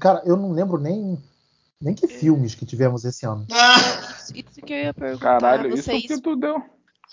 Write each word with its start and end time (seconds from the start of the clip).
Cara, 0.00 0.22
eu 0.24 0.36
não 0.36 0.52
lembro 0.52 0.78
nem, 0.80 1.18
nem 1.80 1.94
que 1.94 2.08
filmes 2.08 2.54
que 2.54 2.64
tivemos 2.66 3.04
esse 3.04 3.26
ano. 3.26 3.46
Isso, 3.50 4.32
isso 4.34 4.60
que 4.66 4.72
eu 4.72 4.78
ia 4.78 4.94
perguntar. 4.94 5.40
Caralho, 5.40 5.70
vocês... 5.70 6.04
isso 6.04 6.14
que 6.14 6.20
tu 6.20 6.36
deu. 6.36 6.62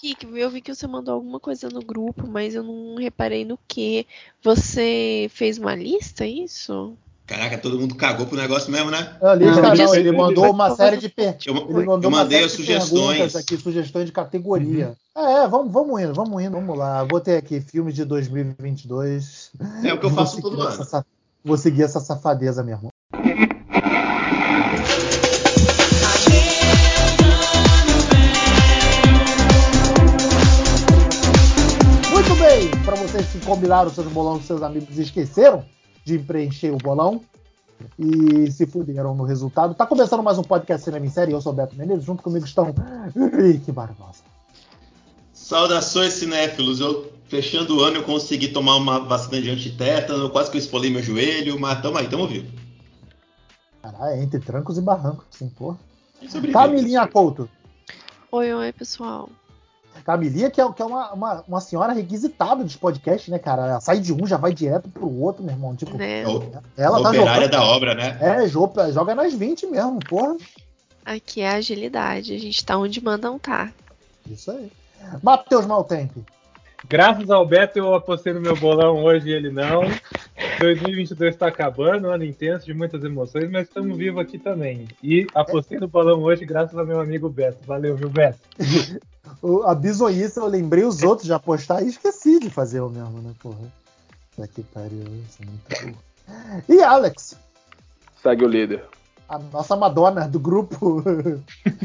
Rick, 0.02 0.28
eu 0.32 0.50
vi 0.50 0.62
que 0.62 0.74
você 0.74 0.86
mandou 0.86 1.16
alguma 1.16 1.40
coisa 1.40 1.70
no 1.70 1.82
grupo, 1.82 2.28
mas 2.28 2.54
eu 2.54 2.64
não 2.64 2.96
reparei 2.98 3.44
no 3.44 3.58
que. 3.68 4.06
Você 4.44 5.28
fez 5.34 5.58
uma 5.58 5.76
lista, 5.76 6.24
é 6.24 6.30
isso? 6.30 6.96
Caraca, 7.26 7.58
todo 7.58 7.78
mundo 7.78 7.94
cagou 7.96 8.26
pro 8.26 8.38
negócio 8.38 8.72
mesmo, 8.72 8.90
né? 8.90 9.18
A 9.22 9.34
lista, 9.36 9.62
Não, 9.62 9.76
não, 9.76 9.96
ele 9.96 10.14
mandou 10.14 10.50
uma 10.50 10.74
série 10.76 10.96
de 10.96 11.10
per... 11.10 11.38
Eu, 11.46 11.56
ele 11.56 11.86
mandou 11.86 12.04
eu 12.04 12.12
mandei 12.12 12.44
as 12.46 12.54
sugestões. 12.54 13.36
aqui, 13.36 13.58
sugestões 13.58 14.06
de 14.06 14.14
categoria. 14.14 14.96
É, 15.14 15.46
vamos, 15.46 15.74
vamos 15.74 16.00
indo, 16.00 16.14
vamos 16.14 16.42
indo, 16.42 16.52
vamos 16.54 16.78
lá. 16.78 17.04
Vou 17.04 17.20
ter 17.20 17.36
aqui 17.36 17.60
filmes 17.60 17.96
de 17.96 18.06
2022. 18.06 19.52
É 19.84 19.94
o 19.94 20.00
que 20.00 20.06
eu 20.06 20.10
faço 20.12 20.42
todo 20.42 20.66
essa 20.68 20.76
ano. 20.76 20.86
sa- 20.86 21.06
Vou 21.44 21.58
seguir 21.58 21.84
essa 21.84 22.00
safadeza 22.00 22.64
mesmo. 22.64 22.90
Muito 32.12 32.36
bem, 32.40 32.70
para 32.84 32.96
vocês 32.96 33.26
que 33.28 33.40
combinaram 33.46 33.90
seus 33.90 34.08
bolões 34.08 34.40
com 34.40 34.48
seus 34.48 34.62
amigos 34.62 34.98
e 34.98 35.04
esqueceram 35.04 35.64
de 36.04 36.20
preencher 36.20 36.72
o 36.72 36.78
bolão 36.78 37.22
e 37.98 38.52
se 38.52 38.66
fuderam 38.66 39.16
no 39.16 39.24
resultado. 39.24 39.74
Tá 39.76 39.86
começando 39.86 40.24
mais 40.24 40.38
um 40.38 40.44
podcast 40.44 40.84
Cinema 40.84 41.06
em 41.06 41.10
Série. 41.10 41.32
Eu 41.32 41.42
sou 41.42 41.54
o 41.54 41.56
Beto 41.56 41.76
Menezes, 41.76 42.04
junto 42.04 42.24
comigo 42.24 42.46
estão 42.46 42.74
Rick 43.16 43.72
Barbosa. 43.72 44.24
Saudações, 45.34 46.14
cinéfilos. 46.14 46.80
Eu, 46.80 47.12
fechando 47.28 47.78
o 47.78 47.82
ano, 47.84 47.98
eu 47.98 48.04
consegui 48.04 48.48
tomar 48.50 48.76
uma 48.76 49.00
vacina 49.00 49.42
de 49.42 49.50
antitétano, 49.50 50.30
quase 50.30 50.50
que 50.52 50.58
eu 50.58 50.62
esfolei 50.62 50.90
meu 50.90 51.02
joelho, 51.04 51.60
mas 51.60 51.82
tamo 51.82 51.98
aí, 51.98 52.08
tamo 52.08 52.28
vivo. 52.28 52.48
Caralho, 53.82 54.22
entre 54.22 54.40
trancos 54.40 54.78
e 54.78 54.82
barrancos, 54.82 55.26
sim, 55.32 55.50
porra. 55.50 55.78
Sobrevivi. 56.22 56.54
Camilinha 56.54 57.08
Couto. 57.08 57.50
Oi, 58.32 58.54
oi, 58.54 58.74
pessoal. 58.74 59.30
Camilinha, 60.04 60.50
que 60.52 60.62
é, 60.62 60.72
que 60.72 60.82
é 60.82 60.86
uma, 60.86 61.12
uma, 61.14 61.44
uma 61.48 61.62
senhora 61.62 61.92
requisitada 61.94 62.64
dos 62.64 62.76
podcasts, 62.76 63.30
né, 63.30 63.40
cara? 63.40 63.66
Ela 63.68 63.80
sai 63.82 64.00
de 64.00 64.14
um, 64.14 64.28
já 64.28 64.38
vai 64.38 64.54
direto 64.54 64.88
pro 64.90 65.10
outro, 65.22 65.44
meu 65.44 65.54
irmão. 65.54 65.76
Tipo, 65.76 65.98
Né? 65.98 66.22
É 66.22 66.28
o- 66.28 66.52
ela 66.78 67.02
tá 67.02 67.10
operária 67.10 67.46
jogando. 67.46 67.52
da 67.52 67.64
obra, 67.64 67.96
né? 67.96 68.18
É, 68.22 68.48
joga, 68.48 68.92
joga 68.92 69.16
nas 69.16 69.34
20 69.34 69.66
mesmo, 69.68 70.00
porra. 70.08 70.38
Aqui 71.06 71.42
é 71.42 71.50
a 71.50 71.56
agilidade. 71.56 72.34
A 72.34 72.40
gente 72.40 72.64
tá 72.66 72.78
onde 72.78 73.02
mandam 73.04 73.40
tá. 73.40 73.72
Isso 74.30 74.52
aí. 74.52 74.72
Matheus 75.24 75.66
Maltempe. 75.66 76.24
Graças 76.88 77.30
ao 77.30 77.46
Beto, 77.46 77.80
eu 77.80 77.94
apostei 77.96 78.34
no 78.34 78.40
meu 78.42 78.56
bolão 78.56 79.04
hoje 79.04 79.30
e 79.30 79.34
ele 79.34 79.50
não. 79.50 79.82
2022 80.60 81.34
está 81.34 81.48
acabando, 81.48 82.08
um 82.08 82.12
ano 82.12 82.24
intenso 82.24 82.66
de 82.66 82.74
muitas 82.74 83.04
emoções, 83.04 83.50
mas 83.50 83.68
estamos 83.68 83.98
vivos 83.98 84.22
aqui 84.22 84.38
também. 84.38 84.88
E 85.04 85.26
apostei 85.34 85.80
no 85.80 85.88
bolão 85.88 86.22
hoje 86.22 86.46
graças 86.46 86.78
ao 86.78 86.86
meu 86.86 87.00
amigo 87.02 87.30
Beto. 87.30 87.58
Valeu, 87.66 87.96
viu, 87.96 88.10
Beto? 88.10 88.40
O- 89.42 89.64
A 89.64 89.76
bizonhice, 89.76 90.38
eu 90.40 90.48
lembrei 90.48 90.86
os 90.86 91.04
outros 91.04 91.26
de 91.28 91.34
apostar 91.34 91.84
e 91.84 91.90
esqueci 91.90 92.40
de 92.40 92.50
fazer 92.50 92.80
o 92.80 92.90
mesmo, 92.90 93.22
né, 93.22 93.32
porra? 93.42 93.58
Puta 94.34 94.48
que 94.48 94.64
pariu, 94.64 95.04
isso 95.28 95.40
é 95.42 95.46
muito 95.46 95.94
burro. 95.94 96.64
E 96.70 96.82
Alex, 96.82 97.36
Segue 98.24 98.46
o 98.46 98.48
líder. 98.48 98.84
a 99.28 99.38
nossa 99.38 99.76
Madonna 99.76 100.30
do 100.30 100.40
grupo. 100.40 101.04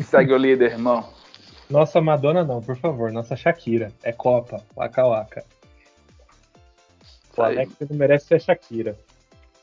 Segue 0.09 0.33
o 0.33 0.37
líder, 0.37 0.71
irmão. 0.73 1.05
Nossa 1.73 2.03
Madonna 2.03 2.45
não, 2.45 2.61
por 2.61 2.77
favor. 2.77 3.11
Nossa 3.11 3.35
Shakira. 3.35 3.91
É 4.03 4.13
Copa. 4.13 4.63
Waka 4.77 5.07
Waka. 5.07 5.45
O. 7.37 7.43
Alex 7.43 7.73
não 7.89 7.97
merece 7.97 8.27
ser 8.27 8.41
Shakira. 8.41 8.97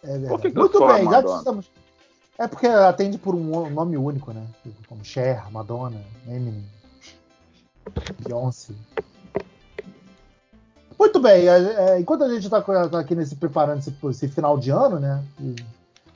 É 0.04 0.18
verdade. 0.18 0.42
Que 0.42 0.58
Muito 0.58 0.88
bem, 0.88 1.06
já 1.10 1.20
estamos. 1.22 1.72
É 2.40 2.48
porque 2.48 2.66
atende 2.66 3.18
por 3.20 3.36
um 3.36 3.70
nome 3.70 3.96
único, 3.96 4.34
né? 4.34 4.44
Como 4.88 5.06
Cher, 5.06 5.52
Madonna, 5.52 6.02
Eminem, 6.26 6.66
Beyoncé. 8.24 8.74
Muito 10.98 11.20
bem, 11.20 11.48
é, 11.48 11.58
é, 11.58 12.00
enquanto 12.00 12.24
a 12.24 12.30
gente 12.30 12.46
está 12.46 12.58
aqui 13.00 13.14
nesse 13.14 13.36
preparando 13.36 13.80
esse, 13.80 13.94
esse 14.10 14.28
final 14.30 14.58
de 14.58 14.70
ano, 14.70 15.00
né? 15.00 15.24
e 15.40 15.56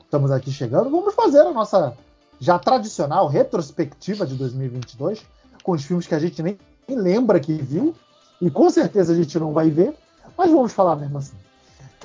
estamos 0.01 0.31
aqui 0.31 0.51
chegando, 0.51 0.89
vamos 0.89 1.13
fazer 1.13 1.39
a 1.39 1.51
nossa 1.51 1.95
já 2.39 2.59
tradicional 2.59 3.27
retrospectiva 3.27 4.25
de 4.25 4.35
2022 4.35 5.25
com 5.63 5.71
os 5.71 5.83
filmes 5.83 6.05
que 6.05 6.13
a 6.13 6.19
gente 6.19 6.41
nem, 6.43 6.57
nem 6.87 6.97
lembra 6.97 7.39
que 7.39 7.53
viu 7.53 7.95
e 8.41 8.51
com 8.51 8.69
certeza 8.69 9.13
a 9.13 9.15
gente 9.15 9.39
não 9.39 9.53
vai 9.53 9.69
ver, 9.69 9.93
mas 10.37 10.51
vamos 10.51 10.73
falar 10.73 10.95
mesmo 10.97 11.17
assim. 11.17 11.35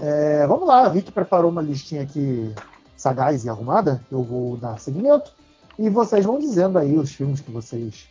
É, 0.01 0.47
vamos 0.47 0.67
lá, 0.69 0.85
a 0.85 0.89
Rick 0.89 1.11
preparou 1.11 1.51
uma 1.51 1.61
listinha 1.61 2.03
aqui 2.03 2.55
sagaz 2.97 3.45
e 3.45 3.49
arrumada. 3.49 4.01
Eu 4.11 4.23
vou 4.23 4.57
dar 4.57 4.79
seguimento. 4.79 5.33
E 5.79 5.89
vocês 5.89 6.25
vão 6.25 6.39
dizendo 6.39 6.79
aí 6.79 6.97
os 6.97 7.13
filmes 7.13 7.41
que 7.41 7.51
vocês 7.51 8.07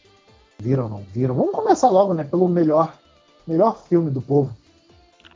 viram 0.58 0.84
ou 0.84 0.90
não 0.90 1.06
viram. 1.14 1.36
Vamos 1.36 1.52
começar 1.52 1.90
logo, 1.90 2.14
né? 2.14 2.24
Pelo 2.24 2.48
melhor, 2.48 2.94
melhor 3.46 3.82
filme 3.88 4.10
do 4.10 4.22
povo. 4.22 4.56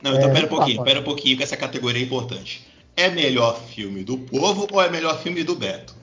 Não, 0.02 0.14
então 0.14 0.30
É, 0.30 0.32
pera 0.32 0.46
um 0.46 0.48
tá, 0.48 0.56
pouquinho, 0.56 0.76
pode. 0.78 0.88
pera 0.88 1.00
um 1.00 1.04
pouquinho, 1.04 1.36
que 1.36 1.42
essa 1.42 1.56
categoria 1.56 2.02
é 2.02 2.04
importante. 2.04 2.66
É 2.96 3.08
melhor 3.08 3.58
filme 3.58 4.02
do 4.02 4.18
povo 4.18 4.66
ou 4.70 4.82
é 4.82 4.90
melhor 4.90 5.18
filme 5.20 5.44
do 5.44 5.54
Beto? 5.54 5.94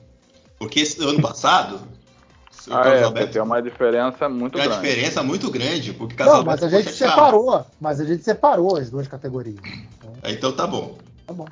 Porque 0.58 0.80
esse 0.80 1.02
ano 1.02 1.20
passado, 1.20 1.80
Ah, 2.68 2.82
Carlos 2.82 3.00
é, 3.00 3.04
Alberto 3.04 3.32
tem 3.32 3.42
uma 3.42 3.62
diferença 3.62 4.28
muito 4.28 4.52
tem 4.58 4.62
uma 4.66 4.76
grande. 4.76 4.88
diferença 4.88 5.22
muito 5.22 5.50
grande, 5.50 5.92
porque 5.92 6.14
Carlos 6.14 6.36
Não, 6.38 6.44
mas 6.44 6.62
Alberto 6.62 6.76
a 6.76 6.78
gente 6.82 6.92
chateado. 6.96 7.14
separou. 7.14 7.66
Mas 7.80 8.00
a 8.00 8.04
gente 8.04 8.22
separou 8.24 8.76
as 8.76 8.90
duas 8.90 9.08
categorias. 9.08 9.58
Então, 9.98 10.12
Então 10.24 10.52
tá 10.52 10.66
bom. 10.66 10.98
tá 11.26 11.32
bom. 11.32 11.46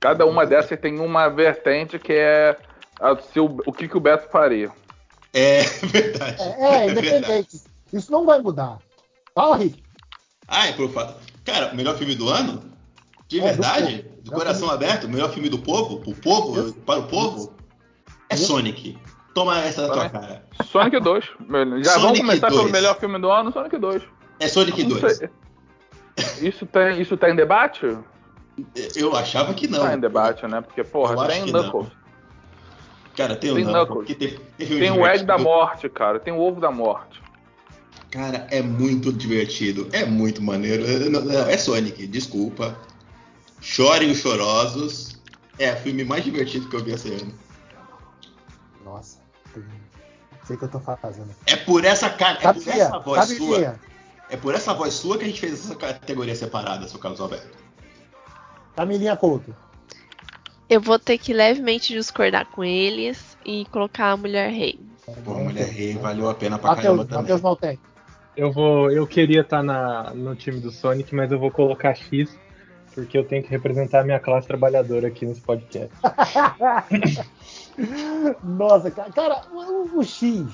Cada 0.00 0.26
uma 0.26 0.44
dessas 0.44 0.78
tem 0.80 0.98
uma 0.98 1.28
vertente 1.28 1.98
que 1.98 2.12
é 2.12 2.56
a- 3.00 3.16
se 3.32 3.38
o, 3.38 3.56
o 3.66 3.72
que, 3.72 3.86
que 3.86 3.96
o 3.96 4.00
Beto 4.00 4.28
faria. 4.30 4.70
É 5.32 5.62
verdade. 5.86 6.42
É, 6.42 6.64
é 6.86 6.90
independente. 6.90 7.60
Isso 7.92 8.10
não 8.10 8.24
vai 8.26 8.40
mudar. 8.40 8.78
Fala, 9.34 9.56
Rick. 9.56 9.82
Ah, 10.48 10.66
é 10.66 10.72
por 10.72 10.90
fato. 10.90 11.14
Cara, 11.44 11.72
o 11.72 11.76
melhor 11.76 11.96
filme 11.96 12.14
do 12.14 12.28
ano? 12.28 12.62
De 13.28 13.38
É, 13.38 13.42
do 13.42 13.46
verdade? 13.46 14.02
povo. 14.02 14.22
Do, 14.22 14.30
coração 14.32 14.70
aberto? 14.70 15.04
O 15.04 15.08
melhor 15.08 15.30
filme 15.32 15.48
do 15.48 15.58
povo? 15.58 16.02
O 16.06 16.14
povo? 16.14 16.60
Isso. 16.60 16.74
Para 16.74 16.98
o 17.00 17.06
povo? 17.06 17.54
É 18.28 18.34
Isso. 18.34 18.46
Sonic. 18.46 18.98
Toma 19.34 19.58
essa 19.60 19.86
na 19.86 19.92
tua 19.94 20.08
cara. 20.10 20.44
Sonic 20.66 21.00
2. 21.00 21.24
Meu, 21.48 21.82
Já 21.84 21.92
Sonic 21.92 22.02
vamos 22.02 22.18
começar 22.20 22.48
2. 22.48 22.60
pelo 22.60 22.72
melhor 22.72 22.98
filme 22.98 23.18
do 23.18 23.30
ano, 23.30 23.52
Sonic 23.52 23.78
2. 23.78 24.02
É 24.40 24.48
Sonic 24.48 24.82
Não 24.84 24.98
2. 24.98 25.16
sei. 25.16 25.28
Isso 26.42 26.66
tem, 26.66 27.00
isso 27.00 27.16
tem 27.16 27.34
debate? 27.34 27.96
Eu 28.94 29.16
achava 29.16 29.54
que 29.54 29.66
não. 29.66 29.80
Tá 29.80 29.94
em 29.94 30.00
debate, 30.00 30.46
né? 30.46 30.60
Porque, 30.60 30.84
porra, 30.84 31.14
Eu 31.14 31.26
tem 31.26 31.46
Knuckles. 31.46 31.88
Cara, 33.16 33.34
tem 33.36 33.50
o 33.50 33.54
Tem 33.54 33.64
Knuckles. 33.64 33.86
Knuckles. 33.88 34.06
que 34.06 34.14
tem, 34.14 34.38
tem 34.68 34.78
Tem 34.78 34.90
o 34.90 35.06
Egg 35.06 35.24
da 35.24 35.38
Morte, 35.38 35.88
cara. 35.88 36.20
Tem 36.20 36.32
o 36.32 36.38
Ovo 36.38 36.60
da 36.60 36.70
Morte. 36.70 37.22
Cara, 38.10 38.46
é 38.50 38.60
muito 38.60 39.10
divertido. 39.10 39.88
É 39.92 40.04
muito 40.04 40.42
maneiro. 40.42 40.84
É- 40.84 41.08
não- 41.08 41.22
não, 41.22 41.32
É 41.48 41.56
Sonic, 41.56 42.06
desculpa. 42.06 42.76
Chorem 43.62 44.10
os 44.10 44.18
chorosos. 44.18 45.18
É 45.58 45.72
o 45.72 45.76
filme 45.76 46.04
mais 46.04 46.22
divertido 46.24 46.68
que 46.68 46.76
eu 46.76 46.84
vi 46.84 46.92
esse 46.92 47.08
ano. 47.08 47.32
Nossa. 48.84 49.21
Sei 50.44 50.56
o 50.56 50.58
que 50.58 50.64
eu 50.64 50.68
tô 50.68 50.80
fazendo. 50.80 51.30
É 51.46 51.56
por 51.56 51.84
essa 51.84 52.10
cara, 52.10 52.38
é 52.40 52.52
por 52.52 52.68
essa 52.68 52.98
voz 52.98 53.28
sua. 53.28 53.36
Camilinha. 53.38 53.80
É 54.28 54.36
por 54.36 54.54
essa 54.54 54.74
voz 54.74 54.94
sua 54.94 55.18
que 55.18 55.24
a 55.24 55.28
gente 55.28 55.40
fez 55.40 55.52
essa 55.52 55.74
categoria 55.74 56.34
separada, 56.34 56.88
seu 56.88 56.98
Carlos 56.98 57.20
Alberto. 57.20 57.58
Camilinha 58.74 59.16
Couto. 59.16 59.54
Eu 60.68 60.80
vou 60.80 60.98
ter 60.98 61.18
que 61.18 61.32
levemente 61.34 61.92
discordar 61.92 62.46
com 62.46 62.64
eles 62.64 63.36
e 63.44 63.66
colocar 63.66 64.12
a 64.12 64.16
Mulher 64.16 64.50
Rei. 64.50 64.80
Pô, 65.24 65.34
Mulher 65.34 65.68
Rei 65.68 65.94
valeu 65.94 66.30
a 66.30 66.34
pena 66.34 66.58
pra 66.58 66.70
Matheus, 66.70 66.84
caramba 66.84 67.04
também. 67.04 67.22
Matheus 67.22 67.40
Maltec. 67.42 67.80
Eu 68.34 68.50
vou, 68.50 68.90
eu 68.90 69.06
queria 69.06 69.42
estar 69.42 69.62
na, 69.62 70.14
no 70.14 70.34
time 70.34 70.58
do 70.58 70.70
Sonic, 70.70 71.14
mas 71.14 71.30
eu 71.30 71.38
vou 71.38 71.50
colocar 71.50 71.94
X 71.94 72.34
porque 72.94 73.16
eu 73.16 73.24
tenho 73.24 73.42
que 73.42 73.50
representar 73.50 74.00
a 74.00 74.04
minha 74.04 74.20
classe 74.20 74.46
trabalhadora 74.46 75.08
aqui 75.08 75.24
nesse 75.26 75.40
podcast. 75.40 75.90
Nossa, 78.42 78.90
cara, 78.90 79.10
cara, 79.12 79.42
o, 79.52 79.98
o 79.98 80.04
X. 80.04 80.46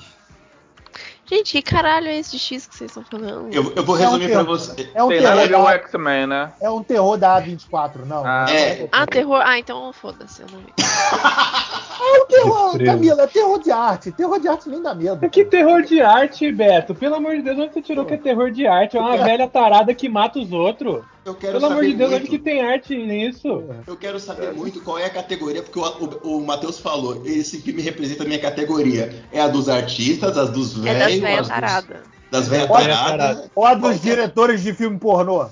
Gente, 1.25 1.51
que 1.51 1.61
caralho 1.61 2.07
é 2.07 2.17
esse 2.17 2.39
X 2.39 2.65
que 2.65 2.75
vocês 2.75 2.89
estão 2.89 3.03
falando? 3.03 3.53
Eu, 3.53 3.71
eu 3.75 3.83
vou 3.83 3.95
É 3.95 3.99
um 3.99 4.13
resumir 4.13 4.31
pra 4.31 4.39
terror. 4.39 4.45
você. 4.45 4.91
É 4.95 5.03
um 5.03 5.09
tem 5.09 5.19
terror 5.19 5.47
da, 5.47 5.71
X-Men, 5.73 6.25
né? 6.25 6.53
é 6.59 6.69
um 6.71 6.81
terror 6.83 7.17
da 7.17 7.39
A24, 7.39 7.97
não. 8.05 8.25
Ah. 8.25 8.47
É. 8.49 8.89
Ah, 8.91 9.05
terror. 9.05 9.39
Ah, 9.45 9.59
então 9.59 9.93
foda-se, 9.93 10.41
eu 10.41 10.47
não 10.51 10.59
vi. 10.59 10.73
É 12.15 12.21
um 12.21 12.25
terror. 12.27 12.83
Camila, 12.83 13.23
é 13.23 13.27
terror 13.27 13.59
de 13.59 13.71
arte. 13.71 14.11
Terror 14.11 14.39
de 14.39 14.47
arte 14.47 14.69
nem 14.69 14.81
dá 14.81 14.95
medo. 14.95 15.29
Que 15.29 15.45
terror 15.45 15.81
de 15.83 16.01
arte, 16.01 16.51
Beto? 16.51 16.95
Pelo 16.95 17.15
amor 17.15 17.35
de 17.35 17.41
Deus, 17.43 17.57
onde 17.59 17.73
você 17.73 17.81
tirou 17.81 18.05
que 18.05 18.13
é 18.13 18.17
terror 18.17 18.49
de 18.51 18.65
arte? 18.65 18.97
É 18.97 18.99
uma 18.99 19.17
velha 19.17 19.47
tarada 19.47 19.93
que 19.93 20.09
mata 20.09 20.39
os 20.39 20.51
outros. 20.51 21.03
Eu 21.25 21.35
quero 21.35 21.53
Pelo 21.59 21.65
amor 21.71 21.83
de 21.85 21.93
Deus, 21.93 22.09
muito. 22.09 22.21
onde 22.23 22.29
que 22.31 22.39
tem 22.39 22.61
arte 22.61 22.95
nisso? 22.97 23.63
Eu 23.85 23.95
quero 23.97 24.19
saber 24.19 24.51
muito 24.53 24.81
qual 24.81 24.97
é 24.97 25.05
a 25.05 25.09
categoria, 25.09 25.61
porque 25.61 25.77
o, 25.77 25.83
o, 26.23 26.37
o 26.37 26.45
Matheus 26.45 26.79
falou, 26.79 27.21
esse 27.25 27.61
filme 27.61 27.81
representa 27.81 28.23
a 28.23 28.25
minha 28.25 28.39
categoria. 28.39 29.13
É 29.31 29.39
a 29.41 29.47
dos 29.47 29.69
artistas, 29.69 30.37
as 30.37 30.49
dos 30.49 30.83
É 30.85 30.93
das 30.93 31.05
velhos, 31.07 31.21
velhas 31.21 31.47
taradas. 31.47 31.97
das 32.31 32.47
velhas 32.47 32.67
taradas. 32.67 33.51
Ou 33.53 33.65
a 33.65 33.73
dos 33.75 33.95
é? 33.97 33.99
diretores 33.99 34.63
de 34.63 34.73
filme 34.73 34.97
pornô. 34.97 35.45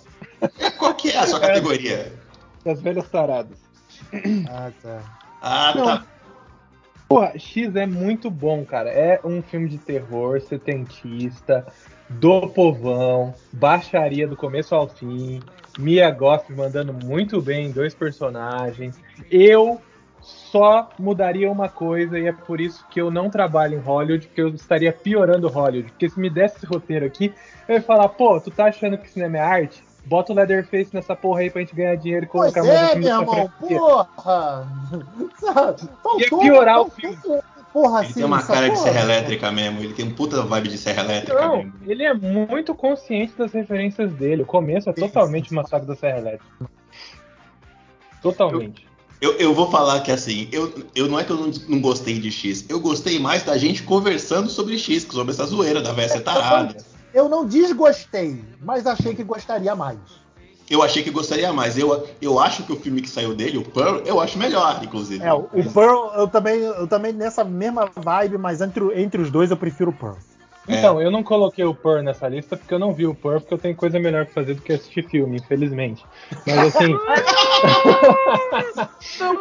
Qual 0.79 0.93
que 0.95 1.11
é 1.11 1.17
a 1.17 1.27
sua 1.27 1.39
categoria? 1.39 2.11
Das 2.65 2.81
velhas 2.81 3.07
taradas. 3.09 3.57
Ah, 4.49 4.71
tá. 4.81 4.99
Ah, 5.41 5.73
Não. 5.75 5.85
tá. 5.85 6.05
Porra, 7.07 7.39
X 7.39 7.75
é 7.75 7.85
muito 7.85 8.29
bom, 8.29 8.65
cara. 8.65 8.89
É 8.89 9.19
um 9.23 9.41
filme 9.41 9.69
de 9.69 9.77
terror, 9.77 10.41
setentista, 10.41 11.65
do 12.09 12.49
povão, 12.49 13.33
baixaria 13.53 14.27
do 14.27 14.35
começo 14.35 14.75
ao 14.75 14.87
fim. 14.87 15.39
Mia 15.79 16.09
Goth 16.11 16.49
mandando 16.49 16.93
muito 16.93 17.41
bem 17.41 17.67
em 17.67 17.71
dois 17.71 17.93
personagens. 17.95 18.99
Eu 19.31 19.79
só 20.19 20.89
mudaria 20.99 21.49
uma 21.49 21.69
coisa 21.69 22.19
e 22.19 22.27
é 22.27 22.33
por 22.33 22.59
isso 22.59 22.85
que 22.89 22.99
eu 22.99 23.09
não 23.09 23.29
trabalho 23.29 23.75
em 23.75 23.81
Hollywood, 23.81 24.27
porque 24.27 24.41
eu 24.41 24.49
estaria 24.49 24.91
piorando 24.91 25.47
Hollywood. 25.47 25.91
Porque 25.91 26.09
se 26.09 26.19
me 26.19 26.29
desse 26.29 26.57
esse 26.57 26.65
roteiro 26.65 27.05
aqui, 27.05 27.33
eu 27.67 27.75
ia 27.75 27.81
falar, 27.81 28.09
pô, 28.09 28.39
tu 28.41 28.51
tá 28.51 28.65
achando 28.65 28.97
que 28.97 29.09
cinema 29.09 29.37
é 29.37 29.41
arte? 29.41 29.86
Bota 30.07 30.31
o 30.31 30.35
Leatherface 30.35 30.93
nessa 30.93 31.15
porra 31.15 31.41
aí 31.41 31.49
pra 31.49 31.61
gente 31.61 31.75
ganhar 31.75 31.95
dinheiro 31.95 32.25
e 32.25 32.29
Pois 32.29 32.53
colocar 32.53 32.63
mais 32.63 32.81
é, 32.81 32.87
filme 32.93 33.05
meu 33.05 33.19
irmão, 33.21 33.51
porra! 33.59 34.67
Faltou, 36.01 36.19
Ia 36.19 36.29
piorar 36.29 36.81
o 36.81 36.89
faltou, 36.89 37.43
Porra, 37.73 37.99
Ele 37.99 38.05
assim, 38.05 38.13
tem 38.15 38.23
uma 38.23 38.41
cara 38.41 38.69
de 38.69 38.75
porra. 38.75 38.83
serra 38.85 39.01
elétrica 39.01 39.51
mesmo. 39.51 39.79
Ele 39.81 39.93
tem 39.93 40.05
um 40.05 40.11
puta 40.15 40.41
vibe 40.43 40.69
de 40.69 40.77
serra 40.77 41.03
elétrica 41.03 41.39
Não, 41.39 41.57
mesmo. 41.57 41.73
ele 41.85 42.03
é 42.03 42.13
muito 42.13 42.73
consciente 42.73 43.33
das 43.37 43.51
referências 43.51 44.13
dele. 44.13 44.43
O 44.43 44.45
começo 44.45 44.89
é 44.89 44.93
totalmente 44.93 45.51
uma 45.51 45.67
saga 45.67 45.85
da 45.85 45.95
Serra 45.95 46.17
Elétrica. 46.19 46.69
Totalmente. 48.21 48.87
Eu, 49.19 49.33
eu 49.33 49.53
vou 49.53 49.69
falar 49.69 50.01
que 50.01 50.11
assim, 50.11 50.47
eu, 50.51 50.73
eu 50.95 51.07
não 51.07 51.19
é 51.19 51.23
que 51.23 51.31
eu 51.31 51.37
não, 51.37 51.51
não 51.67 51.81
gostei 51.81 52.19
de 52.19 52.31
X, 52.31 52.65
eu 52.69 52.79
gostei 52.79 53.19
mais 53.19 53.43
da 53.43 53.57
gente 53.57 53.81
conversando 53.83 54.47
sobre 54.49 54.77
X, 54.77 55.07
sobre 55.09 55.33
essa 55.33 55.45
zoeira 55.45 55.81
da 55.81 55.91
véia 55.91 56.09
ser 56.09 56.21
tarada. 56.21 56.77
Eu 57.13 57.29
não 57.29 57.45
desgostei, 57.45 58.43
mas 58.61 58.85
achei 58.85 59.15
que 59.15 59.23
gostaria 59.23 59.75
mais. 59.75 59.97
Eu 60.69 60.83
achei 60.83 61.01
que 61.01 61.09
gostaria 61.09 61.51
mais. 61.53 61.77
Eu, 61.77 62.07
eu 62.21 62.39
acho 62.39 62.63
que 62.63 62.73
o 62.73 62.75
filme 62.75 63.01
que 63.01 63.09
saiu 63.09 63.33
dele, 63.33 63.57
o 63.57 63.63
Pearl, 63.63 64.01
eu 64.05 64.19
acho 64.19 64.37
melhor, 64.37 64.81
inclusive. 64.83 65.23
É, 65.23 65.33
o 65.33 65.47
Pearl, 65.73 66.13
eu 66.15 66.27
também, 66.27 66.59
eu 66.59 66.87
também 66.87 67.13
nessa 67.13 67.43
mesma 67.43 67.89
vibe, 67.95 68.37
mas 68.37 68.59
entre, 68.61 69.01
entre 69.01 69.21
os 69.21 69.31
dois 69.31 69.49
eu 69.49 69.57
prefiro 69.57 69.91
o 69.91 69.93
Pearl. 69.93 70.17
É. 70.67 70.77
Então, 70.77 71.01
eu 71.01 71.09
não 71.09 71.23
coloquei 71.23 71.63
o 71.63 71.73
Purr 71.73 72.03
nessa 72.03 72.27
lista 72.27 72.57
porque 72.57 72.73
eu 72.73 72.79
não 72.79 72.93
vi 72.93 73.07
o 73.07 73.15
Purr, 73.15 73.39
porque 73.39 73.53
eu 73.53 73.57
tenho 73.57 73.75
coisa 73.75 73.97
melhor 73.99 74.25
pra 74.25 74.33
fazer 74.33 74.55
do 74.55 74.61
que 74.61 74.73
assistir 74.73 75.07
filme, 75.07 75.37
infelizmente. 75.37 76.05
Mas 76.45 76.75
assim, 76.75 76.93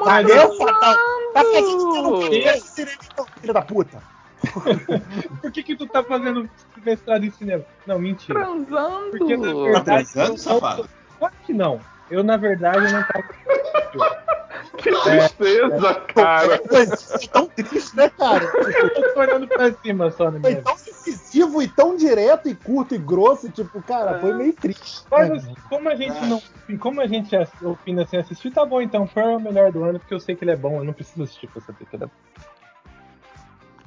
Valeu, 0.05 0.57
Fatal! 0.57 0.95
Pra 1.33 1.43
que 1.43 1.57
a 1.57 1.61
gente 1.61 1.83
não 1.83 2.23
fez 2.23 2.63
cinema, 2.63 2.99
filho 3.41 3.53
da 3.53 3.63
puta? 3.63 4.16
por 5.41 5.51
que 5.51 5.63
que 5.63 5.77
tu 5.77 5.87
tá 5.87 6.03
fazendo 6.03 6.49
mestrado 6.85 7.25
em 7.25 7.31
cinema? 7.31 7.65
Não, 7.87 7.99
mentira. 7.99 8.39
Transando. 8.41 9.11
Porque 9.11 9.37
na 9.37 9.47
Tá 9.47 9.55
verdade. 9.55 9.85
transando, 10.13 10.33
eu- 10.33 10.39
safado? 10.39 10.89
Claro 11.19 11.35
que 11.45 11.53
não. 11.53 11.81
Eu, 12.11 12.23
na 12.23 12.37
verdade, 12.37 12.93
não 12.93 13.03
tava. 13.03 14.27
Que 14.79 14.91
tristeza, 14.91 15.95
cara. 16.15 16.61
Foi 16.69 16.87
tão 17.29 17.47
triste, 17.47 17.97
né, 17.97 18.11
cara? 18.11 18.45
Eu 18.45 19.15
tô 19.15 19.21
olhando 19.21 19.49
pra 19.49 19.73
cima 19.73 20.11
só 20.11 20.25
na 20.31 20.33
Foi 20.33 20.41
minha 20.41 20.57
vida. 20.57 20.63
tão 20.65 20.75
incisivo 20.75 21.63
e 21.63 21.69
tão 21.69 21.97
direto 21.97 22.49
e 22.49 22.55
curto 22.55 22.95
e 22.95 22.99
grosso, 22.99 23.49
tipo, 23.51 23.83
cara, 23.83 24.19
foi 24.21 24.35
meio 24.35 24.53
triste. 24.53 25.03
Mas 25.11 25.31
né? 25.31 25.37
assim, 25.37 25.55
como 25.69 25.89
a 25.89 25.95
gente 25.95 26.21
não. 26.27 26.43
Como 26.79 27.01
a 27.01 27.07
gente 27.07 27.35
opina 27.63 28.07
sem 28.07 28.19
assistir, 28.21 28.51
tá 28.51 28.65
bom, 28.67 28.83
então 28.83 29.07
Pearl 29.07 29.31
é 29.33 29.37
o 29.37 29.41
melhor 29.41 29.73
do 29.73 29.83
ano, 29.83 29.99
porque 29.99 30.15
eu 30.15 30.21
sei 30.21 30.37
que 30.37 30.45
ele 30.45 30.51
é 30.53 30.57
bom, 30.57 30.79
eu 30.79 30.85
não 30.85 30.93
preciso 30.93 31.23
assistir 31.23 31.49
pra 31.49 31.63
saber 31.63 31.87
que 31.87 31.97
ele 31.97 32.05
é 32.05 32.07
bom. 32.07 32.13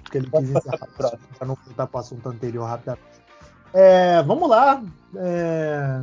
Que 0.10 0.18
ele 0.18 0.30
quis 0.30 0.50
encerrar. 0.50 0.88
Pra 0.98 1.48
não 1.48 1.56
voltar 1.66 1.88
pro 1.88 2.00
assunto 2.00 2.30
anterior 2.30 2.66
rapidamente. 2.66 3.04
É, 3.74 4.22
vamos 4.24 4.50
lá. 4.50 4.82
É... 5.16 6.02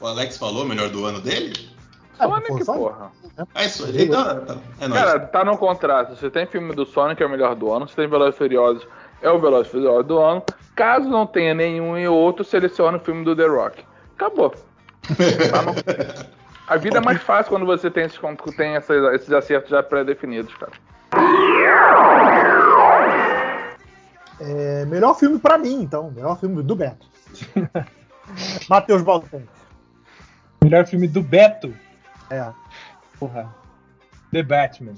O 0.00 0.06
Alex 0.06 0.36
falou 0.36 0.64
o 0.64 0.66
melhor 0.68 0.88
do 0.90 1.04
ano 1.06 1.20
dele? 1.20 1.70
Ah, 2.18 2.26
Sonic, 2.28 2.48
pô, 2.48 2.64
Sonic? 2.64 2.82
porra. 2.84 3.12
É 3.54 3.64
isso 3.66 3.84
aí. 3.84 4.04
Então, 4.04 4.24
tá- 4.44 4.56
é 4.80 4.88
nóis. 4.88 5.02
Cara, 5.02 5.20
tá 5.20 5.44
no 5.44 5.56
contrato. 5.58 6.16
Se 6.16 6.30
tem 6.30 6.46
filme 6.46 6.74
do 6.74 6.84
Sonic, 6.86 7.22
é 7.22 7.26
o 7.26 7.30
melhor 7.30 7.54
do 7.54 7.70
ano. 7.72 7.88
Se 7.88 7.96
tem 7.96 8.08
Velozes 8.08 8.34
e 8.34 8.38
Furiosos, 8.38 8.86
é 9.22 9.30
o 9.30 9.38
Velozes 9.38 9.68
e 9.68 9.70
Furiosos 9.72 10.06
do 10.06 10.18
ano. 10.18 10.42
Caso 10.74 11.08
não 11.08 11.26
tenha 11.26 11.54
nenhum 11.54 11.96
e 11.98 12.06
outro, 12.08 12.44
seleciona 12.44 12.98
o 12.98 13.00
filme 13.00 13.24
do 13.24 13.34
The 13.36 13.46
Rock. 13.46 13.84
Acabou. 14.14 14.50
Tá 14.50 15.62
no- 15.62 15.74
A 16.68 16.76
vida 16.76 16.98
é 16.98 17.00
mais 17.00 17.22
fácil 17.22 17.50
quando 17.50 17.64
você 17.64 17.88
tem 17.90 18.04
esses, 18.06 18.18
tem 18.56 18.74
esses 18.74 19.32
acertos 19.32 19.70
já 19.70 19.82
pré-definidos, 19.84 20.52
cara. 20.54 20.72
É, 24.40 24.84
melhor 24.84 25.14
filme 25.14 25.38
pra 25.38 25.58
mim, 25.58 25.82
então. 25.82 26.10
Melhor 26.10 26.38
filme 26.38 26.62
do 26.62 26.76
Beto. 26.76 27.06
Matheus 28.68 29.02
Baltani. 29.02 29.48
Melhor 30.62 30.86
filme 30.86 31.06
do 31.06 31.22
Beto. 31.22 31.74
É. 32.30 32.52
Porra. 33.18 33.54
The 34.32 34.42
Batman. 34.42 34.94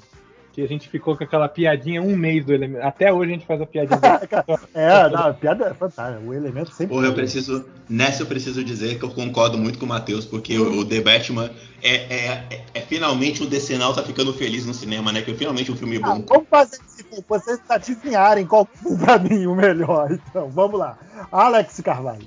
Que 0.59 0.65
a 0.65 0.67
gente 0.67 0.89
ficou 0.89 1.17
com 1.17 1.23
aquela 1.23 1.49
piadinha 1.49 2.03
um 2.03 2.17
mês 2.17 2.45
do 2.45 2.53
elemento. 2.53 2.85
Até 2.85 3.13
hoje 3.13 3.31
a 3.31 3.35
gente 3.35 3.47
faz 3.47 3.61
a 3.61 3.67
piadinha 3.67 3.97
do 4.01 4.59
É, 4.75 5.09
não, 5.09 5.29
a 5.29 5.33
piada 5.33 5.67
é 5.67 5.73
fantástica. 5.73 6.21
O 6.27 6.35
elemento 6.35 6.73
sempre. 6.73 6.97
Porra, 6.97 7.07
eu 7.07 7.15
preciso. 7.15 7.65
Nessa 7.89 8.23
eu 8.23 8.27
preciso 8.27 8.65
dizer 8.65 8.99
que 8.99 9.05
eu 9.05 9.11
concordo 9.11 9.57
muito 9.57 9.79
com 9.79 9.87
o 9.87 9.89
Matheus, 9.89 10.25
porque 10.25 10.59
o, 10.59 10.81
o 10.81 10.85
The 10.85 11.01
Batman 11.01 11.49
é, 11.81 11.95
é, 11.95 12.27
é, 12.51 12.65
é 12.75 12.81
finalmente 12.81 13.41
o 13.41 13.47
Decenal 13.47 13.95
tá 13.95 14.03
ficando 14.03 14.33
feliz 14.33 14.67
no 14.67 14.75
cinema, 14.75 15.13
né? 15.13 15.23
Que 15.23 15.31
é 15.31 15.35
finalmente 15.35 15.71
um 15.71 15.77
filme 15.77 16.01
Ah, 16.03 16.17
bom. 16.17 16.25
vamos 16.27 16.49
fazer 16.49 16.81
pra 17.09 17.39
vocês 17.39 17.61
adivinharem 17.69 18.45
qual 18.45 18.69
foi 18.75 18.97
pra 18.97 19.17
mim 19.17 19.47
o 19.47 19.55
melhor. 19.55 20.11
Então, 20.11 20.51
vamos 20.51 20.77
lá. 20.77 20.99
Alex 21.31 21.81
Carvalho. 21.83 22.27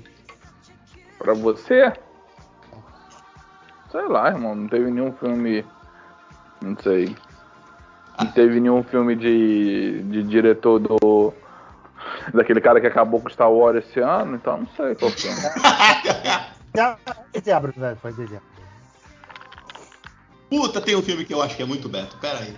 Pra 1.18 1.34
você? 1.34 1.92
Sei 3.90 4.08
lá, 4.08 4.28
irmão. 4.28 4.54
Não 4.54 4.68
teve 4.68 4.90
nenhum 4.90 5.12
filme. 5.12 5.66
Não 6.62 6.74
sei. 6.82 7.14
Não 8.18 8.26
teve 8.32 8.60
nenhum 8.60 8.82
filme 8.82 9.16
de, 9.16 10.02
de 10.04 10.22
diretor 10.22 10.78
do. 10.78 11.32
Daquele 12.32 12.60
cara 12.60 12.80
que 12.80 12.86
acabou 12.86 13.20
com 13.20 13.28
Star 13.28 13.50
Wars 13.50 13.84
esse 13.84 13.98
ano, 14.00 14.36
então 14.36 14.58
não 14.58 14.68
sei 14.76 14.94
qual 14.94 15.10
filme. 15.10 15.36
Diabro, 17.42 17.72
velho, 17.76 17.96
foi. 17.96 18.12
Puta, 20.50 20.80
tem 20.80 20.94
um 20.96 21.02
filme 21.02 21.24
que 21.24 21.32
eu 21.34 21.42
acho 21.42 21.56
que 21.56 21.62
é 21.62 21.66
muito 21.66 21.88
Beto. 21.88 22.16
Pera 22.18 22.38
aí. 22.40 22.54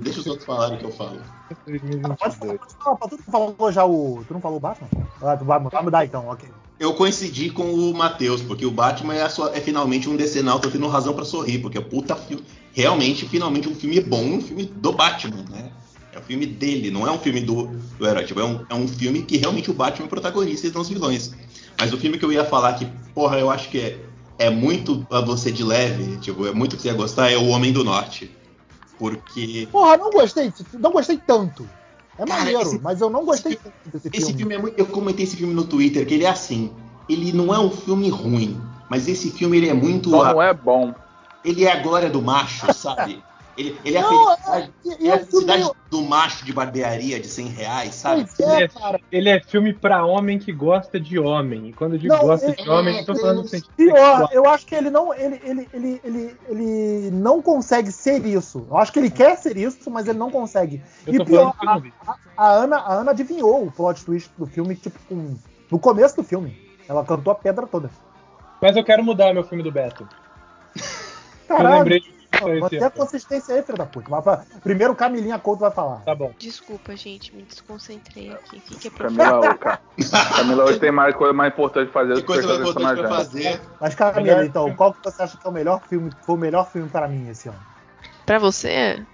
Deixa 0.00 0.20
os 0.20 0.26
outros 0.26 0.46
falarem 0.46 0.76
o 0.76 0.78
que 0.78 0.86
eu 0.86 0.92
falo. 0.92 1.20
Pode 1.20 1.60
falar, 1.60 1.66
2022. 1.66 2.16
pode 2.16 2.36
falar, 2.36 2.96
tu 2.96 3.16
não 3.26 3.54
falou 3.54 3.72
já 3.72 3.84
o. 3.84 4.24
Tu 4.26 4.32
não 4.32 4.40
falou 4.40 4.56
o 4.56 4.60
Batman? 4.60 4.88
Ah, 5.22 5.36
tu 5.36 5.44
vai, 5.44 5.60
vai 5.60 5.82
mudar 5.82 6.04
então, 6.06 6.26
ok. 6.28 6.48
Eu 6.80 6.94
coincidi 6.94 7.50
com 7.50 7.72
o 7.72 7.94
Matheus, 7.94 8.42
porque 8.42 8.64
o 8.64 8.70
Batman 8.70 9.14
é, 9.14 9.22
a 9.22 9.28
sua- 9.28 9.54
é 9.56 9.60
finalmente 9.60 10.08
um 10.08 10.16
decenal, 10.16 10.58
tô 10.58 10.70
tendo 10.70 10.88
razão 10.88 11.14
pra 11.14 11.24
sorrir, 11.24 11.58
porque 11.58 11.76
é 11.78 11.82
puta 11.82 12.16
filme. 12.16 12.44
Realmente, 12.74 13.26
finalmente, 13.28 13.68
um 13.68 13.74
filme 13.74 14.00
bom, 14.00 14.22
um 14.24 14.40
filme 14.40 14.64
do 14.64 14.92
Batman, 14.92 15.44
né? 15.48 15.70
É 16.12 16.18
o 16.18 16.22
filme 16.22 16.44
dele, 16.44 16.90
não 16.90 17.06
é 17.06 17.10
um 17.10 17.18
filme 17.18 17.40
do, 17.40 17.66
do 17.98 18.06
herói. 18.06 18.24
Tipo, 18.24 18.40
é, 18.40 18.44
um, 18.44 18.66
é 18.68 18.74
um 18.74 18.86
filme 18.86 19.22
que 19.22 19.36
realmente 19.36 19.70
o 19.70 19.74
Batman 19.74 20.04
é 20.04 20.06
o 20.06 20.10
protagonista 20.10 20.66
e 20.66 20.70
não 20.72 20.80
os 20.80 20.88
vilões. 20.88 21.32
Mas 21.78 21.92
o 21.92 21.96
filme 21.96 22.18
que 22.18 22.24
eu 22.24 22.32
ia 22.32 22.44
falar 22.44 22.72
que, 22.74 22.86
porra, 23.14 23.38
eu 23.38 23.48
acho 23.50 23.68
que 23.68 23.78
é, 23.78 23.98
é 24.38 24.50
muito 24.50 25.06
a 25.10 25.20
você 25.20 25.50
de 25.52 25.62
leve, 25.64 26.16
tipo, 26.18 26.46
é 26.46 26.52
muito 26.52 26.76
que 26.76 26.82
você 26.82 26.88
ia 26.88 26.94
gostar, 26.94 27.30
é 27.30 27.36
O 27.36 27.46
Homem 27.48 27.72
do 27.72 27.84
Norte. 27.84 28.30
Porque 28.98 29.68
Porra, 29.70 29.96
não 29.96 30.10
gostei, 30.10 30.52
não 30.74 30.92
gostei 30.92 31.16
tanto. 31.18 31.68
É 32.18 32.24
Cara, 32.24 32.38
maneiro, 32.40 32.60
esse- 32.62 32.78
mas 32.80 33.00
eu 33.00 33.10
não 33.10 33.24
gostei 33.24 33.56
tanto 33.56 33.74
desse 33.92 34.08
Esse 34.08 34.18
filme. 34.26 34.38
filme 34.38 34.54
é 34.54 34.58
muito. 34.58 34.78
Eu 34.78 34.86
comentei 34.86 35.24
esse 35.24 35.36
filme 35.36 35.52
no 35.52 35.64
Twitter, 35.64 36.06
que 36.06 36.14
ele 36.14 36.24
é 36.24 36.28
assim. 36.28 36.70
Ele 37.08 37.32
não 37.32 37.52
é 37.52 37.58
um 37.58 37.70
filme 37.70 38.08
ruim, 38.08 38.60
mas 38.88 39.08
esse 39.08 39.30
filme 39.30 39.56
ele 39.56 39.68
é 39.68 39.74
muito. 39.74 40.10
Só 40.10 40.22
a- 40.24 40.32
não 40.32 40.42
é 40.42 40.54
bom. 40.54 40.94
Ele 41.44 41.64
é 41.64 41.72
a 41.72 41.80
glória 41.80 42.08
do 42.10 42.22
macho, 42.22 42.72
sabe? 42.72 43.22
Ele, 43.56 43.78
ele 43.84 43.96
é 43.96 44.00
a 44.00 44.02
Não, 44.02 44.26
felicidade, 44.36 44.72
E, 44.84 44.90
é 44.90 44.96
e 44.98 45.10
a 45.12 45.14
o 45.14 45.18
filme. 45.18 45.26
felicidade 45.46 45.70
do 45.88 46.02
macho 46.02 46.44
de 46.44 46.52
barbearia 46.52 47.20
de 47.20 47.28
100 47.28 47.46
reais, 47.50 47.94
sabe? 47.94 48.24
Pois 48.36 48.40
Ele 48.40 48.50
é, 48.50 48.64
é, 48.64 48.68
cara. 48.68 49.00
ele 49.12 49.28
é 49.28 49.40
filme 49.40 49.72
pra 49.72 50.04
homem 50.04 50.40
que 50.40 50.50
gosta 50.50 50.98
de 50.98 51.20
homem. 51.20 51.68
E 51.68 51.72
quando 51.72 51.92
eu 51.92 51.98
digo 52.00 52.12
Não, 52.14 52.22
gosta 52.22 52.50
é- 52.50 52.54
de 52.56 52.68
homem, 52.68 52.96
é- 52.96 53.00
eu 53.02 53.04
tô 53.06 53.14
falando 53.14 53.42
no 53.42 53.48
sentido 53.48 53.70
Pior, 53.76 53.94
sexual. 53.94 54.28
eu 54.32 54.48
acho 54.48 54.66
que 54.66 54.74
ele 54.74 54.90
não, 54.90 55.14
ele, 55.14 55.40
ele, 55.44 55.68
ele, 55.72 56.00
ele, 56.02 56.36
ele 56.48 57.10
não 57.12 57.40
consegue 57.40 57.92
ser 57.92 58.26
isso. 58.26 58.66
Eu 58.68 58.76
acho 58.76 58.92
que 58.92 58.98
ele 58.98 59.08
quer 59.10 59.36
ser 59.36 59.56
isso, 59.56 59.88
mas 59.88 60.08
ele 60.08 60.18
não 60.18 60.32
consegue. 60.32 60.82
Eu 61.06 61.14
e 61.14 61.24
pior, 61.24 61.54
vi. 61.80 61.94
a, 62.04 62.16
a 62.36 62.48
Ana, 62.54 62.78
a 62.78 62.92
Ana 62.94 63.12
adivinhou 63.12 63.64
o 63.64 63.70
plot 63.70 64.04
twist 64.04 64.32
do 64.36 64.46
filme, 64.46 64.74
tipo, 64.74 64.98
com- 65.08 65.36
no 65.70 65.78
começo 65.78 66.16
do 66.16 66.24
filme. 66.24 66.58
Ela 66.88 67.04
cantou 67.04 67.30
a 67.32 67.36
pedra 67.36 67.68
toda. 67.68 67.88
Mas 68.60 68.76
eu 68.76 68.82
quero 68.82 69.04
mudar 69.04 69.32
meu 69.32 69.44
filme 69.44 69.62
do 69.62 69.70
Beto. 69.70 70.08
Eu 71.48 71.56
Caralho, 71.56 71.78
lembrei 71.78 72.00
de 72.00 72.14
a 72.78 72.86
ano. 72.86 72.90
consistência 72.90 73.54
aí, 73.54 73.62
filho 73.62 73.78
da 73.78 73.86
puta. 73.86 74.46
Primeiro 74.62 74.94
Camilinha 74.94 75.38
Couto 75.38 75.60
vai 75.60 75.70
falar. 75.70 76.00
Tá 76.00 76.14
bom. 76.14 76.32
Desculpa, 76.38 76.96
gente, 76.96 77.34
me 77.34 77.42
desconcentrei 77.42 78.32
aqui. 78.32 78.60
Fique 78.60 78.90
por 78.90 79.06
Camila, 79.06 79.54
cara. 79.54 79.80
Camila 80.36 80.64
hoje 80.64 80.80
tem 80.80 80.90
mais 80.90 81.14
coisa 81.14 81.32
mais 81.32 81.52
importante 81.52 81.92
fazer 81.92 82.14
do 82.14 82.20
Que 82.20 82.26
que 82.26 82.26
coisa 82.26 82.48
mais 82.48 82.60
importante 82.60 83.00
pra 83.00 83.08
fazer. 83.08 83.60
Mas, 83.80 83.94
Camila, 83.94 84.44
então, 84.44 84.74
qual 84.74 84.92
que 84.92 85.04
você 85.04 85.22
acha 85.22 85.36
que 85.36 85.46
é 85.46 85.50
o 85.50 85.52
melhor 85.52 85.80
filme, 85.88 86.10
foi 86.22 86.34
o 86.34 86.38
melhor 86.38 86.68
filme 86.68 86.88
para 86.88 87.06
mim 87.06 87.28
esse 87.30 87.48
ano? 87.48 87.58
Pra 88.26 88.38
você, 88.38 89.04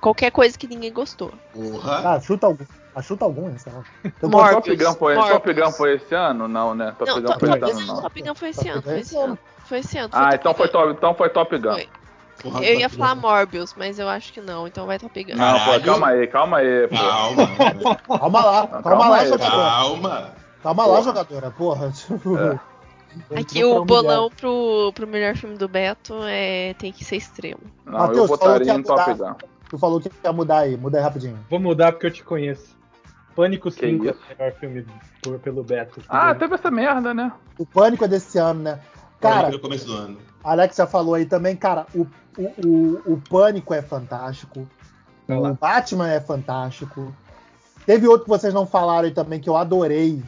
qualquer 0.00 0.30
coisa 0.30 0.56
que 0.56 0.66
ninguém 0.66 0.92
gostou. 0.92 1.32
Porra. 1.52 2.14
Ah, 2.14 2.20
chuta 2.20 2.46
algum. 2.46 2.64
Ah, 2.94 3.02
chuta 3.02 3.24
algum, 3.24 3.52
esse 3.54 3.68
ano. 3.68 3.84
Eu 4.22 4.28
Morbius. 4.28 4.54
Top 4.54 4.76
Gun 4.76 4.94
foi. 4.94 5.14
Top 5.16 5.52
Gun 5.52 5.72
foi 5.72 5.94
esse 5.96 6.14
ano? 6.14 6.46
Não, 6.46 6.74
né? 6.74 6.94
Top 6.96 7.10
Não, 7.10 7.20
Gun 7.20 7.26
Top 7.26 7.40
foi 7.40 7.48
Gun 7.58 7.66
esse 7.66 7.82
ano, 7.82 7.86
não. 7.86 8.02
Top 8.02 8.22
Gun 8.22 8.34
foi 8.34 8.48
esse 8.50 8.58
Top 8.58 8.70
ano, 8.70 8.80
Gun 8.80 8.82
foi 8.88 9.00
esse 9.00 9.14
esse 9.14 9.16
ano. 9.18 9.38
Foi 9.64 9.78
esse 9.78 9.98
ano. 9.98 10.10
foi 10.10 10.20
Ah, 10.20 10.30
então 10.34 10.54
foi. 10.54 10.68
Top, 10.68 10.90
então 10.92 11.14
foi 11.14 11.28
Top 11.28 11.58
Gun. 11.58 11.72
Foi. 11.72 11.88
Porra, 12.42 12.64
Eu 12.64 12.80
ia 12.80 12.88
falar. 12.88 13.14
Morbius, 13.14 13.74
mas 13.76 13.98
eu 13.98 14.08
acho 14.08 14.32
que 14.32 14.40
não, 14.40 14.66
então 14.66 14.86
vai 14.86 14.98
Top 14.98 15.22
Gun. 15.24 15.34
Não, 15.36 15.58
pô, 15.60 15.80
calma 15.80 16.08
aí, 16.08 16.26
calma 16.26 16.56
aí, 16.58 16.88
pô. 16.88 16.96
Calma, 16.96 17.96
Calma 18.18 18.44
lá, 18.44 18.66
calma, 18.66 18.82
calma 18.82 19.08
lá, 19.08 19.18
aí, 19.18 19.28
jogadora. 19.28 19.62
calma. 19.70 20.30
Calma 20.62 20.86
lá, 20.86 21.00
jogadora. 21.02 21.50
Porra. 21.50 21.92
É. 22.60 22.74
Aqui 23.38 23.62
o 23.64 23.84
bolão 23.84 24.28
pro, 24.28 24.90
pro 24.92 25.06
melhor 25.06 25.36
filme 25.36 25.56
do 25.56 25.68
Beto 25.68 26.14
é 26.24 26.74
tem 26.74 26.90
que 26.90 27.04
ser 27.04 27.16
extremo. 27.16 27.60
Não, 27.86 27.92
Matheus, 28.00 28.28
eu 28.30 28.36
falou 28.38 28.38
botaria 28.38 28.64
que 28.66 28.72
ia 28.72 28.74
em 28.78 28.82
Top. 28.82 29.14
Gun. 29.14 29.34
Tu 29.70 29.78
falou 29.78 30.00
que 30.00 30.10
ia 30.24 30.32
mudar 30.32 30.58
aí, 30.58 30.76
muda 30.76 30.98
aí 30.98 31.04
rapidinho. 31.04 31.38
Vou 31.48 31.60
mudar 31.60 31.92
porque 31.92 32.06
eu 32.06 32.10
te 32.10 32.24
conheço. 32.24 32.74
Pânico 33.36 33.70
Que 33.70 33.86
5 33.86 34.08
é 34.08 34.10
o 34.10 34.16
melhor 34.38 34.52
filme 34.58 34.86
por- 35.22 35.38
pelo 35.38 35.62
Beto. 35.62 36.00
Ah, 36.08 36.34
teve 36.34 36.54
essa 36.54 36.70
merda, 36.70 37.14
né? 37.14 37.32
O 37.58 37.64
pânico 37.64 38.04
é 38.04 38.08
desse 38.08 38.36
ano, 38.38 38.62
né? 38.62 38.80
Cara, 39.30 39.50
no 39.50 39.58
começo 39.58 39.86
do 39.86 39.92
ano. 39.94 40.18
a 40.42 40.50
Alex 40.52 40.76
já 40.76 40.86
falou 40.86 41.14
aí 41.14 41.26
também, 41.26 41.56
cara, 41.56 41.86
o, 41.94 42.06
o, 42.38 42.42
o, 42.66 43.12
o 43.14 43.22
pânico 43.28 43.72
é 43.74 43.82
fantástico. 43.82 44.66
Vai 45.26 45.38
lá. 45.40 45.50
O 45.50 45.54
Batman 45.54 46.10
é 46.10 46.20
fantástico. 46.20 47.14
Teve 47.86 48.06
outro 48.08 48.24
que 48.24 48.30
vocês 48.30 48.52
não 48.54 48.66
falaram 48.66 49.06
aí 49.06 49.14
também 49.14 49.40
que 49.40 49.48
eu 49.48 49.56
adorei. 49.56 50.22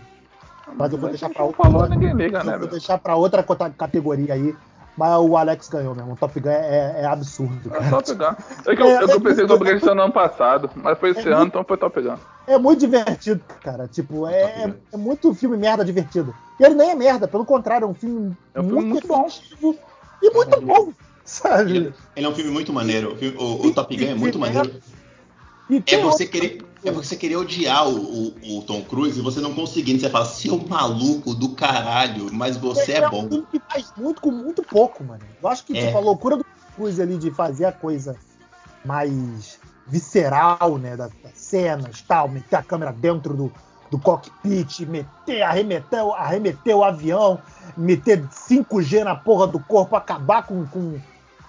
Mas 0.75 0.93
eu 0.93 0.99
vou 0.99 1.09
deixar 1.11 1.31
pra 1.31 1.45
outra. 1.45 1.63
falou, 1.65 1.89
ninguém 1.89 2.13
liga, 2.15 2.39
eu 2.41 2.45
né, 2.45 2.59
vou 2.59 2.67
deixar 2.69 2.99
pra 2.99 3.15
outra 3.15 3.43
categoria 3.77 4.35
aí. 4.35 4.55
Mas 4.97 5.13
o 5.21 5.37
Alex 5.37 5.69
ganhou 5.69 5.95
mesmo. 5.95 6.15
O 6.15 6.17
Top 6.17 6.41
Gun 6.41 6.49
é, 6.49 7.03
é 7.03 7.05
absurdo, 7.07 7.69
É 7.69 7.79
cara. 7.79 7.91
Top 7.91 8.15
Gun. 8.15 8.71
É 8.73 8.77
que 8.77 8.83
eu, 8.83 8.87
é 8.87 9.03
eu 9.05 9.21
pensei 9.21 9.45
em 9.45 9.47
Top 9.47 9.63
Gun 9.63 9.71
esse 9.71 9.89
ano 9.89 10.11
passado, 10.11 10.71
mas 10.75 10.99
foi 10.99 11.11
esse 11.11 11.21
É 11.21 11.33
ano, 11.33 11.37
muito- 11.41 11.49
então 11.51 11.65
foi 11.65 11.77
Top 11.77 12.01
Gun. 12.01 12.17
É 12.47 12.59
muito 12.59 12.81
divertido, 12.81 13.41
cara. 13.63 13.89
Tipo, 13.89 14.27
é, 14.27 14.67
Gun. 14.69 14.75
é 14.93 14.97
muito 14.97 15.35
filme 15.35 15.57
merda 15.57 15.85
divertido. 15.85 16.35
E 16.61 16.65
ele 16.65 16.75
nem 16.75 16.91
é 16.91 16.95
merda, 16.95 17.27
pelo 17.27 17.45
contrário, 17.45 17.85
é 17.85 17.89
um 17.89 17.95
filme, 17.95 18.37
É 18.55 18.61
um 18.61 18.69
filme 18.69 18.85
muito 18.85 19.09
bom. 19.09 19.29
e 20.23 20.31
muito 20.31 20.61
bom, 20.61 20.93
sabe? 21.25 21.77
Ele, 21.77 21.95
ele 22.15 22.27
é 22.27 22.29
um 22.29 22.35
filme 22.35 22.51
muito 22.51 22.73
maneiro. 22.73 23.15
O, 23.15 23.17
filme- 23.17 23.37
o- 23.37 23.67
o 23.67 23.75
Top 23.75 23.95
Gun 23.97 24.05
é 24.07 24.15
muito 24.15 24.39
maneiro. 24.39 24.81
E 25.69 25.83
É 25.89 25.99
você 26.01 26.25
querer, 26.25 26.65
é 26.85 26.93
você 26.93 27.17
querer 27.17 27.35
odiar 27.37 27.89
o, 27.89 28.29
o- 28.29 28.59
o 28.59 28.63
Tom 28.63 28.81
Cruise 28.85 29.19
e 29.19 29.23
você 29.23 29.41
não 29.41 29.53
conseguindo. 29.53 29.99
Você 30.01 30.09
fala, 30.09 30.25
seu 30.25 30.57
maluco 30.57 31.35
do 31.35 31.49
caralho, 31.51 32.33
mas 32.33 32.57
você 32.57 32.93
é 32.93 33.07
um 33.09 33.11
bom. 33.11 33.29
filme 33.29 33.47
que 33.51 33.61
faz 33.69 33.93
muito 33.97 34.21
com 34.23 34.31
muito 34.31 34.63
pouco, 34.63 35.03
mano. 35.03 35.23
Eu 35.43 35.49
acho 35.49 35.65
que 35.65 35.77
É. 35.77 35.87
tipo, 35.87 35.99
a 35.99 36.01
loucura 36.01 36.37
do 36.37 36.47
Cruise 36.77 37.03
ali 37.03 37.19
de 37.19 37.33
fazer 37.33 37.65
a 37.65 37.73
coisa 37.73 38.17
mais 38.85 39.59
visceral, 39.87 40.79
né, 40.79 40.97
das, 40.97 41.11
das 41.23 41.33
cenas, 41.35 42.03
tal, 42.03 42.29
meter 42.29 42.57
a 42.57 42.63
câmera 42.63 42.93
dentro 42.93 43.35
do, 43.35 43.53
do 43.91 43.99
cockpit, 43.99 44.81
meter, 44.81 45.43
arremeter, 45.43 46.01
arremeter 46.17 46.77
o 46.77 46.85
avião, 46.85 47.39
meter 47.77 48.23
5G 48.27 49.05
na 49.05 49.15
porra 49.15 49.47
do 49.47 49.61
corpo, 49.61 49.97
acabar 49.97 50.45
com, 50.45 50.67
com, 50.67 50.99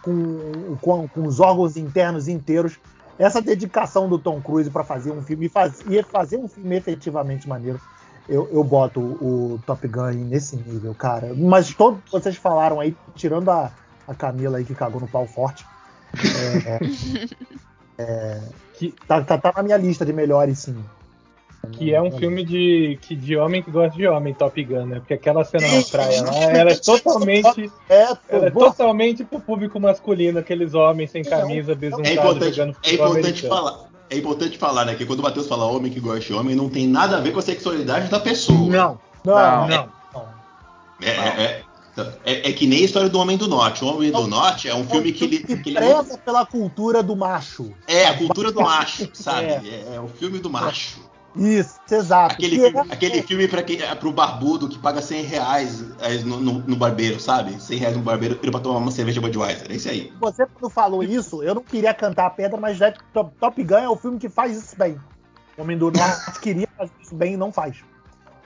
com, 0.01 0.77
com, 0.81 1.07
com 1.07 1.23
os 1.23 1.39
órgãos 1.39 1.77
internos 1.77 2.27
inteiros. 2.27 2.77
Essa 3.17 3.41
dedicação 3.41 4.07
do 4.07 4.19
Tom 4.19 4.39
Cruise 4.39 4.69
para 4.69 4.83
fazer 4.83 5.11
um 5.11 5.23
filme 5.23 5.47
e, 5.47 5.49
faz, 5.49 5.81
e 5.89 6.03
fazer 6.03 6.37
um 6.37 6.47
filme 6.47 6.75
efetivamente 6.75 7.49
maneiro, 7.49 7.81
eu, 8.29 8.47
eu 8.51 8.63
boto 8.63 8.99
o, 8.99 9.59
Top 9.65 9.87
Gun 9.87 10.11
nesse 10.11 10.55
nível, 10.55 10.93
cara. 10.93 11.33
Mas 11.35 11.73
todos 11.73 11.99
vocês 12.11 12.35
falaram 12.35 12.79
aí, 12.79 12.95
tirando 13.15 13.49
a, 13.49 13.71
a 14.07 14.13
Camila 14.13 14.59
aí 14.59 14.65
que 14.65 14.75
cagou 14.75 15.01
no 15.01 15.07
pau 15.07 15.25
forte, 15.25 15.65
é, 16.65 16.79
é, 17.97 18.39
Que- 18.77 18.93
tá, 19.07 19.21
tá, 19.23 19.37
tá 19.37 19.53
na 19.55 19.63
minha 19.63 19.77
lista 19.77 20.05
de 20.05 20.13
melhores, 20.13 20.59
sim. 20.59 20.77
Que 21.71 21.93
é 21.93 22.01
um 22.01 22.11
filme 22.11 22.45
de, 22.45 22.97
que, 23.01 23.13
de 23.13 23.35
homem 23.35 23.61
que 23.61 23.69
gosta 23.69 23.97
de 23.97 24.07
homem, 24.07 24.33
Top 24.33 24.63
Gun, 24.63 24.85
né? 24.85 24.99
Porque 24.99 25.15
aquela 25.15 25.43
cena 25.43 25.67
na 25.67 25.83
praia 25.83 26.21
lá, 26.23 26.33
ela 26.43 26.71
é 26.71 26.75
totalmente, 26.75 27.69
É, 27.89 28.03
ela 28.29 28.47
é 28.47 28.51
totalmente 28.51 29.25
pro 29.25 29.39
público 29.41 29.77
masculino, 29.77 30.39
aqueles 30.39 30.73
homens 30.73 31.11
sem 31.11 31.23
camisa, 31.23 31.73
É 31.73 31.75
besuntados, 31.75 32.11
importante, 32.17 32.53
jogando 32.55 32.69
é 32.71 32.73
futebol 32.75 33.07
importante 33.09 33.27
americano. 33.47 33.55
falar. 33.55 33.87
É 34.09 34.15
importante 34.17 34.57
falar, 34.57 34.85
né? 34.85 34.95
Que 34.95 35.05
quando 35.05 35.19
o 35.19 35.23
Matheus 35.23 35.47
fala 35.47 35.65
homem 35.65 35.91
que 35.91 35.99
gosta 35.99 36.21
de 36.21 36.33
homem, 36.33 36.55
não 36.55 36.69
tem 36.69 36.87
nada 36.87 37.17
a 37.17 37.19
ver 37.19 37.31
com 37.33 37.39
a 37.39 37.41
sexualidade 37.41 38.07
da 38.09 38.19
pessoa. 38.21 38.57
Não, 38.69 38.99
não, 39.25 39.67
Não. 39.67 39.67
não. 39.67 39.89
É, 41.01 41.09
é, 41.09 41.61
é, 42.25 42.49
é 42.49 42.53
que 42.53 42.65
nem 42.67 42.79
a 42.81 42.85
história 42.85 43.09
do 43.09 43.19
Homem 43.19 43.37
do 43.37 43.47
Norte. 43.47 43.83
O 43.83 43.87
Homem 43.87 44.11
do 44.11 44.27
Norte 44.27 44.67
é 44.69 44.75
um 44.75 44.85
filme 44.87 45.11
que 45.11 45.23
ele. 45.23 45.39
que 45.39 45.71
é, 45.71 45.73
preza 45.73 46.17
pela 46.17 46.45
cultura 46.45 47.01
do 47.03 47.15
macho. 47.15 47.71
é 47.87 48.05
a 48.05 48.17
cultura 48.17 48.51
do 48.51 48.61
macho, 48.61 49.09
sabe? 49.13 49.47
É. 49.47 49.85
É, 49.91 49.95
é 49.95 49.99
o 49.99 50.07
filme 50.07 50.39
do 50.39 50.49
macho. 50.49 51.05
Isso, 51.35 51.75
exato. 51.91 52.33
Aquele 52.33 52.57
Que 52.57 52.63
filme, 52.63 52.89
é- 52.89 52.93
aquele 52.93 53.21
filme 53.21 53.47
pra 53.47 53.61
quem, 53.61 53.79
é 53.79 53.93
pro 53.93 54.11
barbudo 54.11 54.67
que 54.67 54.79
paga 54.79 55.01
100 55.03 55.21
reais 55.23 55.85
é, 55.99 56.15
no, 56.19 56.39
no- 56.39 56.59
no 56.65 56.75
barbeiro, 56.75 57.19
sabe? 57.19 57.61
100 57.61 57.77
reais 57.77 57.95
no 57.95 58.01
barbeiro 58.01 58.35
pra 58.37 58.59
tomar 58.59 58.79
uma 58.79 58.89
cerveja 58.89 59.21
Budweiser. 59.21 59.67
É 59.69 59.75
isso 59.75 59.87
aí. 59.87 60.11
Você 60.19 60.47
quando 60.47 60.71
falou 60.71 61.03
isso, 61.03 61.43
eu 61.43 61.53
não 61.53 61.61
queria 61.61 61.93
cantar 61.93 62.25
a 62.25 62.29
pedra, 62.31 62.59
mas 62.59 62.77
já 62.77 62.91
Top, 63.13 63.31
Top 63.39 63.63
Gun 63.63 63.77
é 63.77 63.87
o 63.89 63.95
filme 63.95 64.17
que 64.17 64.29
faz 64.29 64.57
isso 64.57 64.75
bem. 64.75 64.97
O 65.55 65.61
Homem 65.61 65.77
do 65.77 65.91
Norte 65.91 66.39
queria 66.41 66.67
fazer 66.75 66.91
isso 67.03 67.13
bem 67.13 67.33
e 67.33 67.37
não 67.37 67.51
faz. 67.51 67.77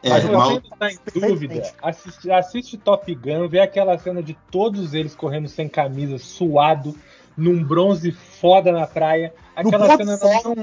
É, 0.04 0.10
Mas 0.10 0.24
Se 0.24 0.32
mal- 0.32 0.50
você 0.50 0.52
ainda 0.56 0.76
tá 0.80 0.92
em 0.92 0.98
dúvida, 1.30 1.72
assiste, 1.82 2.32
assiste 2.32 2.78
Top 2.78 3.14
Gun, 3.16 3.48
vê 3.48 3.60
aquela 3.60 3.98
cena 4.00 4.22
de 4.24 4.36
todos 4.50 4.94
eles 4.96 5.14
correndo 5.14 5.48
sem 5.48 5.70
camisa, 5.70 6.18
suado, 6.18 6.96
num 7.38 7.64
bronze 7.64 8.12
foda 8.12 8.72
na 8.72 8.88
praia. 8.88 9.32
Aquela 9.56 9.96
cena 9.98 10.18
não, 10.18 10.56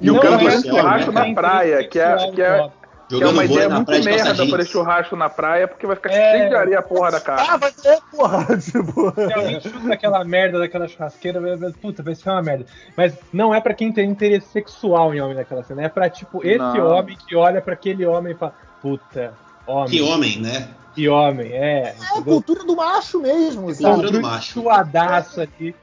E 0.00 0.10
o 0.10 0.14
não 0.14 0.20
canto 0.20 0.48
é 0.48 0.56
do 0.56 0.62
céu, 0.62 0.74
churrasco 0.76 1.12
né, 1.12 1.28
na 1.28 1.34
praia, 1.34 1.86
que 1.86 1.98
é- 1.98 2.30
que 2.32 2.42
é- 2.42 2.70
Que 3.08 3.16
é 3.16 3.18
jogando 3.18 3.32
uma 3.34 3.44
ideia 3.44 3.68
muito 3.68 3.90
merda 3.90 4.32
jeans. 4.34 4.50
fazer 4.50 4.64
churrasco 4.66 5.14
na 5.16 5.28
praia, 5.28 5.68
porque 5.68 5.86
vai 5.86 5.94
ficar 5.96 6.10
É. 6.10 6.30
cheio 6.38 6.48
de 6.48 6.54
areia 6.54 6.78
a 6.78 6.82
porra 6.82 7.10
da 7.10 7.20
cara. 7.20 7.42
Ah, 7.50 7.56
vai 7.58 7.70
ser, 7.72 7.98
porra! 8.10 8.46
Tipo. 8.58 9.12
Se 9.14 9.32
alguém 9.32 9.60
chuta 9.60 9.92
aquela 9.92 10.24
merda 10.24 10.58
daquela 10.58 10.88
churrasqueira, 10.88 11.40
vai- 11.40 11.56
vai- 11.56 11.72
puta, 11.72 12.02
vai 12.02 12.14
ser 12.14 12.30
uma 12.30 12.42
merda. 12.42 12.64
Mas 12.96 13.14
não 13.32 13.54
é 13.54 13.60
pra 13.60 13.74
quem 13.74 13.92
tem 13.92 14.08
interesse 14.08 14.48
sexual 14.48 15.14
em 15.14 15.20
homem 15.20 15.36
naquela 15.36 15.62
cena. 15.62 15.82
É 15.82 15.88
pra, 15.88 16.08
tipo, 16.08 16.40
esse 16.46 16.58
Não. 16.58 16.86
homem 16.86 17.16
que 17.16 17.36
olha 17.36 17.60
pra 17.60 17.74
aquele 17.74 18.06
homem 18.06 18.32
e 18.32 18.36
fala, 18.36 18.54
puta, 18.80 19.34
homem. 19.66 19.90
Que 19.90 20.00
homem, 20.02 20.40
né? 20.40 20.68
Que 20.94 21.08
homem, 21.08 21.52
é. 21.52 21.80
É 21.80 21.88
a 21.88 21.92
entendeu? 22.12 22.22
cultura 22.24 22.64
do 22.64 22.76
macho 22.76 23.20
mesmo, 23.20 23.64
Cultura 23.66 23.96
sabe? 23.96 24.10
do 24.12 24.22
macho. 24.22 24.52
Suadaço 24.60 25.40
aqui. 25.42 25.74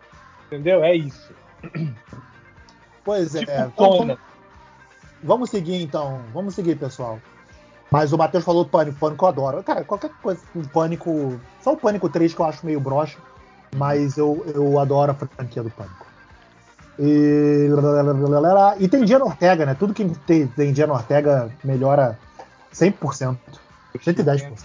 Entendeu? 0.48 0.84
É 0.84 0.96
isso. 0.96 1.32
Pois 3.04 3.36
é. 3.36 3.40
Tipo 3.40 3.52
Então. 3.74 4.18
Vamos, 5.24 5.50
seguir 5.50 5.82
então. 5.82 6.22
Vamos 6.34 6.56
seguir, 6.56 6.76
pessoal. 6.76 7.20
Mas 7.90 8.14
o 8.14 8.18
Matheus 8.18 8.44
falou 8.46 8.66
pânico, 8.66 8.98
pânico 8.98 9.26
eu 9.26 9.30
adoro. 9.30 9.64
Cara, 9.64 9.84
qualquer 9.84 10.12
coisa, 10.22 10.42
um 10.56 10.64
pânico. 10.64 11.40
Só 11.62 11.74
o 11.74 11.78
pânico 11.78 12.08
3 12.10 12.34
que 12.34 12.40
eu 12.40 12.46
acho 12.46 12.66
meio 12.66 12.80
broxa. 12.80 13.18
Mas 13.76 14.18
eu, 14.18 14.44
eu 14.54 14.80
adoro 14.80 15.12
a 15.12 15.16
franquia 15.16 15.64
do 15.64 15.70
pânico. 15.70 16.06
E, 17.00 17.68
e 18.80 18.88
tem 18.88 19.04
Diana 19.06 19.26
Ortega, 19.26 19.66
né? 19.66 19.76
Tudo 19.76 19.94
que 19.94 20.06
tem, 20.28 20.48
tem 20.48 20.72
Diana 20.74 20.94
Ortega 20.94 21.52
melhora 21.64 22.18
110%. 22.74 23.38
110%. 23.98 24.58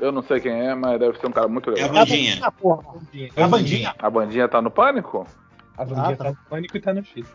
Eu 0.00 0.10
não 0.10 0.22
sei 0.22 0.40
quem 0.40 0.52
é, 0.52 0.74
mas 0.74 0.98
deve 0.98 1.18
ser 1.18 1.26
um 1.28 1.32
cara 1.32 1.46
muito 1.48 1.70
É 1.70 1.82
a 1.82 1.86
legal. 1.86 1.94
Bandinha. 1.94 2.38
Ah, 2.42 2.50
porra. 2.50 2.82
É 3.36 3.42
a 3.42 3.48
Bandinha. 3.48 3.94
A 3.98 4.10
bandinha 4.10 4.48
tá 4.48 4.60
no 4.60 4.70
pânico? 4.70 5.26
A 5.78 5.84
Vandinha 5.84 6.06
Ah, 6.08 6.16
tá. 6.16 6.24
tá 6.24 6.30
no 6.30 6.36
pânico 6.48 6.76
e 6.76 6.80
tá 6.80 6.92
no 6.92 7.04
X. 7.04 7.26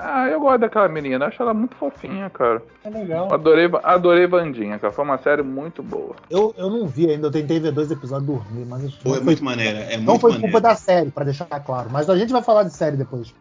Ah, 0.00 0.28
eu 0.28 0.38
gosto 0.38 0.60
daquela 0.60 0.88
menina, 0.88 1.26
acho 1.26 1.42
ela 1.42 1.52
muito 1.52 1.74
fofinha, 1.74 2.30
cara. 2.30 2.62
É 2.84 2.88
legal. 2.88 3.34
Adorei, 3.34 3.68
adorei 3.82 4.28
Bandinha, 4.28 4.78
cara. 4.78 4.92
Foi 4.92 5.04
uma 5.04 5.18
série 5.18 5.42
muito 5.42 5.82
boa. 5.82 6.14
Eu, 6.30 6.54
eu 6.56 6.70
não 6.70 6.86
vi 6.86 7.10
ainda, 7.10 7.26
eu 7.26 7.32
tentei 7.32 7.58
ver 7.58 7.72
dois 7.72 7.90
episódios 7.90 8.24
dormir, 8.26 8.64
mas 8.64 8.94
Pô, 8.94 9.08
não 9.08 9.14
é 9.14 9.16
foi, 9.16 9.24
muito 9.24 9.44
maneira. 9.44 9.78
É 9.80 9.96
não 9.96 10.04
muito 10.04 10.20
foi 10.20 10.30
maneiro. 10.30 10.52
culpa 10.52 10.60
da 10.68 10.76
série, 10.76 11.10
pra 11.10 11.24
deixar 11.24 11.46
claro. 11.46 11.88
Mas 11.90 12.08
a 12.08 12.16
gente 12.16 12.32
vai 12.32 12.42
falar 12.42 12.62
de 12.62 12.72
série 12.74 12.96
depois. 12.96 13.34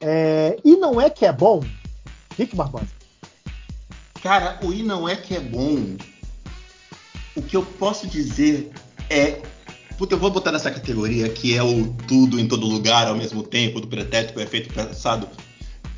É, 0.00 0.56
e 0.64 0.76
não 0.76 0.98
é 0.98 1.10
que 1.10 1.26
é 1.26 1.32
bom, 1.32 1.62
Rick 2.38 2.56
Barbosa. 2.56 2.86
Cara, 4.22 4.58
o 4.62 4.72
I 4.72 4.82
não 4.82 5.06
é 5.06 5.14
que 5.14 5.36
é 5.36 5.40
bom. 5.40 5.96
O 7.36 7.42
que 7.42 7.54
eu 7.56 7.62
posso 7.78 8.06
dizer 8.06 8.70
é. 9.10 9.42
Puta, 9.96 10.14
eu 10.14 10.18
vou 10.18 10.30
botar 10.30 10.50
nessa 10.50 10.70
categoria 10.70 11.28
que 11.28 11.56
é 11.56 11.62
o 11.62 11.94
tudo 12.08 12.38
em 12.40 12.48
todo 12.48 12.66
lugar 12.66 13.06
ao 13.06 13.14
mesmo 13.14 13.42
tempo, 13.42 13.80
do 13.80 13.86
pretérito 13.86 14.32
com 14.34 14.40
efeito 14.40 14.72
passado. 14.74 15.28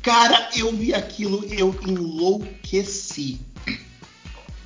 Cara, 0.03 0.49
eu 0.55 0.71
vi 0.75 0.93
aquilo 0.93 1.43
eu 1.51 1.75
enlouqueci. 1.85 3.39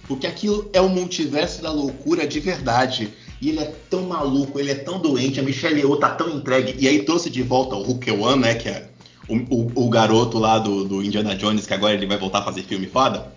Porque 0.07 0.27
aquilo 0.27 0.69
é 0.73 0.81
o 0.81 0.89
multiverso 0.89 1.61
da 1.61 1.71
loucura 1.71 2.27
de 2.27 2.39
verdade. 2.39 3.13
E 3.41 3.49
ele 3.49 3.59
é 3.59 3.73
tão 3.89 4.03
maluco, 4.03 4.59
ele 4.59 4.69
é 4.71 4.75
tão 4.75 4.99
doente, 4.99 5.39
a 5.39 5.43
Michelle 5.43 5.79
Yeoh 5.79 5.95
tá 5.97 6.09
tão 6.09 6.29
entregue. 6.29 6.75
E 6.77 6.87
aí 6.87 7.01
trouxe 7.03 7.29
de 7.29 7.41
volta 7.41 7.75
o 7.75 8.21
One, 8.21 8.41
né? 8.41 8.53
Que 8.55 8.69
é 8.69 8.89
o, 9.27 9.35
o- 9.37 9.71
o 9.85 9.89
garoto 9.89 10.37
lá 10.37 10.59
do, 10.59 10.83
do 10.83 11.01
Indiana 11.03 11.35
Jones, 11.35 11.65
que 11.65 11.73
agora 11.73 11.93
ele 11.93 12.05
vai 12.05 12.17
voltar 12.17 12.39
a 12.39 12.43
fazer 12.43 12.63
filme 12.63 12.85
foda. 12.85 13.33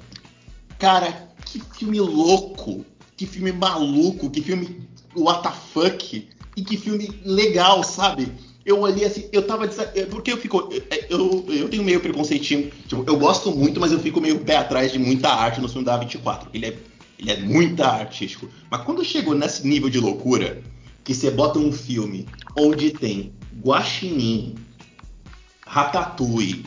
Cara, 0.79 1.29
que 1.47 1.63
filme 1.79 2.01
louco, 2.01 2.85
que 3.17 3.25
filme 3.27 3.53
maluco, 3.53 4.29
que 4.29 4.43
filme 4.43 4.83
what 5.17 5.43
the 5.43 5.51
fuck, 5.73 6.29
e 6.57 6.65
que 6.65 6.77
filme 6.77 7.21
legal, 7.25 7.83
sabe? 7.83 8.33
Eu 8.65 8.81
olhei 8.81 9.05
assim, 9.05 9.29
eu 9.31 9.47
tava. 9.47 9.67
é, 9.67 10.07
Porque 10.07 10.33
eu 10.33 10.39
fico. 10.39 10.71
Eu, 11.11 11.45
eu 11.49 11.69
tenho 11.69 11.85
meio 11.85 12.01
preconceitinho. 12.01 12.71
Tipo, 12.89 13.05
eu 13.07 13.19
gosto 13.19 13.51
muito, 13.55 13.79
mas 13.79 13.93
eu 13.93 14.01
fico 14.01 14.21
meio 14.21 14.39
pé 14.41 14.57
atrás 14.57 14.91
de 14.91 14.99
muita 14.99 15.29
arte 15.29 15.61
no 15.61 15.69
filme 15.69 15.85
da 15.85 16.01
A24. 16.01 16.47
Ele 16.55 16.67
é, 16.67 16.79
ele 17.19 17.31
é 17.31 17.41
muito 17.41 17.83
artístico. 17.83 18.49
Mas 18.71 18.83
quando 18.83 19.05
chegou 19.05 19.35
nesse 19.35 19.67
nível 19.67 19.91
de 19.91 20.01
loucura, 20.01 20.63
que 21.03 21.15
você 21.15 21.31
bota 21.31 21.59
um 21.59 21.71
filme 21.71 22.27
onde 22.57 22.91
tem 22.91 23.35
Guaxinim, 23.63 24.55
Ratatouille, 25.67 26.65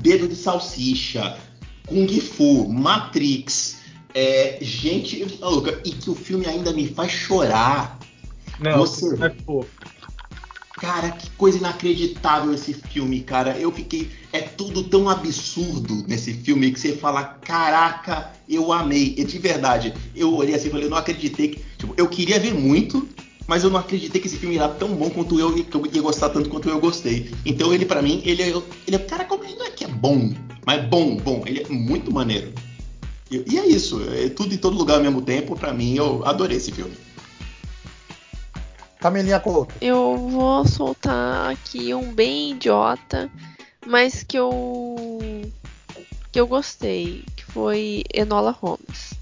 Dedo 0.00 0.28
de 0.28 0.36
Salsicha, 0.36 1.36
Kung 1.86 2.06
Fu, 2.20 2.68
Matrix, 2.68 3.78
é, 4.14 4.58
gente 4.60 5.24
maluca, 5.40 5.80
e 5.84 5.90
que 5.90 6.10
o 6.10 6.14
filme 6.14 6.46
ainda 6.46 6.72
me 6.72 6.88
faz 6.88 7.12
chorar. 7.12 7.98
Não, 8.58 8.78
Você- 8.78 9.16
é 9.24 9.30
fofo. 9.44 9.68
Cara, 10.78 11.12
que 11.12 11.30
coisa 11.30 11.58
inacreditável 11.58 12.52
esse 12.52 12.74
filme, 12.74 13.20
cara. 13.20 13.56
Eu 13.56 13.70
fiquei. 13.70 14.10
É 14.32 14.40
tudo 14.40 14.82
tão 14.82 15.08
absurdo 15.08 16.04
nesse 16.08 16.32
filme 16.34 16.72
que 16.72 16.80
você 16.80 16.96
fala: 16.96 17.22
caraca, 17.22 18.32
eu 18.48 18.72
amei. 18.72 19.14
E 19.16 19.24
de 19.24 19.38
verdade, 19.38 19.94
eu 20.16 20.34
olhei 20.34 20.56
assim 20.56 20.66
e 20.66 20.70
falei: 20.70 20.86
eu 20.86 20.90
não 20.90 20.96
acreditei. 20.96 21.48
Que, 21.50 21.60
tipo, 21.78 21.94
eu 21.96 22.08
queria 22.08 22.40
ver 22.40 22.52
muito, 22.52 23.08
mas 23.46 23.62
eu 23.62 23.70
não 23.70 23.78
acreditei 23.78 24.20
que 24.20 24.26
esse 24.26 24.36
filme 24.38 24.56
era 24.56 24.68
tão 24.68 24.88
bom 24.88 25.08
quanto 25.08 25.38
eu 25.38 25.56
e 25.56 25.62
que 25.62 25.76
eu 25.76 25.86
ia 25.86 26.02
gostar 26.02 26.30
tanto 26.30 26.50
quanto 26.50 26.68
eu 26.68 26.80
gostei. 26.80 27.32
Então 27.46 27.72
ele, 27.72 27.84
pra 27.86 28.02
mim, 28.02 28.20
ele 28.24 28.42
é. 28.42 28.48
Ele 28.48 28.96
é 28.96 28.98
cara, 28.98 29.24
como 29.24 29.44
ele 29.44 29.54
não 29.54 29.66
é 29.66 29.70
que 29.70 29.84
é 29.84 29.88
bom, 29.88 30.32
mas 30.66 30.84
bom, 30.88 31.16
bom. 31.16 31.44
Ele 31.46 31.60
é 31.62 31.68
muito 31.68 32.12
maneiro. 32.12 32.52
E, 33.32 33.54
e 33.54 33.58
é 33.58 33.66
isso. 33.66 34.00
É 34.12 34.28
tudo 34.28 34.54
em 34.54 34.58
todo 34.58 34.76
lugar 34.76 34.96
ao 34.96 35.02
mesmo 35.02 35.22
tempo. 35.22 35.56
Pra 35.56 35.72
mim, 35.72 35.94
eu 35.94 36.24
adorei 36.24 36.58
esse 36.58 36.70
filme. 36.70 36.94
Camelinha 39.00 39.40
Couto. 39.40 39.74
Eu 39.80 40.28
vou 40.28 40.64
soltar 40.64 41.50
aqui 41.50 41.92
um 41.92 42.12
bem 42.12 42.52
idiota, 42.52 43.28
mas 43.84 44.22
que 44.22 44.38
eu 44.38 44.96
que 46.30 46.38
eu 46.38 46.46
gostei, 46.46 47.24
que 47.36 47.44
foi 47.44 48.04
Enola 48.14 48.52
Holmes. 48.52 49.14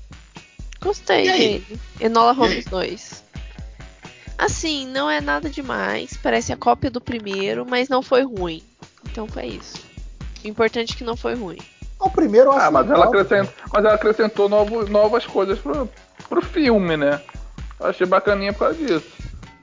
Gostei 0.81 1.25
dele. 1.25 1.81
Enola 1.99 2.33
Holmes 2.33 2.67
aí? 2.67 2.71
2. 2.71 3.25
Assim, 4.37 4.87
não 4.87 5.11
é 5.11 5.21
nada 5.21 5.51
demais, 5.51 6.17
parece 6.23 6.53
a 6.53 6.57
cópia 6.57 6.91
do 6.91 7.01
primeiro, 7.01 7.67
mas 7.69 7.89
não 7.89 8.03
foi 8.03 8.23
ruim. 8.23 8.63
Então 9.11 9.27
foi 9.27 9.47
isso. 9.47 9.79
O 10.45 10.49
importante 10.49 10.95
é 10.95 10.97
que 10.97 11.05
não 11.05 11.17
foi 11.17 11.35
ruim. 11.35 11.59
O 12.01 12.11
primeiro 12.11 12.49
eu 12.49 12.53
acho 12.53 12.67
Ah, 12.67 12.71
mas 12.71 12.91
ela, 12.91 13.05
acrescentou, 13.05 13.53
mas 13.73 13.85
ela 13.85 13.95
acrescentou 13.95 14.49
novo- 14.49 14.87
novas 14.89 15.27
coisas 15.27 15.59
pro, 15.59 15.89
pro 16.29 16.43
filme, 16.43 16.97
né? 16.97 17.21
Eu 17.79 17.87
achei 17.89 18.07
bacaninha 18.07 18.53
por 18.53 18.61
causa 18.61 18.75
disso. 18.75 19.07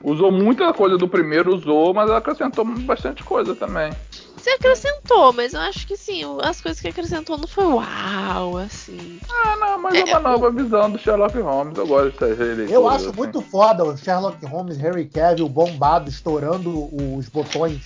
Usou 0.02 0.30
muita 0.30 0.72
coisa 0.72 0.96
do 0.96 1.08
primeiro, 1.08 1.54
usou, 1.54 1.92
mas 1.92 2.08
ela 2.08 2.18
acrescentou 2.18 2.64
bastante 2.64 3.24
coisa 3.24 3.54
também. 3.56 3.92
Você 4.36 4.50
acrescentou, 4.50 5.32
mas 5.32 5.52
eu 5.52 5.60
acho 5.60 5.84
que 5.84 5.96
sim, 5.96 6.22
as 6.42 6.60
coisas 6.60 6.80
que 6.80 6.86
acrescentou 6.86 7.36
não 7.36 7.48
foi 7.48 7.64
uau, 7.64 8.56
assim. 8.56 9.18
Ah, 9.28 9.56
não, 9.56 9.78
mas 9.82 9.94
é 9.96 10.04
uma 10.04 10.20
nova 10.20 10.50
visão 10.52 10.88
do 10.88 10.98
Sherlock 10.98 11.36
Holmes. 11.40 11.76
Eu 11.76 11.86
gosto 11.88 12.12
dessas 12.20 12.38
releituras. 12.38 12.70
Eu 12.70 12.88
acho 12.88 13.08
assim. 13.08 13.16
muito 13.16 13.42
foda 13.42 13.84
o 13.84 13.96
Sherlock 13.96 14.46
Holmes, 14.46 14.76
Harry 14.78 15.06
Cavill, 15.06 15.48
bombado, 15.48 16.08
estourando 16.08 16.88
os 17.16 17.28
botões 17.28 17.80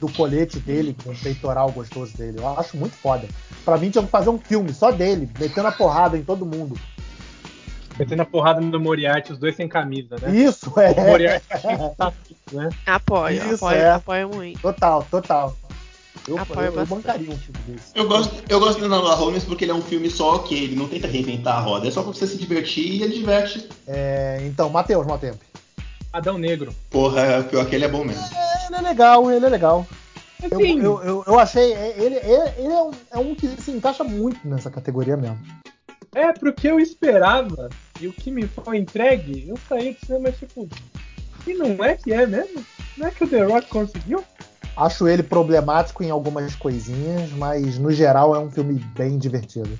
do 0.00 0.10
colete 0.12 0.58
dele 0.58 0.96
com 1.02 1.10
o 1.10 1.16
peitoral 1.16 1.70
gostoso 1.70 2.16
dele. 2.16 2.38
Eu 2.38 2.48
acho 2.58 2.76
muito 2.76 2.94
foda. 2.96 3.28
Pra 3.64 3.76
mim 3.76 3.90
tinha 3.90 4.04
que 4.04 4.10
fazer 4.10 4.30
um 4.30 4.38
filme 4.38 4.72
só 4.72 4.90
dele, 4.90 5.28
metendo 5.38 5.68
a 5.68 5.72
porrada 5.72 6.16
em 6.16 6.22
todo 6.22 6.46
mundo. 6.46 6.78
Metendo 7.98 8.22
a 8.22 8.26
porrada 8.26 8.60
no 8.60 8.78
Moriarty, 8.78 9.32
os 9.32 9.38
dois 9.38 9.56
sem 9.56 9.68
camisa, 9.68 10.16
né? 10.22 10.30
Isso, 10.34 10.72
O 10.74 10.80
é. 10.80 10.94
Moriarty 10.94 11.46
tá, 11.96 12.12
né? 12.52 12.68
Apoio, 12.86 13.36
Isso, 13.52 13.66
apoio, 13.66 13.80
é. 13.80 13.90
apoio 13.90 14.28
muito. 14.28 14.60
Total, 14.60 15.04
total. 15.10 15.56
Eu, 16.28 16.38
Apoio 16.38 16.66
eu, 16.66 16.74
eu 16.74 16.86
bancaria 16.86 17.30
um 17.30 17.38
filme 17.38 17.58
desse. 17.66 17.90
Eu 17.94 18.06
gosto, 18.06 18.42
eu 18.48 18.60
gosto 18.60 18.78
do 18.78 18.84
Enola 18.84 19.14
Holmes 19.14 19.44
porque 19.44 19.64
ele 19.64 19.72
é 19.72 19.74
um 19.74 19.80
filme 19.80 20.10
só 20.10 20.36
ok, 20.36 20.56
ele 20.62 20.76
não 20.76 20.86
tenta 20.86 21.06
reinventar 21.06 21.56
a 21.56 21.60
roda, 21.60 21.88
é 21.88 21.90
só 21.90 22.02
pra 22.02 22.12
você 22.12 22.26
se 22.26 22.36
divertir 22.36 22.86
e 22.86 23.02
ele 23.02 23.14
diverte. 23.14 23.66
É, 23.86 24.38
então, 24.42 24.68
Matheus, 24.68 25.06
mau 25.06 25.18
tempo. 25.18 25.38
Adão 26.12 26.38
Negro. 26.38 26.74
Porra, 26.90 27.42
pior 27.48 27.66
que 27.66 27.74
ele 27.74 27.84
é 27.84 27.88
bom 27.88 28.04
mesmo. 28.04 28.24
Ele 28.66 28.76
é 28.76 28.80
legal, 28.80 29.30
ele 29.30 29.44
é 29.44 29.48
legal. 29.48 29.86
Eu, 30.42 30.58
Assim, 30.58 30.80
eu, 30.80 31.02
eu, 31.02 31.24
eu 31.26 31.38
achei. 31.38 31.72
Ele, 31.72 32.16
ele, 32.16 32.52
ele 32.58 32.72
é, 32.72 32.82
um, 32.82 32.90
é 33.12 33.18
um 33.18 33.34
que 33.34 33.48
se 33.60 33.70
encaixa 33.72 34.04
muito 34.04 34.46
nessa 34.46 34.70
categoria 34.70 35.16
mesmo. 35.16 35.38
é 36.14 36.32
porque 36.32 36.68
eu 36.68 36.78
esperava 36.78 37.68
e 38.00 38.06
o 38.06 38.12
que 38.12 38.30
me 38.30 38.46
foi 38.46 38.78
entregue, 38.78 39.48
eu 39.48 39.56
saí 39.68 39.94
do 39.94 40.06
cinema 40.06 40.30
tipo. 40.32 40.68
E 41.46 41.54
não 41.54 41.82
é 41.84 41.96
que 41.96 42.12
é 42.12 42.26
mesmo? 42.26 42.64
Não 42.96 43.06
é 43.06 43.10
que 43.10 43.24
o 43.24 43.28
The 43.28 43.42
Rock 43.44 43.68
conseguiu? 43.68 44.22
Acho 44.76 45.08
ele 45.08 45.24
problemático 45.24 46.04
em 46.04 46.10
algumas 46.10 46.54
coisinhas, 46.54 47.32
mas 47.32 47.78
no 47.78 47.90
geral 47.90 48.34
é 48.36 48.38
um 48.38 48.50
filme 48.50 48.74
bem 48.96 49.18
divertido. 49.18 49.78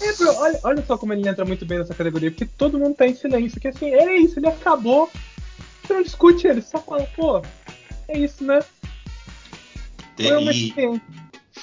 É, 0.00 0.12
bro, 0.14 0.34
olha, 0.36 0.60
olha 0.62 0.84
só 0.86 0.96
como 0.98 1.12
ele 1.12 1.28
entra 1.28 1.44
muito 1.44 1.64
bem 1.66 1.78
nessa 1.78 1.94
categoria, 1.94 2.30
porque 2.30 2.44
todo 2.46 2.78
mundo 2.78 2.94
tá 2.94 3.06
em 3.06 3.14
silêncio, 3.14 3.60
que 3.60 3.68
assim, 3.68 3.86
é 3.90 4.16
isso, 4.18 4.38
ele 4.38 4.46
acabou. 4.48 5.10
Você 5.82 5.94
não 5.94 6.02
discute 6.02 6.46
ele, 6.46 6.60
só 6.62 6.78
fala, 6.80 7.04
pô, 7.16 7.42
é 8.08 8.18
isso, 8.18 8.44
né? 8.44 8.60
Tem- 10.16 10.28
Foi 10.28 10.36
uma 10.38 10.52
e, 10.52 11.00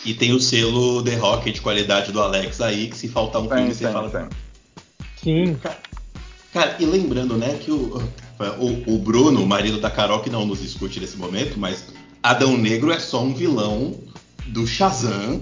e 0.05 0.13
tem 0.13 0.31
o 0.33 0.39
selo 0.39 1.03
The 1.03 1.15
Rock 1.15 1.51
de 1.51 1.61
qualidade 1.61 2.11
do 2.11 2.21
Alex 2.21 2.61
aí, 2.61 2.87
que 2.87 2.97
se 2.97 3.07
faltar 3.07 3.41
um 3.41 3.47
Tem, 3.47 3.57
filme, 3.57 3.73
você 3.75 3.83
tem, 3.85 3.93
fala. 3.93 4.09
tem. 4.09 4.29
Sim. 5.21 5.57
Cara, 6.53 6.75
e 6.79 6.85
lembrando, 6.85 7.35
né, 7.37 7.57
que 7.59 7.71
o, 7.71 7.97
o, 8.59 8.93
o 8.95 8.99
Bruno, 8.99 9.41
o 9.41 9.47
marido 9.47 9.79
da 9.79 9.89
Carol, 9.89 10.21
que 10.21 10.29
não 10.29 10.45
nos 10.45 10.61
escute 10.61 10.99
nesse 10.99 11.17
momento, 11.17 11.59
mas 11.59 11.85
Adão 12.21 12.55
Negro 12.57 12.91
é 12.91 12.99
só 12.99 13.23
um 13.23 13.33
vilão 13.33 13.95
do 14.47 14.67
Shazam, 14.67 15.41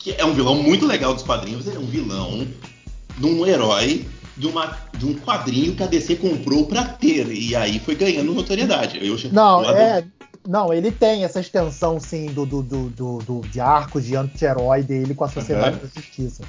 que 0.00 0.12
é 0.18 0.24
um 0.24 0.32
vilão 0.32 0.56
muito 0.56 0.86
legal 0.86 1.14
dos 1.14 1.22
quadrinhos, 1.22 1.66
ele 1.66 1.76
é 1.76 1.78
um 1.78 1.84
vilão 1.86 2.46
de 3.18 3.26
um 3.26 3.46
herói 3.46 4.06
de, 4.36 4.46
uma, 4.46 4.76
de 4.96 5.04
um 5.06 5.14
quadrinho 5.14 5.74
que 5.76 5.82
a 5.82 5.86
DC 5.86 6.16
comprou 6.16 6.64
pra 6.66 6.84
ter, 6.84 7.30
e 7.30 7.54
aí 7.54 7.78
foi 7.78 7.94
ganhando 7.94 8.32
notoriedade. 8.32 8.98
Eu, 9.06 9.16
Não, 9.30 9.62
é. 9.70 10.02
Não, 10.48 10.72
ele 10.72 10.90
tem 10.90 11.22
essa 11.22 11.38
extensão, 11.38 12.00
sim, 12.00 12.26
do, 12.32 12.46
do, 12.46 12.62
do, 12.62 12.88
do, 12.88 13.18
do- 13.18 13.40
de 13.48 13.60
arco 13.60 14.00
de 14.00 14.16
anti-herói 14.16 14.82
dele 14.82 15.14
com 15.14 15.24
a 15.24 15.28
Sociedade 15.28 15.76
Uhum. 15.76 15.82
da 15.82 16.00
Justiça. 16.00 16.42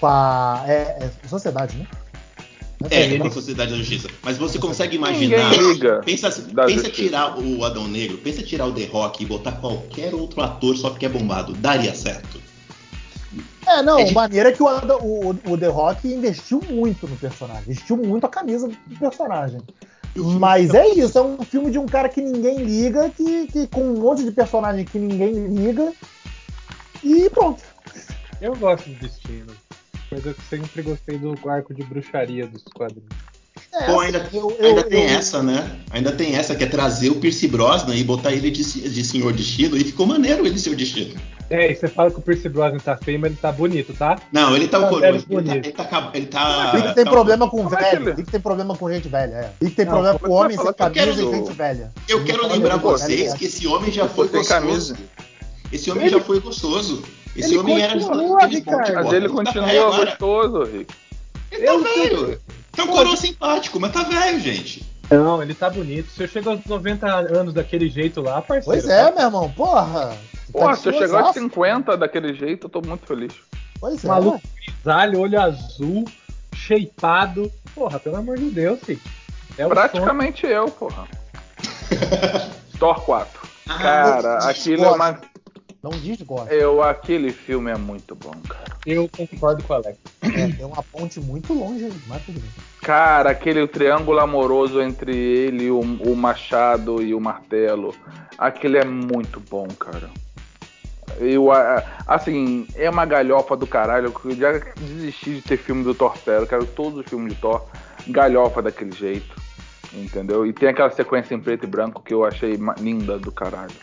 Com 0.00 0.06
a. 0.08 0.64
É, 0.66 1.08
é 1.22 1.28
Sociedade, 1.28 1.76
né? 1.76 1.86
É, 2.90 3.04
Ele- 3.04 3.18
com 3.20 3.28
a 3.28 3.30
Sociedade 3.30 3.70
da 3.70 3.76
Justiça. 3.78 4.08
Mas 4.20 4.36
você 4.36 4.58
consegue 4.58 4.96
imaginar. 4.96 5.52
Pensa, 6.04 6.28
pensa 6.66 6.90
tirar 6.90 7.38
o 7.38 7.64
Adão 7.64 7.86
Negro, 7.86 8.18
pensa 8.18 8.42
tirar 8.42 8.66
o 8.66 8.72
The 8.72 8.86
Rock 8.86 9.22
e 9.22 9.26
botar 9.26 9.52
qualquer 9.52 10.12
outro 10.12 10.42
ator 10.42 10.76
só 10.76 10.90
porque 10.90 11.06
é 11.06 11.08
bombado. 11.08 11.52
Daria 11.54 11.94
certo. 11.94 12.42
É, 13.66 13.82
não, 13.82 13.98
É 13.98 14.04
de- 14.04 14.14
maneira 14.14 14.52
que 14.52 14.62
o, 14.62 14.66
o, 14.66 15.30
o 15.52 15.58
The 15.58 15.68
Rock 15.68 16.06
investiu 16.12 16.60
muito 16.68 17.06
no 17.08 17.16
personagem, 17.16 17.64
vestiu 17.64 17.96
muito 17.96 18.26
a 18.26 18.28
camisa 18.28 18.68
do 18.68 18.98
personagem. 18.98 19.60
Mas 20.16 20.72
é 20.74 20.86
isso, 20.88 21.18
é 21.18 21.22
um 21.22 21.38
filme 21.42 21.70
de 21.70 21.78
um 21.78 21.86
cara 21.86 22.08
que 22.08 22.20
ninguém 22.20 22.58
liga, 22.58 23.10
que, 23.10 23.48
que 23.48 23.66
com 23.66 23.82
um 23.82 23.98
monte 24.00 24.22
de 24.22 24.30
personagem 24.30 24.84
que 24.84 24.98
ninguém 24.98 25.32
liga. 25.48 25.92
E 27.02 27.28
pronto. 27.30 27.62
Eu 28.40 28.54
gosto 28.54 28.88
do 28.90 28.94
destino. 28.96 29.52
Mas 30.10 30.24
eu 30.24 30.34
sempre 30.48 30.82
gostei 30.82 31.18
do 31.18 31.36
arco 31.48 31.74
de 31.74 31.82
bruxaria 31.82 32.46
dos 32.46 32.62
quadrinhos. 32.74 33.08
É, 33.80 33.86
Pô, 33.86 34.00
ainda, 34.00 34.28
eu- 34.32 34.56
eu- 34.58 34.66
ainda 34.68 34.82
tem 34.84 35.02
eu- 35.02 35.08
essa, 35.18 35.42
né? 35.42 35.68
Ainda 35.90 36.12
tem 36.12 36.36
essa 36.36 36.54
que 36.54 36.62
é 36.62 36.66
trazer 36.66 37.10
o 37.10 37.16
Pierce 37.16 37.48
Brosnan 37.48 37.96
e 37.96 38.04
botar 38.04 38.32
ele 38.32 38.50
de, 38.50 38.62
de 38.62 39.04
Senhor 39.04 39.32
Destino. 39.32 39.76
E 39.76 39.82
ficou 39.84 40.06
maneiro 40.06 40.46
ele 40.46 40.58
ser 40.58 40.70
o 40.70 40.76
Destino. 40.76 41.14
É, 41.50 41.70
e 41.70 41.74
você 41.74 41.88
fala 41.88 42.10
que 42.10 42.18
o 42.18 42.22
Percy 42.22 42.48
Brosnan 42.48 42.78
tá 42.78 42.96
feio, 42.96 43.20
mas 43.20 43.30
ele 43.30 43.38
tá 43.40 43.52
bonito, 43.52 43.92
tá? 43.92 44.18
Não, 44.32 44.56
ele 44.56 44.66
tá 44.66 44.80
Tá 44.80 44.86
coroso. 44.88 45.00
velho 45.02 45.16
Ele 45.16 45.22
tá, 45.22 45.28
bonito. 45.28 45.66
ele 45.66 45.72
tá. 45.72 46.10
Ele 46.14 46.26
tá, 46.26 46.72
Rick 46.72 46.94
tem 46.94 47.04
tá- 47.04 47.10
problema 47.10 47.50
com 47.50 47.60
é 47.60 47.68
que 47.68 47.76
velho. 47.76 48.02
ele- 48.08 48.12
Rick 48.16 48.30
tem 48.30 48.40
problema 48.40 48.76
com 48.76 48.90
gente 48.90 49.08
velha, 49.08 49.32
é. 49.34 49.50
Rick 49.62 49.76
tem 49.76 49.84
Não, 49.84 49.92
problema 49.92 50.18
com 50.18 50.24
é 50.26 50.28
que 50.28 50.34
homem 50.34 50.56
sem 50.56 50.66
que 50.66 50.72
camisa 50.72 51.02
e 51.02 51.14
quero- 51.16 51.30
gente 51.32 51.52
velha. 51.52 51.92
Eu 52.08 52.24
quero 52.24 52.46
lembrar 52.48 52.70
tem 52.78 52.80
vocês 52.80 53.34
que 53.34 53.44
esse 53.44 53.66
homem 53.66 53.92
já 53.92 54.08
foi 54.08 54.28
gostoso. 54.28 54.48
camisa. 54.48 54.96
Esse 55.70 55.90
homem 55.90 56.06
Ele- 56.06 56.16
já 56.16 56.20
foi 56.22 56.40
gostoso. 56.40 57.02
Esse 57.36 57.50
Ele 57.50 57.58
homem 57.58 57.82
era 57.82 57.94
Mas 57.94 59.12
ele 59.12 59.28
tá 59.28 59.34
continua 59.34 59.96
gostoso, 59.96 60.62
Rick. 60.64 60.94
Ele 61.52 61.62
tá 61.66 61.72
Eu- 61.72 61.82
velho. 61.82 62.40
É 62.76 62.82
um 62.82 62.86
coroa 62.88 63.16
simpático, 63.16 63.78
mas 63.80 63.92
tá 63.92 64.02
velho, 64.02 64.40
gente. 64.40 64.84
Não, 65.10 65.42
ele 65.42 65.54
tá 65.54 65.68
bonito. 65.70 66.10
Se 66.10 66.22
eu 66.22 66.28
chego 66.28 66.50
aos 66.50 66.64
90 66.64 67.06
anos 67.06 67.52
daquele 67.54 67.88
jeito 67.88 68.20
lá, 68.22 68.40
parceiro. 68.40 68.64
Pois 68.64 68.88
é, 68.88 69.12
meu 69.12 69.22
irmão, 69.26 69.50
porra. 69.50 70.16
Porra, 70.50 70.68
Tá 70.68 70.76
se 70.76 70.88
eu 70.88 70.92
chegar 70.92 71.18
aos 71.18 71.34
destroçado. 71.34 71.40
50 71.54 71.96
daquele 71.96 72.34
jeito, 72.34 72.66
eu 72.66 72.70
tô 72.70 72.80
muito 72.80 73.06
feliz. 73.06 73.32
Pois 73.80 74.02
é. 74.04 74.08
Maluco 74.08 74.40
grisalho, 74.56 75.20
olho 75.20 75.40
azul, 75.40 76.04
shapeado. 76.54 77.50
Porra, 77.74 77.98
pelo 78.00 78.16
amor 78.16 78.38
de 78.38 78.50
Deus, 78.50 78.80
filho. 78.80 79.00
É 79.58 79.66
Praticamente 79.66 80.46
eu, 80.46 80.70
porra. 80.70 81.06
Thor 82.78 83.00
4. 83.04 83.48
Ah, 83.68 83.78
Cara, 83.78 84.38
aquilo 84.48 84.84
é 84.84 84.90
uma. 84.90 85.20
Não 85.84 85.90
desgosta. 85.90 86.54
Eu, 86.54 86.82
aquele 86.82 87.30
filme 87.30 87.70
é 87.70 87.76
muito 87.76 88.14
bom, 88.14 88.32
cara. 88.48 88.64
Eu 88.86 89.06
concordo 89.06 89.62
com 89.62 89.74
o 89.74 89.76
Alex. 89.76 89.98
É, 90.22 90.48
tem 90.56 90.64
uma 90.64 90.82
ponte 90.82 91.20
muito 91.20 91.52
longe 91.52 91.84
aí, 91.84 91.92
mas 92.06 92.24
tudo 92.24 92.40
bem. 92.40 92.50
Cara, 92.80 93.28
aquele 93.28 93.68
triângulo 93.68 94.18
amoroso 94.18 94.80
entre 94.80 95.14
ele, 95.14 95.70
o, 95.70 95.80
o 95.80 96.16
machado 96.16 97.02
e 97.02 97.14
o 97.14 97.20
martelo. 97.20 97.94
Aquele 98.38 98.78
é 98.78 98.84
muito 98.86 99.38
bom, 99.40 99.68
cara. 99.78 100.08
Eu, 101.18 101.48
assim, 102.06 102.66
é 102.76 102.88
uma 102.88 103.04
galhofa 103.04 103.54
do 103.54 103.66
caralho. 103.66 104.10
Eu 104.24 104.34
já 104.34 104.52
desisti 104.78 105.34
de 105.34 105.42
ter 105.42 105.58
filme 105.58 105.84
do 105.84 105.94
Thor 105.94 106.16
Zero. 106.24 106.46
Quero 106.46 106.64
todos 106.64 107.00
os 107.00 107.06
filmes 107.06 107.34
de 107.34 107.40
Thor 107.42 107.62
galhofa 108.08 108.62
daquele 108.62 108.92
jeito. 108.92 109.36
Entendeu? 109.92 110.46
E 110.46 110.52
tem 110.54 110.70
aquela 110.70 110.88
sequência 110.88 111.34
em 111.34 111.40
preto 111.40 111.64
e 111.64 111.66
branco 111.66 112.02
que 112.02 112.14
eu 112.14 112.24
achei 112.24 112.58
linda 112.80 113.18
do 113.18 113.30
caralho. 113.30 113.74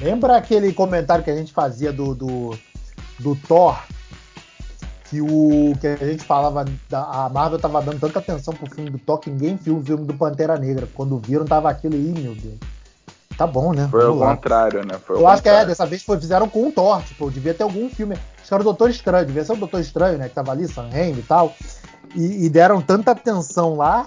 Lembra 0.00 0.36
aquele 0.36 0.72
comentário 0.72 1.24
que 1.24 1.30
a 1.30 1.36
gente 1.36 1.52
fazia 1.52 1.92
do, 1.92 2.14
do, 2.14 2.58
do 3.18 3.34
Thor? 3.36 3.78
Que, 5.10 5.22
o, 5.22 5.72
que 5.80 5.86
a 5.86 5.96
gente 5.96 6.22
falava, 6.22 6.66
a 6.92 7.28
Marvel 7.30 7.58
tava 7.58 7.80
dando 7.80 7.98
tanta 7.98 8.18
atenção 8.18 8.52
pro 8.52 8.70
filme 8.74 8.90
do 8.90 8.98
Thor 8.98 9.18
que 9.18 9.30
ninguém 9.30 9.56
viu 9.56 9.78
o 9.78 9.82
filme 9.84 10.04
do 10.04 10.12
Pantera 10.12 10.58
Negra. 10.58 10.86
Quando 10.94 11.18
viram, 11.18 11.46
tava 11.46 11.70
aquilo 11.70 11.94
aí, 11.94 12.12
meu 12.12 12.34
Deus. 12.34 12.58
Tá 13.38 13.46
bom, 13.46 13.72
né? 13.72 13.88
Foi 13.90 14.02
Vamos 14.02 14.18
lá. 14.18 14.34
contrário, 14.36 14.84
né? 14.84 14.98
Foi 14.98 15.16
Eu 15.16 15.26
acho 15.26 15.40
que 15.42 15.48
é, 15.48 15.52
contrário. 15.52 15.68
dessa 15.68 15.86
vez 15.86 16.02
foi, 16.02 16.18
fizeram 16.20 16.48
com 16.48 16.68
o 16.68 16.72
Thor, 16.72 17.00
tipo, 17.04 17.30
devia 17.30 17.54
ter 17.54 17.62
algum 17.62 17.88
filme. 17.88 18.16
Acho 18.36 18.48
que 18.48 18.52
era 18.54 18.60
o 18.60 18.64
Doutor 18.64 18.90
Estranho, 18.90 19.26
devia 19.26 19.44
ser 19.44 19.52
o 19.52 19.56
Doutor 19.56 19.80
Estranho, 19.80 20.18
né? 20.18 20.28
Que 20.28 20.34
tava 20.34 20.50
ali, 20.52 20.66
Sam 20.68 20.88
Raimi 20.90 21.20
e 21.20 21.22
tal. 21.22 21.54
E, 22.14 22.44
e 22.44 22.50
deram 22.50 22.82
tanta 22.82 23.12
atenção 23.12 23.76
lá 23.76 24.06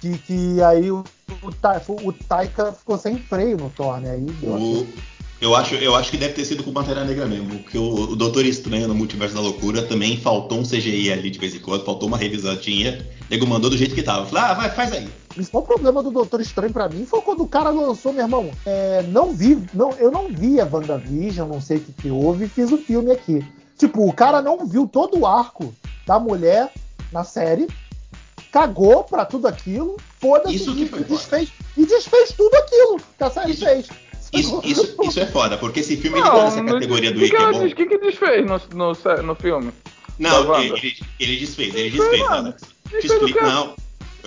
que, 0.00 0.18
que 0.18 0.62
aí 0.62 0.90
o, 0.90 1.04
o, 1.42 2.08
o 2.08 2.12
Taika 2.12 2.72
ficou 2.72 2.98
sem 2.98 3.18
freio 3.18 3.56
no 3.56 3.70
Thor, 3.70 4.00
né? 4.00 4.12
Aí 4.12 4.20
deu 4.20 4.52
O- 4.52 4.86
eu, 5.40 5.54
acho, 5.54 5.76
eu 5.76 5.94
acho 5.94 6.10
que 6.10 6.16
deve 6.16 6.34
ter 6.34 6.44
sido 6.44 6.64
com 6.64 6.72
Pantera 6.72 7.04
Negra 7.04 7.24
mesmo. 7.26 7.48
Porque 7.60 7.78
o, 7.78 8.10
o 8.10 8.16
Doutor 8.16 8.44
Estranho 8.44 8.88
no 8.88 8.94
Multiverso 8.94 9.34
da 9.36 9.40
Loucura 9.40 9.82
também 9.82 10.16
faltou 10.16 10.58
um 10.58 10.64
CGI 10.64 11.12
ali 11.12 11.30
de 11.30 11.38
vez 11.38 11.54
em 11.54 11.60
quando, 11.60 11.84
faltou 11.84 12.08
uma 12.08 12.16
revisadinha. 12.18 13.06
O 13.20 13.24
nego 13.30 13.46
mandou 13.46 13.70
do 13.70 13.76
jeito 13.76 13.94
que 13.94 14.02
tava. 14.02 14.26
Falei, 14.26 14.42
ah, 14.44 14.54
vai, 14.54 14.70
faz 14.70 14.92
aí. 14.92 15.06
O 15.30 15.34
principal 15.34 15.62
problema 15.62 16.02
do 16.02 16.10
Doutor 16.10 16.40
Estranho 16.40 16.72
pra 16.72 16.88
mim 16.88 17.06
foi 17.06 17.20
quando 17.20 17.42
o 17.44 17.46
cara 17.48 17.70
lançou, 17.70 18.12
meu 18.12 18.24
irmão. 18.24 18.50
é, 18.66 19.02
não 19.02 19.32
vi, 19.32 19.62
não, 19.72 19.92
eu 19.92 20.10
não 20.10 20.28
vi 20.28 20.60
a 20.60 20.64
WandaVision, 20.70 21.48
não 21.48 21.60
sei 21.60 21.76
o 21.76 21.80
que, 21.82 21.92
que 21.92 22.10
houve, 22.10 22.46
e 22.46 22.48
fiz 22.48 22.72
o 22.72 22.78
filme 22.78 23.12
aqui. 23.12 23.44
Tipo, 23.76 24.08
o 24.08 24.12
cara 24.12 24.42
não 24.42 24.66
viu 24.66 24.88
todo 24.88 25.20
o 25.20 25.24
arco 25.26 25.72
da 26.04 26.18
mulher 26.18 26.72
na 27.12 27.22
série, 27.22 27.68
cagou 28.52 29.04
pra 29.04 29.24
tudo 29.24 29.46
aquilo, 29.48 29.96
foda-se 30.20 30.56
Isso 30.56 30.74
que 30.74 30.82
e, 30.82 30.88
foi 30.88 31.00
e 31.00 31.04
desfez, 31.04 31.48
e 31.76 31.86
desfez 31.86 32.32
tudo 32.32 32.54
aquilo 32.54 32.96
que 33.16 33.24
a 33.24 33.30
série 33.30 33.52
Isso- 33.52 33.64
fez. 33.64 33.86
Isso, 34.30 34.60
isso, 34.62 34.94
isso 35.04 35.20
é 35.20 35.26
foda, 35.26 35.56
porque 35.56 35.80
esse 35.80 35.96
filme 35.96 36.18
ele 36.18 36.28
tá 36.28 36.44
nessa 36.44 36.62
categoria 36.62 37.10
do 37.12 37.16
o 37.16 37.20
que, 37.20 37.26
Ike 37.26 37.36
que, 37.36 37.42
é 37.64 37.74
que, 37.74 37.86
que 37.86 37.98
desfez 37.98 38.44
no, 38.46 38.60
no, 38.74 39.22
no 39.22 39.34
filme? 39.34 39.72
Não, 40.18 40.54
ele, 40.60 40.74
ele, 40.76 40.96
ele 41.18 41.36
desfez, 41.38 41.74
ele 41.74 41.90
Desfez 41.90 42.20
desfez. 42.20 42.54
Te 42.54 42.90
Desfez 42.90 43.10
o 43.22 43.26
explica. 43.26 43.38
quê? 43.38 43.44
Não. 43.46 43.74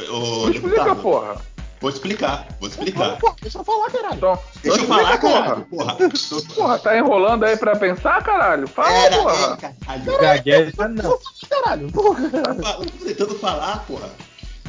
Ô, 0.10 0.46
Me 0.48 0.56
explica, 0.56 0.70
deputado, 0.70 1.02
porra. 1.04 1.42
Vou 1.82 1.90
explicar, 1.90 2.48
vou 2.60 2.70
explicar. 2.70 3.18
Pô, 3.18 3.34
deixa 3.42 3.58
eu 3.58 3.64
falar, 3.64 3.90
caralho. 3.90 4.16
Então, 4.16 4.40
Deixa 4.62 4.80
eu 4.82 4.86
falar, 4.88 5.18
caralho. 5.18 5.66
Porra. 5.66 5.98
Porra, 6.56 6.78
tá 6.80 6.98
enrolando 6.98 7.44
aí 7.44 7.58
pra 7.58 7.76
pensar, 7.76 8.24
caralho? 8.24 8.68
Fala, 8.68 8.92
Era, 8.92 9.18
porra. 9.18 9.58
é, 9.64 9.74
caralho. 9.86 10.22
Gagueja 10.22 10.88
não. 10.90 11.20
Caralho, 11.50 11.92
porra. 11.92 12.30
Fala, 12.62 12.86
tô 12.86 13.06
tentando 13.06 13.36
falar, 13.40 13.84
porra. 13.88 14.10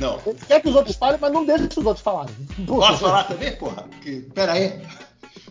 Não. 0.00 0.18
Ele 0.24 0.38
quer 0.48 0.62
que 0.62 0.68
os 0.70 0.74
outros 0.74 0.96
falem, 0.96 1.18
mas 1.20 1.32
não 1.32 1.44
deixa 1.44 1.68
os 1.78 1.84
outros 1.86 2.00
falarem. 2.02 2.34
Porra. 2.66 2.88
Posso 2.88 3.00
falar 3.00 3.24
também, 3.24 3.54
porra? 3.56 3.84
Que, 4.00 4.20
pera 4.34 4.52
aí. 4.52 4.80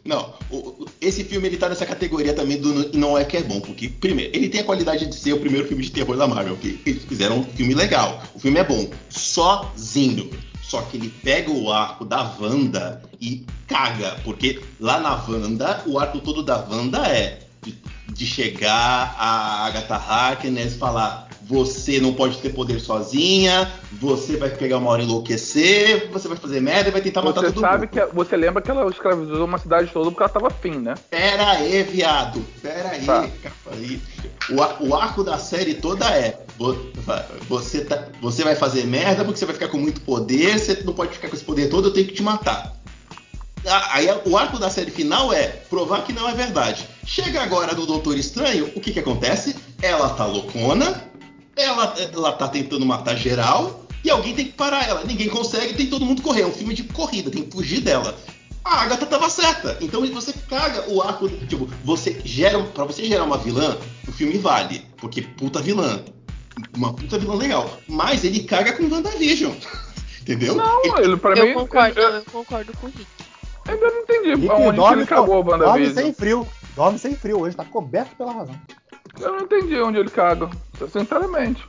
Não, 0.04 0.34
o- 0.50 0.88
esse 1.00 1.24
filme 1.24 1.48
ele 1.48 1.58
tá 1.58 1.70
nessa 1.70 1.86
categoria 1.86 2.34
também 2.34 2.60
do 2.60 2.98
não 2.98 3.16
é 3.16 3.24
que 3.24 3.38
é 3.38 3.44
bom, 3.44 3.62
porque, 3.62 3.88
primeiro, 3.88 4.36
ele 4.36 4.50
tem 4.50 4.62
a 4.62 4.64
qualidade 4.64 5.06
de 5.06 5.16
ser 5.16 5.34
o 5.34 5.40
primeiro 5.40 5.68
filme 5.68 5.84
de 5.84 5.92
terror 5.92 6.18
da 6.18 6.28
Marvel, 6.28 6.58
que 6.58 6.82
eles 6.88 7.04
fizeram 7.06 7.38
um 7.38 7.44
filme 7.44 7.76
legal. 7.76 8.20
O 8.34 8.40
filme 8.40 8.58
é 8.60 8.64
bom, 8.64 8.90
sozinho. 9.12 10.28
Só 10.62 10.82
que 10.84 10.98
ele 10.98 11.10
pega 11.10 11.52
o 11.52 11.72
arco 11.72 12.06
da 12.06 12.24
Wanda 12.40 13.02
e 13.20 13.46
caga, 13.68 14.18
porque 14.24 14.62
lá 14.80 15.00
na 15.00 15.16
Wanda, 15.16 15.84
o 15.86 16.00
arco 16.00 16.20
todo 16.20 16.44
da 16.44 16.58
Wanda 16.58 17.06
é 17.08 17.40
de, 17.62 17.76
de 18.14 18.26
chegar 18.26 19.16
a 19.18 19.66
Agatha 19.66 19.96
Harkness 19.96 20.76
falar 20.76 21.31
você 21.52 22.00
não 22.00 22.14
pode 22.14 22.38
ter 22.38 22.50
poder 22.54 22.80
sozinha, 22.80 23.70
você 24.00 24.38
vai 24.38 24.50
pegar 24.50 24.78
uma 24.78 24.90
hora 24.90 25.02
e 25.02 25.06
enlouquecer, 25.06 26.10
você 26.10 26.30
vai 26.30 26.38
fazer 26.38 26.62
merda 26.62 26.88
e 26.88 26.92
vai 26.94 27.02
tentar 27.02 27.22
matar 27.22 27.42
Você 27.42 27.52
todo 27.52 27.60
sabe 27.60 27.86
mundo. 27.86 27.90
que 27.90 28.16
você 28.16 28.38
lembra 28.38 28.62
que 28.62 28.72
ela 28.72 28.90
escravizou 28.90 29.44
uma 29.44 29.58
cidade 29.58 29.90
toda 29.92 30.10
porque 30.10 30.24
ela 30.24 30.30
tava 30.32 30.48
afim, 30.48 30.78
né? 30.80 30.94
Pera 31.10 31.52
aí, 31.52 31.84
viado. 31.84 32.42
Pera 32.62 32.90
aí, 32.92 33.06
Tá. 33.06 33.28
aí. 33.72 34.02
O, 34.50 34.88
o 34.88 34.96
arco 34.96 35.24
da 35.26 35.38
série 35.38 35.74
toda 35.76 36.06
é: 36.10 36.40
você, 37.50 37.84
tá- 37.84 38.08
você 38.22 38.44
vai 38.44 38.56
fazer 38.56 38.86
merda 38.86 39.24
porque 39.26 39.38
você 39.40 39.46
vai 39.46 39.54
ficar 39.56 39.68
com 39.68 39.78
muito 39.78 40.00
poder, 40.02 40.58
você 40.58 40.82
não 40.86 40.94
pode 40.94 41.14
ficar 41.14 41.28
com 41.28 41.36
esse 41.36 41.44
poder 41.44 41.70
todo, 41.70 41.90
eu 41.90 41.94
tenho 41.94 42.08
que 42.08 42.14
te 42.14 42.24
matar. 42.24 42.74
Ah, 43.68 43.90
Aí 43.94 44.08
o 44.26 44.36
arco 44.38 44.58
da 44.58 44.70
série 44.72 44.90
final 44.90 45.32
é 45.32 45.48
provar 45.70 46.04
que 46.04 46.14
não 46.14 46.28
é 46.28 46.34
verdade. 46.34 46.88
Chega 47.06 47.42
agora 47.44 47.74
no 47.76 47.86
Doutor 47.86 48.18
Estranho, 48.18 48.72
o 48.76 48.80
que 48.82 48.92
que 48.92 49.00
acontece? 49.00 49.56
Ela 49.82 50.10
tá 50.10 50.26
loucona, 50.26 51.04
ela, 51.56 51.94
ela 52.14 52.32
tá 52.34 52.48
tentando 52.48 52.86
matar 52.86 53.16
geral 53.16 53.86
e 54.04 54.10
alguém 54.10 54.34
tem 54.36 54.46
que 54.46 54.54
parar 54.54 54.88
ela. 54.88 55.04
Ninguém 55.04 55.30
consegue, 55.30 55.74
tem 55.74 55.88
todo 55.88 56.06
mundo 56.06 56.22
correr. 56.22 56.42
É 56.42 56.48
um 56.48 56.52
filme 56.52 56.74
de 56.74 56.84
corrida, 56.84 57.30
tem 57.30 57.44
que 57.44 57.52
fugir 57.52 57.82
dela. 57.82 58.18
A 58.64 58.82
Agatha 58.84 59.06
tava 59.06 59.30
certa. 59.30 59.78
Então 59.82 60.06
você 60.08 60.34
caga 60.50 60.90
o 60.90 61.02
arco. 61.02 61.28
Tipo, 61.30 61.68
você 61.84 62.20
gera. 62.24 62.62
Pra 62.64 62.86
você 62.86 63.04
gerar 63.06 63.24
uma 63.24 63.38
vilã, 63.38 63.78
o 64.08 64.12
filme 64.12 64.38
vale. 64.38 64.86
Porque 64.98 65.22
puta 65.22 65.60
vilã. 65.62 66.04
Uma 66.76 66.94
puta 66.94 67.18
vilã 67.18 67.36
legal. 67.36 67.78
Mas 67.88 68.24
ele 68.24 68.44
caga 68.44 68.74
com 68.74 68.84
WandaVision. 68.88 69.54
Entendeu? 70.22 70.54
Não, 70.56 70.84
Ele- 70.86 71.06
ele 71.06 71.18
pra 71.18 71.34
Eu 71.34 71.48
mim. 71.48 71.54
concordo, 71.56 72.00
Eu, 72.00 72.10
eu 72.10 72.24
concordo 72.32 72.72
com 72.78 72.86
o 72.86 72.90
Rick. 72.92 73.08
eu 73.68 73.74
ainda 73.74 73.88
não 73.90 74.02
entendi 74.02 74.30
Rick, 74.36 74.50
aonde 74.50 74.70
que 74.70 74.76
dorme, 74.76 74.98
ele 75.02 75.08
cagou 75.08 75.40
a 75.40 75.44
dorme 75.44 75.64
WandaVision. 75.66 75.96
sem 75.96 76.14
frio. 76.14 76.48
Dorme 76.76 77.00
sem 77.00 77.16
frio 77.16 77.40
hoje, 77.42 77.56
tá 77.56 77.66
coberto 77.66 78.16
pela 78.16 78.32
razão. 78.32 78.56
Eu 79.22 79.32
não 79.34 79.42
entendi 79.42 79.80
onde 79.80 79.98
ele 80.00 80.10
caga, 80.10 80.50
sinceramente. 80.92 81.64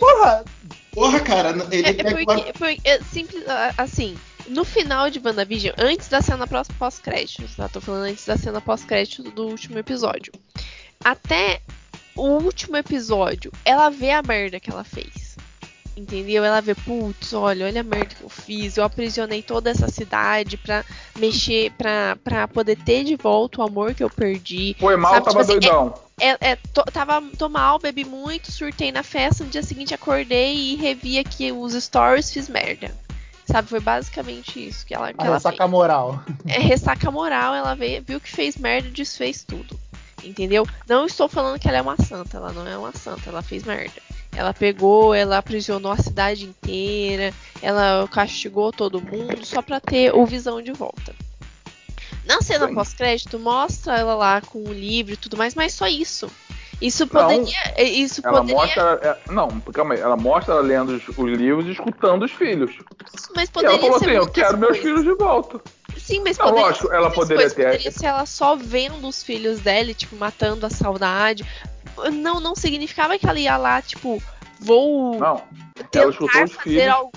Porra, 0.00 0.44
Porra, 0.92 1.20
cara, 1.20 1.50
ele 1.70 1.86
É, 1.86 1.90
é 1.90 2.24
porque, 2.24 2.52
porque 2.52 2.80
é 2.88 3.00
simples, 3.02 3.44
assim, 3.76 4.18
no 4.48 4.64
final 4.64 5.08
de 5.08 5.20
WandaVision, 5.24 5.72
antes 5.78 6.08
da 6.08 6.20
cena 6.20 6.46
pós- 6.46 6.68
pós-créditos, 6.78 7.54
tá? 7.54 7.68
Tô 7.68 7.80
falando 7.80 8.04
antes 8.10 8.26
da 8.26 8.36
cena 8.36 8.60
pós-crédito 8.60 9.22
do 9.22 9.46
último 9.46 9.78
episódio. 9.78 10.32
Até 11.04 11.60
o 12.16 12.26
último 12.42 12.76
episódio, 12.76 13.52
ela 13.64 13.88
vê 13.90 14.10
a 14.10 14.22
merda 14.22 14.58
que 14.58 14.70
ela 14.70 14.82
fez. 14.82 15.36
Entendeu? 15.98 16.44
Ela 16.44 16.60
vê, 16.60 16.76
putz, 16.76 17.32
olha, 17.32 17.66
olha 17.66 17.80
a 17.80 17.84
merda 17.84 18.14
que 18.14 18.22
eu 18.22 18.28
fiz. 18.28 18.76
Eu 18.76 18.84
aprisionei 18.84 19.42
toda 19.42 19.68
essa 19.68 19.88
cidade 19.88 20.56
pra 20.56 20.84
mexer, 21.18 21.72
pra, 21.72 22.16
pra 22.22 22.46
poder 22.46 22.76
ter 22.76 23.02
de 23.02 23.16
volta 23.16 23.60
o 23.60 23.64
amor 23.64 23.94
que 23.94 24.04
eu 24.04 24.08
perdi. 24.08 24.76
Foi 24.78 24.96
mal, 24.96 25.14
Sabe, 25.14 25.24
tava 25.26 25.40
tipo 25.40 25.50
assim, 25.52 25.60
doidão. 25.60 25.94
É, 26.20 26.50
é, 26.52 26.56
to- 26.56 26.84
tava 26.92 27.20
tô 27.36 27.48
mal, 27.48 27.80
bebi 27.80 28.04
muito, 28.04 28.52
surtei 28.52 28.92
na 28.92 29.02
festa, 29.02 29.42
no 29.42 29.50
dia 29.50 29.62
seguinte 29.62 29.92
acordei 29.92 30.54
e 30.54 30.76
revi 30.76 31.18
aqui 31.18 31.50
os 31.50 31.74
stories, 31.74 32.32
fiz 32.32 32.48
merda. 32.48 32.94
Sabe, 33.44 33.68
foi 33.68 33.80
basicamente 33.80 34.68
isso 34.68 34.86
que 34.86 34.94
ela, 34.94 35.12
que 35.12 35.20
a 35.20 35.26
ela 35.26 35.34
ressaca 35.36 35.56
fez. 35.56 35.70
moral. 35.70 36.22
É 36.46 36.60
ressaca 36.60 37.10
moral, 37.10 37.54
ela 37.54 37.74
veio, 37.74 38.04
viu 38.06 38.20
que 38.20 38.30
fez 38.30 38.56
merda 38.56 38.86
e 38.86 38.92
desfez 38.92 39.42
tudo. 39.42 39.78
Entendeu? 40.22 40.66
Não 40.88 41.06
estou 41.06 41.28
falando 41.28 41.58
que 41.58 41.68
ela 41.68 41.78
é 41.78 41.82
uma 41.82 41.96
santa, 41.96 42.36
ela 42.36 42.52
não 42.52 42.66
é 42.68 42.76
uma 42.78 42.92
santa, 42.92 43.30
ela 43.30 43.42
fez 43.42 43.64
merda. 43.64 44.00
Ela 44.38 44.54
pegou, 44.54 45.12
ela 45.12 45.36
aprisionou 45.38 45.90
a 45.90 45.96
cidade 45.96 46.44
inteira, 46.44 47.34
ela 47.60 48.06
castigou 48.08 48.70
todo 48.72 49.00
mundo 49.02 49.44
só 49.44 49.60
pra 49.60 49.80
ter 49.80 50.14
o 50.14 50.24
visão 50.24 50.62
de 50.62 50.70
volta. 50.72 51.12
Na 52.24 52.40
cena 52.40 52.72
pós-crédito, 52.72 53.36
mostra 53.36 53.98
ela 53.98 54.14
lá 54.14 54.40
com 54.40 54.62
o 54.62 54.72
livro 54.72 55.14
e 55.14 55.16
tudo 55.16 55.36
mais, 55.36 55.56
mas 55.56 55.74
só 55.74 55.88
isso. 55.88 56.30
Isso 56.80 57.08
Não, 57.12 57.22
poderia. 57.22 57.82
Isso 57.82 58.20
Ela 58.24 58.38
poderia. 58.38 58.56
mostra. 58.60 58.82
é, 59.02 59.32
não, 59.32 59.48
calma 59.72 59.94
aí. 59.94 60.00
Ela 60.00 60.16
mostra 60.16 60.54
ela 60.54 60.62
lendo 60.62 60.90
os, 60.90 61.08
os 61.08 61.16
livros 61.36 61.66
e 61.66 61.72
escutando 61.72 62.22
os 62.24 62.30
filhos. 62.30 62.70
isso, 63.12 63.30
mas 63.34 63.48
E 63.48 63.52
poderia 63.52 63.74
ela 63.74 63.80
falou 63.82 63.98
ser 63.98 64.04
assim: 64.04 64.14
Eu 64.14 64.28
quero 64.28 64.56
meus 64.58 64.78
filhos 64.78 65.02
de 65.02 65.14
volta. 65.14 65.60
Sim, 65.96 66.22
mas 66.22 66.38
Não, 66.38 66.44
poderia 66.46 66.66
lógico, 66.68 66.92
ela 66.92 67.10
poderia 67.10 67.36
coisas. 67.50 67.52
ter- 67.56 67.64
Poderia 67.64 67.90
ser 67.90 68.06
ela 68.06 68.24
só 68.26 68.54
vendo 68.54 69.08
os 69.08 69.24
filhos 69.24 69.58
dela, 69.58 69.90
e, 69.90 69.94
tipo, 69.94 70.14
matando 70.14 70.64
a 70.64 70.70
saudade. 70.70 71.44
Não, 72.12 72.40
não 72.40 72.54
significava 72.54 73.18
que 73.18 73.26
ela 73.26 73.38
ia 73.38 73.56
lá, 73.56 73.80
tipo, 73.82 74.22
vou 74.60 75.18
Não. 75.18 75.42
ela 75.94 76.10
escutou 76.10 76.44
os 76.44 76.52
fazer 76.52 76.62
filhos. 76.62 76.82
Ela, 76.82 77.10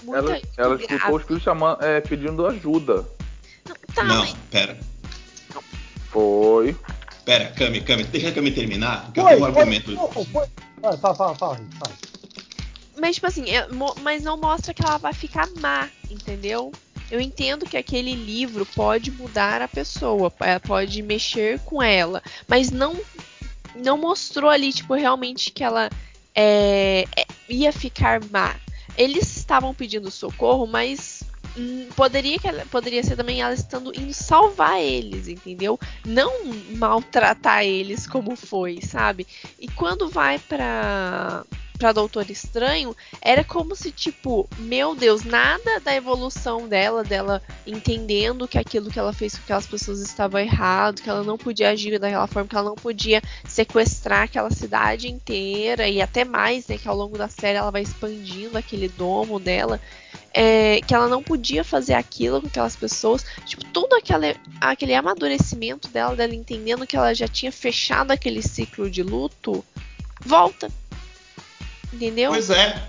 ela 0.58 0.76
grave. 0.78 0.84
escutou 0.96 1.16
os 1.16 1.24
filhos 1.24 1.44
chamando, 1.44 1.84
é, 1.84 2.02
pedindo 2.02 2.46
ajuda. 2.46 3.08
Tá, 3.94 4.04
Não, 4.04 4.20
mas 4.20 4.36
pera. 4.50 4.78
Foi. 6.10 6.76
Pera, 7.26 7.52
Cami, 7.52 7.82
Cami, 7.82 8.04
deixa 8.06 8.30
a 8.30 8.32
Cami 8.34 8.52
terminar, 8.52 9.06
porque 9.06 9.20
eu 9.20 9.26
tenho 9.26 9.42
um 9.42 9.46
argumento. 9.46 9.96
foi, 9.96 10.26
foi. 10.26 10.48
Vai, 10.82 10.98
Fala, 10.98 11.16
fala, 11.16 11.36
fala, 11.36 11.56
fala. 11.56 11.96
Mas, 13.00 13.16
tipo 13.16 13.28
assim, 13.28 13.50
é, 13.50 13.68
mas 14.02 14.24
não 14.24 14.38
mostra 14.38 14.74
que 14.74 14.84
ela 14.84 14.98
vai 14.98 15.14
ficar 15.14 15.48
má, 15.60 15.88
entendeu? 16.10 16.72
Eu 17.10 17.20
entendo 17.20 17.66
que 17.66 17.78
aquele 17.78 18.14
livro 18.16 18.66
pode 18.66 19.12
mudar 19.12 19.62
a 19.62 19.68
pessoa, 19.68 20.32
é, 20.40 20.58
pode 20.60 21.02
mexer 21.02 21.60
com 21.60 21.82
ela, 21.82 22.24
mas 22.48 22.72
não 22.72 22.98
não 23.76 23.98
mostrou 23.98 24.50
ali, 24.50 24.72
tipo, 24.74 24.94
realmente 24.94 25.52
que 25.52 25.64
ela 25.64 25.90
é, 26.36 27.06
é, 27.16 27.26
ia 27.50 27.72
ficar 27.74 28.20
má. 28.32 28.56
Eles 28.98 29.36
estavam 29.38 29.74
pedindo 29.74 30.12
socorro, 30.12 30.68
mas 30.68 31.24
hum, 31.58 31.88
poderia, 31.96 32.38
que 32.40 32.48
ela- 32.48 32.66
poderia 32.66 33.04
ser 33.04 33.16
também 33.16 33.42
ela 33.42 33.54
estando 33.54 33.92
indo 33.98 34.14
salvar 34.14 34.80
eles, 34.82 35.28
entendeu? 35.28 35.80
Não 36.06 36.32
maltratar 36.76 37.64
eles 37.64 38.08
como 38.08 38.36
foi, 38.36 38.80
sabe? 38.82 39.26
E 39.60 39.68
quando 39.70 40.10
vai 40.10 40.40
pra 40.40 41.46
pra 41.82 41.92
Doutor 41.92 42.30
Estranho, 42.30 42.96
era 43.20 43.44
como 43.44 43.76
se, 43.76 43.92
tipo, 43.92 44.48
meu 44.60 44.94
Deus, 44.94 45.24
nada 45.24 45.80
da 45.80 45.96
evolução 45.96 46.68
dela, 46.68 47.04
dela 47.04 47.42
entendendo 47.66 48.48
que 48.48 48.60
aquilo 48.60 48.92
que 48.92 49.00
ela 49.00 49.12
fez 49.12 49.36
com 49.36 49.42
aquelas 49.42 49.66
pessoas 49.66 50.00
estava 50.00 50.44
errado, 50.44 51.02
que 51.02 51.10
ela 51.10 51.24
não 51.24 51.40
podia 51.40 51.72
agir 51.72 51.98
daquela 51.98 52.28
forma, 52.28 52.48
que 52.48 52.56
ela 52.56 52.70
não 52.70 52.76
podia 52.76 53.20
sequestrar 53.48 54.26
aquela 54.26 54.52
cidade 54.52 55.10
inteira 55.10 55.88
e 55.88 56.00
até 56.04 56.24
mais, 56.24 56.68
né? 56.68 56.78
Que 56.78 56.88
ao 56.88 56.96
longo 56.96 57.18
da 57.18 57.28
série 57.28 57.58
ela 57.58 57.72
vai 57.72 57.82
expandindo 57.82 58.60
aquele 58.60 58.88
domo 58.88 59.40
dela. 59.40 59.82
É, 60.32 60.82
que 60.82 60.94
ela 60.94 61.08
não 61.08 61.24
podia 61.24 61.64
fazer 61.64 61.96
aquilo 61.96 62.42
com 62.42 62.48
aquelas 62.48 62.76
pessoas. 62.76 63.26
Tipo, 63.44 63.66
todo 63.66 63.94
aquele, 63.96 64.38
aquele 64.62 64.94
amadurecimento 64.94 65.88
dela, 65.88 66.16
dela 66.16 66.36
entendendo 66.36 66.86
que 66.86 66.96
ela 66.96 67.16
já 67.16 67.28
tinha 67.28 67.52
fechado 67.52 68.12
aquele 68.12 68.44
ciclo 68.44 68.88
de 68.88 69.02
luto, 69.02 69.66
volta. 70.24 70.72
Entendeu? 71.94 72.32
Pois 72.32 72.50
é. 72.50 72.82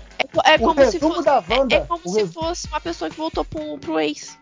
É, 0.45 0.53
é 0.53 0.57
como 0.57 0.85
se 0.85 0.99
fosse, 0.99 1.23
da 1.23 1.43
Wanda- 1.49 1.75
é, 1.75 1.79
é 1.79 1.81
como 1.81 2.01
o 2.05 2.09
se 2.13 2.27
fosse 2.27 2.67
uma 2.67 2.79
pessoa 2.79 3.09
que 3.09 3.17
voltou 3.17 3.43
pro, 3.43 3.77
pro 3.77 3.99
ex. 3.99 4.37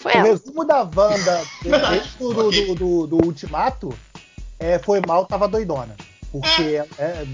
Foi 0.00 0.12
O 0.12 0.16
ela. 0.16 0.24
resumo 0.28 0.64
da 0.64 0.82
Wanda 0.82 1.42
do, 2.18 2.34
do, 2.34 2.50
do, 2.50 2.74
do- 2.74 3.06
do 3.06 3.26
Ultimato 3.26 3.92
é, 4.58 4.78
foi 4.78 5.00
mal, 5.06 5.24
tava 5.26 5.48
doidona. 5.48 5.96
Porque 6.30 6.82
é, 6.98 7.26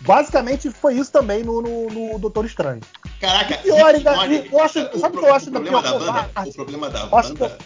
basicamente 0.00 0.70
foi 0.70 0.94
isso 0.94 1.10
também 1.12 1.42
no, 1.42 1.60
no, 1.62 1.88
no 1.90 2.18
Doutor 2.18 2.44
Estranho. 2.44 2.80
Caraca, 3.20 3.56
pior 3.58 3.94
Rick 3.94 3.96
ainda- 4.08 4.16
Morty- 4.16 4.48
eu 4.52 4.62
acho- 4.62 4.78
o, 4.92 4.98
sabe 4.98 5.16
o 5.16 5.20
que 5.20 5.26
eu 5.26 5.34
acho 5.34 5.46
da 5.50 5.60
problema 5.60 5.82
pior 5.82 5.90
da 5.92 5.98
Wanda? 6.06 6.24
covarde? 6.28 6.50
O 6.50 6.54
problema 6.54 6.90
da 6.90 7.00
Eu 7.00 7.16
acho, 7.18 7.28
Wanda. 7.30 7.58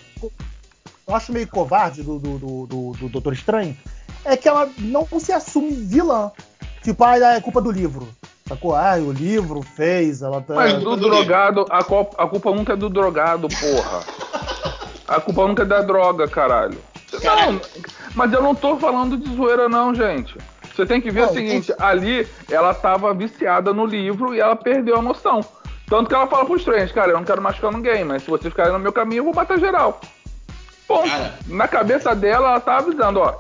eu 1.07 1.15
acho 1.15 1.33
meio 1.33 1.49
covarde 1.49 2.03
do, 2.03 2.19
do, 2.19 2.39
do, 2.39 2.67
do, 2.67 2.93
do 2.93 3.09
Doutor 3.09 3.33
Estranho 3.33 3.77
é 4.25 4.37
que 4.37 4.49
ela 4.49 4.69
não 4.79 5.07
se 5.19 5.33
assume 5.33 5.71
vilã. 5.73 6.31
Tipo, 6.83 7.05
ah, 7.05 7.17
é 7.35 7.41
culpa 7.41 7.61
do 7.61 7.71
livro. 7.71 8.09
Sacou? 8.49 8.75
Ah, 8.75 8.95
o 8.97 9.13
livro 9.13 9.63
fez, 9.63 10.23
ela 10.23 10.41
tá. 10.41 10.55
Mas 10.55 10.75
do 10.75 10.97
do 10.97 11.09
drogado, 11.09 11.67
a, 11.71 11.85
co- 11.85 12.11
a 12.17 12.27
culpa 12.27 12.51
nunca 12.51 12.73
é 12.73 12.77
do 12.77 12.89
drogado, 12.89 13.49
porra. 13.49 14.01
A 15.09 15.19
culpa 15.23 15.47
nunca 15.49 15.63
é 15.63 15.67
da 15.67 15.81
droga, 15.81 16.29
caralho. 16.29 16.77
Não, 17.15 17.21
Caralho. 17.21 17.61
mas 18.15 18.31
eu 18.31 18.43
não 18.43 18.55
tô 18.55 18.77
falando 18.77 19.17
de 19.17 19.35
zoeira, 19.35 19.67
não, 19.67 19.95
gente. 19.95 20.37
Você 20.77 20.85
tem 20.85 21.01
que 21.01 21.11
ver 21.11 21.23
Não, 21.23 21.31
o 21.31 21.33
seguinte: 21.33 21.73
ali 21.81 22.29
ela 22.51 22.75
tava 22.75 23.15
viciada 23.15 23.73
no 23.73 23.87
livro 23.87 24.35
e 24.35 24.41
ela 24.41 24.55
perdeu 24.55 24.97
a 24.99 25.03
noção. 25.03 25.41
Tanto 25.89 26.09
que 26.11 26.15
ela 26.15 26.27
fala 26.27 26.45
pros 26.45 26.63
trens, 26.63 26.93
cara, 26.93 27.13
eu 27.13 27.17
não 27.17 27.25
quero 27.25 27.41
machucar 27.41 27.73
ninguém, 27.73 28.05
mas 28.05 28.23
se 28.23 28.29
vocês 28.29 28.53
ficarem 28.53 28.71
no 28.75 28.79
meu 28.79 28.93
caminho, 28.93 29.21
eu 29.21 29.25
vou 29.25 29.35
matar 29.35 29.59
geral. 29.59 29.99
Ponto. 30.87 31.09
Cara. 31.09 31.33
Na 31.47 31.67
cabeça 31.67 32.15
dela, 32.15 32.49
ela 32.51 32.61
tá 32.61 32.77
avisando, 32.77 33.21
ó. 33.21 33.35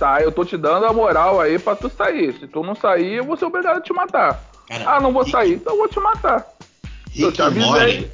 Tá, 0.00 0.22
eu 0.22 0.32
tô 0.32 0.46
te 0.46 0.56
dando 0.56 0.86
a 0.86 0.94
moral 0.94 1.38
aí 1.38 1.58
pra 1.58 1.76
tu 1.76 1.90
sair. 1.94 2.34
Se 2.40 2.46
tu 2.46 2.62
não 2.62 2.74
sair, 2.74 3.16
eu 3.16 3.24
vou 3.24 3.36
ser 3.36 3.44
obrigado 3.44 3.76
a 3.76 3.80
te 3.82 3.92
matar. 3.92 4.42
Cara, 4.66 4.96
ah, 4.96 4.98
não 4.98 5.12
vou 5.12 5.20
Rick- 5.22 5.30
sair, 5.32 5.54
então 5.56 5.74
eu 5.74 5.78
vou 5.78 5.88
te 5.88 6.00
matar. 6.00 6.46
Eu 7.14 7.26
Rick 7.26 7.32
te 7.32 7.38
e 7.38 7.42
avisei. 7.44 7.66
Morty. 7.68 8.10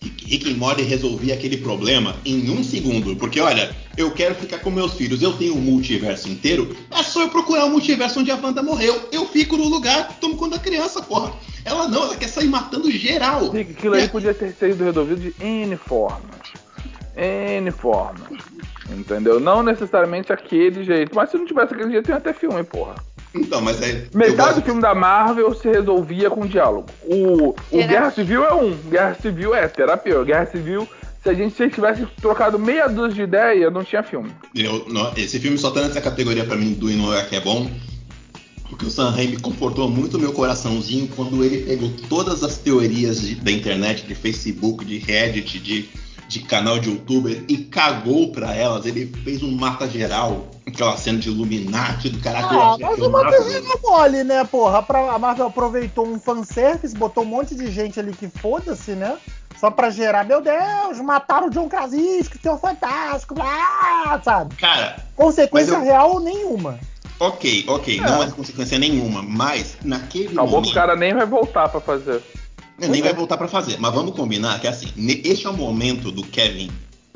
Rick, 0.00 0.24
Rick 0.26 0.50
e 0.50 0.54
Morty 0.54 0.82
resolvia 0.82 1.34
aquele 1.34 1.56
problema 1.56 2.14
em 2.24 2.48
um 2.50 2.62
segundo. 2.62 3.16
Porque, 3.16 3.40
olha, 3.40 3.74
eu 3.96 4.12
quero 4.12 4.36
ficar 4.36 4.60
com 4.60 4.70
meus 4.70 4.94
filhos, 4.94 5.22
eu 5.22 5.32
tenho 5.32 5.54
o 5.54 5.60
multiverso 5.60 6.28
inteiro. 6.28 6.76
É 6.92 7.02
só 7.02 7.22
eu 7.22 7.28
procurar 7.30 7.64
o 7.64 7.70
multiverso 7.70 8.20
onde 8.20 8.30
a 8.30 8.36
Wanda 8.36 8.62
morreu. 8.62 9.08
Eu 9.10 9.26
fico 9.26 9.56
no 9.56 9.64
lugar, 9.68 10.16
tomo 10.20 10.36
conta 10.36 10.56
da 10.56 10.62
criança, 10.62 11.02
porra. 11.02 11.32
Ela 11.64 11.88
não, 11.88 12.04
ela 12.04 12.14
quer 12.16 12.28
sair 12.28 12.46
matando 12.46 12.88
geral. 12.92 13.50
Rick, 13.50 13.72
aquilo 13.72 13.96
aí 13.96 14.08
podia 14.08 14.34
ter 14.34 14.52
sido 14.54 14.84
resolvido 14.84 15.20
de 15.20 15.34
N 15.44 15.76
formas. 15.78 16.30
N 17.16 17.70
formas. 17.70 18.22
Entendeu? 18.90 19.40
Não 19.40 19.62
necessariamente 19.62 20.32
aquele 20.32 20.84
jeito. 20.84 21.14
Mas 21.14 21.30
se 21.30 21.36
não 21.38 21.46
tivesse 21.46 21.72
aquele 21.74 21.90
jeito, 21.92 22.06
tem 22.06 22.14
até 22.14 22.32
filme, 22.32 22.62
porra. 22.64 22.94
Então, 23.34 23.60
mas 23.60 23.80
eu 23.82 24.06
Metade 24.14 24.36
gosto- 24.36 24.54
do 24.60 24.62
filme 24.64 24.80
da 24.80 24.94
Marvel 24.94 25.52
se 25.54 25.66
resolvia 25.68 26.30
com 26.30 26.46
diálogo. 26.46 26.86
O, 27.04 27.48
o. 27.48 27.54
Guerra 27.72 28.10
Civil 28.10 28.44
é 28.44 28.52
um. 28.54 28.76
Guerra 28.88 29.14
Civil 29.20 29.54
é 29.54 29.66
terapia. 29.66 30.22
Guerra 30.22 30.46
Civil, 30.46 30.86
se 31.22 31.28
a 31.30 31.34
gente 31.34 31.54
tivesse 31.70 32.06
trocado 32.20 32.58
meia 32.58 32.86
dúzia 32.88 33.14
de 33.14 33.22
ideia, 33.22 33.70
não 33.70 33.82
tinha 33.82 34.02
filme. 34.04 34.30
Eu- 34.54 34.84
não, 34.88 35.12
esse 35.16 35.40
filme 35.40 35.58
só 35.58 35.70
tá 35.70 35.80
nessa 35.82 36.00
categoria 36.00 36.44
pra 36.44 36.56
mim 36.56 36.74
do 36.74 36.88
e 36.90 36.94
não 36.94 37.12
é 37.12 37.24
que 37.24 37.34
é 37.34 37.40
bom. 37.40 37.68
Porque 38.68 38.86
o 38.86 38.90
Sam 38.90 39.10
Raimi 39.10 39.36
confortou 39.38 39.88
muito 39.88 40.18
meu 40.18 40.32
coraçãozinho 40.32 41.08
quando 41.14 41.44
ele 41.44 41.58
pegou 41.64 41.90
todas 42.08 42.42
as 42.44 42.58
teorias 42.58 43.20
de- 43.20 43.34
da 43.36 43.50
internet, 43.50 44.06
de 44.06 44.14
Facebook, 44.14 44.84
de 44.84 44.98
Reddit, 44.98 45.58
de, 45.58 45.88
de 46.28 46.40
canal 46.40 46.78
de 46.78 46.90
youtuber 46.90 47.44
e 47.48 47.56
cagou 47.58 48.32
pra 48.32 48.54
elas. 48.54 48.86
Ele 48.86 49.06
fez 49.22 49.42
um 49.42 49.52
mata 49.54 49.88
geral, 49.88 50.48
aquela 50.66 50.96
cena 50.96 51.18
de 51.18 51.28
Illuminati 51.28 52.08
do 52.08 52.18
eu 52.18 52.32
Ah, 52.36 52.76
mas 52.80 52.98
o 52.98 53.10
maravilhoso. 53.10 53.56
é 53.72 53.80
mole, 53.82 54.24
né, 54.24 54.44
porra? 54.44 54.82
Pra- 54.82 55.12
A 55.12 55.18
Marvel 55.18 55.46
aproveitou 55.46 56.06
um 56.06 56.18
fanservice, 56.18 56.96
botou 56.96 57.22
um 57.24 57.26
monte 57.26 57.54
de 57.54 57.70
gente 57.70 58.00
ali 58.00 58.12
que 58.12 58.28
foda-se, 58.28 58.92
né? 58.92 59.16
Só 59.60 59.70
pra 59.70 59.88
gerar, 59.90 60.24
meu 60.24 60.42
Deus, 60.42 60.98
mataram 61.00 61.46
o 61.46 61.50
John 61.50 61.68
Krasinski, 61.68 62.38
seu 62.42 62.58
fantástico, 62.58 63.34
ah, 63.40 64.20
sabe? 64.22 64.56
Cara, 64.56 64.96
Consequência 65.16 65.74
eu- 65.74 65.82
real 65.82 66.20
nenhuma. 66.20 66.78
ok, 67.20 67.64
ok, 67.68 68.00
não 68.00 68.22
é 68.22 68.30
consequência 68.30 68.78
nenhuma, 68.78 69.22
mas 69.22 69.76
naquele 69.84 70.28
Acabou 70.32 70.46
que 70.46 70.52
momento. 70.54 70.70
o 70.70 70.74
cara 70.74 70.96
nem 70.96 71.14
vai 71.14 71.24
voltar 71.24 71.68
pra 71.68 71.80
fazer. 71.80 72.20
Nem 72.78 73.02
vai 73.02 73.12
voltar 73.12 73.36
pra 73.36 73.48
fazer. 73.48 73.78
Mas 73.78 73.94
vamos 73.94 74.14
combinar 74.14 74.60
que 74.60 74.66
assim, 74.66 74.88
este 75.24 75.46
é 75.46 75.50
o 75.50 75.56
momento 75.56 76.10
do 76.10 76.24
Kevin, 76.24 76.70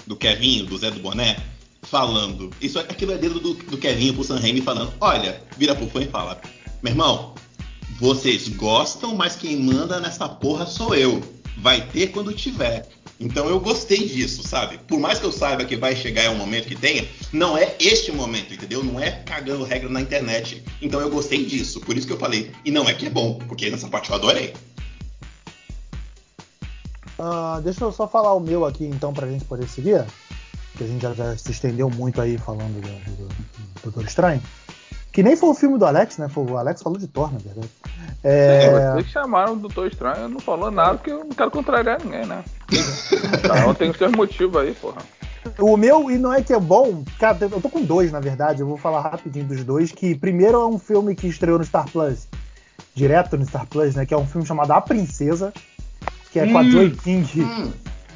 do 0.07 0.17
Kevinho, 0.17 0.67
do 0.67 0.79
Zé 0.79 0.91
do 0.91 1.01
Boné, 1.01 1.37
falando. 1.83 2.51
Isso 2.61 2.79
aquilo 2.79 3.13
é 3.13 3.19
dedo 3.19 3.41
do, 3.41 3.55
do 3.55 3.79
Kevinho 3.79 4.15
pro 4.15 4.37
Raimi 4.37 4.61
falando. 4.61 4.93
Olha, 5.01 5.43
vira 5.57 5.75
pro 5.75 5.89
fã 5.89 6.01
e 6.03 6.07
fala: 6.07 6.41
Meu 6.83 6.93
irmão, 6.93 7.35
vocês 7.99 8.49
gostam, 8.49 9.15
mas 9.15 9.37
quem 9.37 9.57
manda 9.57 10.01
nessa 10.01 10.29
porra 10.29 10.67
sou 10.67 10.95
eu. 10.95 11.23
Vai 11.57 11.87
ter 11.89 12.09
quando 12.09 12.33
tiver. 12.33 12.89
Então 13.21 13.49
eu 13.49 13.59
gostei 13.59 14.07
disso, 14.07 14.47
sabe? 14.47 14.79
Por 14.87 15.01
mais 15.01 15.19
que 15.19 15.27
eu 15.27 15.33
saiba 15.33 15.65
que 15.65 15.77
vai 15.77 15.97
chegar 15.97 16.31
um 16.31 16.37
momento 16.37 16.69
que 16.69 16.77
tenha, 16.77 17.05
não 17.33 17.59
é 17.59 17.75
este 17.81 18.13
momento, 18.13 18.55
entendeu? 18.55 18.85
Não 18.85 19.01
é 19.01 19.11
cagando 19.11 19.65
regra 19.65 19.89
na 19.89 20.01
internet. 20.01 20.63
Então 20.81 21.01
eu 21.01 21.11
gostei 21.11 21.45
disso, 21.45 21.81
por 21.81 21.97
isso 21.97 22.07
que 22.07 22.13
eu 22.13 22.19
falei. 22.19 22.53
E 22.65 22.71
não 22.71 22.89
é 22.89 22.95
que 22.95 23.07
é 23.07 23.11
bom, 23.11 23.35
porque 23.49 23.69
nessa 23.69 23.89
parte 23.89 24.11
eu 24.11 24.15
adorei. 24.15 24.55
Ah, 27.19 27.61
deixa 27.63 27.85
eu 27.85 27.93
só 27.93 28.07
falar 28.07 28.33
o 28.35 28.41
meu 28.41 28.65
aqui, 28.65 28.85
então, 28.87 29.13
pra 29.13 29.27
gente 29.27 29.45
poder 29.45 29.69
seguir. 29.69 30.05
Que 30.77 30.85
a 30.85 30.87
gente 30.87 31.03
já, 31.03 31.13
já 31.13 31.37
se 31.37 31.51
estendeu 31.51 31.91
muito 31.91 32.21
aí 32.21 32.39
falando 32.39 32.81
do, 32.81 33.17
do- 33.17 33.29
do 33.29 33.35
Doutor 33.85 34.05
Estranho. 34.05 34.41
Que 35.13 35.23
nem 35.23 35.35
foi 35.35 35.49
o 35.49 35.55
filme 35.55 35.77
do 35.79 35.85
Alex, 35.87 36.19
né? 36.19 36.29
Foi, 36.29 36.45
o 36.45 36.57
Alex 36.57 36.81
falou 36.83 36.97
de 36.99 37.09
Thor, 37.09 37.33
na 37.33 37.39
verdade. 37.39 37.69
É, 38.23 38.93
Vocês 38.93 39.07
chamaram 39.09 39.55
o 39.55 39.57
Doutor 39.57 39.89
Estranho, 39.89 40.29
não 40.29 40.39
falou 40.39 40.71
nada, 40.71 40.95
porque 40.99 41.11
eu 41.11 41.21
não 41.21 41.31
quero 41.31 41.51
contrariar 41.51 41.99
ninguém, 42.05 42.25
né? 42.27 42.45
Cada 43.43 43.67
um 43.67 43.75
tem 43.75 43.91
os 43.91 43.97
seus 43.97 44.13
motivos 44.13 44.61
aí, 44.61 44.73
porra. 44.75 44.99
O 45.59 45.77
meu, 45.77 46.11
e 46.11 46.19
não 46.19 46.33
é 46.33 46.43
que 46.43 46.53
é 46.53 46.61
bom, 46.61 47.03
cara, 47.19 47.39
eu 47.41 47.61
tô 47.61 47.69
com 47.71 47.83
dois, 47.83 48.13
na 48.13 48.21
verdade, 48.21 48.61
eu 48.61 48.67
vou 48.67 48.77
falar 48.77 49.01
rapidinho 49.01 49.47
dos 49.47 49.65
dois, 49.65 49.91
que 49.91 50.15
primeiro 50.15 50.61
é 50.61 50.67
um 50.67 50.79
filme 50.79 51.15
que 51.15 51.27
estreou 51.27 51.59
no 51.59 51.65
Star 51.65 51.91
Plus, 51.91 52.29
direto 52.95 53.37
no 53.37 53.47
Star 53.47 53.67
Plus, 53.67 53.95
né, 53.95 54.05
que 54.05 54.13
é 54.13 54.17
um 54.19 54.27
filme 54.27 54.47
chamado 54.47 54.73
A 54.73 54.81
Princesa, 54.81 55.53
que 56.33 56.39
é 56.41 56.47
com 56.47 56.59
a 56.59 56.63
Hum. 56.63 56.71
Joy 56.71 56.91
King. 57.03 57.41
Hum, 57.43 57.73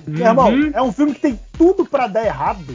Meu 0.06 0.26
irmão, 0.26 0.50
Uhum. 0.52 0.70
é 0.74 0.82
um 0.82 0.92
filme 0.92 1.14
que 1.14 1.20
tem 1.20 1.38
tudo 1.56 1.84
pra 1.86 2.06
dar 2.08 2.24
errado 2.24 2.74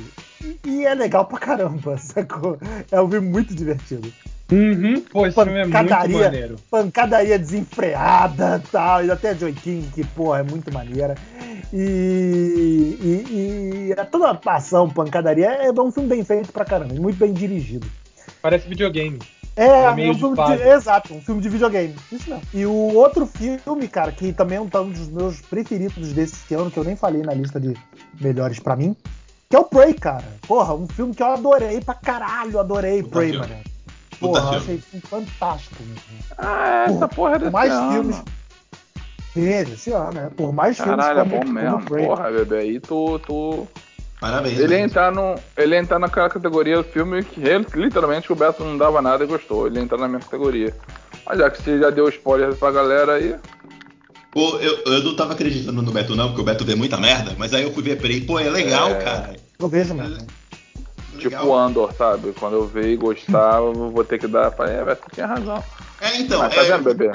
e, 0.65 0.85
é 0.85 0.93
legal 0.93 1.25
pra 1.25 1.37
caramba, 1.37 1.97
sacou? 1.99 2.57
É 2.91 3.01
um 3.01 3.09
filme 3.09 3.27
muito 3.29 3.53
divertido. 3.53 4.11
Uhum. 4.49 5.01
Pô, 5.11 5.27
esse 5.27 5.35
filme 5.35 5.59
é 5.59 5.63
muito 5.65 5.73
Pancadaria, 5.73 6.19
maneiro. 6.23 6.55
pancadaria 6.71 7.37
desenfreada 7.37 8.63
tal, 8.71 9.03
e 9.03 9.11
até 9.11 9.31
a 9.31 9.33
Joy 9.33 9.51
King, 9.51 9.85
que, 9.93 10.05
porra, 10.05 10.39
é 10.39 10.43
muito 10.43 10.73
maneira. 10.73 11.15
E, 11.73 12.97
e, 13.01 13.33
e 13.89 13.91
é 13.91 14.03
toda 14.05 14.39
a 14.45 14.55
ação, 14.55 14.89
pancadaria, 14.89 15.47
é 15.47 15.69
um 15.71 15.91
filme 15.91 16.07
bem 16.07 16.23
feito 16.23 16.53
pra 16.53 16.63
caramba, 16.63 16.93
muito 16.93 17.17
bem 17.17 17.33
dirigido. 17.33 17.85
Parece 18.41 18.69
videogame. 18.69 19.19
É, 19.57 19.65
É 19.85 19.93
meio 19.95 20.07
é 20.07 20.11
um 20.11 20.13
de 20.13 20.19
filme 20.19 20.35
de, 20.35 20.41
fase. 20.43 20.63
exato, 20.63 21.13
um 21.15 21.21
filme 21.21 21.41
de 21.41 21.49
videogame. 21.49 21.95
Isso 22.11 22.29
mesmo. 22.29 22.43
E 22.53 22.65
o 22.65 22.73
outro 22.93 23.25
filme, 23.25 23.87
cara, 23.87 24.11
que 24.11 24.31
também 24.31 24.57
é 24.57 24.61
um 24.61 24.67
dos 24.67 25.07
meus 25.09 25.41
preferidos 25.41 26.13
desse 26.13 26.53
ano, 26.53 26.69
que 26.69 26.77
eu 26.77 26.83
nem 26.83 26.95
falei 26.95 27.23
na 27.23 27.33
lista 27.33 27.59
de 27.59 27.73
melhores 28.21 28.59
pra 28.59 28.75
mim, 28.75 28.95
que 29.49 29.55
é 29.55 29.59
o 29.59 29.63
Prey, 29.63 29.93
cara. 29.95 30.25
Porra, 30.47 30.73
um 30.75 30.87
filme 30.87 31.13
que 31.15 31.23
eu 31.23 31.27
adorei 31.27 31.81
pra 31.81 31.95
caralho, 31.95 32.59
adorei 32.59 33.01
Puta 33.01 33.15
Prey, 33.17 33.37
mano. 33.37 33.55
Porra, 34.19 34.41
filme. 34.41 34.57
achei 34.57 34.83
um 34.93 35.01
fantástico. 35.01 35.75
Mesmo. 35.83 36.01
Ah, 36.37 36.85
essa 36.89 37.07
porra 37.07 37.31
é 37.31 37.33
Por 37.33 37.39
desse 37.39 37.53
mais 37.53 37.71
ano. 37.71 37.91
filmes. 37.93 38.23
Teve, 39.33 39.73
esse 39.73 39.91
ano, 39.91 40.11
né? 40.13 40.31
Por 40.35 40.51
mais 40.51 40.77
filmes 40.77 40.95
Caralho, 41.05 41.19
é 41.19 41.23
bom 41.23 41.45
mesmo. 41.51 41.81
Prey. 41.83 42.05
Porra, 42.05 42.31
bebê, 42.31 42.57
aí 42.57 42.79
tu. 42.79 43.19
tu... 43.19 43.67
parabéns. 44.19 44.57
Ele 44.59 44.67
velho. 44.67 44.85
entrar 44.85 45.11
no. 45.11 45.35
Ele 45.55 45.75
entrar 45.77 45.99
naquela 45.99 46.29
categoria 46.29 46.77
do 46.77 46.83
filme 46.83 47.23
que 47.23 47.41
ele- 47.41 47.65
literalmente 47.75 48.31
o 48.31 48.35
Beto 48.35 48.63
não 48.63 48.77
dava 48.77 49.01
nada 49.01 49.23
e 49.23 49.27
gostou. 49.27 49.67
Ele 49.67 49.79
entrar 49.79 49.97
na 49.97 50.07
minha 50.07 50.19
categoria. 50.19 50.73
Mas 51.25 51.39
já 51.39 51.49
que 51.49 51.61
você 51.61 51.79
já 51.79 51.89
deu 51.89 52.07
spoiler 52.09 52.55
pra 52.55 52.71
galera 52.71 53.13
aí. 53.13 53.35
Pô, 54.31 54.57
eu, 54.57 54.77
eu 54.85 55.03
não 55.03 55.15
tava 55.15 55.33
acreditando 55.33 55.81
no 55.81 55.91
Beto, 55.91 56.15
não, 56.15 56.27
porque 56.27 56.41
o 56.41 56.45
Beto 56.45 56.63
vê 56.63 56.75
muita 56.75 56.97
merda, 56.97 57.35
mas 57.37 57.53
aí 57.53 57.63
eu 57.63 57.73
fui 57.73 57.81
ver 57.81 57.97
Prey, 57.99 58.21
pô, 58.21 58.37
é 58.37 58.49
legal, 58.49 58.89
É. 58.91 58.95
cara. 58.95 59.35
Eu 59.57 59.67
vejo 59.67 59.93
mesmo. 59.95 60.11
Legal. 60.11 60.27
Tipo 61.17 61.55
Andor, 61.55 61.91
sabe? 61.93 62.31
Quando 62.39 62.53
eu 62.57 62.67
ver 62.67 62.89
e 62.91 62.95
gostar, 62.95 63.57
eu 63.57 63.73
vou 63.73 64.03
ter 64.03 64.19
que 64.19 64.27
dar. 64.27 64.51
Falei, 64.51 64.75
é, 64.75 64.85
Beto 64.85 65.07
tinha 65.13 65.25
razão. 65.25 65.63
É, 65.99 66.15
então, 66.17 66.39
Mas 66.39 66.53
tá 66.53 66.61
é, 66.63 66.71
vendo, 66.71 66.83
bebê? 66.83 67.11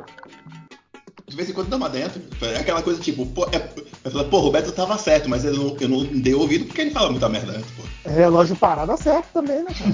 De 1.33 1.37
vez 1.37 1.49
em 1.49 1.55
quando 1.55 1.69
dá 1.71 1.77
uma 1.79 1.89
dentro. 1.89 2.21
É 2.43 2.59
aquela 2.59 2.83
coisa 2.83 3.01
tipo, 3.01 3.25
pô, 3.27 3.47
é, 3.47 3.69
eu 4.05 4.11
falo, 4.11 4.29
pô, 4.29 4.37
o 4.37 4.41
Roberto 4.43 4.71
tava 4.73 4.99
certo, 4.99 5.29
mas 5.31 5.45
eu 5.45 5.55
não, 5.55 5.77
eu 5.81 5.89
não 5.89 6.05
dei 6.05 6.35
ouvido 6.35 6.67
porque 6.67 6.83
ele 6.83 6.91
fala 6.91 7.11
muita 7.11 7.29
merda 7.29 7.53
antes, 7.53 7.71
pô. 7.71 7.83
É, 8.05 8.11
relógio 8.13 8.55
parado 8.55 8.95
certo 8.99 9.29
também, 9.33 9.65
né, 9.65 9.73
cara? 9.73 9.93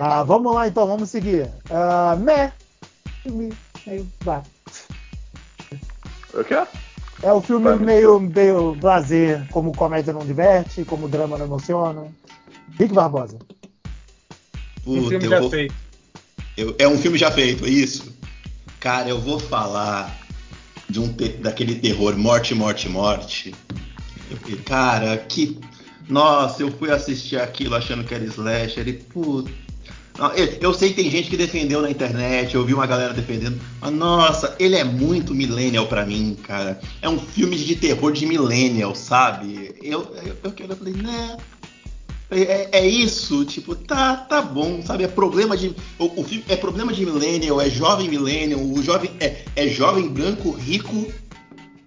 ah, 0.00 0.24
vamos 0.24 0.52
lá 0.52 0.66
então, 0.66 0.86
vamos 0.86 1.08
seguir. 1.08 1.48
Uh, 1.70 2.18
Meh. 2.18 2.52
Filme 3.22 3.52
meio. 3.86 4.06
Bah. 4.24 4.42
O 6.34 6.42
quê? 6.42 6.66
É 7.22 7.32
o 7.32 7.40
filme 7.40 7.64
Vai. 7.64 7.78
meio, 7.78 8.18
meio 8.18 8.74
blazer, 8.74 9.46
como 9.52 9.74
comédia 9.74 10.12
não 10.12 10.26
diverte, 10.26 10.84
como 10.84 11.08
drama 11.08 11.38
não 11.38 11.46
emociona. 11.46 12.08
Rick 12.76 12.92
Barbosa. 12.92 13.38
Um 14.84 14.96
Puta, 14.96 15.08
filme 15.10 15.28
já 15.28 15.40
vou- 15.40 15.50
feito. 15.50 15.83
Eu- 16.56 16.74
é 16.78 16.86
um 16.88 16.98
filme 16.98 17.18
já 17.18 17.30
feito, 17.30 17.66
isso. 17.66 18.14
Cara, 18.80 19.08
eu 19.08 19.20
vou 19.20 19.38
falar 19.38 20.18
de 20.88 21.00
um 21.00 21.08
te- 21.12 21.28
daquele 21.30 21.74
terror 21.76 22.16
Morte, 22.16 22.54
Morte, 22.54 22.88
Morte. 22.88 23.54
Eu- 24.30 24.58
cara, 24.64 25.16
que. 25.16 25.58
Nossa, 26.08 26.62
eu 26.62 26.70
fui 26.70 26.90
assistir 26.90 27.40
aquilo 27.40 27.74
achando 27.74 28.04
que 28.04 28.14
era 28.14 28.24
slasher 28.24 28.86
e 28.86 28.92
puta. 28.92 29.50
Eu, 30.36 30.44
eu 30.60 30.74
sei 30.74 30.90
que 30.90 31.02
tem 31.02 31.10
gente 31.10 31.28
que 31.28 31.36
defendeu 31.36 31.82
na 31.82 31.90
internet, 31.90 32.54
eu 32.54 32.64
vi 32.64 32.72
uma 32.72 32.86
galera 32.86 33.12
defendendo, 33.12 33.60
mas 33.80 33.90
nossa, 33.92 34.54
ele 34.60 34.76
é 34.76 34.84
muito 34.84 35.34
millennial 35.34 35.86
pra 35.88 36.06
mim, 36.06 36.36
cara. 36.40 36.78
É 37.02 37.08
um 37.08 37.18
filme 37.18 37.56
de 37.56 37.74
terror 37.74 38.12
de 38.12 38.24
millennial, 38.24 38.94
sabe? 38.94 39.74
Eu, 39.82 40.02
eu, 40.24 40.36
eu, 40.44 40.54
eu 40.68 40.76
falei, 40.76 40.92
né? 40.94 41.36
É, 42.42 42.68
é 42.72 42.86
isso, 42.86 43.44
tipo, 43.44 43.74
tá, 43.74 44.16
tá 44.16 44.42
bom, 44.42 44.82
sabe? 44.82 45.04
É 45.04 45.08
problema 45.08 45.56
de. 45.56 45.74
O, 45.98 46.04
o 46.04 46.26
é 46.48 46.56
problema 46.56 46.92
de 46.92 47.04
millennial, 47.04 47.60
é 47.60 47.70
jovem 47.70 48.08
millennial, 48.08 48.60
o 48.60 48.82
jovem 48.82 49.10
é, 49.20 49.44
é 49.54 49.68
jovem 49.68 50.08
branco 50.08 50.50
rico 50.50 51.12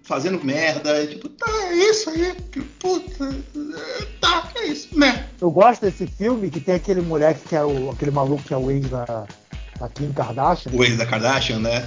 fazendo 0.02 0.42
merda, 0.42 0.90
é 0.90 1.06
tipo, 1.06 1.28
tá, 1.28 1.46
é 1.70 1.74
isso 1.90 2.08
aí, 2.08 2.34
que 2.50 2.62
puta, 2.62 3.24
é, 3.24 4.06
tá, 4.20 4.50
é 4.56 4.66
isso, 4.68 4.98
né? 4.98 5.28
Eu 5.38 5.50
gosto 5.50 5.82
desse 5.82 6.06
filme 6.06 6.50
que 6.50 6.60
tem 6.60 6.76
aquele 6.76 7.02
moleque 7.02 7.46
que 7.46 7.54
é 7.54 7.62
o. 7.62 7.90
aquele 7.90 8.10
maluco 8.10 8.42
que 8.42 8.54
é 8.54 8.56
o 8.56 8.70
ex 8.70 8.88
da, 8.88 9.26
da 9.78 9.88
Kim 9.90 10.10
Kardashian. 10.12 10.72
O 10.72 10.82
ex 10.82 10.96
da 10.96 11.04
Kardashian, 11.04 11.58
né? 11.58 11.86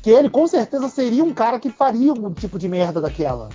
Que 0.00 0.10
ele 0.10 0.30
com 0.30 0.46
certeza 0.46 0.88
seria 0.88 1.24
um 1.24 1.34
cara 1.34 1.58
que 1.58 1.68
faria 1.68 2.12
um 2.12 2.32
tipo 2.32 2.56
de 2.56 2.68
merda 2.68 3.00
daquela. 3.00 3.48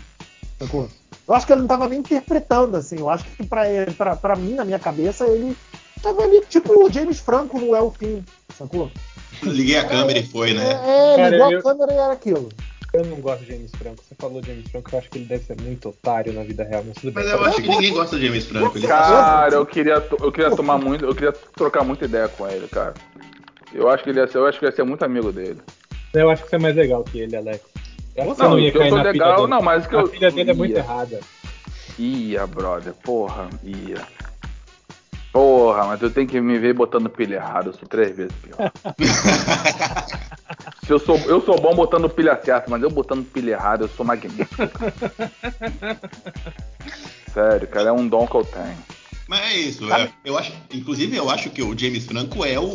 Sacou? 0.59 0.89
Eu 1.27 1.33
acho 1.35 1.45
que 1.45 1.53
ele 1.53 1.61
não 1.61 1.67
tava 1.67 1.87
nem 1.87 1.99
interpretando, 1.99 2.75
assim. 2.77 2.97
Eu 2.99 3.09
acho 3.09 3.23
que 3.25 3.45
pra, 3.45 3.69
ele, 3.69 3.91
pra, 3.91 4.15
pra 4.15 4.35
mim, 4.35 4.53
na 4.55 4.65
minha 4.65 4.79
cabeça, 4.79 5.25
ele 5.27 5.55
tava 6.01 6.23
ali, 6.23 6.41
tipo 6.49 6.73
o 6.85 6.91
James 6.91 7.19
Franco 7.19 7.59
no 7.59 7.75
El 7.75 7.91
Fim, 7.91 8.23
sacou? 8.57 8.91
Liguei 9.43 9.77
a 9.77 9.87
câmera 9.87 10.19
e 10.19 10.25
foi, 10.25 10.53
né? 10.53 10.71
é 10.83 11.15
Cara, 11.15 11.29
ligou 11.29 11.51
eu- 11.51 11.59
a 11.59 11.63
câmera 11.63 11.93
e 11.93 11.97
era 11.97 12.13
aquilo. 12.13 12.49
Eu 12.93 13.05
não 13.05 13.21
gosto 13.21 13.45
de 13.45 13.53
James 13.53 13.71
Franco. 13.71 14.03
Você 14.03 14.13
falou 14.15 14.43
James 14.43 14.69
Franco, 14.69 14.89
eu 14.91 14.99
acho 14.99 15.09
que 15.09 15.17
ele 15.19 15.25
deve 15.25 15.45
ser 15.45 15.55
muito 15.61 15.87
otário 15.87 16.33
na 16.33 16.43
vida 16.43 16.63
real, 16.65 16.83
mas 16.85 16.97
tudo 16.97 17.13
bem. 17.13 17.23
Mas 17.23 17.33
eu 17.33 17.45
acho 17.45 17.61
que 17.61 17.69
ninguém 17.69 17.93
gosta 17.93 18.17
de 18.19 18.27
James 18.27 18.45
Franco. 18.45 18.77
Ele 18.77 18.85
tá 18.85 18.93
Cara, 18.97 19.55
eu 19.55 19.65
queria, 19.65 19.93
eu 20.19 20.31
queria 20.31 20.53
tomar 20.53 20.77
muito, 20.77 21.05
eu 21.05 21.15
queria 21.15 21.31
trocar 21.31 21.85
muita 21.85 22.03
ideia 22.03 22.27
com 22.27 22.45
ele, 22.49 22.67
cara. 22.67 22.93
Eu 23.73 23.89
acho 23.89 24.03
que 24.03 24.09
ele 24.09 24.19
ia 24.19 24.27
ser, 24.27 24.39
eu 24.39 24.45
acho 24.45 24.59
que 24.59 24.65
ia 24.65 24.71
ser 24.73 24.83
muito 24.83 25.05
amigo 25.05 25.31
dele. 25.31 25.61
Eu 26.13 26.29
acho 26.29 26.43
que 26.43 26.49
você 26.49 26.57
é 26.57 26.59
mais 26.59 26.75
legal 26.75 27.01
que 27.05 27.19
ele, 27.19 27.37
Alex. 27.37 27.61
Você 28.15 28.43
Não, 28.43 28.49
não 28.51 28.59
ia 28.59 28.71
cair 28.71 28.89
sou 28.89 28.97
na 28.97 29.03
legal, 29.03 29.35
dele. 29.37 29.47
não, 29.49 29.61
mas 29.61 29.87
que 29.87 29.95
a 29.95 29.99
eu 29.99 30.07
filha 30.07 30.31
dele 30.31 30.51
é 30.51 30.53
muito 30.53 30.71
ia. 30.73 30.79
errada. 30.79 31.19
Ia, 31.97 32.45
brother, 32.47 32.93
porra, 32.93 33.49
ia. 33.63 34.01
Porra, 35.31 35.85
mas 35.85 36.01
eu 36.01 36.09
tenho 36.11 36.27
que 36.27 36.41
me 36.41 36.59
ver 36.59 36.73
botando 36.73 37.09
pilha 37.09 37.35
errada, 37.35 37.69
eu 37.69 37.73
sou 37.73 37.87
três 37.87 38.15
vezes 38.15 38.33
pior. 38.41 38.71
Se 40.85 40.91
eu, 40.91 40.99
sou, 40.99 41.15
eu 41.19 41.39
sou 41.41 41.59
bom 41.61 41.73
botando 41.73 42.09
pilha 42.09 42.37
certa, 42.43 42.69
mas 42.69 42.81
eu 42.83 42.89
botando 42.89 43.23
pilha 43.23 43.51
errada, 43.51 43.85
eu 43.85 43.89
sou 43.89 44.05
magnífico. 44.05 44.51
Sério, 47.33 47.67
cara, 47.67 47.89
é 47.89 47.93
um 47.93 48.07
dom 48.07 48.27
que 48.27 48.35
eu 48.35 48.43
tenho. 48.43 48.77
Mas 49.27 49.39
é 49.41 49.53
isso. 49.55 49.93
é, 49.93 50.09
eu 50.25 50.37
acho, 50.37 50.51
inclusive, 50.73 51.15
eu 51.15 51.29
acho 51.29 51.49
que 51.49 51.63
o 51.63 51.77
James 51.77 52.05
Franco 52.05 52.43
é 52.43 52.59
o, 52.59 52.73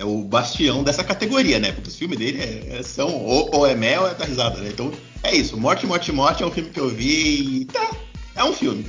é 0.00 0.04
o 0.04 0.22
bastião 0.24 0.82
dessa 0.82 1.04
categoria, 1.04 1.58
né? 1.58 1.72
Porque 1.72 1.88
os 1.90 1.96
filmes 1.96 2.18
dele 2.18 2.40
é- 2.40 2.78
é- 2.78 2.82
são 2.82 3.08
ou, 3.22 3.54
ou 3.54 3.66
é 3.66 3.74
mel 3.74 4.02
ou 4.02 4.08
é 4.08 4.14
da 4.14 4.24
risada, 4.24 4.58
né? 4.58 4.70
Então 4.70 4.90
é 5.22 5.34
isso. 5.36 5.56
Morte, 5.58 5.86
Morte, 5.86 6.10
Morte 6.10 6.42
é 6.42 6.46
um 6.46 6.50
filme 6.50 6.70
que 6.70 6.80
eu 6.80 6.88
vi 6.88 7.60
e 7.60 7.64
tá. 7.66 7.90
É 8.34 8.42
um 8.42 8.52
filme. 8.52 8.86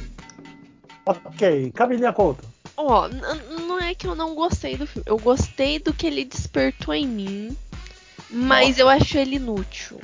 Ok, 1.06 1.72
Camilinha 1.76 2.14
Couto. 2.14 2.48
Ó, 2.78 3.08
n- 3.10 3.22
não 3.68 3.80
é 3.80 3.94
que 3.94 4.08
eu 4.08 4.16
não 4.16 4.34
gostei 4.36 4.78
do 4.78 4.88
filme. 4.88 5.04
Eu 5.06 5.18
gostei 5.18 5.80
do 5.80 5.94
que 5.94 6.08
ele 6.08 6.24
despertou 6.24 6.94
em 6.94 7.08
mim, 7.08 7.58
mas 8.30 8.78
eu 8.80 8.88
acho 8.88 9.18
ele 9.18 9.36
inútil. 9.36 10.00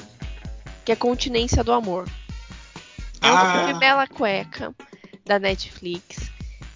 Que 0.83 0.91
é 0.91 0.95
Continência 0.95 1.63
do 1.63 1.71
Amor. 1.71 2.07
É 3.21 3.31
um 3.31 3.35
Ah. 3.35 3.53
filme 3.65 3.79
Bela 3.79 4.07
Cueca, 4.07 4.75
da 5.25 5.39
Netflix. 5.39 6.29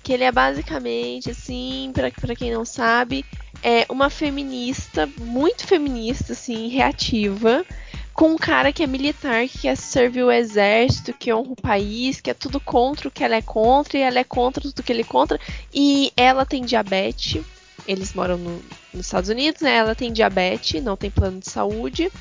Que 0.04 0.14
ele 0.14 0.24
é 0.24 0.32
basicamente, 0.32 1.30
assim, 1.30 1.92
pra 1.94 2.36
quem 2.36 2.52
não 2.52 2.64
sabe, 2.66 3.26
é 3.64 3.86
uma 3.90 4.10
feminista, 4.10 5.08
muito 5.20 5.66
feminista, 5.68 6.34
assim, 6.34 6.68
reativa, 6.68 7.66
com 8.14 8.32
um 8.32 8.38
cara 8.38 8.72
que 8.74 8.84
é 8.84 8.88
militar, 8.88 9.48
que 9.48 9.60
quer 9.60 9.78
servir 9.78 10.24
o 10.24 10.32
exército, 10.32 11.14
que 11.14 11.34
honra 11.34 11.52
o 11.52 11.56
país, 11.62 12.20
que 12.20 12.30
é 12.30 12.34
tudo 12.34 12.60
contra 12.60 13.08
o 13.08 13.12
que 13.12 13.24
ela 13.24 13.36
é 13.36 13.42
contra, 13.42 13.98
e 13.98 14.02
ela 14.02 14.20
é 14.20 14.24
contra 14.24 14.62
tudo 14.62 14.84
que 14.84 14.92
ele 14.92 15.02
é 15.02 15.06
contra. 15.06 15.40
E 15.74 16.12
ela 16.18 16.46
tem 16.46 16.64
diabetes. 16.64 17.42
Eles 17.88 18.14
moram 18.14 18.38
no- 18.38 18.62
nos 18.94 19.06
Estados 19.06 19.30
Unidos, 19.30 19.62
né? 19.62 19.76
Ela 19.76 19.96
tem 19.96 20.12
diabetes, 20.12 20.84
não 20.84 20.96
tem 20.98 21.10
plano 21.10 21.40
de 21.40 21.50
saúde. 21.50 22.12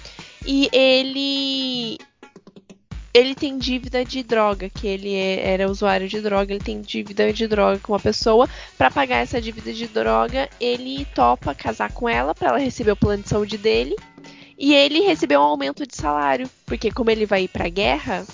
E 0.46 0.70
ele 0.72 1.98
ele 3.12 3.34
tem 3.34 3.58
dívida 3.58 4.04
de 4.04 4.22
droga, 4.22 4.68
que 4.68 4.86
ele 4.86 5.14
é- 5.14 5.52
era 5.52 5.70
usuário 5.70 6.08
de 6.08 6.20
droga, 6.20 6.52
ele 6.52 6.62
tem 6.62 6.80
dívida 6.80 7.32
de 7.32 7.46
droga 7.46 7.78
com 7.78 7.92
uma 7.92 8.00
pessoa. 8.00 8.48
Pra 8.78 8.90
pagar 8.90 9.16
essa 9.16 9.40
dívida 9.40 9.72
de 9.72 9.86
droga, 9.86 10.48
ele 10.60 11.04
topa 11.14 11.54
casar 11.54 11.92
com 11.92 12.08
ela 12.08 12.34
pra 12.34 12.50
ela 12.50 12.58
receber 12.58 12.92
o 12.92 12.96
plano 12.96 13.22
de 13.22 13.28
saúde 13.28 13.58
dele. 13.58 13.96
E 14.56 14.74
ele 14.74 15.00
recebeu 15.00 15.40
um 15.40 15.44
aumento 15.44 15.86
de 15.86 15.96
salário, 15.96 16.48
porque 16.66 16.90
como 16.90 17.10
ele 17.10 17.26
vai 17.26 17.44
ir 17.44 17.48
pra 17.48 17.68
guerra, 17.68 18.26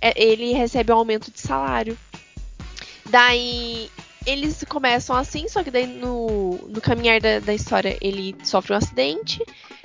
é- 0.00 0.20
ele 0.20 0.52
recebe 0.52 0.92
um 0.92 0.96
aumento 0.96 1.30
de 1.30 1.40
salário. 1.40 1.96
Daí 3.08 3.90
eles 4.26 4.64
começam 4.68 5.16
assim, 5.16 5.48
só 5.48 5.62
que 5.62 5.70
daí 5.70 5.86
no, 5.86 6.58
no 6.68 6.80
caminhar 6.80 7.20
da, 7.20 7.38
da 7.38 7.54
história 7.54 7.96
ele 8.00 8.34
sofre 8.44 8.74
um 8.74 8.76
acidente, 8.76 9.42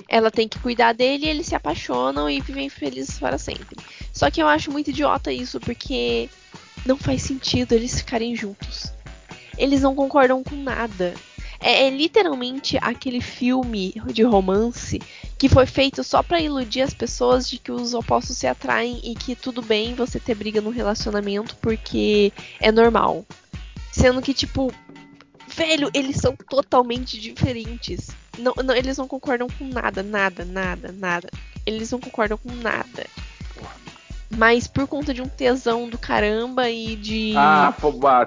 ela 0.08 0.30
tem 0.30 0.48
que 0.48 0.58
cuidar 0.58 0.92
dele, 0.92 1.26
eles 1.26 1.46
se 1.46 1.54
apaixonam 1.54 2.28
e 2.28 2.40
vivem 2.40 2.68
felizes 2.68 3.18
para 3.18 3.38
sempre. 3.38 3.76
Só 4.12 4.30
que 4.30 4.42
eu 4.42 4.46
acho 4.46 4.70
muito 4.70 4.90
idiota 4.90 5.32
isso, 5.32 5.58
porque 5.60 6.28
não 6.84 6.96
faz 6.96 7.22
sentido 7.22 7.72
eles 7.72 7.98
ficarem 7.98 8.36
juntos. 8.36 8.92
Eles 9.56 9.82
não 9.82 9.94
concordam 9.94 10.42
com 10.42 10.56
nada. 10.56 11.14
É, 11.60 11.86
é 11.86 11.90
literalmente 11.90 12.76
aquele 12.80 13.20
filme 13.20 13.94
de 14.12 14.22
romance 14.22 15.00
que 15.38 15.48
foi 15.48 15.66
feito 15.66 16.04
só 16.04 16.22
pra 16.22 16.40
iludir 16.40 16.82
as 16.82 16.92
pessoas 16.92 17.48
de 17.48 17.58
que 17.58 17.72
os 17.72 17.94
opostos 17.94 18.36
se 18.36 18.46
atraem 18.46 19.00
e 19.02 19.14
que 19.14 19.34
tudo 19.34 19.62
bem 19.62 19.94
você 19.94 20.20
ter 20.20 20.34
briga 20.34 20.60
no 20.60 20.70
relacionamento 20.70 21.56
porque 21.56 22.32
é 22.60 22.70
normal. 22.70 23.24
Sendo 23.90 24.20
que, 24.20 24.34
tipo, 24.34 24.72
velho, 25.48 25.90
eles 25.94 26.16
são 26.16 26.36
totalmente 26.36 27.18
diferentes. 27.18 28.08
Não, 28.38 28.52
não, 28.64 28.74
eles 28.74 28.98
não 28.98 29.06
concordam 29.06 29.48
com 29.48 29.64
nada, 29.66 30.02
nada, 30.02 30.44
nada, 30.44 30.92
nada. 30.92 31.28
Eles 31.66 31.90
não 31.90 32.00
concordam 32.00 32.36
com 32.38 32.50
nada. 32.52 33.06
Mas 34.36 34.66
por 34.66 34.86
conta 34.88 35.14
de 35.14 35.22
um 35.22 35.28
tesão 35.28 35.88
do 35.88 35.96
caramba 35.96 36.68
e 36.68 36.96
de. 36.96 37.34
Ah, 37.36 37.72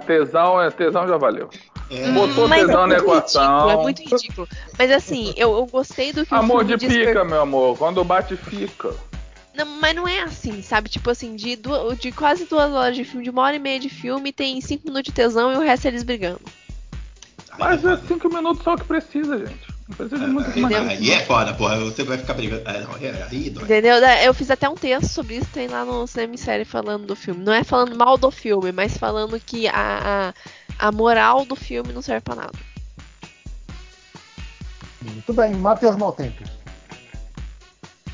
tesão, 0.05 0.61
é, 0.61 0.69
tesão 0.71 1.07
já 1.07 1.17
valeu. 1.17 1.49
É, 1.89 2.11
Botou 2.11 2.47
Mas 2.47 2.65
tesão 2.65 2.83
é 2.83 2.87
na 2.87 2.95
equação. 2.97 3.41
ridículo, 3.41 3.69
é 3.71 3.83
muito 3.83 4.01
ridículo. 4.03 4.47
Mas 4.77 4.91
assim, 4.91 5.33
eu, 5.35 5.53
eu 5.57 5.65
gostei 5.65 6.13
do 6.13 6.25
que 6.25 6.33
Amor 6.33 6.61
o 6.61 6.63
de 6.63 6.77
pica, 6.77 6.87
desper- 6.87 7.25
meu 7.25 7.41
amor. 7.41 7.77
Quando 7.77 8.03
bate, 8.03 8.35
fica. 8.37 8.93
Não, 9.53 9.65
mas 9.65 9.95
não 9.95 10.07
é 10.07 10.21
assim, 10.21 10.61
sabe? 10.61 10.87
Tipo 10.87 11.09
assim, 11.09 11.35
de, 11.35 11.55
du- 11.55 11.95
de 11.95 12.11
quase 12.11 12.45
duas 12.45 12.71
horas 12.71 12.95
de 12.95 13.03
filme, 13.03 13.23
de 13.23 13.29
uma 13.29 13.41
hora 13.41 13.55
e 13.55 13.59
meia 13.59 13.79
de 13.79 13.89
filme, 13.89 14.31
tem 14.31 14.61
cinco 14.61 14.85
minutos 14.85 15.05
de 15.07 15.13
tesão 15.13 15.51
e 15.51 15.57
o 15.57 15.61
resto 15.61 15.85
é 15.85 15.87
eles 15.89 16.03
brigando. 16.03 16.41
Mas 17.57 17.83
é 17.83 17.97
cinco 18.07 18.29
minutos 18.29 18.63
só 18.63 18.75
que 18.77 18.83
precisa, 18.83 19.37
gente. 19.39 19.76
Não 19.87 19.95
precisa 19.95 20.25
de 20.25 20.31
muito 20.31 20.75
aí, 20.75 21.11
é 21.11 21.25
foda, 21.25 21.53
porra. 21.53 21.79
Você 21.79 22.03
vai 22.03 22.17
ficar 22.17 22.33
brigando. 22.33 22.63
Ah, 22.65 22.79
não, 22.79 22.97
é, 22.97 23.23
aí 23.23 23.49
dói. 23.49 23.63
Entendeu? 23.63 23.95
Eu 23.95 24.33
fiz 24.33 24.51
até 24.51 24.67
um 24.67 24.75
texto 24.75 25.07
sobre 25.07 25.37
isso, 25.37 25.47
tem 25.53 25.67
lá 25.67 25.85
no 25.85 26.05
Cinema 26.05 26.33
em 26.33 26.37
Série 26.37 26.65
falando 26.65 27.05
do 27.05 27.15
filme. 27.15 27.43
Não 27.43 27.53
é 27.53 27.63
falando 27.63 27.95
mal 27.95 28.17
do 28.17 28.29
filme, 28.29 28.71
mas 28.73 28.97
falando 28.97 29.39
que 29.39 29.67
a, 29.67 30.33
a, 30.79 30.87
a 30.87 30.91
moral 30.91 31.45
do 31.45 31.55
filme 31.55 31.93
não 31.93 32.01
serve 32.01 32.21
pra 32.21 32.35
nada. 32.35 32.59
Muito 35.01 35.33
bem, 35.33 35.55
Matheus 35.55 35.95
Maltempes. 35.95 36.49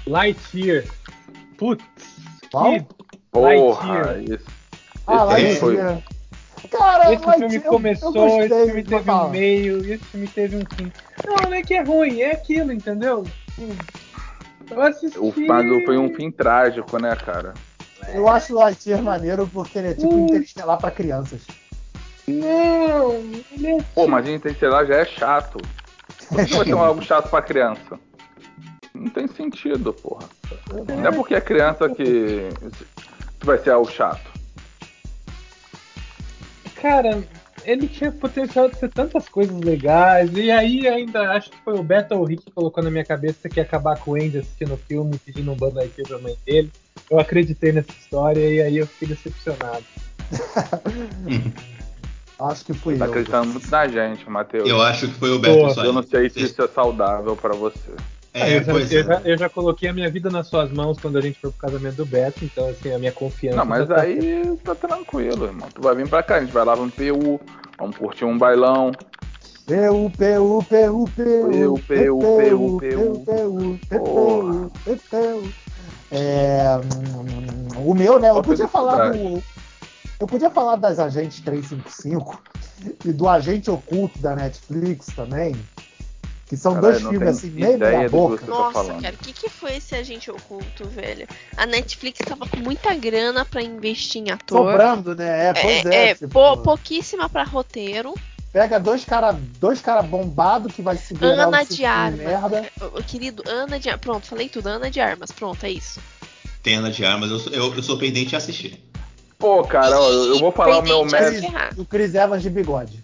Lightyear. 0.05 0.86
Putz. 1.57 1.84
Qual? 2.51 2.74
Que 2.74 2.86
Porra, 3.32 3.93
Lightyear. 3.93 4.21
isso. 4.21 4.45
Ah, 5.07 5.34
aí 5.34 5.55
foi. 5.55 5.78
Cara, 6.72 7.14
Esse 7.14 7.26
mas 7.26 7.38
filme 7.38 7.55
eu- 7.57 7.61
eu 7.64 7.70
começou, 7.70 8.14
gostei, 8.14 8.45
esse 8.45 8.66
filme 8.66 8.84
teve 8.84 9.11
um 9.11 9.30
meio, 9.30 9.78
esse 9.93 10.03
filme 10.05 10.28
teve 10.28 10.55
um 10.57 10.66
fim. 10.76 10.91
Não, 11.26 11.36
não 11.43 11.53
é 11.53 11.61
que 11.61 11.74
é 11.74 11.82
ruim, 11.84 12.22
é 12.22 12.32
aquilo, 12.32 12.72
entendeu? 12.72 13.24
Eu 14.72 14.82
assisti. 14.82 15.20
O, 15.20 15.34
mas 15.47 15.70
o- 15.70 15.82
foi 15.86 15.97
um 15.97 16.14
fim 16.14 16.32
trágico, 16.32 16.97
né, 16.99 17.16
cara? 17.16 17.53
Eu 18.14 18.28
acho 18.30 18.53
o 18.53 18.57
Lightyear 18.59 19.01
maneiro 19.01 19.47
porque 19.51 19.78
ele 19.78 19.89
é 19.89 19.93
tipo 19.93 20.14
Hum. 20.16 20.26
interestelar 20.26 20.78
pra 20.80 20.91
crianças. 20.91 21.41
Não, 22.28 23.11
ele 23.51 23.68
é 23.68 23.78
Pô, 23.93 24.07
mas 24.07 24.28
Interestelar 24.28 24.86
já 24.86 24.95
é 24.95 25.05
chato. 25.05 25.57
Por 26.30 26.45
que 26.45 26.55
vai 26.55 26.66
ser 26.66 26.72
algo 26.74 27.01
chato 27.01 27.30
pra 27.30 27.41
criança? 27.41 27.99
Não 28.93 29.09
tem 29.09 29.28
sentido, 29.28 29.93
porra. 29.93 30.30
Não 30.88 31.05
é 31.07 31.11
porque 31.11 31.36
é 31.36 31.41
criança 31.41 31.89
que, 31.89 32.47
que 33.39 33.45
vai 33.45 33.57
ser 33.57 33.72
algo 33.72 33.89
chato. 33.91 34.32
Cara, 36.84 37.23
ele 37.63 37.88
tinha 37.88 38.11
potencial 38.11 38.67
de 38.67 38.75
ser 38.77 38.89
tantas 38.89 39.29
coisas 39.29 39.57
legais. 39.61 40.29
E 40.34 40.51
aí 40.51 40.86
ainda 40.86 41.31
acho 41.31 41.49
que 41.49 41.55
foi 41.63 41.79
o 41.79 41.81
Beto 41.81 42.13
ou 42.13 42.23
o 42.23 42.25
Rick 42.25 42.43
que 42.43 42.51
colocou 42.51 42.84
na 42.84 42.91
minha 42.91 43.05
cabeça 43.05 43.47
que 43.47 43.57
ia 43.57 43.63
acabar 43.63 43.97
com 43.97 44.11
o 44.11 44.15
Andy 44.15 44.39
assistindo 44.39 44.73
o 44.73 44.77
filme, 44.77 45.17
pedindo 45.17 45.49
um 45.49 45.55
Buzz 45.55 45.73
Lightyear 45.73 46.09
pra 46.09 46.19
mãe 46.19 46.36
dele. 46.45 46.69
Eu 47.09 47.21
acreditei 47.21 47.71
nessa 47.71 47.89
história 47.89 48.41
e 48.41 48.61
aí 48.61 48.77
eu 48.77 48.86
fiquei 48.86 49.07
decepcionado. 49.07 49.86
Acho 52.38 52.65
que 52.65 52.73
fui 52.73 52.97
Tá 52.97 53.05
eu. 53.05 53.11
acreditando 53.11 53.47
muito 53.47 53.71
na 53.71 53.88
gente, 53.88 54.29
Matheus. 54.29 54.67
Eu 54.67 54.81
acho 54.81 55.07
que 55.07 55.13
foi 55.13 55.29
o 55.31 55.39
Beto 55.39 55.59
Pô, 55.59 55.69
só. 55.69 55.86
Eu 55.86 55.93
não 55.93 56.03
sei 56.03 56.29
se 56.29 56.41
isso 56.41 56.61
é 56.61 56.67
saudável 56.67 57.38
pra 57.38 57.53
você. 57.53 57.91
Ah, 58.36 58.39
É, 58.49 58.57
eu, 58.57 58.63
já, 58.63 58.71
pois 58.73 58.91
eu, 58.91 58.99
é. 58.99 59.03
já, 59.03 59.21
eu 59.25 59.38
já 59.38 59.49
coloquei 59.49 59.89
a 59.89 59.93
minha 59.93 60.09
vida 60.09 60.29
nas 60.29 60.47
suas 60.47 60.71
mãos 60.71 60.97
quando 60.99 61.17
a 61.17 61.21
gente 61.21 61.39
foi 61.39 61.51
pro 61.51 61.59
casamento 61.59 61.95
do 61.97 62.05
Beto, 62.05 62.43
então 62.43 62.67
assim, 62.67 62.91
a 62.91 62.97
minha 62.97 63.11
confiança. 63.11 63.57
Não, 63.57 63.65
mas 63.65 63.88
tá- 63.88 64.01
aí 64.01 64.57
tá 64.63 64.73
tranquilo, 64.73 65.45
irmão. 65.45 65.69
Tu 65.73 65.81
vai 65.81 65.95
vir 65.95 66.07
pra 66.09 66.23
cá, 66.23 66.38
a 66.38 66.39
gente 66.41 66.51
vai 66.51 66.65
lá 66.65 66.75
no 66.75 66.89
PU, 66.89 67.39
vamos 67.77 67.95
curtir 67.95 68.25
um 68.25 68.38
bailão. 68.38 68.95
Peu, 69.67 70.11
peu, 70.17 70.65
Peu, 70.67 71.05
peu, 71.07 71.77
peu, 71.88 72.79
peu. 72.79 73.23
peu, 73.25 73.99
Porra. 73.99 74.69
peu, 74.84 74.97
peu. 75.09 75.49
É, 76.11 76.77
hum, 76.77 77.86
o 77.89 77.93
meu, 77.95 78.19
né? 78.19 78.29
Eu 78.31 78.41
podia 78.43 78.67
falar 78.67 79.09
do. 79.11 79.41
Eu 80.19 80.27
podia 80.27 80.49
falar 80.49 80.75
das 80.75 80.99
Agentes 80.99 81.39
355 81.41 82.41
e 83.05 83.11
do 83.11 83.27
Agente 83.27 83.69
Oculto 83.71 84.19
da 84.19 84.36
Netflix 84.36 85.07
também. 85.15 85.55
Que 86.54 86.58
são 86.58 86.76
Caralho, 86.76 86.93
dois 86.99 87.08
filmes 87.10 87.30
assim, 87.30 87.49
meio 87.49 87.80
que 87.80 88.10
boca. 88.10 88.45
tá 88.45 88.51
Nossa, 88.51 88.93
cara, 89.01 89.16
o 89.16 89.18
que, 89.18 89.34
que 89.34 89.49
foi 89.49 89.76
esse 89.78 89.95
agente 89.95 90.30
oculto, 90.30 90.88
velho? 90.88 91.28
A 91.58 91.66
Netflix 91.66 92.20
tava 92.24 92.47
com 92.47 92.58
muita 92.58 92.93
grana 92.93 93.43
pra 93.43 93.60
investir 93.64 94.22
em 94.22 94.30
ator. 94.30 94.72
Sobrando, 94.72 95.16
né? 95.16 95.47
É, 95.49 95.54
pois 95.54 95.86
é. 95.86 95.95
É, 95.95 96.10
é, 96.10 96.14
tipo, 96.14 96.28
pou- 96.30 96.58
pouquíssima 96.58 97.28
pra 97.28 97.43
roteiro. 97.43 98.14
Pega 98.51 98.80
dois 98.80 99.04
caras 99.04 99.36
dois 99.58 99.82
cara 99.82 100.04
bombados 100.04 100.76
que 100.76 100.84
vai 100.84 100.95
segurar 100.95 101.47
Ana 101.47 101.64
o 101.64 101.66
de 101.66 101.86
Armas. 101.86 102.20
merda. 102.20 102.72
Querido, 103.08 103.41
Ana 103.47 103.80
de 103.80 103.89
Armas. 103.89 104.01
Pronto, 104.01 104.28
falei 104.28 104.47
tudo. 104.47 104.68
Ana 104.68 104.91
de 104.91 104.99
Armas. 104.99 105.32
Pronto, 105.32 105.66
é 105.66 105.72
isso. 105.72 105.99
Tem 106.62 106.76
Ana 106.76 106.91
de 106.91 107.04
Armas, 107.04 107.32
eu, 107.32 107.39
sou- 107.39 107.51
eu, 107.51 107.74
eu 107.74 107.82
sou 107.82 107.97
pendente 107.97 108.36
a 108.36 108.38
assistir. 108.38 108.80
Pô, 109.44 109.62
cara, 109.62 110.00
ó, 110.00 110.10
eu 110.10 110.39
vou 110.39 110.54
falar 110.54 110.78
o 110.78 110.82
meu 110.84 111.04
mérito. 111.04 111.52
O 111.78 111.84
Chris 111.84 112.16
Evans 112.16 112.41
de 112.41 112.50
bigode. 112.50 113.04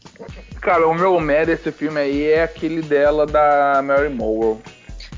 Cara, 0.62 0.88
o 0.88 0.94
meu 0.94 1.20
mérito 1.20 1.64
desse 1.66 1.70
filme 1.78 2.00
aí 2.00 2.28
é 2.30 2.44
aquele 2.44 2.82
dela 2.82 3.26
da 3.26 3.82
Mary 3.84 4.08
Morrow. 4.08 4.62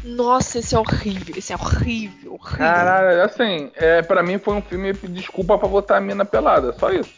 Nossa, 0.04 0.58
esse 0.58 0.74
é 0.74 0.80
horrível. 0.80 1.36
Esse 1.38 1.54
é 1.54 1.56
horrível. 1.56 2.34
horrível. 2.34 2.58
Caralho, 2.58 3.22
assim, 3.24 3.70
é, 3.76 4.02
pra 4.02 4.24
mim 4.24 4.40
foi 4.40 4.56
um 4.56 4.64
filme 4.64 4.94
de 4.94 5.08
desculpa 5.10 5.60
pra 5.60 5.68
botar 5.68 5.98
a 5.98 6.02
mina 6.02 6.26
pelada, 6.26 6.74
só 6.80 6.90
isso. 6.92 7.12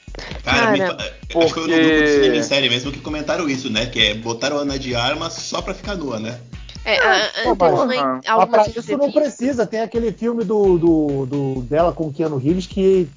Cara, 0.43 0.71
me 0.71 0.79
Cara, 0.79 0.97
fa- 0.97 1.03
acho 1.05 1.13
que 1.13 1.31
foi 1.31 1.41
no 1.45 1.47
porque- 1.47 1.61
grupo 1.79 2.31
de 2.33 2.37
em 2.39 2.43
série 2.43 2.69
mesmo 2.69 2.91
que 2.91 2.99
comentaram 2.99 3.47
isso, 3.47 3.71
né? 3.71 3.85
Que 3.85 4.07
é 4.07 4.13
botaram 4.15 4.57
a 4.57 4.63
Ana 4.63 4.77
de 4.77 4.93
Armas 4.93 5.31
só 5.31 5.61
pra 5.61 5.73
ficar 5.73 5.95
nua, 5.95 6.19
né? 6.19 6.41
É, 6.83 6.97
a, 6.97 7.51
a, 7.51 7.55
pô, 7.55 7.55
mas- 7.57 7.95
uma- 8.01 8.19
Ah, 8.27 8.37
Mas 8.39 8.49
pra 8.49 8.67
isso 8.81 8.97
não 8.97 9.09
precisa. 9.13 9.65
Tem 9.65 9.79
aquele 9.79 10.11
filme 10.11 10.43
do, 10.43 10.77
do, 10.77 11.25
do- 11.25 11.61
dela 11.61 11.93
com 11.93 12.07
o 12.07 12.13
Keanu 12.13 12.35
Reeves 12.35 12.67
que 12.67 13.07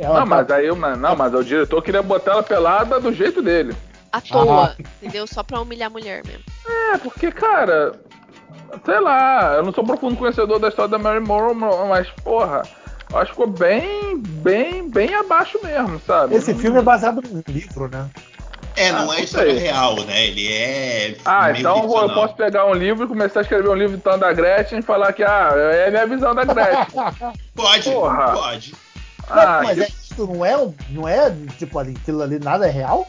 ela 0.00 0.08
Não, 0.20 0.20
tá- 0.20 0.26
mas 0.26 0.50
aí, 0.50 0.70
mano, 0.72 0.96
não, 0.96 1.14
mas 1.16 1.34
o 1.34 1.44
diretor 1.44 1.82
queria 1.82 2.02
botar 2.02 2.32
ela 2.32 2.42
pelada 2.42 2.98
do 3.00 3.12
jeito 3.12 3.42
dele. 3.42 3.74
À 4.10 4.20
toa, 4.20 4.74
Ah. 4.78 4.82
entendeu? 5.02 5.26
Só 5.26 5.42
pra 5.42 5.60
humilhar 5.60 5.86
a 5.86 5.90
mulher 5.90 6.22
mesmo. 6.26 6.42
É, 6.66 6.98
porque, 6.98 7.30
cara, 7.32 7.92
sei 8.84 9.00
lá, 9.00 9.54
eu 9.56 9.62
não 9.64 9.72
sou 9.72 9.84
profundo 9.84 10.16
conhecedor 10.16 10.58
da 10.58 10.68
história 10.68 10.90
da 10.90 10.98
Mary 10.98 11.20
Morrow, 11.20 11.54
mas, 11.88 12.08
porra, 12.22 12.62
eu 13.10 13.18
acho 13.18 13.32
que 13.32 13.36
ficou 13.38 13.46
bem, 13.46 14.18
bem, 14.18 14.88
bem 14.88 15.14
abaixo 15.14 15.58
mesmo, 15.62 16.00
sabe? 16.06 16.34
Esse 16.34 16.54
filme 16.54 16.78
é 16.78 16.82
baseado 16.82 17.22
num 17.22 17.42
livro, 17.48 17.88
né? 17.88 18.08
É, 18.74 18.90
não 18.90 19.10
Ah, 19.10 19.16
é 19.18 19.22
história 19.24 19.58
real, 19.58 19.96
né? 20.04 20.26
Ele 20.28 20.50
é. 20.50 21.14
Ah, 21.26 21.44
meio 21.48 21.58
então 21.58 21.82
eu 22.02 22.14
posso 22.14 22.34
pegar 22.34 22.64
um 22.66 22.72
livro 22.72 23.04
e 23.04 23.08
começar 23.08 23.40
a 23.40 23.42
escrever 23.42 23.68
um 23.68 23.74
livro 23.74 23.96
então 23.96 24.18
da 24.18 24.32
Gretchen 24.32 24.78
e 24.78 24.82
falar 24.82 25.12
que, 25.12 25.22
ah, 25.22 25.50
é 25.54 25.88
a 25.88 25.90
minha 25.90 26.06
visão 26.06 26.34
da 26.34 26.42
Gretchen. 26.44 26.86
Pode, 27.54 27.90
Porra. 27.90 28.32
pode. 28.32 28.74
Ah, 29.28 29.60
mas 29.62 29.78
que- 29.78 29.84
é, 29.84 29.88
isso 29.88 30.26
não 30.26 30.44
é, 30.44 30.56
um- 30.56 30.74
não 30.90 31.08
é 31.08 31.30
tipo 31.58 31.78
ali, 31.78 31.94
aquilo 32.00 32.22
ali 32.22 32.38
nada 32.38 32.66
é 32.66 32.70
real? 32.70 33.06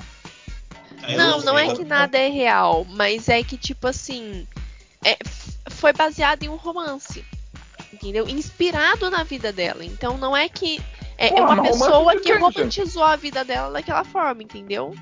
Eu 1.07 1.17
Não, 1.17 1.41
não 1.41 1.59
é 1.59 1.75
que 1.75 1.83
nada 1.83 2.17
é 2.17 2.29
real, 2.29 2.85
mas 2.89 3.27
é 3.27 3.43
que, 3.43 3.57
tipo 3.57 3.87
assim, 3.87 4.47
é, 5.03 5.17
foi 5.69 5.91
baseado 5.91 6.43
em 6.43 6.49
um 6.49 6.55
romance. 6.55 7.25
Entendeu? 7.91 8.27
Inspirado 8.27 9.09
na 9.09 9.23
vida 9.23 9.51
dela. 9.53 9.85
Então 9.85 10.17
não 10.17 10.35
é 10.35 10.49
que. 10.49 10.81
É, 11.17 11.27
é 11.27 11.29
Porra, 11.29 11.53
uma 11.53 11.63
pessoa 11.63 12.15
de 12.15 12.21
que 12.21 12.33
romantizou 12.33 13.03
a 13.03 13.15
vida 13.15 13.45
dela 13.45 13.71
daquela 13.71 14.03
forma, 14.03 14.41
entendeu? 14.41 14.95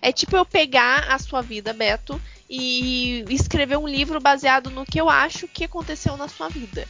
É 0.00 0.10
tipo 0.10 0.34
eu 0.36 0.44
pegar 0.44 1.12
a 1.12 1.18
sua 1.18 1.42
vida, 1.42 1.72
Beto, 1.72 2.20
e 2.48 3.24
escrever 3.28 3.76
um 3.76 3.86
livro 3.86 4.18
baseado 4.18 4.70
no 4.70 4.84
que 4.84 5.00
eu 5.00 5.10
acho 5.10 5.46
que 5.46 5.64
aconteceu 5.64 6.16
na 6.16 6.26
sua 6.26 6.48
vida. 6.48 6.88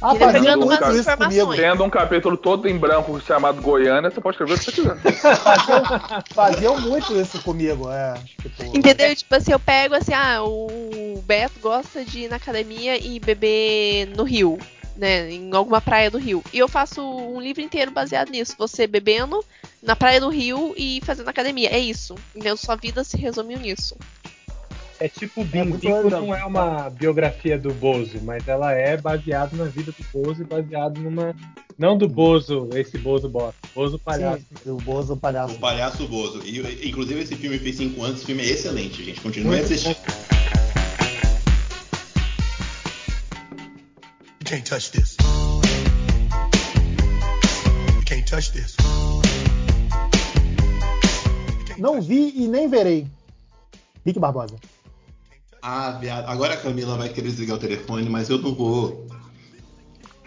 Ah, 0.00 0.14
pegando 0.14 0.66
muito 0.66 0.84
umas 0.84 0.96
informações. 0.96 1.42
comigo. 1.42 1.56
Tendo 1.56 1.84
um 1.84 1.90
capítulo 1.90 2.36
todo 2.36 2.68
em 2.68 2.76
branco 2.76 3.20
chamado 3.20 3.62
Goiânia, 3.62 4.10
você 4.10 4.20
pode 4.20 4.34
escrever 4.34 4.54
o 4.54 4.58
que 4.58 4.64
você 4.64 4.72
quiser. 4.72 4.96
Faziam, 5.36 6.24
faziam 6.34 6.80
muito 6.80 7.14
isso 7.18 7.42
comigo, 7.42 7.90
é. 7.90 8.14
Tipo, 8.38 8.76
Entendeu? 8.76 9.16
Tipo 9.16 9.34
assim, 9.34 9.52
eu 9.52 9.58
pego 9.58 9.94
assim, 9.94 10.12
ah, 10.12 10.42
o 10.42 11.22
Beto 11.24 11.58
gosta 11.60 12.04
de 12.04 12.20
ir 12.20 12.28
na 12.28 12.36
academia 12.36 12.96
e 12.98 13.18
beber 13.18 14.06
no 14.16 14.22
rio, 14.22 14.58
né? 14.96 15.30
Em 15.30 15.54
alguma 15.54 15.80
praia 15.80 16.10
do 16.10 16.18
rio. 16.18 16.42
E 16.52 16.58
eu 16.58 16.68
faço 16.68 17.02
um 17.02 17.40
livro 17.40 17.62
inteiro 17.62 17.90
baseado 17.90 18.30
nisso. 18.30 18.54
Você 18.58 18.86
bebendo 18.86 19.42
na 19.82 19.96
praia 19.96 20.20
do 20.20 20.28
rio 20.28 20.74
e 20.76 21.00
fazendo 21.04 21.28
academia. 21.28 21.70
É 21.70 21.78
isso. 21.78 22.14
Entendeu? 22.34 22.56
Sua 22.56 22.76
vida 22.76 23.02
se 23.02 23.16
resumiu 23.16 23.58
nisso. 23.58 23.96
É 24.98 25.08
tipo 25.08 25.42
É 25.42 25.44
Bingo 25.44 25.76
legal. 25.76 26.04
não 26.10 26.34
é 26.34 26.44
uma 26.44 26.88
biografia 26.88 27.58
do 27.58 27.72
Bozo, 27.74 28.18
mas 28.22 28.46
ela 28.48 28.72
é 28.72 28.96
baseada 28.96 29.54
na 29.56 29.64
vida 29.64 29.92
do 29.92 30.04
Bozo 30.12 30.42
e 30.42 30.44
baseado 30.44 30.98
numa. 31.00 31.34
Não 31.78 31.98
do 31.98 32.08
Bozo, 32.08 32.70
esse 32.74 32.96
Bozo 32.96 33.28
bosta. 33.28 33.54
Bozo 33.74 33.98
palhaço. 33.98 34.42
sim, 34.62 34.70
o 34.70 34.76
Bozo 34.78 35.14
palhaço. 35.16 35.54
O 35.54 35.58
Palhaço 35.58 36.08
Bozo. 36.08 36.40
E, 36.44 36.88
inclusive, 36.88 37.20
esse 37.20 37.36
filme 37.36 37.58
fez 37.58 37.76
5 37.76 38.02
anos. 38.02 38.16
Esse 38.16 38.26
filme 38.26 38.42
é 38.42 38.46
excelente, 38.46 39.04
gente. 39.04 39.20
Continue 39.20 39.48
Muito 39.48 39.64
assistindo. 39.64 39.96
You 44.40 44.46
can't 44.46 44.64
touch 44.64 44.90
this. 44.92 45.16
You 47.94 48.02
can't 48.06 48.24
touch 48.24 48.52
this. 48.52 48.76
Não 51.76 52.00
vi 52.00 52.32
e 52.34 52.48
nem 52.48 52.68
verei. 52.68 53.06
Rick 54.06 54.18
Barbosa. 54.18 54.56
Ah, 55.68 55.90
viado. 55.90 56.28
Agora 56.28 56.54
a 56.54 56.56
Camila 56.56 56.96
vai 56.96 57.08
querer 57.08 57.28
desligar 57.28 57.56
o 57.56 57.58
telefone, 57.58 58.08
mas 58.08 58.30
eu 58.30 58.38
não 58.38 58.54
vou. 58.54 59.04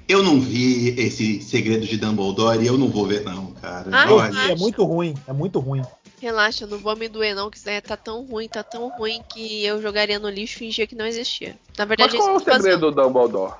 Eu 0.05 0.21
não 0.21 0.37
vi 0.37 0.89
esse 0.99 1.41
segredo 1.41 1.85
de 1.85 1.95
Dumbledore 1.95 2.61
e 2.61 2.67
eu 2.67 2.77
não 2.77 2.89
vou 2.89 3.05
ver, 3.05 3.23
não, 3.23 3.53
cara. 3.53 3.89
Ah, 3.89 4.13
Olha, 4.13 4.51
é 4.51 4.55
muito 4.57 4.83
ruim, 4.83 5.15
é 5.25 5.31
muito 5.31 5.59
ruim. 5.59 5.81
Relaxa, 6.19 6.67
não 6.67 6.77
vou 6.77 6.93
me 6.97 7.07
doer 7.07 7.33
não, 7.33 7.49
que 7.49 7.57
tá 7.81 7.95
tão 7.95 8.25
ruim, 8.25 8.49
tá 8.49 8.63
tão 8.63 8.89
ruim 8.89 9.23
que 9.29 9.63
eu 9.63 9.81
jogaria 9.81 10.19
no 10.19 10.29
lixo 10.29 10.55
e 10.55 10.59
fingia 10.59 10.85
que 10.85 10.95
não 10.95 11.05
existia. 11.05 11.55
Na 11.77 11.85
Mas 11.85 11.87
verdade, 11.87 12.17
qual 12.17 12.27
é 12.27 12.31
o 12.33 12.35
eu 12.35 12.41
tô 12.41 12.51
segredo 12.51 12.91
do 12.91 13.01
Dumbledore? 13.01 13.53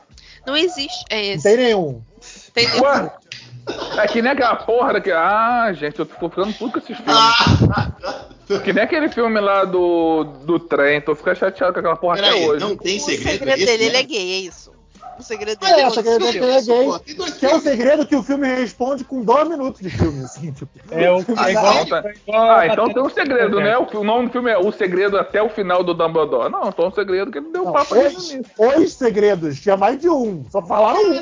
Não 0.46 0.58
existe. 0.58 1.06
É 1.10 1.28
Não 1.28 1.34
esse. 1.36 1.44
tem 1.44 1.58
nenhum. 1.58 2.02
Entendeu? 2.50 2.84
Ué? 2.84 3.12
É 3.97 4.07
que 4.07 4.22
nem 4.22 4.32
aquela 4.32 4.55
porra 4.55 4.93
daquele. 4.93 5.16
Ah, 5.16 5.72
gente, 5.74 5.99
eu 5.99 6.05
tô 6.05 6.30
ficando 6.30 6.53
puto 6.53 6.74
com 6.74 6.80
esses 6.80 6.97
filmes. 6.97 8.64
Que 8.64 8.74
nem 8.74 8.84
aquele 8.84 9.10
filme 9.10 9.39
lá 9.39 9.64
do, 9.64 10.24
do 10.45 10.60
trem, 10.60 10.99
tô 11.01 11.14
ficando 11.16 11.38
chateado 11.38 11.74
com 11.74 11.80
aquela 11.80 11.95
porra 11.95 12.16
até 12.16 12.24
Peraí, 12.30 12.47
hoje. 12.49 12.66
não 12.66 12.76
tem 12.76 12.97
o 12.97 12.99
segredo. 13.01 13.32
segredo 13.38 13.57
esse 13.57 13.66
dele, 13.66 13.84
ele 13.86 13.97
é- 13.97 13.99
é 13.99 14.03
gay, 14.03 14.32
é 14.34 14.39
isso. 14.39 14.72
O 15.20 15.24
segredo 15.24 15.66
É, 15.66 15.76
dele 15.76 15.88
o 15.88 15.92
segredo 15.92 16.20
dele 16.20 16.38
é 16.46 16.62
gay. 16.62 17.00
Que 17.04 17.46
é 17.46 17.50
um 17.50 17.60
filmes. 17.60 17.64
segredo 17.64 18.08
que 18.08 18.16
o 18.16 18.24
filme 18.24 18.48
responde 18.48 19.04
com 19.04 19.22
dois 19.22 19.50
minutos 19.50 19.82
de 19.82 19.90
filme, 19.90 20.24
assim, 20.24 20.52
tipo. 20.54 20.72
É, 20.92 21.12
o, 21.12 21.26
Ah, 21.36 21.50
é 21.50 21.52
igual, 21.52 21.84
então, 21.84 21.98
é 21.98 22.14
igual 22.26 22.52
Ah, 22.52 22.68
então 22.68 22.94
tem 22.94 23.04
um 23.04 23.08
do 23.08 23.14
segredo, 23.14 23.60
né? 23.60 23.78
O, 23.78 23.98
o 23.98 24.04
nome 24.04 24.28
do 24.28 24.32
filme 24.32 24.50
é 24.50 24.58
O 24.58 24.72
Segredo 24.72 25.18
até 25.18 25.44
o 25.44 25.50
final 25.50 25.84
do 25.84 25.94
Dumbledore. 25.94 26.50
Não, 26.50 26.70
então 26.70 26.86
é 26.86 26.88
um 26.88 26.92
segredo 26.94 27.32
que 27.32 27.38
ele 27.38 27.50
deu 27.52 27.66
Não, 27.66 27.74
papo 27.74 27.96
os, 27.96 28.34
os 28.78 28.94
segredos, 28.94 29.60
tinha 29.60 29.76
mais 29.76 30.00
de 30.00 30.08
um, 30.10 30.46
só 30.50 30.62
falaram 30.62 31.02
um. 31.02 31.14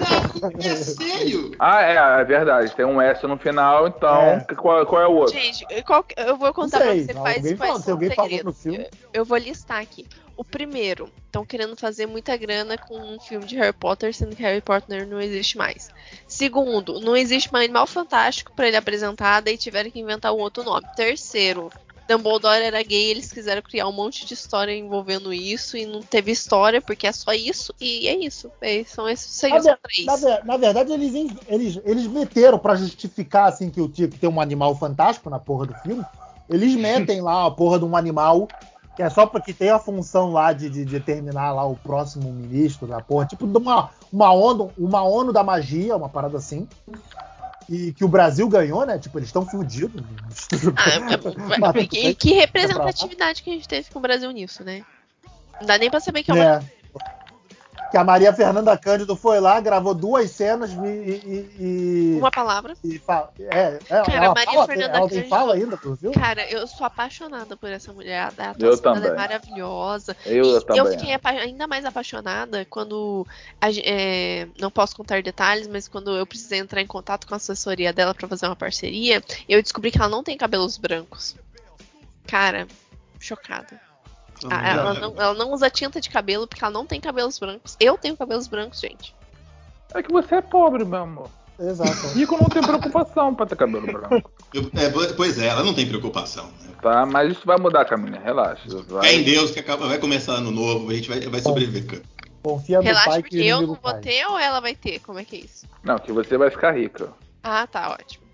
É 0.63 0.75
sério? 0.75 1.51
Ah, 1.57 1.81
é, 1.81 2.21
é 2.21 2.23
verdade. 2.23 2.75
Tem 2.75 2.85
um 2.85 3.01
S 3.01 3.25
no 3.25 3.37
final, 3.37 3.87
então 3.87 4.15
É. 4.15 4.45
qual, 4.55 4.85
qual 4.85 5.01
é 5.01 5.07
o 5.07 5.11
outro? 5.13 5.33
Gente, 5.33 5.65
qual 5.83 6.05
eu 6.15 6.37
vou 6.37 6.47
Não 6.47 6.53
contar 6.53 6.77
pra 6.81 6.91
sei, 6.91 7.05
você 7.05 7.11
alguém 7.17 7.21
quais, 7.23 7.41
quais 7.41 7.57
fala, 7.57 7.79
se 7.79 7.83
são 7.85 7.93
alguém 7.95 8.09
os 8.09 8.15
falou 8.15 8.43
no 8.43 8.53
filme. 8.53 8.87
Eu 9.11 9.25
vou 9.25 9.37
listar 9.37 9.81
aqui. 9.81 10.05
O 10.37 10.43
primeiro, 10.43 11.11
estão 11.25 11.43
querendo 11.43 11.75
fazer 11.75 12.05
muita 12.05 12.37
grana 12.37 12.77
com 12.77 12.95
um 12.95 13.19
filme 13.19 13.45
de 13.45 13.55
Harry 13.55 13.73
Potter, 13.73 14.13
sendo 14.13 14.35
que 14.35 14.43
Harry 14.43 14.61
Potter 14.61 15.07
não 15.07 15.19
existe 15.19 15.57
mais. 15.57 15.89
Segundo, 16.27 16.99
não 16.99 17.17
existe 17.17 17.51
mais 17.51 17.65
Animal 17.65 17.87
Fantástico 17.87 18.53
pra 18.55 18.67
ele 18.67 18.77
apresentar, 18.77 19.41
daí 19.41 19.57
tiveram 19.57 19.89
que 19.89 19.99
inventar 19.99 20.31
um 20.31 20.37
outro 20.37 20.63
nome. 20.63 20.85
Terceiro, 20.95 21.71
Dumbledore 22.07 22.63
era 22.63 22.81
gay, 22.83 23.09
eles 23.09 23.33
quiseram 23.33 23.61
criar 23.61 23.87
um 23.87 23.91
monte 23.91 24.25
de 24.25 24.33
história 24.33 24.71
envolvendo 24.71 25.33
isso 25.33 25.75
e 25.75 25.85
não 25.85 26.01
teve 26.01 26.31
história 26.31 26.81
porque 26.81 27.05
é 27.05 27.11
só 27.11 27.33
isso 27.33 27.73
e 27.81 28.07
é 28.07 28.15
isso. 28.15 28.49
É, 28.61 28.83
são 28.85 29.09
esses 29.09 29.41
Na, 29.41 29.49
seis 29.49 29.65
ou 29.65 29.77
três. 29.77 30.05
na 30.05 30.43
na 30.43 30.57
verdade, 30.57 30.93
eles, 30.93 31.13
eles, 31.47 31.81
eles 31.83 32.07
meteram 32.07 32.57
pra 32.57 32.75
justificar 32.75 33.49
assim 33.49 33.69
que 33.69 33.81
o 33.81 33.89
que 33.89 34.07
ter 34.07 34.27
um 34.27 34.39
animal 34.39 34.75
fantástico 34.75 35.29
na 35.29 35.39
porra 35.39 35.65
do 35.65 35.73
filme. 35.75 36.05
Eles 36.49 36.75
metem 36.75 37.21
lá 37.21 37.45
a 37.45 37.51
porra 37.51 37.77
de 37.77 37.83
um 37.83 37.97
animal 37.97 38.47
que 38.97 39.03
é 39.03 39.11
só 39.11 39.27
porque 39.27 39.53
tem 39.53 39.69
a 39.69 39.77
função 39.77 40.31
lá 40.31 40.51
de, 40.51 40.71
de 40.71 40.83
determinar 40.83 41.51
lá 41.51 41.63
o 41.63 41.75
próximo 41.75 42.33
ministro 42.33 42.87
da 42.87 42.99
porra, 42.99 43.27
tipo 43.27 43.45
uma, 43.45 43.91
uma, 44.11 44.31
ONU, 44.33 44.71
uma 44.75 45.03
ONU 45.03 45.31
da 45.31 45.43
magia, 45.43 45.95
uma 45.95 46.09
parada 46.09 46.35
assim. 46.39 46.67
E 47.69 47.93
que 47.93 48.03
o 48.03 48.07
Brasil 48.07 48.49
ganhou, 48.49 48.87
né? 48.87 48.97
Tipo, 48.97 49.19
eles 49.19 49.29
estão 49.29 49.45
fudidos. 49.45 50.01
Ah, 50.75 51.59
Mas 51.59 51.69
é- 51.69 51.73
bem. 51.73 52.15
que 52.15 52.33
representatividade 52.33 53.43
que 53.43 53.51
a 53.51 53.53
gente 53.53 53.67
teve 53.67 53.87
com 53.91 53.99
o 53.99 54.01
Brasil 54.01 54.31
nisso, 54.31 54.63
né? 54.63 54.83
Não 55.59 55.67
dá 55.67 55.77
nem 55.77 55.91
pra 55.91 55.99
saber 55.99 56.23
que 56.23 56.31
é 56.31 56.33
uma. 56.33 56.43
É. 56.43 56.63
Que 57.89 57.95
a 57.97 58.03
Maria 58.03 58.33
Fernanda 58.33 58.77
Cândido 58.77 59.15
foi 59.15 59.39
lá, 59.39 59.59
gravou 59.61 59.93
duas 59.93 60.29
cenas 60.31 60.71
e. 60.71 60.75
e, 60.77 61.49
e- 61.59 62.17
Uma 62.19 62.29
palavra. 62.29 62.73
e 62.83 62.99
fa- 62.99 63.29
é, 63.39 63.45
é, 63.49 63.79
Cara, 64.03 64.13
ela 64.25 64.33
Maria 64.33 64.53
fala, 64.53 64.65
Fernanda 64.67 64.97
ela 64.97 65.09
Cândido- 65.09 65.29
fala 65.29 65.53
ainda 65.53 65.77
pro 65.77 65.95
filme? 65.95 66.13
Cara, 66.15 66.49
eu 66.51 66.67
sou 66.67 66.85
apaixonada 66.85 67.55
por 67.55 67.69
essa 67.69 67.93
mulher. 67.93 68.21
A 68.37 68.49
atuação 68.51 68.95
Eu 68.95 69.01
dela 69.01 69.13
é 69.13 69.15
maravilhosa. 69.17 70.17
Eu, 70.25 70.57
E 70.57 70.61
também. 70.65 70.77
eu 70.83 70.91
fiquei 70.91 71.13
apa- 71.13 71.29
ainda 71.29 71.65
mais 71.67 71.85
apaixonada 71.85 72.65
quando. 72.69 73.25
a 73.61 73.67
é, 73.71 74.47
não 74.59 74.69
posso 74.69 74.95
contar 74.95 75.21
detalhes, 75.23 75.67
mas 75.67 75.87
quando 75.87 76.15
eu 76.17 76.25
precisei 76.25 76.59
entrar 76.59 76.81
em 76.81 76.87
contato 76.87 77.25
com 77.25 77.33
a 77.33 77.37
assessoria 77.37 77.93
dela 77.93 78.13
pra 78.13 78.27
fazer 78.27 78.47
uma 78.47 78.55
parceria, 78.55 79.23
eu 79.47 79.61
descobri 79.63 79.91
que 79.91 79.97
ela 79.97 80.09
não 80.09 80.23
tem 80.23 80.35
cabelos 80.37 80.77
brancos. 80.77 81.35
Cara, 82.27 82.67
chocada. 83.19 83.79
Ah, 84.49 84.67
ela, 84.69 84.93
não, 84.93 85.13
ela 85.17 85.33
não 85.33 85.51
usa 85.51 85.69
tinta 85.69 85.99
de 86.01 86.09
cabelo 86.09 86.47
porque 86.47 86.63
ela 86.63 86.71
não 86.73 86.85
tem 86.85 86.99
cabelos 87.01 87.39
brancos. 87.39 87.75
Eu 87.79 87.97
tenho 87.97 88.15
cabelos 88.15 88.47
brancos, 88.47 88.79
gente. 88.79 89.13
É 89.93 90.03
que 90.03 90.11
você 90.11 90.35
é 90.35 90.41
pobre, 90.41 90.83
meu 90.85 91.01
amor. 91.03 91.29
Exato. 91.59 92.07
Rico 92.09 92.37
não 92.37 92.47
tem 92.49 92.61
preocupação 92.61 93.33
pra 93.33 93.45
ter 93.47 93.55
cabelo 93.55 93.87
branco. 93.87 94.31
Eu- 94.53 94.69
é, 94.75 94.89
po- 94.89 95.13
pois 95.15 95.39
é, 95.39 95.47
ela 95.47 95.63
não 95.63 95.73
tem 95.73 95.87
preocupação. 95.87 96.45
Né? 96.61 96.69
Tá? 96.81 97.03
Mas 97.05 97.31
isso 97.31 97.41
vai 97.45 97.57
mudar, 97.57 97.83
Caminha. 97.85 98.19
Relaxa. 98.19 98.69
Fé 98.69 98.75
em 98.77 98.83
Vai. 98.83 99.23
Deus 99.23 99.49
que 99.49 99.59
acaba, 99.59 99.87
vai 99.87 99.97
começar 99.97 100.33
ano 100.33 100.51
novo, 100.51 100.91
a 100.91 100.93
gente 100.93 101.09
vai, 101.09 101.19
vai 101.21 101.39
sobreviver. 101.41 102.03
Confia 102.43 102.77
no 102.77 102.83
Relaxa, 102.83 103.09
pai 103.09 103.21
porque 103.23 103.37
que 103.37 103.41
o 103.41 103.45
eu 103.45 103.61
não 103.61 103.67
vou 103.67 103.77
cai. 103.77 104.01
ter 104.01 104.25
ou 104.27 104.37
ela 104.37 104.59
vai 104.59 104.75
ter? 104.75 104.99
Como 104.99 105.17
é 105.17 105.25
que 105.25 105.35
é 105.35 105.39
isso? 105.39 105.65
Não, 105.83 105.97
que 105.97 106.11
você 106.11 106.37
vai 106.37 106.51
ficar 106.51 106.77
rica. 106.77 107.09
Ah, 107.43 107.65
tá, 107.65 107.89
ótimo. 107.99 108.26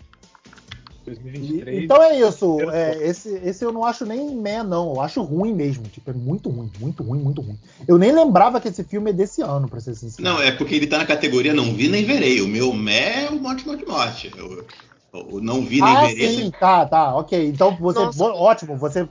2023. 1.04 1.78
E- 1.80 1.84
Então 1.84 2.02
é 2.02 2.18
isso. 2.18 2.70
É, 2.70 3.06
esse, 3.06 3.28
esse 3.44 3.64
eu 3.64 3.72
não 3.72 3.84
acho 3.84 4.04
nem 4.06 4.34
meh, 4.34 4.62
não. 4.62 4.92
Eu 4.92 5.00
acho 5.00 5.22
ruim 5.22 5.52
mesmo. 5.54 5.84
Tipo, 5.88 6.10
é 6.10 6.14
muito 6.14 6.48
ruim, 6.48 6.70
muito 6.80 7.02
ruim, 7.02 7.18
muito 7.20 7.42
ruim. 7.42 7.58
Eu 7.86 7.98
nem 7.98 8.12
lembrava 8.12 8.60
que 8.60 8.68
esse 8.68 8.82
filme 8.84 9.10
é 9.10 9.14
desse 9.14 9.42
ano, 9.42 9.68
pra 9.68 9.80
ser 9.80 9.94
sincero. 9.94 10.28
Não, 10.28 10.40
é 10.40 10.50
porque 10.52 10.74
ele 10.74 10.86
tá 10.86 10.98
na 10.98 11.06
categoria 11.06 11.52
não 11.54 11.74
vi 11.74 11.88
nem 11.88 12.04
verei. 12.04 12.40
O 12.40 12.48
meu 12.48 12.72
mé 12.72 13.24
é 13.24 13.30
o 13.30 13.40
Morte, 13.40 13.66
Morte, 13.66 13.86
Morte. 13.86 14.32
Eu- 14.36 14.66
O 15.12 15.40
não 15.40 15.62
vi 15.62 15.80
nem 15.80 15.94
ah, 15.94 16.06
verei. 16.08 16.28
sim, 16.42 16.50
tá, 16.58 16.84
tá, 16.86 17.14
ok. 17.14 17.46
Então 17.46 17.76
você, 17.76 18.00
Nossa. 18.00 18.24
ótimo, 18.24 18.76
você 18.76 19.08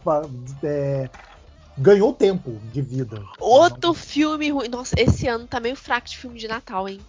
é, 0.63 1.09
ganhou 1.77 2.11
tempo 2.11 2.59
de 2.73 2.81
vida. 2.81 3.17
Outro 3.39 3.93
filme 3.93 4.51
ruim. 4.51 4.67
Nossa, 4.67 4.95
esse 4.97 5.27
ano 5.27 5.47
tá 5.47 5.61
meio 5.61 5.77
fraco 5.77 6.09
de 6.09 6.17
filme 6.17 6.37
de 6.37 6.47
Natal, 6.47 6.89
hein? 6.89 6.99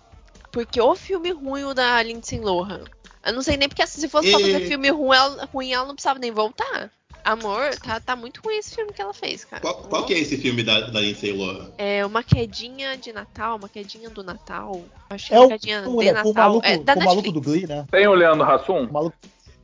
Porque 0.52 0.80
o 0.80 0.94
filme 0.94 1.32
ruim 1.32 1.64
o 1.64 1.74
da 1.74 2.00
Lindsay 2.04 2.38
Lohan. 2.38 2.84
Eu 3.26 3.32
não 3.32 3.42
sei 3.42 3.56
nem 3.56 3.68
porque 3.68 3.86
se 3.86 4.08
fosse 4.08 4.30
pra 4.30 4.40
E- 4.40 4.42
fazer 4.52 4.66
filme 4.66 4.88
ruim 4.90 5.16
ela, 5.16 5.48
ruim, 5.52 5.72
ela 5.72 5.86
não 5.86 5.94
precisava 5.94 6.18
nem 6.18 6.30
voltar. 6.30 6.90
Amor, 7.24 7.74
tá, 7.82 7.98
tá 8.00 8.14
muito 8.14 8.42
ruim 8.44 8.56
esse 8.58 8.74
filme 8.74 8.92
que 8.92 9.00
ela 9.00 9.14
fez, 9.14 9.46
cara. 9.46 9.62
Qual, 9.62 9.76
qual 9.84 10.04
que 10.04 10.12
é 10.12 10.18
esse 10.18 10.36
filme 10.36 10.62
da, 10.62 10.80
da 10.82 11.00
Lindsay 11.00 11.32
Lohan? 11.32 11.70
É 11.78 12.04
uma 12.04 12.22
quedinha 12.22 12.98
de 12.98 13.14
Natal, 13.14 13.56
uma 13.56 13.68
quedinha 13.68 14.10
do 14.10 14.22
Natal. 14.22 14.82
Acho 15.08 15.28
que 15.28 15.32
É 15.32 15.36
é 15.36 15.40
uma 15.40 15.46
o, 15.46 15.48
quedinha 15.48 15.82
com, 15.84 15.96
de 15.96 16.10
o 16.10 16.12
Natal. 16.12 16.32
maluco, 16.34 16.66
é 16.66 16.76
da 16.76 16.92
o 16.94 17.02
maluco 17.04 17.32
do 17.32 17.40
Glee, 17.40 17.66
né? 17.66 17.86
Tem 17.90 18.06
o 18.06 18.12
Leandro 18.12 18.44
Hassum? 18.44 18.84
O 18.84 18.92
maluco, 18.92 19.16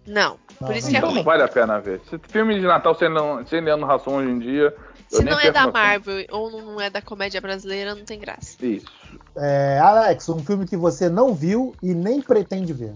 Não, 0.06 0.38
Não, 0.58 0.68
por 0.68 0.74
isso 0.74 0.86
não 0.86 0.90
que 0.90 0.96
é 0.96 0.98
Então 1.00 1.08
ruim. 1.10 1.18
não 1.18 1.22
vale 1.24 1.42
a 1.42 1.48
pena 1.48 1.78
ver. 1.80 2.00
Se 2.08 2.18
filme 2.30 2.54
de 2.58 2.62
Natal 2.66 2.94
sem, 2.94 3.08
Leandro- 3.12 3.46
sem 3.46 3.60
Leandro 3.60 3.90
Hassum 3.90 4.14
hoje 4.16 4.30
em 4.30 4.38
dia. 4.38 4.74
eu 5.12 5.18
Se 5.18 5.22
nem 5.22 5.34
não 5.34 5.38
é 5.40 5.50
da. 5.50 5.70
Marvel 5.70 6.24
ou 6.30 6.50
não 6.50 6.80
é 6.80 6.88
da 6.88 7.02
comédia 7.02 7.42
brasileira, 7.42 7.94
não 7.94 8.06
tem 8.06 8.18
graça. 8.18 8.56
Isso. 8.64 8.86
é, 9.36 9.78
Alex, 9.82 10.26
um 10.30 10.38
filme 10.42 10.66
que 10.66 10.78
você 10.78 11.10
não 11.10 11.34
viu 11.34 11.74
e 11.82 11.92
nem 11.92 12.22
pretende 12.22 12.72
ver. 12.72 12.94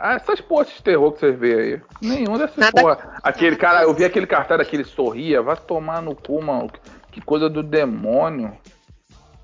Ah, 0.00 0.14
essas 0.14 0.40
porras 0.40 0.68
de 0.68 0.82
terror 0.82 1.10
que 1.12 1.20
vocês 1.20 1.38
vê 1.38 1.54
aí. 1.54 1.80
Nenhum 2.00 2.38
dessas 2.38 2.56
Nada- 2.56 2.80
porra. 2.80 3.16
Aquele 3.22 3.56
cara, 3.56 3.82
eu 3.82 3.92
vi 3.92 4.04
aquele 4.04 4.26
cartaz 4.26 4.58
daquele 4.58 4.84
sorria, 4.84 5.42
vai 5.42 5.56
tomar 5.56 6.00
no 6.00 6.14
cu, 6.14 6.40
mano. 6.42 6.70
Que 7.10 7.20
coisa 7.20 7.48
do 7.50 7.62
demônio. 7.62 8.56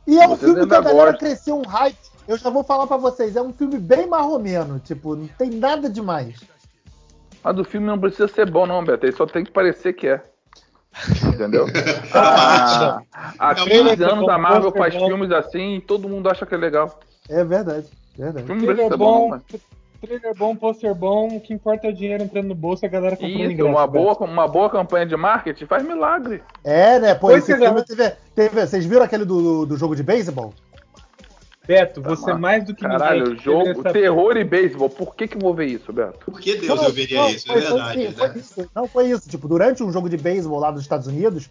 E 0.06 0.18
é 0.18 0.26
um 0.26 0.36
Vocês 0.36 0.52
filme 0.52 0.66
que 0.68 0.74
a 0.74 0.80
galera 0.80 1.10
gostam. 1.12 1.18
cresceu 1.18 1.56
um 1.58 1.66
hype. 1.66 1.96
Eu 2.28 2.38
já 2.38 2.50
vou 2.50 2.62
falar 2.62 2.86
pra 2.86 2.96
vocês, 2.96 3.34
é 3.36 3.42
um 3.42 3.52
filme 3.52 3.78
bem 3.78 4.06
marromeno, 4.06 4.78
tipo, 4.78 5.16
não 5.16 5.26
tem 5.26 5.50
nada 5.50 5.90
demais. 5.90 6.36
Mas 7.42 7.56
do 7.56 7.64
filme 7.64 7.86
não 7.86 7.98
precisa 7.98 8.28
ser 8.28 8.50
bom, 8.50 8.64
não, 8.66 8.82
Beto. 8.84 9.04
Ele 9.06 9.12
só 9.16 9.26
tem 9.26 9.44
que 9.44 9.50
parecer 9.50 9.92
que 9.92 10.06
é. 10.08 10.22
Entendeu? 11.26 11.66
Ah, 12.14 13.00
há 13.12 13.48
há 13.48 13.50
É 13.50 13.54
uma- 13.56 13.64
15 13.96 14.04
anos 14.04 14.28
a 14.28 14.38
Marvel 14.38 14.70
Poster 14.72 14.92
faz 14.92 14.94
filmes 15.04 15.30
assim 15.32 15.74
e 15.76 15.80
todo 15.80 16.08
mundo 16.08 16.28
acha 16.30 16.46
que 16.46 16.54
é 16.54 16.58
legal. 16.58 16.98
É 17.28 17.42
verdade, 17.44 17.88
verdade. 18.16 18.44
O 18.44 18.46
filme 18.46 18.62
Trailer 18.62 18.76
precisa 18.76 18.88
ser 18.90 18.96
bom, 18.96 19.18
bom, 19.20 19.28
mano. 19.30 19.42
Trailer 20.06 20.34
bom, 20.36 20.54
pôster 20.56 20.94
bom, 20.94 21.28
o 21.28 21.40
que 21.40 21.52
importa 21.54 21.86
é 21.86 21.90
o 21.90 21.94
dinheiro 21.94 22.22
entrando 22.24 22.48
no 22.48 22.54
bolso 22.54 22.84
e 22.84 22.86
a 22.86 22.90
galera 22.90 23.16
comprando 23.16 23.40
Isso, 23.40 23.52
ingresso. 23.52 23.68
uma 23.70 23.86
boa, 23.86 24.16
uma 24.24 24.48
boa 24.48 24.70
campanha 24.70 25.06
de 25.06 25.16
marketing 25.16 25.66
faz 25.66 25.82
milagre. 25.84 26.42
É, 26.62 26.98
né? 26.98 27.14
Pô, 27.14 27.28
Pois 27.28 27.42
esse 27.42 27.52
é, 27.52 27.56
filme 27.58 27.74
né? 27.80 27.84
teve, 27.86 28.10
teve- 28.34 28.66
Vocês 28.66 28.84
viram 28.84 29.02
aquele 29.02 29.24
do, 29.24 29.64
do 29.66 29.76
jogo 29.76 29.94
de 29.96 30.02
beisebol? 30.02 30.52
Beto, 31.66 32.02
você 32.02 32.26
mano. 32.26 32.40
mais 32.40 32.62
do 32.64 32.74
que 32.74 32.82
Caralho, 32.82 33.24
ninguém 33.24 33.38
jogo, 33.42 33.58
deveria 33.64 33.82
saber. 33.82 34.00
terror 34.00 34.36
e 34.36 34.44
beisebol. 34.44 34.90
Por 34.90 35.14
que 35.16 35.26
que 35.26 35.36
eu 35.36 35.40
vou 35.40 35.54
ver 35.54 35.64
isso, 35.66 35.90
Beto? 35.94 36.18
Por 36.30 36.38
que 36.38 36.56
Deus 36.56 36.78
Não, 36.78 36.84
eu 36.88 36.92
veria 36.92 37.18
não, 37.20 37.28
isso? 37.30 37.50
É 37.50 37.52
foi- 37.54 37.62
foi- 37.62 37.70
verdade. 37.72 38.12
foi 38.14 38.28
né? 38.28 38.34
isso. 38.36 38.70
Não 38.74 38.86
foi 38.86 39.06
isso. 39.10 39.28
Tipo, 39.30 39.48
durante 39.48 39.82
um 39.82 39.90
jogo 39.90 40.10
de 40.10 40.18
beisebol 40.18 40.58
lá 40.60 40.70
dos 40.70 40.82
Estados 40.82 41.06
Unidos, 41.06 41.48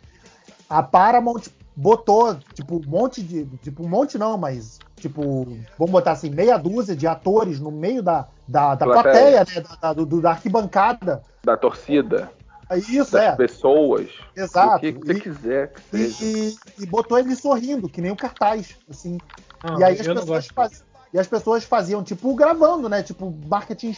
a 0.69 0.83
Paramount 0.83 1.41
botou, 1.75 2.35
tipo, 2.53 2.75
um 2.75 2.81
monte 2.87 3.23
de. 3.23 3.45
Tipo, 3.63 3.83
um 3.83 3.89
monte 3.89 4.19
não, 4.19 4.37
mas. 4.37 4.77
Tipo, 5.03 5.45
vamos 5.77 5.91
botar 5.91 6.13
assim, 6.13 6.29
meia 6.29 6.55
dúzia 6.55 6.95
de 6.95 7.05
atores 7.05 7.59
no 7.59 7.69
meio 7.69 8.01
da, 8.01 8.25
da, 8.47 8.73
da 8.73 8.85
Plateia. 8.85 9.43
plateia, 9.43 9.61
né? 9.61 9.67
Da, 9.81 9.91
da- 9.91 10.05
do- 10.05 10.21
da 10.21 10.29
arquibancada. 10.31 11.21
Da 11.43 11.57
torcida, 11.57 12.31
É 12.69 12.77
Isso, 12.77 13.11
das 13.11 13.21
é. 13.21 13.35
pessoas. 13.35 14.07
Exato. 14.33 14.77
O 14.77 14.79
que 14.79 14.91
você 14.93 15.11
E- 15.11 15.19
quiser 15.19 15.73
que 15.73 15.81
seja. 16.09 16.23
E, 16.23 16.55
e 16.83 16.85
botou 16.85 17.19
ele 17.19 17.35
sorrindo, 17.35 17.89
que 17.89 17.99
nem 17.99 18.11
o 18.11 18.15
cartaz. 18.15 18.77
Assim. 18.89 19.17
Não, 19.61 19.77
e 19.77 19.83
aí 19.83 19.99
as 19.99 20.07
pessoas 20.07 20.25
gosto. 20.25 20.53
faz- 20.53 20.83
E 21.13 21.19
as 21.19 21.27
pessoas 21.27 21.65
faziam, 21.65 22.01
tipo, 22.01 22.33
gravando, 22.33 22.87
né? 22.87 23.03
Tipo, 23.03 23.29
marketing 23.45 23.93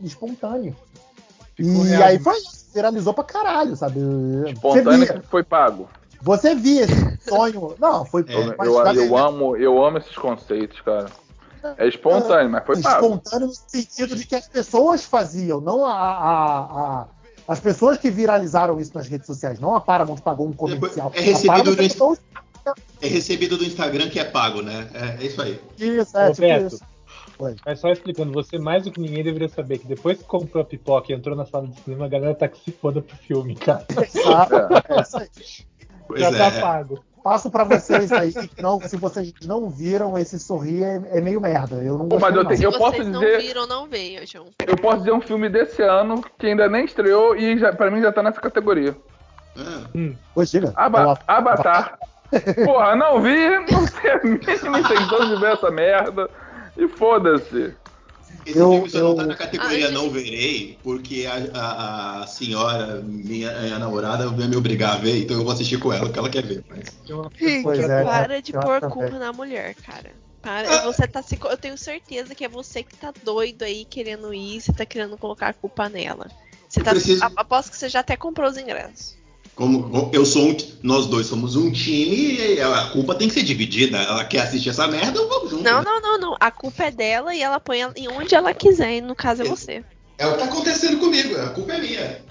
espontâneo. 0.00 0.76
Ficou 1.56 1.84
e 1.84 1.88
real 1.88 2.02
aí 2.04 2.18
foi 2.20 2.36
isso, 2.38 2.66
viralizou 2.72 3.12
pra 3.12 3.24
caralho, 3.24 3.74
sabe? 3.74 3.98
Espontâneo 4.52 5.20
que 5.20 5.26
foi 5.26 5.42
pago. 5.42 5.88
Você 6.24 6.54
via 6.54 6.84
esse 6.84 7.18
sonho. 7.28 7.76
Não, 7.78 8.04
foi. 8.04 8.24
É, 8.28 8.34
Eu, 8.34 8.94
eu 8.94 9.16
amo, 9.16 9.56
eu 9.56 9.84
amo 9.84 9.98
esses 9.98 10.16
conceitos, 10.16 10.80
cara. 10.80 11.06
É 11.78 11.88
espontâneo, 11.88 12.50
mas 12.50 12.64
foi 12.66 12.80
pago. 12.82 13.04
espontâneo 13.06 13.46
no 13.46 13.54
sentido 13.54 14.14
de 14.16 14.26
que 14.26 14.34
as 14.34 14.46
pessoas 14.46 15.04
faziam, 15.04 15.60
não 15.60 15.84
a, 15.86 15.92
a- 15.94 16.58
a- 17.00 17.06
as 17.48 17.58
pessoas 17.60 17.96
que 17.98 18.10
viralizaram 18.10 18.78
isso 18.80 18.92
nas 18.94 19.06
redes 19.08 19.26
sociais, 19.26 19.58
não 19.60 19.74
a 19.74 19.80
Paramount 19.80 20.18
pagou 20.18 20.46
um 20.46 20.52
comercial. 20.52 21.10
É 21.14 21.20
recebido 21.22 21.74
botou 21.76 22.16
É 23.00 23.06
recebido 23.06 23.56
do 23.56 23.64
Instagram 23.64 24.08
que 24.10 24.18
é 24.18 24.24
pago, 24.24 24.60
né? 24.62 24.88
É, 24.94 25.22
é 25.22 25.26
isso 25.26 25.40
aí. 25.40 25.58
isso, 25.78 26.16
é, 26.18 26.28
Ô, 26.28 26.32
tipo 26.32 26.40
Beto. 26.42 26.66
isso. 26.74 26.80
Oi. 27.38 27.56
Mas 27.66 27.80
só 27.80 27.90
explicando, 27.90 28.32
você 28.32 28.58
mais 28.58 28.84
do 28.84 28.92
que 28.92 29.00
ninguém 29.00 29.24
deveria 29.24 29.48
saber 29.48 29.78
que 29.78 29.86
depois 29.88 30.18
que 30.18 30.24
comprou 30.24 30.62
a 30.62 30.64
pipoca 30.64 31.10
e 31.12 31.14
entrou 31.16 31.34
na 31.34 31.44
sala 31.44 31.66
de 31.66 31.80
cinema, 31.80 32.04
a 32.04 32.08
galera 32.08 32.34
tá 32.34 32.46
que 32.46 32.60
se 32.62 32.70
foda 32.72 33.02
pro 33.02 33.16
filme, 33.16 33.54
cara. 33.56 33.84
Exato, 33.90 34.54
é 34.54 35.00
isso 35.02 35.16
aí. 35.18 35.28
Pois 36.06 36.20
Já 36.20 36.28
é. 36.30 36.50
tá 36.50 36.60
pago. 36.60 37.04
passo 37.22 37.50
pra 37.50 37.64
vocês 37.64 38.12
aí, 38.12 38.32
que 38.32 38.60
não, 38.62 38.78
se 38.80 38.96
vocês 38.98 39.32
não 39.46 39.70
viram, 39.70 40.18
esse 40.18 40.38
sorrir 40.38 40.82
é, 40.84 41.02
é 41.18 41.20
meio 41.20 41.40
merda. 41.40 41.76
Eu 41.76 41.96
não 41.96 42.08
Pô, 42.08 42.18
mas 42.18 42.34
eu 42.36 42.44
tenho- 42.44 42.58
Se 42.58 42.64
eu 42.64 42.72
posso 42.72 42.96
vocês 42.96 43.08
não 43.08 43.20
dizer- 43.20 43.40
viram, 43.40 43.66
não 43.66 43.88
vejam. 43.88 44.44
Eu 44.66 44.76
posso 44.76 44.98
dizer 44.98 45.12
um 45.12 45.20
filme 45.22 45.48
desse 45.48 45.80
ano 45.82 46.22
que 46.38 46.46
ainda 46.48 46.68
nem 46.68 46.84
estreou 46.84 47.34
e 47.34 47.58
já, 47.58 47.72
pra 47.72 47.90
mim 47.90 48.02
já 48.02 48.12
tá 48.12 48.22
nessa 48.22 48.40
categoria. 48.40 48.94
Ah, 49.56 49.86
Pois 50.34 50.50
diga. 50.50 50.72
Aba 50.76 51.00
Ela- 51.00 51.18
Avatar. 51.26 51.98
Porra, 52.64 52.96
não 52.96 53.22
vi, 53.22 53.48
não 53.70 53.86
sei 53.86 54.10
a 54.10 54.22
mínima 54.24 54.80
intenção 54.80 55.28
de 55.28 55.36
ver 55.40 55.52
essa 55.52 55.70
merda. 55.70 56.28
E 56.76 56.88
foda-se. 56.88 57.74
Esse 58.46 58.58
Eu- 58.58 58.70
filme 58.72 58.90
só 58.90 58.98
não 59.00 59.14
tá 59.14 59.22
eu- 59.22 59.28
na 59.28 59.34
categoria 59.36 59.88
Ah, 59.88 59.90
não 59.90 60.10
verei, 60.10 60.78
porque 60.82 61.26
a, 61.26 61.34
a- 61.58 62.22
a 62.22 62.26
senhora, 62.26 63.00
minha, 63.02 63.50
minha 63.60 63.78
namorada, 63.78 64.28
vai 64.28 64.46
me 64.46 64.56
obrigar 64.56 64.94
a 64.94 64.98
ver, 64.98 65.22
então 65.22 65.36
eu 65.36 65.44
vou 65.44 65.52
assistir 65.52 65.78
com 65.78 65.92
ela, 65.92 66.10
que 66.10 66.18
ela 66.18 66.28
quer 66.28 66.44
ver. 66.44 66.64
Mas... 66.68 66.94
É, 67.40 68.04
Para 68.04 68.42
de 68.42 68.54
eu 68.54 68.60
pôr 68.60 68.80
culpa 68.90 69.18
na 69.18 69.32
mulher, 69.32 69.74
cara. 69.74 70.12
Para, 70.42 70.82
você 70.82 71.06
tá 71.08 71.22
se, 71.22 71.38
eu 71.42 71.56
tenho 71.56 71.78
certeza 71.78 72.34
que 72.34 72.44
é 72.44 72.48
você 72.48 72.82
que 72.82 72.94
tá 72.96 73.14
doido 73.22 73.62
aí 73.62 73.86
querendo 73.86 74.32
ir, 74.34 74.60
você 74.60 74.72
tá 74.74 74.84
querendo 74.84 75.16
colocar 75.16 75.48
a 75.48 75.54
culpa 75.54 75.88
nela. 75.88 76.30
Você 76.68 76.82
tá, 76.82 76.90
preciso- 76.90 77.24
aposto 77.36 77.70
que 77.70 77.78
você 77.78 77.88
já 77.88 78.00
até 78.00 78.14
comprou 78.14 78.50
os 78.50 78.58
ingressos. 78.58 79.16
Como 79.54 80.10
eu 80.12 80.26
sou 80.26 80.48
um, 80.50 80.56
nós 80.82 81.06
dois 81.06 81.26
somos 81.26 81.54
um 81.54 81.70
time, 81.70 82.36
e 82.56 82.60
a 82.60 82.86
culpa 82.90 83.14
tem 83.14 83.28
que 83.28 83.34
ser 83.34 83.44
dividida. 83.44 83.98
Ela 83.98 84.24
quer 84.24 84.40
assistir 84.40 84.70
essa 84.70 84.88
merda, 84.88 85.16
eu 85.18 85.28
vou 85.28 85.48
junto. 85.48 85.62
Não, 85.62 85.78
né? 85.78 85.84
não, 85.84 86.00
não, 86.02 86.18
não. 86.18 86.36
A 86.40 86.50
culpa 86.50 86.84
é 86.84 86.90
dela 86.90 87.34
e 87.34 87.40
ela 87.40 87.60
põe 87.60 87.80
ela 87.80 87.92
em 87.96 88.08
onde 88.08 88.34
ela 88.34 88.52
quiser, 88.52 88.96
e 88.96 89.00
no 89.00 89.14
caso 89.14 89.42
é 89.42 89.44
você. 89.44 89.84
É 90.18 90.26
o 90.26 90.32
que 90.32 90.38
tá 90.38 90.44
acontecendo 90.46 90.98
comigo, 90.98 91.36
a 91.40 91.50
culpa 91.50 91.72
é 91.74 91.80
minha. 91.80 92.24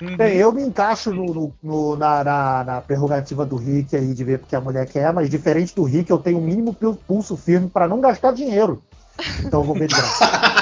Uhum. 0.00 0.16
Bem, 0.16 0.36
eu 0.36 0.52
me 0.52 0.62
encaixo 0.62 1.10
no- 1.12 1.32
no- 1.34 1.54
no- 1.62 1.96
na, 1.96 2.22
na- 2.22 2.64
na 2.64 2.80
prerrogativa 2.82 3.46
do 3.46 3.56
Rick 3.56 3.96
aí 3.96 4.12
de 4.12 4.24
ver 4.24 4.38
porque 4.38 4.54
a 4.54 4.60
mulher 4.60 4.86
quer, 4.86 5.12
mas 5.12 5.30
diferente 5.30 5.74
do 5.74 5.84
Rick, 5.84 6.10
eu 6.10 6.18
tenho 6.18 6.38
o 6.38 6.42
mínimo 6.42 6.74
pul- 6.74 6.96
pulso 7.06 7.36
firme 7.36 7.68
pra 7.70 7.88
não 7.88 8.00
gastar 8.00 8.32
dinheiro. 8.32 8.82
Então 9.44 9.60
eu 9.60 9.64
vou 9.66 9.74
ver 9.74 9.88
de 9.88 9.94
graça. 9.94 10.24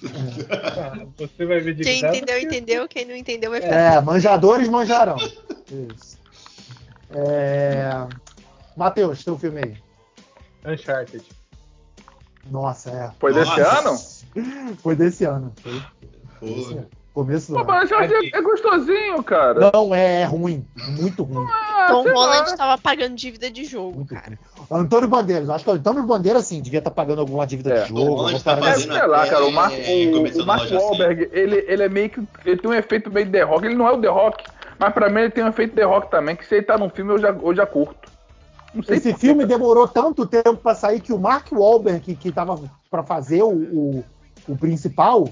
Você 1.18 1.46
vai 1.46 1.60
ver 1.60 1.74
de 1.74 1.82
Quem 1.84 1.98
entendeu, 1.98 2.20
porque- 2.26 2.46
entendeu. 2.46 2.88
Quem 2.88 3.04
não 3.04 3.16
entendeu 3.16 3.50
vai 3.50 3.60
ficar. 3.60 3.74
É, 3.74 4.00
manjadores 4.00 4.68
manjarão. 4.68 5.16
Isso. 5.16 6.18
É... 7.10 8.06
Matheus, 8.76 9.24
teu 9.24 9.38
filme 9.38 9.60
aí. 9.64 9.76
Uncharted. 10.72 11.24
Nossa, 12.50 12.90
é. 12.90 13.10
Foi 13.18 13.32
desse 13.34 13.58
Nossa. 13.60 14.24
ano? 14.34 14.76
Foi 14.82 14.94
desse 14.96 15.24
ano. 15.24 15.52
Foi 15.60 15.82
Pô, 16.40 16.80
começo 17.18 17.50
do 17.52 17.58
Pô, 17.58 17.64
mas 17.64 17.88
já 17.90 18.04
é, 18.04 18.10
é 18.32 18.40
gostosinho, 18.40 19.22
cara. 19.24 19.70
Não, 19.72 19.92
é, 19.92 20.20
é 20.20 20.24
ruim. 20.24 20.64
Muito 20.90 21.24
ruim. 21.24 21.44
Ah, 21.50 21.88
Tom. 21.90 22.04
Holland 22.08 22.56
tava 22.56 22.80
pagando 22.80 23.16
dívida 23.16 23.50
de 23.50 23.64
jogo, 23.64 23.96
Muito 23.96 24.14
cara. 24.14 24.26
ruim. 24.28 24.38
Antônio 24.82 25.08
Bandeiras, 25.08 25.50
acho 25.50 25.64
que 25.64 25.70
o 25.70 25.74
Antônio 25.74 26.04
Bandeiras, 26.04 26.44
sim, 26.46 26.60
devia 26.60 26.78
estar 26.78 26.92
pagando 26.92 27.20
alguma 27.20 27.44
dívida 27.44 27.74
É. 27.74 27.82
de 27.82 27.88
jogo. 27.88 28.24
Tá 28.40 28.52
É, 28.52 28.54
assim. 28.54 28.60
fazendo 28.62 28.92
sei 28.92 29.06
lá, 29.06 29.26
cara, 29.26 29.44
o 29.46 29.52
Mark, 29.52 29.72
é, 29.74 30.06
o, 30.06 30.42
o 30.42 30.46
Mark 30.46 30.62
assim. 30.62 30.76
Wahlberg, 30.76 31.28
ele, 31.32 31.64
ele 31.66 31.82
é 31.82 31.88
meio 31.88 32.10
que. 32.10 32.22
Ele 32.44 32.56
tem 32.56 32.70
um 32.70 32.74
efeito 32.74 33.10
meio 33.10 33.28
The 33.30 33.42
Rock. 33.42 33.66
Ele 33.66 33.74
não 33.74 33.88
é 33.88 33.92
o 33.92 34.00
The 34.00 34.08
Rock, 34.08 34.44
mas 34.78 34.94
pra 34.94 35.10
mim 35.10 35.20
ele 35.22 35.30
tem 35.30 35.42
um 35.42 35.48
efeito 35.48 35.74
The 35.74 35.82
Rock 35.84 36.10
também, 36.10 36.36
que 36.36 36.46
se 36.46 36.54
ele 36.54 36.64
tá 36.66 36.78
num 36.78 36.88
filme 36.88 37.12
eu 37.14 37.18
já, 37.18 37.30
eu 37.30 37.54
já 37.54 37.66
curto. 37.66 38.08
Não 38.72 38.82
sei 38.82 38.98
Esse 38.98 39.12
filme 39.14 39.44
cara. 39.44 39.58
demorou 39.58 39.88
tanto 39.88 40.24
tempo 40.26 40.56
pra 40.56 40.74
sair 40.74 41.00
que 41.00 41.12
o 41.12 41.18
Mark 41.18 41.50
Wahlberg, 41.50 42.00
que, 42.00 42.14
que 42.14 42.30
tava 42.30 42.60
pra 42.90 43.02
fazer 43.02 43.42
o, 43.42 43.48
o, 43.50 44.04
o 44.46 44.56
principal, 44.56 45.28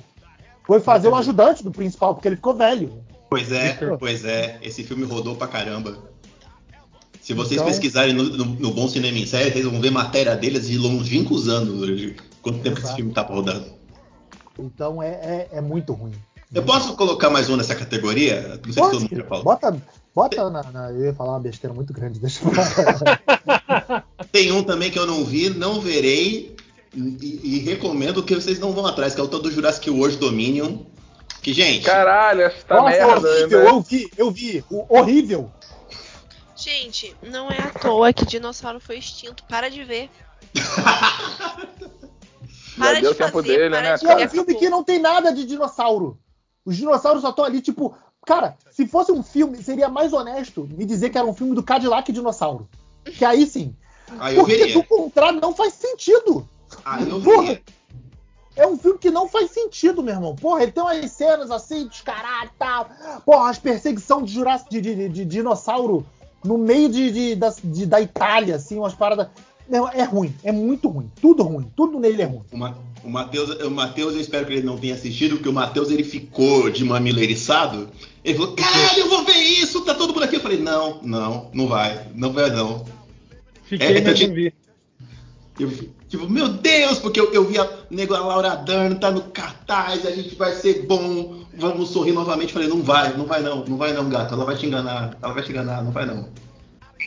foi 0.66 0.80
fazer 0.80 1.08
o 1.08 1.14
ajudante 1.14 1.62
do 1.62 1.70
principal, 1.70 2.14
porque 2.14 2.28
ele 2.28 2.36
ficou 2.36 2.54
velho. 2.54 2.92
Pois 3.30 3.50
é, 3.52 3.72
pois 3.98 4.24
é. 4.24 4.58
Esse 4.62 4.82
filme 4.84 5.04
rodou 5.04 5.34
pra 5.36 5.46
caramba. 5.48 5.96
Se 7.20 7.32
vocês 7.34 7.54
Então- 7.54 7.66
pesquisarem 7.66 8.14
no, 8.14 8.22
no- 8.24 8.44
no 8.44 8.70
Bom 8.72 8.86
Cinema 8.88 9.18
em 9.18 9.26
Série, 9.26 9.50
vocês 9.50 9.64
vão 9.64 9.80
ver 9.80 9.90
matéria 9.90 10.36
deles 10.36 10.68
de 10.68 10.78
longínquos 10.78 11.48
anos. 11.48 11.86
de 11.96 12.16
Quanto 12.40 12.60
tempo 12.60 12.76
que 12.76 12.82
esse 12.82 12.86
Exato. 12.90 12.96
filme 12.96 13.12
tá 13.12 13.22
rodando. 13.22 13.66
Então 14.56 15.02
é, 15.02 15.08
é, 15.08 15.48
é 15.54 15.60
muito 15.60 15.92
ruim. 15.92 16.12
Eu 16.54 16.62
posso 16.62 16.94
colocar 16.94 17.28
mais 17.28 17.50
um 17.50 17.56
nessa 17.56 17.74
categoria? 17.74 18.60
Não 18.64 18.72
sei 18.72 18.84
se 18.84 18.90
todo 18.90 19.00
mundo 19.00 19.16
já 19.16 19.24
falou. 19.24 19.42
bota, 19.44 19.76
bota 20.14 20.48
na, 20.50 20.62
na- 20.70 20.90
Eu 20.92 21.06
ia 21.06 21.12
falar 21.14 21.32
uma 21.32 21.40
besteira 21.40 21.74
muito 21.74 21.92
grande, 21.92 22.20
deixa 22.20 22.40
eu 22.44 22.52
falar. 22.52 24.04
Tem 24.32 24.52
um 24.52 24.62
também 24.62 24.90
que 24.90 24.98
eu 24.98 25.06
não 25.06 25.24
vi, 25.24 25.50
não 25.50 25.80
verei 25.80 26.54
e, 26.96 27.40
e 27.44 27.58
recomendo 27.58 28.22
que 28.22 28.34
vocês 28.34 28.58
não 28.58 28.72
vão 28.72 28.86
atrás, 28.86 29.14
que 29.14 29.20
é 29.20 29.24
o 29.24 29.28
tal 29.28 29.40
do 29.40 29.50
Jurassic 29.50 29.90
World 29.90 30.16
Dominion. 30.16 30.78
Que, 31.42 31.52
gente, 31.52 31.84
Caralho, 31.84 32.42
essa 32.42 32.74
Nossa, 32.74 32.88
merda. 32.88 33.28
horrível, 33.28 33.62
né? 33.62 33.70
eu 33.70 33.80
vi, 33.80 34.10
eu 34.16 34.30
vi. 34.30 34.64
O- 34.70 34.98
horrível. 34.98 35.52
Gente, 36.56 37.14
não 37.22 37.50
é 37.50 37.60
à 37.60 37.70
toa 37.70 38.12
que 38.12 38.24
dinossauro 38.24 38.80
foi 38.80 38.98
extinto. 38.98 39.44
Para 39.44 39.68
de 39.68 39.84
ver. 39.84 40.10
Para 42.76 43.00
deu 43.00 43.12
de 43.12 43.18
fazer, 43.18 43.42
dele, 43.42 43.68
né, 43.70 43.96
de 43.96 44.06
é 44.06 44.26
um 44.26 44.28
filme 44.28 44.54
que 44.54 44.68
não 44.68 44.84
tem 44.84 44.98
nada 44.98 45.32
de 45.32 45.44
dinossauro. 45.44 46.18
Os 46.64 46.76
dinossauros 46.76 47.22
só 47.22 47.30
estão 47.30 47.44
ali, 47.44 47.60
tipo. 47.60 47.96
Cara, 48.26 48.56
se 48.70 48.86
fosse 48.88 49.12
um 49.12 49.22
filme, 49.22 49.62
seria 49.62 49.88
mais 49.88 50.12
honesto 50.12 50.68
me 50.72 50.84
dizer 50.84 51.10
que 51.10 51.18
era 51.18 51.26
um 51.26 51.34
filme 51.34 51.54
do 51.54 51.62
Cadillac 51.62 52.10
Dinossauro. 52.10 52.68
Que 53.04 53.24
aí 53.24 53.46
sim. 53.46 53.74
aí 54.18 54.36
eu 54.36 54.44
Porque 54.44 54.72
do 54.72 54.82
contrário 54.82 55.40
não 55.40 55.54
faz 55.54 55.74
sentido. 55.74 56.46
Aí 56.86 57.08
eu 57.10 57.20
Porra. 57.20 57.60
É 58.54 58.66
um 58.66 58.78
filme 58.78 58.98
que 58.98 59.10
não 59.10 59.28
faz 59.28 59.50
sentido, 59.50 60.02
meu 60.02 60.14
irmão. 60.14 60.34
Porra, 60.34 60.62
ele 60.62 60.72
tem 60.72 60.82
umas 60.82 61.10
cenas 61.12 61.50
assim, 61.50 61.86
descarado 61.88 62.46
e 62.46 62.58
tal. 62.58 62.88
Porra, 63.26 63.50
as 63.50 63.58
perseguições 63.58 64.26
de, 64.30 64.34
Jurássico, 64.34 64.70
de, 64.70 64.80
de- 64.80 65.08
de 65.10 65.24
dinossauro 65.26 66.06
no 66.42 66.56
meio 66.56 66.88
de, 66.88 67.10
de- 67.10 67.34
da, 67.34 67.52
de- 67.62 67.84
da 67.84 68.00
Itália, 68.00 68.54
assim, 68.56 68.78
umas 68.78 68.94
paradas. 68.94 69.26
Meu 69.68 69.82
irmão, 69.84 69.90
é 70.00 70.04
ruim, 70.04 70.34
é 70.44 70.52
muito 70.52 70.88
ruim. 70.88 71.10
Tudo 71.20 71.42
ruim, 71.42 71.70
tudo 71.76 71.98
nele 72.00 72.22
é 72.22 72.24
ruim. 72.24 72.40
O, 72.52 72.56
Ma- 72.56 72.74
o 73.04 73.10
Matheus, 73.10 73.50
o 73.62 73.70
Matheus, 73.70 74.14
eu 74.14 74.20
espero 74.20 74.46
que 74.46 74.52
ele 74.54 74.62
não 74.62 74.78
tenha 74.78 74.94
assistido, 74.94 75.34
porque 75.36 75.48
o 75.48 75.52
Matheus 75.52 75.90
ele 75.90 76.04
ficou 76.04 76.70
de 76.70 76.82
mamilo 76.84 77.18
eriçado. 77.20 77.90
Ele 78.24 78.38
falou: 78.38 78.54
Caralho, 78.54 79.00
eu 79.00 79.08
vou 79.10 79.24
ver 79.24 79.36
isso, 79.36 79.82
tá 79.84 79.94
todo 79.94 80.14
mundo 80.14 80.22
aqui. 80.22 80.36
Eu 80.36 80.40
falei: 80.40 80.60
Não, 80.62 81.02
não, 81.02 81.50
não 81.52 81.66
vai, 81.66 82.06
não 82.14 82.32
vai 82.32 82.48
não. 82.50 82.86
Fiquei, 83.64 83.86
É, 83.88 83.98
eu 83.98 84.28
não 84.28 84.34
vi. 84.34 84.54
Eu, 85.58 85.70
tipo, 86.08 86.28
meu 86.28 86.48
Deus, 86.48 86.98
porque 86.98 87.18
eu, 87.18 87.32
eu 87.32 87.44
vi 87.44 87.58
a 87.58 87.68
nego 87.90 88.14
a 88.14 88.20
Laura 88.20 88.56
Dern 88.56 88.94
tá 88.96 89.10
no 89.10 89.22
cartaz, 89.22 90.04
a 90.04 90.10
gente 90.10 90.34
vai 90.34 90.52
ser 90.52 90.86
bom, 90.86 91.44
vamos 91.56 91.90
sorrir 91.90 92.12
novamente. 92.12 92.48
Eu 92.48 92.54
falei, 92.54 92.68
não 92.68 92.82
vai, 92.82 93.16
não 93.16 93.24
vai 93.24 93.42
não, 93.42 93.64
não 93.64 93.76
vai 93.76 93.92
não, 93.92 94.08
gato, 94.08 94.34
ela 94.34 94.44
vai 94.44 94.56
te 94.56 94.66
enganar, 94.66 95.16
ela 95.22 95.32
vai 95.32 95.42
te 95.42 95.50
enganar, 95.50 95.82
não 95.82 95.90
vai 95.90 96.04
não. 96.04 96.28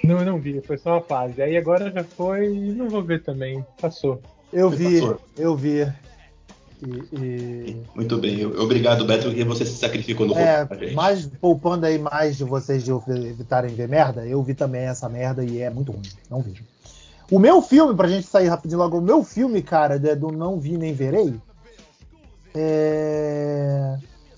Não, 0.04 0.24
não 0.26 0.40
vi, 0.40 0.62
foi 0.62 0.78
só 0.78 0.94
uma 0.94 1.02
fase. 1.02 1.42
Aí 1.42 1.58
agora 1.58 1.92
já 1.92 2.04
foi 2.04 2.48
e 2.48 2.72
não 2.72 2.90
vou 2.90 3.04
ver 3.04 3.22
também. 3.22 3.64
Passou. 3.80 4.22
Eu 4.52 4.70
vi, 4.70 5.00
passou? 5.02 5.22
eu 5.38 5.56
vi. 5.56 5.88
E, 6.82 7.16
e- 7.16 7.78
Muito 7.94 8.18
bem, 8.18 8.40
eu- 8.40 8.60
obrigado, 8.62 9.04
Beto, 9.06 9.28
porque 9.28 9.44
você 9.44 9.66
se 9.66 9.74
sacrificou 9.78 10.26
no 10.26 10.38
é, 10.38 10.66
gente. 10.80 10.96
mais 10.96 11.26
poupando 11.26 11.86
aí 11.86 12.00
mais 12.00 12.38
de 12.38 12.46
vocês 12.46 12.84
de 12.84 12.92
evitarem 12.92 13.76
ver 13.76 13.90
merda, 13.90 14.26
eu 14.26 14.42
vi 14.42 14.54
também 14.54 14.84
essa 14.84 15.10
merda 15.10 15.44
e 15.44 15.62
é 15.62 15.70
muito 15.70 15.92
ruim. 15.92 16.04
Não 16.30 16.42
vejo. 16.42 16.64
O 17.32 17.38
meu 17.38 17.62
filme, 17.62 17.96
pra 17.96 18.08
gente 18.08 18.26
sair 18.26 18.48
rapidinho 18.48 18.80
logo, 18.80 18.98
o 18.98 19.02
meu 19.02 19.24
filme, 19.24 19.62
cara, 19.62 19.96
é 19.96 20.16
do 20.16 20.32
Não 20.32 20.60
Vi 20.60 20.78
Nem 20.78 20.94
Verei. 20.94 21.36
É. 22.56 23.98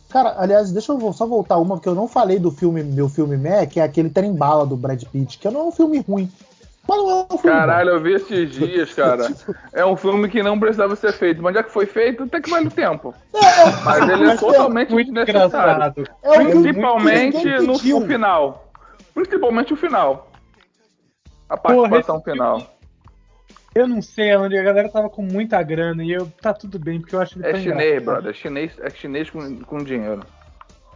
Cara, 0.09 0.35
aliás, 0.37 0.71
deixa 0.71 0.91
eu 0.91 1.13
só 1.13 1.25
voltar 1.25 1.57
uma, 1.57 1.75
porque 1.75 1.87
eu 1.87 1.95
não 1.95 2.07
falei 2.07 2.37
do 2.37 2.51
filme, 2.51 2.83
meu 2.83 3.07
filme 3.07 3.37
Mé, 3.37 3.65
que 3.65 3.79
é 3.79 3.83
aquele 3.83 4.09
Trem 4.09 4.33
Bala 4.33 4.65
do 4.65 4.75
Brad 4.75 5.01
Pitt, 5.05 5.37
que 5.37 5.49
não 5.49 5.61
é 5.61 5.63
um 5.63 5.71
filme 5.71 5.99
ruim. 6.05 6.29
Mas 6.85 6.97
não 6.97 7.09
é 7.09 7.13
um 7.33 7.37
filme 7.37 7.57
Caralho, 7.57 7.89
eu 7.91 8.01
vi 8.01 8.13
esses 8.15 8.51
dias, 8.51 8.93
cara. 8.93 9.31
É 9.71 9.85
um 9.85 9.95
filme 9.95 10.27
que 10.27 10.43
não 10.43 10.59
precisava 10.59 10.95
ser 10.97 11.13
feito, 11.13 11.41
mas 11.41 11.53
já 11.53 11.63
que 11.63 11.71
foi 11.71 11.85
feito, 11.85 12.23
até 12.23 12.41
que 12.41 12.49
vale 12.49 12.67
o 12.67 12.71
tempo. 12.71 13.15
bom. 13.31 13.39
É, 13.39 13.65
Mas 13.85 14.09
ele 14.09 14.23
é 14.23 14.27
Mas 14.27 14.35
é 14.35 14.37
totalmente 14.37 14.91
Muito 14.91 15.13
desnecessário. 15.13 15.75
engraçado. 15.75 16.03
é 16.23 16.29
um 16.29 16.45
que 16.45 16.51
Principalmente 16.51 17.45
no, 17.61 17.99
no 17.99 18.05
final. 18.05 18.71
Principalmente 19.13 19.73
o 19.73 19.77
final. 19.77 20.29
A 21.47 21.55
participação 21.55 22.15
esse 22.17 22.31
final. 22.31 22.70
Eu 23.73 23.87
não 23.87 24.01
sei 24.01 24.31
aonde 24.33 24.57
a 24.57 24.63
galera 24.63 24.89
tava 24.89 25.09
com 25.09 25.21
muita 25.21 25.61
grana 25.63 26.03
e 26.03 26.11
eu 26.11 26.29
tá 26.41 26.53
tudo 26.53 26.77
bem, 26.77 26.99
porque 26.99 27.15
eu 27.15 27.21
acho 27.21 27.37
ele 27.39 27.47
É 27.47 27.51
tão 27.53 27.61
chinês, 27.61 27.79
engraçado. 28.01 28.03
brother. 28.05 28.31
É 28.31 28.33
chinês, 28.33 28.71
é 28.81 28.89
chinês 28.89 29.29
com, 29.29 29.59
com 29.61 29.77
dinheiro. 29.77 30.23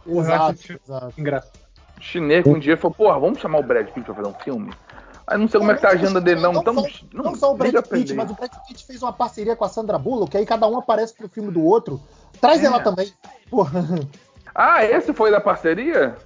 Porra, 0.04 0.28
eu 0.28 0.42
acho 0.42 0.52
Exato, 0.72 0.80
exato. 0.86 1.14
engraçado. 1.20 1.58
Chinês 2.00 2.44
com 2.44 2.58
dinheiro 2.58 2.80
falou, 2.80 2.94
porra, 2.94 3.18
vamos 3.18 3.38
chamar 3.40 3.58
o 3.58 3.62
Brad 3.62 3.86
Pitt 3.88 4.04
pra 4.04 4.14
fazer 4.14 4.28
um 4.28 4.34
filme? 4.34 4.72
Aí 5.26 5.38
não 5.38 5.48
sei 5.48 5.58
como 5.58 5.72
é 5.72 5.74
que 5.74 5.80
tá 5.80 5.88
a 5.88 5.92
agenda 5.92 6.20
dele, 6.20 6.40
não. 6.40 6.52
Então, 6.52 6.74
só, 6.74 6.88
não 7.12 7.34
só 7.34 7.52
o 7.52 7.56
Brad 7.56 7.74
Pitt, 7.88 8.12
mas 8.14 8.30
o 8.30 8.34
Brad 8.34 8.50
Pitt 8.68 8.84
fez 8.86 9.02
uma 9.02 9.12
parceria 9.12 9.56
com 9.56 9.64
a 9.64 9.68
Sandra 9.68 9.98
Bullock, 9.98 10.30
que 10.30 10.36
aí 10.36 10.44
cada 10.46 10.68
um 10.68 10.78
aparece 10.78 11.14
pro 11.14 11.28
filme 11.28 11.50
do 11.50 11.64
outro. 11.64 12.00
Traz 12.40 12.62
É. 12.62 12.66
ela 12.66 12.80
também. 12.80 13.10
Porra. 13.50 13.82
Ah, 14.54 14.84
esse 14.84 15.12
foi 15.12 15.30
da 15.30 15.40
parceria? 15.40 16.16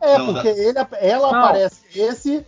É, 0.00 0.16
Não, 0.18 0.32
porque 0.32 0.48
ele, 0.48 0.78
ela 1.00 1.32
Não. 1.32 1.38
aparece 1.44 1.82
esse 1.94 2.46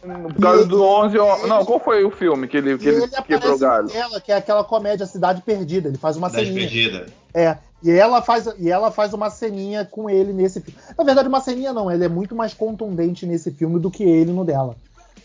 Por 0.00 0.34
causa 0.40 0.62
E- 0.62 0.66
do 0.66 0.82
11. 0.82 1.18
on- 1.18 1.46
Não, 1.46 1.64
qual 1.64 1.78
foi 1.78 2.04
o 2.04 2.10
filme 2.10 2.48
que 2.48 2.56
ele, 2.56 2.78
que 2.78 2.88
ele, 2.88 3.02
ele 3.02 3.22
quebrou 3.26 3.58
galho? 3.58 3.88
nela, 3.88 4.20
que 4.20 4.32
é 4.32 4.36
aquela 4.36 4.64
comédia 4.64 5.06
Cidade 5.06 5.42
Perdida. 5.42 5.88
Ele 5.88 5.98
faz 5.98 6.16
uma 6.16 6.30
Cidade 6.30 6.46
ceninha. 6.48 6.62
Perdida. 6.68 7.06
É, 7.34 7.56
e 7.82 7.90
ela 7.90 8.22
faz 8.22 8.48
e 8.58 8.70
ela 8.70 8.90
faz 8.90 9.12
uma 9.12 9.28
ceninha 9.30 9.84
com 9.84 10.08
ele 10.08 10.32
nesse 10.32 10.60
filme. 10.60 10.78
Na 10.96 11.04
verdade, 11.04 11.28
uma 11.28 11.40
ceninha 11.40 11.72
não, 11.72 11.90
ele 11.90 12.04
é 12.04 12.08
muito 12.08 12.34
mais 12.34 12.54
contundente 12.54 13.26
nesse 13.26 13.50
filme 13.50 13.78
do 13.78 13.90
que 13.90 14.02
ele 14.02 14.32
no 14.32 14.44
dela. 14.44 14.74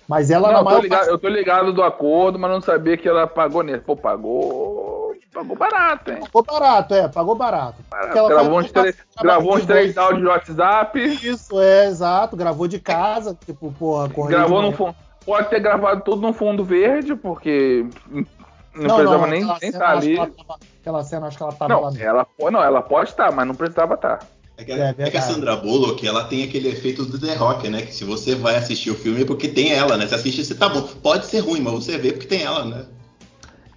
Mas 0.07 0.29
ela 0.29 0.51
Não, 0.51 0.63
na 0.63 0.69
eu, 0.71 0.75
tô 0.75 0.81
ligado, 0.83 0.99
parte- 0.99 1.11
eu 1.11 1.17
tô 1.17 1.27
ligado 1.29 1.73
do 1.73 1.81
acordo, 1.81 2.37
mas 2.37 2.51
não 2.51 2.61
sabia 2.61 2.95
que 2.95 3.07
ela 3.07 3.25
pagou 3.25 3.63
nele. 3.63 3.79
Pô, 3.79 3.95
pagou. 3.95 4.94
Pagou 5.35 5.57
barato, 5.57 6.11
hein? 6.11 6.19
pagou 6.21 6.43
barato, 6.43 6.93
é, 6.93 7.07
pagou 7.09 7.35
barato. 7.35 7.75
Ela 7.91 8.29
Gravou 8.29 8.59
uns 8.59 8.71
três, 8.71 8.95
gravou 9.21 9.55
uns 9.55 9.61
de 9.61 9.67
três 9.67 9.97
áudios 9.97 10.21
de 10.21 10.27
WhatsApp. 10.27 10.99
Isso, 11.03 11.59
é, 11.59 11.87
exato. 11.87 12.37
Gravou 12.37 12.69
de 12.69 12.79
casa, 12.79 13.37
tipo, 13.45 13.69
porra, 13.73 14.07
correndo 14.07 14.37
Gravou 14.37 14.61
no 14.61 14.71
fundo. 14.71 14.95
Pode 15.25 15.49
ter 15.49 15.59
gravado 15.59 16.01
tudo 16.05 16.21
no 16.21 16.31
fundo 16.31 16.63
verde, 16.63 17.15
porque 17.15 17.85
não, 18.73 18.95
precisava 18.95 19.27
nem 19.27 19.43
aquela 19.43 19.57
nem 19.61 19.69
estar 19.71 19.91
que 19.91 19.97
ali. 19.97 20.15
ela 20.17 20.27
tava- 20.27 20.59
Aquela 20.79 21.03
cena, 21.03 21.27
acho 21.27 21.35
que 21.37 21.43
ela 21.43 21.51
tava 21.51 21.73
Não, 21.73 21.81
lá. 21.81 21.91
ela, 21.99 22.27
não, 22.51 22.63
ela 22.63 22.81
pode 22.81 23.09
estar, 23.09 23.31
mas 23.33 23.45
não 23.45 23.55
precisava 23.55 23.95
estar. 23.95 24.19
É 24.57 24.63
que, 24.63 24.71
É 24.71 24.95
é 24.97 25.09
que 25.11 25.17
a. 25.17 25.21
Sandra 25.21 25.57
Bullock, 25.57 26.07
ela 26.07 26.23
tem 26.23 26.43
aquele 26.43 26.69
efeito 26.69 27.03
do 27.03 27.19
The 27.19 27.33
Rock, 27.35 27.67
né? 27.67 27.81
Que 27.81 27.93
se 27.93 28.05
você 28.05 28.35
vai 28.35 28.55
assistir 28.55 28.89
o 28.91 28.95
filme 28.95 29.23
é 29.23 29.25
porque 29.25 29.49
tem 29.49 29.73
ela, 29.73 29.97
né? 29.97 30.07
Você 30.07 30.15
assiste 30.15 30.45
você 30.45 30.55
tá 30.55 30.69
bom. 30.69 30.81
Pode 31.03 31.25
ser 31.25 31.39
ruim, 31.39 31.59
mas 31.59 31.73
você 31.73 31.97
vê 31.97 32.13
porque 32.13 32.27
tem 32.27 32.43
ela, 32.43 32.63
né? 32.63 32.85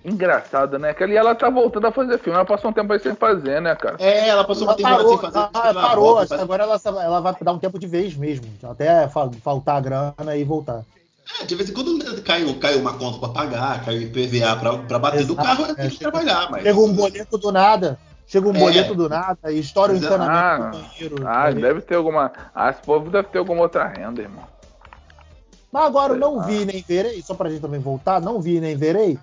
Engraçado, 0.05 0.79
né? 0.79 0.95
Que 0.95 1.03
ali 1.05 1.17
ela 1.17 1.35
tá 1.35 1.51
voltando 1.51 1.87
a 1.87 1.93
fazer 1.93 2.19
filme. 2.19 2.37
Ela 2.37 2.45
passou 2.47 2.71
um 2.71 2.73
tempo 2.73 2.93
aí 2.93 3.01
sem 3.01 3.15
fazer, 3.15 3.61
né, 3.61 3.75
cara? 3.75 3.97
É, 3.99 4.29
ela 4.29 4.45
passou 4.45 4.63
uma 4.65 4.73
Ela 4.73 4.77
temporada 4.77 5.03
parou, 5.05 5.11
sem 5.19 5.31
fazer. 5.31 5.39
ela 5.69 5.83
parou, 5.89 6.05
volta, 6.05 6.21
acho 6.21 6.29
que 6.29 6.35
faz- 6.37 6.43
agora 6.43 6.63
ela, 6.63 6.81
ela 7.05 7.21
vai 7.21 7.35
dar 7.41 7.53
um 7.53 7.59
tempo 7.59 7.79
de 7.79 7.87
vez 7.87 8.15
mesmo, 8.17 8.47
até 8.63 9.09
fa- 9.09 9.31
faltar 9.43 9.77
a 9.77 9.81
grana 9.81 10.37
e 10.37 10.45
voltar. 10.45 10.83
É, 11.41 11.45
de 11.45 11.55
vez 11.55 11.69
em 11.69 11.75
quando 11.75 12.23
cai, 12.23 12.55
cai 12.55 12.77
uma 12.77 12.97
conta 12.97 13.19
pra 13.19 13.29
pagar, 13.29 13.85
cai 13.85 13.99
o 13.99 14.03
IPVA 14.03 14.57
pra, 14.57 14.79
pra 14.79 14.99
bater 14.99 15.27
do 15.27 15.35
Exato, 15.35 15.47
carro, 15.49 15.65
é, 15.65 15.75
tem 15.75 15.91
que 15.91 15.99
trabalhar, 15.99 16.49
mas. 16.51 16.63
Chega 16.63 16.79
um 16.81 16.93
boleto 16.95 17.37
do 17.39 17.53
nada, 17.53 17.99
chega 18.27 18.49
um 18.49 18.55
É. 18.57 18.59
boleto 18.59 18.95
do 18.95 19.09
nada, 19.11 19.53
e 19.53 19.59
estoura 19.59 19.93
o 19.93 19.97
encanamento 19.97 20.33
Ah, 20.33 20.57
do 20.71 20.79
banheiro. 20.79 21.29
ah, 21.29 21.51
deve 21.51 21.81
ter 21.83 21.97
alguma. 21.97 22.33
Ah, 22.55 22.71
esse 22.71 22.81
povo 22.81 23.11
deve 23.11 23.29
ter 23.29 23.39
alguma 23.39 23.63
outra 23.63 23.87
renda, 23.87 24.23
irmão. 24.23 24.45
Mas 25.71 25.85
agora 25.85 26.15
não 26.15 26.41
vi 26.45 26.65
nem 26.65 26.83
verei, 26.87 27.21
só 27.21 27.35
pra 27.35 27.51
gente 27.51 27.61
também 27.61 27.81
voltar, 27.81 28.23
não 28.23 28.41
vi 28.41 28.59
nem 28.59 28.75
verei, 28.75 29.19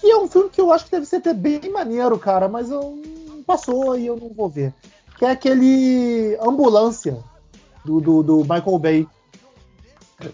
que 0.00 0.10
é 0.10 0.16
um 0.16 0.28
filme 0.28 0.50
que 0.50 0.60
eu 0.60 0.72
acho 0.72 0.84
que 0.86 0.90
deve 0.92 1.06
ser 1.06 1.16
até 1.16 1.32
bem 1.34 1.60
maneiro, 1.70 2.18
cara, 2.18 2.48
mas 2.48 2.70
eu 2.70 2.98
não 3.28 3.42
passou 3.42 3.96
e 3.98 4.06
eu 4.06 4.16
não 4.16 4.28
vou 4.30 4.48
ver. 4.48 4.72
Que 5.18 5.24
é 5.26 5.30
aquele 5.30 6.36
Ambulância 6.40 7.18
do, 7.84 8.00
do, 8.00 8.22
do 8.22 8.36
Michael 8.40 8.78
Bay. 8.78 9.08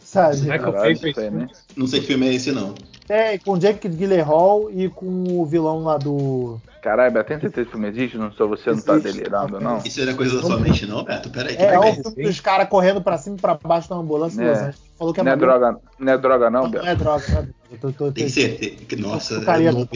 Sabe? 0.00 0.36
Michael 0.42 0.60
Caralho, 0.60 0.80
Bay 0.82 0.92
isso 0.92 1.02
fez 1.02 1.18
aí, 1.18 1.30
né? 1.30 1.46
Não 1.76 1.86
sei 1.86 2.00
que 2.00 2.06
filme 2.06 2.28
é 2.28 2.34
esse, 2.34 2.50
não. 2.52 2.74
É, 3.08 3.38
com 3.38 3.56
Jake 3.56 3.88
Gyllenhaal 3.88 4.68
e 4.70 4.88
com 4.88 5.06
o 5.40 5.46
vilão 5.46 5.84
lá 5.84 5.96
do. 5.96 6.60
Caralho, 6.82 7.12
Beto, 7.12 7.28
tem 7.28 7.40
certeza 7.40 7.66
que 7.66 7.72
filme 7.72 7.88
existe? 7.88 8.16
Não 8.18 8.32
sou 8.32 8.48
você 8.48 8.70
não 8.70 8.80
tá 8.80 8.94
Existe. 8.96 9.18
delirando, 9.18 9.60
não? 9.60 9.78
Isso 9.78 10.00
era 10.00 10.14
coisa 10.14 10.36
da 10.36 10.42
sua 10.42 10.58
mente, 10.58 10.86
não, 10.86 11.04
Beto? 11.04 11.30
Peraí, 11.30 11.56
É, 11.56 11.74
é 11.74 11.78
o 11.78 11.82
filme 11.94 12.24
dos 12.24 12.40
caras 12.40 12.68
correndo 12.68 13.00
pra 13.00 13.18
cima 13.18 13.36
e 13.36 13.40
pra 13.40 13.54
baixo 13.54 13.88
da 13.88 13.96
ambulância. 13.96 14.42
É. 14.42 14.74
Falou 14.96 15.12
que 15.12 15.20
é 15.20 15.22
Não 15.24 15.32
é 15.32 15.36
droga, 15.36 15.78
não 15.98 16.12
é 16.12 16.18
droga 16.18 16.50
não, 16.50 16.62
Não, 16.64 16.70
Beto? 16.70 16.84
não 16.84 16.92
é 16.92 16.94
droga, 16.96 17.48
tô- 17.80 17.92
tô- 17.92 18.12
Tem 18.12 18.28
certeza. 18.28 18.76
que- 18.84 18.96
Nossa, 18.96 19.34
eu 19.34 19.40
não 19.72 19.86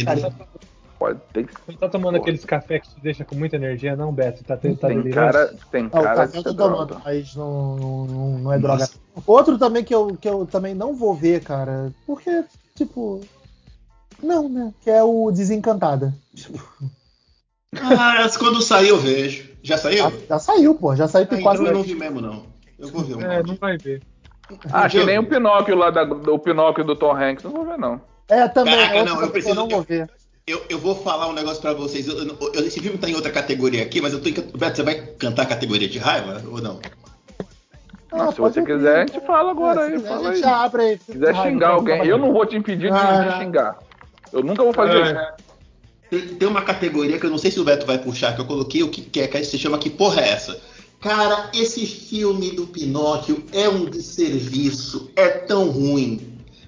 Pode, 0.99 1.19
tem, 1.33 1.47
Você 1.67 1.79
tá 1.79 1.89
tomando 1.89 2.13
Porra. 2.17 2.25
aqueles 2.25 2.45
café 2.45 2.79
que 2.79 2.91
te 2.91 3.01
deixa 3.01 3.25
com 3.25 3.35
muita 3.35 3.57
energia, 3.57 3.97
não, 3.97 4.13
Beto? 4.13 4.45
Tá, 4.45 4.55
tá 4.55 4.61
tem 4.61 4.77
cara, 4.77 5.55
tem 5.71 5.85
Não, 5.85 5.89
o 5.89 5.93
cara 5.93 6.15
café 6.15 6.33
de 6.33 6.37
eu 6.37 6.43
tô 6.43 6.55
tomando, 6.55 6.87
droga. 6.89 7.03
mas 7.03 7.35
não, 7.35 7.77
não, 7.77 8.39
não- 8.39 8.53
é 8.53 8.59
droga. 8.59 8.81
Nossa. 8.81 8.93
Outro 9.27 9.57
também 9.57 9.83
que 9.83 9.95
eu, 9.95 10.15
que 10.21 10.29
eu 10.29 10.45
também 10.47 10.75
não 10.75 10.95
vou 10.95 11.15
ver, 11.15 11.43
cara, 11.43 11.91
porque, 12.07 12.45
tipo. 12.77 13.23
Não, 14.23 14.47
né? 14.51 14.75
Que 14.83 14.91
é 14.91 15.03
o 15.03 15.31
Desencantada. 15.31 16.13
Ah, 17.77 18.29
quando 18.39 18.61
sair 18.61 18.89
eu 18.89 18.99
vejo. 18.99 19.49
Já 19.63 19.79
saiu? 19.79 20.05
Já, 20.05 20.13
já 20.29 20.39
saiu, 20.39 20.75
pô. 20.75 20.95
Já 20.95 21.09
saiu 21.09 21.25
Ah, 21.25 21.29
tem 21.29 21.39
então 21.39 21.51
quase. 21.51 21.65
eu 21.65 21.73
não 21.73 21.83
vi 21.83 21.95
mesmo, 21.95 22.21
não. 22.21 22.45
Eu 22.79 22.89
vou 22.89 23.03
ver 23.03 23.15
um 23.17 23.21
É, 23.23 23.43
não 23.43 23.55
vai 23.57 23.79
ver. 23.79 24.03
Ah, 24.73 24.89
que 24.89 25.03
nem 25.05 25.19
o 25.19 25.25
Pinóquio 25.27 25.77
lá, 25.77 25.91
da, 25.91 26.03
o 26.03 26.39
Pinóquio 26.39 26.85
do 26.85 26.95
Tom 26.97 27.15
Hanks, 27.15 27.45
não 27.45 27.51
vou 27.53 27.65
ver 27.65 27.79
não. 27.79 28.01
É, 28.29 28.47
também. 28.49 28.75
Caraca, 28.77 28.97
é 28.99 29.05
não, 29.05 29.21
eu 29.21 29.31
preciso- 29.31 29.53
eu 29.53 29.55
não 29.57 29.69
vou 29.69 29.83
ver. 29.83 30.09
Eu, 30.47 30.63
eu 30.69 30.79
vou 30.79 30.95
falar 30.97 31.29
um 31.29 31.33
negócio 31.33 31.61
pra 31.61 31.73
vocês. 31.73 32.09
Eu- 32.09 32.19
eu- 32.19 32.37
eu- 32.55 32.67
esse 32.67 32.81
filme 32.81 32.99
tá 32.99 33.09
em 33.09 33.15
outra 33.15 33.31
categoria 33.31 33.83
aqui, 33.83 34.01
mas 34.01 34.13
eu 34.13 34.21
tô 34.21 34.29
em. 34.29 34.33
Beto, 34.33 34.77
você 34.77 34.83
vai 34.83 34.95
cantar 35.19 35.43
a 35.43 35.47
categoria 35.47 35.89
de 35.89 35.99
raiva 35.99 36.43
ou 36.51 36.61
não? 36.61 36.81
Não, 38.13 38.29
Ah, 38.29 38.33
se 38.33 38.41
você 38.41 38.61
quiser, 38.65 38.97
a 38.97 39.07
gente 39.07 39.25
fala 39.25 39.53
agora 39.53 39.83
É, 39.83 39.85
aí, 39.85 39.91
se 39.93 39.97
quiser, 39.99 40.09
fala 40.09 40.29
a 40.31 40.35
gente 40.35 40.45
aí. 40.45 40.53
abre 40.53 40.83
aí. 40.83 40.99
Se 40.99 41.13
quiser 41.13 41.35
xingar 41.43 41.69
alguém, 41.71 42.05
eu 42.07 42.19
não 42.19 42.33
vou 42.33 42.45
te 42.45 42.57
impedir 42.57 42.91
de, 42.91 42.97
Ah. 42.97 43.29
de 43.31 43.39
xingar. 43.45 43.79
Eu 44.33 44.43
nunca 44.43 44.65
vou 44.65 44.73
fazer 44.73 45.01
isso. 45.03 45.15
Ah, 45.17 45.35
Tem, 46.11 46.21
tem 46.27 46.49
uma 46.49 46.63
categoria 46.63 47.21
que 47.21 47.27
eu 47.27 47.31
não 47.31 47.39
sei 47.39 47.53
se 47.53 47.61
o 47.61 47.65
Beto 47.65 47.87
vai 47.87 47.99
puxar, 47.99 48.35
que 48.35 48.41
eu 48.41 48.45
coloquei, 48.45 48.83
o 48.83 48.89
que, 48.89 49.01
que 49.03 49.21
é 49.21 49.29
que 49.29 49.45
se 49.45 49.57
chama 49.57 49.79
Que 49.79 49.89
Porra 49.89 50.23
é 50.23 50.31
essa? 50.31 50.61
Cara, 51.01 51.51
esse 51.55 51.87
filme 51.87 52.51
do 52.51 52.67
Pinóquio 52.67 53.43
é 53.53 53.69
um 53.69 53.87
desserviço, 53.87 55.11
é 55.17 55.29
tão 55.29 55.71
ruim. 55.71 56.21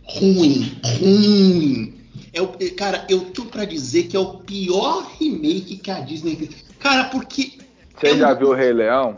Ruim, 0.05 0.73
ruim. 1.01 1.95
É 2.33 2.41
o, 2.41 2.49
cara, 2.75 3.07
eu 3.11 3.27
tô 3.27 3.45
pra 3.45 3.65
dizer 3.67 4.05
que 4.05 4.17
é 4.17 4.21
o 4.21 4.39
pior 4.39 5.07
remake 5.21 5.77
que 5.77 5.91
a 5.91 6.01
Disney 6.01 6.35
fez. 6.37 6.51
Cara, 6.79 7.05
porque. 7.05 7.59
Você 8.01 8.09
é 8.09 8.17
já 8.17 8.33
um- 8.33 8.39
viu 8.39 8.49
o 8.49 8.55
Rei 8.55 8.73
Leão? 8.73 9.15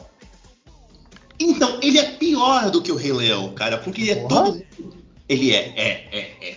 Então, 1.39 1.79
ele 1.83 1.99
é 1.99 2.11
pior 2.13 2.71
do 2.71 2.83
que 2.83 2.91
o 2.93 2.97
Rei 2.97 3.13
Leão, 3.13 3.53
cara, 3.55 3.79
porque 3.79 4.03
ele 4.03 4.11
é 4.13 4.17
Porra. 4.17 4.45
todo. 4.47 4.63
Ele 5.29 5.53
é, 5.53 5.73
é, 5.77 5.89
é, 6.13 6.19
é. 6.51 6.57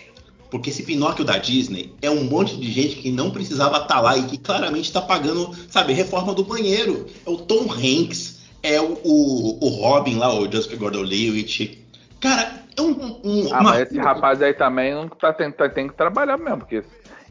Porque 0.50 0.70
esse 0.70 0.82
Pinóquio 0.82 1.24
da 1.24 1.36
Disney 1.38 1.92
é 2.00 2.10
um 2.10 2.24
monte 2.24 2.56
de 2.56 2.72
gente 2.72 2.96
que 2.96 3.10
não 3.10 3.30
precisava 3.30 3.78
estar 3.78 4.00
lá 4.00 4.16
e 4.16 4.24
que 4.24 4.38
claramente 4.38 4.90
tá 4.92 5.00
pagando, 5.00 5.54
sabe, 5.68 5.92
reforma 5.92 6.34
do 6.34 6.42
banheiro. 6.44 7.06
É 7.26 7.30
o 7.30 7.36
Tom 7.36 7.70
Hanks, 7.72 8.37
é 8.62 8.80
o, 8.80 8.98
o, 9.04 9.64
o 9.64 9.68
Robin 9.68 10.16
lá, 10.16 10.32
o 10.34 10.50
Joseph 10.50 10.78
Gordon-Levitt. 10.78 11.86
Cara, 12.20 12.62
é 12.76 12.82
um... 12.82 13.20
um 13.24 13.48
Ah, 13.52 13.60
uma- 13.60 13.70
mas 13.72 13.82
esse 13.88 13.98
rapaz 13.98 14.42
aí 14.42 14.54
também 14.54 14.94
não 14.94 15.08
tá, 15.08 15.32
tem, 15.32 15.50
tá- 15.50 15.68
tem 15.68 15.88
que 15.88 15.94
trabalhar 15.94 16.36
mesmo, 16.36 16.58
porque 16.58 16.82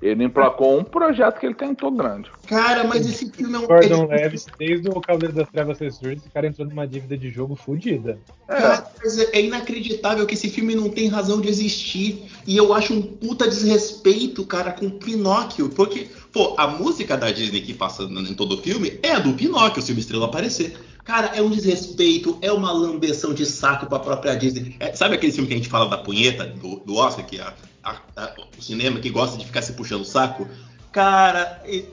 ele 0.01 0.23
emplacou 0.23 0.77
um 0.77 0.83
projeto 0.83 1.39
que 1.39 1.45
ele 1.47 1.55
tentou 1.55 1.89
grande. 1.91 2.29
Cara, 2.47 2.83
mas 2.83 3.09
esse 3.09 3.31
filme 3.31 3.55
é 3.55 3.57
um... 3.59 3.65
Gordon 3.65 4.07
ele- 4.13 4.37
desde 4.59 4.87
o 4.89 5.01
Cavaleiro 5.01 5.33
das 5.33 5.49
Trevas 5.49 5.79
Ressurge, 5.79 6.17
esse 6.17 6.29
cara 6.29 6.47
entrou 6.47 6.67
numa 6.67 6.87
dívida 6.87 7.17
de 7.17 7.29
jogo 7.31 7.55
fodida. 7.55 8.19
Cara, 8.47 8.87
mas 9.03 9.17
é 9.17 9.27
é 9.33 9.41
inacreditável 9.41 10.25
que 10.27 10.35
esse 10.35 10.49
filme 10.49 10.75
não 10.75 10.89
tem 10.89 11.07
razão 11.07 11.41
de 11.41 11.49
existir. 11.49 12.29
E 12.45 12.55
eu 12.55 12.73
acho 12.73 12.93
um 12.93 13.01
puta 13.01 13.47
desrespeito, 13.47 14.45
cara, 14.45 14.71
com 14.71 14.89
Pinóquio. 14.89 15.67
Porque, 15.69 16.07
pô, 16.31 16.53
a 16.57 16.67
música 16.67 17.17
da 17.17 17.31
Disney 17.31 17.61
que 17.61 17.73
passa 17.73 18.03
em 18.03 18.33
todo 18.35 18.53
o 18.55 18.61
filme 18.61 18.99
é 19.03 19.13
a 19.13 19.19
do 19.19 19.33
Pinóquio, 19.33 19.81
se 19.81 19.91
o 19.91 19.97
Estrela 19.99 20.25
aparecer. 20.27 20.77
Cara, 21.07 21.27
é 21.33 21.41
um 21.41 21.49
desrespeito, 21.49 22.37
é 22.41 22.51
uma 22.51 22.69
lambeção 22.69 23.33
de 23.33 23.45
saco 23.45 23.85
pra 23.85 23.97
própria 23.97 24.35
Disney. 24.35 24.75
É, 24.77 24.93
sabe 24.93 25.15
aquele 25.15 25.31
filme 25.31 25.47
que 25.47 25.53
a 25.53 25.57
gente 25.57 25.69
fala 25.69 25.89
da 25.89 25.97
punheta, 25.97 26.45
do, 26.45 26.81
do 26.81 26.95
Oscar, 26.95 27.25
que 27.25 27.39
a- 27.39 27.53
a- 27.81 27.95
a- 28.17 28.33
o 28.57 28.61
cinema 28.61 28.99
que 28.99 29.09
gosta 29.09 29.37
de 29.37 29.45
ficar 29.45 29.61
se 29.61 29.71
puxando 29.71 30.01
o 30.01 30.05
saco? 30.05 30.45
Cara, 30.91 31.61
é, 31.63 31.85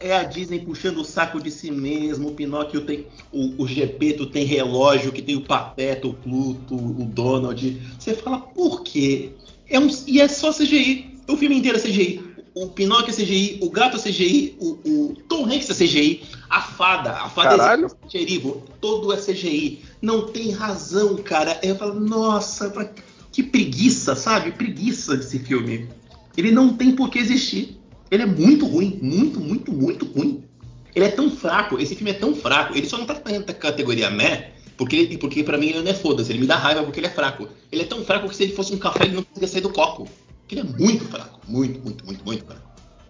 é 0.00 0.14
a 0.14 0.22
Disney 0.24 0.58
puxando 0.60 0.98
o 0.98 1.04
saco 1.04 1.40
de 1.40 1.50
si 1.50 1.70
mesmo. 1.70 2.28
O 2.28 2.34
Pinóquio 2.34 2.82
tem. 2.82 3.06
O, 3.32 3.62
o 3.62 3.66
Gepeto 3.66 4.26
tem 4.26 4.44
relógio, 4.44 5.12
que 5.12 5.22
tem 5.22 5.34
o 5.34 5.40
Pateta, 5.40 6.06
o 6.06 6.12
Pluto, 6.12 6.74
o 6.74 7.06
Donald. 7.06 7.80
Você 7.98 8.12
fala, 8.12 8.38
por 8.38 8.82
quê? 8.82 9.30
É 9.66 9.80
um, 9.80 9.88
e 10.06 10.20
é 10.20 10.28
só 10.28 10.52
CGI. 10.52 11.18
O 11.26 11.38
filme 11.38 11.56
inteiro 11.56 11.78
é 11.78 11.80
CGI. 11.80 12.31
O 12.54 12.66
Pinóquio 12.68 13.10
é 13.10 13.16
CGI, 13.16 13.58
o 13.62 13.70
gato 13.70 13.96
é 13.96 14.00
CGI, 14.00 14.56
o, 14.60 14.66
o 14.84 15.16
Tom 15.28 15.46
Hanks 15.46 15.70
é 15.70 15.74
CGI, 15.74 16.22
a 16.50 16.60
fada, 16.60 17.12
a 17.12 17.28
fada 17.30 17.56
Caralho. 17.56 17.86
é 18.04 18.08
xerivo, 18.10 18.62
todo 18.80 19.10
é 19.12 19.16
CGI. 19.16 19.82
Não 20.02 20.26
tem 20.28 20.50
razão, 20.50 21.16
cara. 21.16 21.58
Eu 21.62 21.76
falo, 21.76 21.98
nossa, 21.98 22.68
pra- 22.68 22.90
que 23.32 23.42
preguiça, 23.42 24.14
sabe? 24.14 24.52
Preguiça 24.52 25.16
desse 25.16 25.38
filme. 25.38 25.88
Ele 26.36 26.50
não 26.50 26.74
tem 26.76 26.92
por 26.92 27.08
que 27.08 27.18
existir. 27.18 27.78
Ele 28.10 28.24
é 28.24 28.26
muito 28.26 28.66
ruim, 28.66 28.98
muito, 29.00 29.40
muito, 29.40 29.72
muito 29.72 30.04
ruim. 30.04 30.44
Ele 30.94 31.06
é 31.06 31.10
tão 31.10 31.30
fraco, 31.30 31.78
esse 31.80 31.94
filme 31.94 32.10
é 32.10 32.14
tão 32.14 32.34
fraco, 32.36 32.76
ele 32.76 32.86
só 32.86 32.98
não 32.98 33.06
tá 33.06 33.14
na 33.14 33.54
categoria 33.54 34.10
meh, 34.10 34.50
porque, 34.76 34.96
ele- 34.96 35.16
porque 35.16 35.42
pra 35.42 35.56
mim 35.56 35.68
ele 35.68 35.80
não 35.80 35.90
é 35.90 35.94
foda-se, 35.94 36.30
ele 36.30 36.40
me 36.40 36.46
dá 36.46 36.56
raiva 36.56 36.82
porque 36.82 37.00
ele 37.00 37.06
é 37.06 37.10
fraco. 37.10 37.48
Ele 37.70 37.80
é 37.80 37.86
tão 37.86 38.04
fraco 38.04 38.28
que 38.28 38.36
se 38.36 38.42
ele 38.42 38.52
fosse 38.52 38.74
um 38.74 38.78
café 38.78 39.04
ele 39.06 39.14
não 39.14 39.22
conseguia 39.22 39.48
sair 39.48 39.62
do 39.62 39.70
copo. 39.70 40.06
Porque 40.52 40.60
ele 40.60 40.60
é 40.60 40.78
muito 40.78 41.04
fraco, 41.06 41.40
muito, 41.48 41.80
muito, 41.80 42.04
muito, 42.04 42.24
muito 42.24 42.44
fraco. 42.44 42.60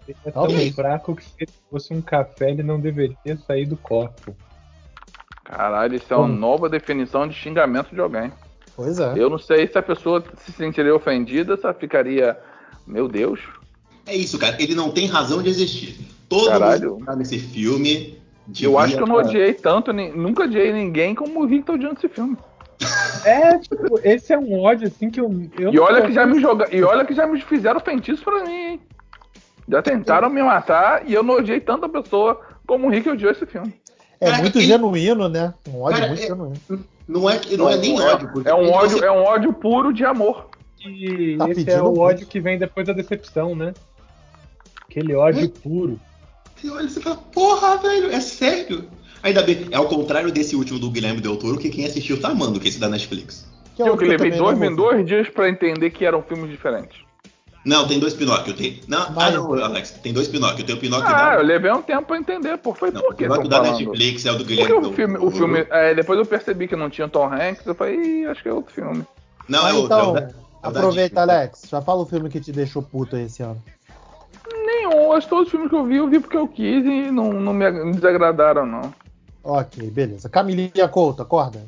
Ele 0.07 0.17
é 0.25 0.31
tão 0.31 0.43
Ok. 0.43 0.71
fraco 0.71 1.15
que 1.15 1.23
se 1.23 1.31
ele 1.41 1.51
fosse 1.69 1.93
um 1.93 2.01
café, 2.01 2.51
ele 2.51 2.63
não 2.63 2.79
deveria 2.79 3.37
sair 3.45 3.65
do 3.65 3.75
copo. 3.75 4.35
Caralho, 5.43 5.95
isso 5.95 6.13
é 6.13 6.15
uma 6.17 6.27
Bom. 6.27 6.33
nova 6.33 6.69
definição 6.69 7.27
de 7.27 7.33
xingamento 7.35 7.93
de 7.93 7.99
alguém. 7.99 8.31
Pois 8.75 8.97
é. 8.97 9.13
Eu 9.17 9.29
não 9.29 9.37
sei 9.37 9.67
se 9.67 9.77
a 9.77 9.83
pessoa 9.83 10.23
se 10.37 10.51
sentiria 10.53 10.95
ofendida, 10.95 11.57
se 11.57 11.65
ela 11.65 11.73
ficaria. 11.73 12.37
Meu 12.87 13.07
Deus. 13.07 13.39
É 14.05 14.15
isso, 14.15 14.37
cara, 14.37 14.55
ele 14.61 14.75
não 14.75 14.91
tem 14.91 15.05
razão 15.07 15.41
de 15.41 15.49
existir. 15.49 15.97
Todo 16.27 16.47
Caralho. 16.47 16.91
mundo 16.91 16.99
que 16.99 17.05
tá 17.05 17.15
nesse 17.15 17.39
filme. 17.39 18.17
Eu 18.61 18.77
acho 18.77 18.97
que 18.97 19.01
eu 19.01 19.07
não 19.07 19.15
odiei 19.15 19.53
tanto, 19.53 19.93
nunca 19.93 20.43
odiei 20.43 20.73
ninguém 20.73 21.15
como 21.15 21.43
o 21.43 21.63
tá 21.63 21.73
odiando 21.73 21.95
esse 21.97 22.09
filme. 22.09 22.37
É, 23.25 23.57
tipo, 23.59 23.99
esse 24.03 24.33
é 24.33 24.37
um 24.37 24.59
ódio 24.61 24.87
assim 24.87 25.09
que 25.09 25.19
eu. 25.19 25.29
eu 25.57 25.73
E 25.73 25.79
olha 25.79 26.01
que 26.01 26.11
já 26.13 26.25
me 26.25 26.39
joga... 26.41 26.67
e 26.75 26.83
olha 26.83 27.05
que 27.05 27.13
já 27.13 27.25
me 27.27 27.39
fizeram 27.41 27.79
feitiço 27.79 28.23
pra 28.23 28.43
mim, 28.43 28.51
hein? 28.51 28.81
Já 29.69 29.81
tentaram 29.81 30.29
me 30.29 30.43
matar 30.43 31.07
e 31.07 31.13
eu 31.13 31.23
não 31.23 31.35
odiei 31.35 31.59
tanta 31.61 31.87
pessoa 31.87 32.41
como 32.67 32.87
o 32.87 32.89
Rick 32.89 33.09
odiou 33.09 33.31
esse 33.31 33.45
filme. 33.45 33.73
É 34.19 34.29
Cara, 34.29 34.41
muito 34.41 34.57
ele- 34.57 34.65
genuíno, 34.67 35.29
né? 35.29 35.53
Um 35.69 35.81
ódio 35.81 35.97
Cara, 35.99 36.07
muito 36.09 36.23
é- 36.23 36.27
genuíno. 36.27 36.57
Não 37.07 37.29
é, 37.29 37.37
que- 37.37 37.57
não 37.57 37.69
é 37.69 37.77
nem 37.77 37.99
ódio. 38.01 38.29
É 38.45 38.53
um 38.53 38.69
ódio, 38.71 39.03
é 39.03 39.11
um 39.11 39.23
ódio 39.23 39.53
puro 39.53 39.93
de 39.93 40.03
amor. 40.05 40.47
que 40.77 41.35
Tá 41.37 41.49
esse 41.49 41.69
é 41.71 41.81
o 41.81 41.97
ódio 41.97 42.27
que 42.27 42.39
vem 42.41 42.57
depois 42.59 42.85
da 42.85 42.91
decepção, 42.93 43.55
né? 43.55 43.73
Aquele 44.89 45.15
ódio 45.15 45.49
puro. 45.49 45.99
Você 46.55 46.69
olha 46.69 46.85
e 46.85 46.89
você 46.89 47.01
fala, 47.01 47.15
porra, 47.17 47.77
velho, 47.77 48.11
é 48.11 48.19
sério? 48.19 48.89
Ainda 49.23 49.41
bem, 49.41 49.67
é 49.71 49.75
ao 49.77 49.85
contrário 49.87 50.31
desse 50.31 50.55
último 50.55 50.77
do 50.77 50.89
Guilherme 50.91 51.21
Del 51.21 51.37
Toro, 51.37 51.57
que 51.57 51.69
quem 51.69 51.85
assistiu 51.85 52.19
tá 52.19 52.29
amando, 52.29 52.59
que 52.59 52.67
é 52.67 52.69
esse 52.69 52.79
da 52.79 52.89
Netflix. 52.89 53.45
Que 53.75 53.81
é 53.81 53.87
eu 53.89 53.97
que 53.97 54.03
levei 54.05 54.31
dois, 54.31 54.59
não 54.59 54.75
dois 54.75 55.05
dias 55.05 55.29
pra 55.29 55.49
entender 55.49 55.89
que 55.91 56.05
eram 56.05 56.21
filmes 56.21 56.49
diferentes. 56.51 56.97
Não, 57.65 57.87
tem 57.87 57.97
dois 57.97 58.13
Pinóquio. 58.13 58.53
Tem... 58.53 58.81
Não, 58.89 59.07
ah, 59.17 59.31
não, 59.31 59.53
Alex, 59.63 59.91
tem 60.03 60.11
dois 60.11 60.27
Pinóquio. 60.27 60.65
Tem 60.65 60.75
o 60.75 60.77
Pinóquio 60.77 61.07
Ah, 61.07 61.29
da... 61.29 61.35
eu 61.35 61.43
levei 61.43 61.71
um 61.71 61.81
tempo 61.81 62.03
pra 62.07 62.17
entender. 62.17 62.57
Por, 62.57 62.75
foi 62.75 62.91
Não, 62.91 62.99
por 63.01 63.13
o 63.13 63.15
que 63.15 63.23
Pinóquio 63.23 63.47
da 63.47 63.63
falando? 63.63 63.79
Netflix 63.79 64.25
é 64.25 64.31
o 64.33 64.37
do 64.37 64.43
Guilherme 64.43 64.73
o 64.73 64.81
Del 64.81 64.91
filme, 64.93 65.15
o 65.15 65.19
Toro. 65.21 65.31
filme 65.31 65.65
é, 65.69 65.95
depois 65.95 66.19
eu 66.19 66.25
percebi 66.25 66.67
que 66.67 66.75
não 66.75 66.89
tinha 66.89 67.07
Tom 67.07 67.25
Hanks, 67.33 67.65
eu 67.65 67.73
falei, 67.73 67.95
Ih, 67.95 68.25
acho 68.25 68.43
que 68.43 68.49
é 68.49 68.53
outro 68.53 68.73
filme. 68.73 69.05
Não, 69.47 69.63
Mas 69.63 69.73
é 69.73 69.77
outro. 69.77 69.93
é 69.93 69.95
o 69.95 70.01
então, 70.01 70.13
da- 70.13 70.19
é 70.19 70.25
o 70.67 70.71
da 70.71 70.79
aproveita, 70.79 71.21
Disney. 71.21 71.35
Alex. 71.35 71.61
Já 71.71 71.81
fala 71.81 72.01
o 72.01 72.05
filme 72.05 72.29
que 72.29 72.41
te 72.41 72.51
deixou 72.51 72.83
puto 72.83 73.15
esse 73.15 73.41
ano. 73.41 73.63
Nenhum, 74.65 75.13
acho 75.13 75.25
que 75.27 75.29
todos 75.29 75.45
os 75.45 75.51
filmes 75.51 75.69
que 75.69 75.75
eu 75.75 75.85
vi, 75.85 75.95
eu 75.95 76.07
vi 76.09 76.19
porque 76.19 76.35
eu 76.37 76.47
quis 76.47 76.85
e 76.85 77.09
não, 77.11 77.31
não 77.31 77.53
me 77.53 77.65
ag- 77.65 77.91
desagradaram, 77.93 78.65
não. 78.65 78.93
Ok, 79.43 79.89
beleza. 79.91 80.29
Camilinha 80.29 80.87
Couto, 80.87 81.21
acorda. 81.21 81.63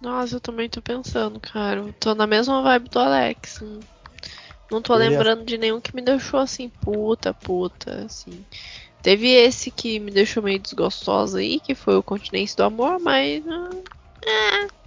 Nossa, 0.00 0.36
eu 0.36 0.40
também 0.40 0.68
tô 0.68 0.82
pensando, 0.82 1.38
cara. 1.38 1.80
Eu 1.80 1.92
tô 1.92 2.14
na 2.14 2.26
mesma 2.26 2.60
vibe 2.62 2.88
do 2.88 2.98
Alex. 2.98 3.62
Não, 4.70 4.82
tô 4.82 4.94
Beleza. 4.94 5.10
lembrando 5.10 5.44
de 5.44 5.56
nenhum 5.56 5.80
que 5.80 5.94
me 5.94 6.02
deixou 6.02 6.40
assim, 6.40 6.68
puta, 6.68 7.32
puta, 7.32 8.04
assim. 8.04 8.44
Teve 9.02 9.28
esse 9.28 9.70
que 9.70 9.98
me 10.00 10.10
deixou 10.10 10.42
meio 10.42 10.58
desgostosa 10.58 11.38
aí, 11.38 11.60
que 11.60 11.74
foi 11.74 11.96
o 11.96 12.02
Continência 12.02 12.56
do 12.56 12.64
Amor, 12.64 12.98
mas. 12.98 13.44
ah, 13.46 13.70
É. 14.24 14.82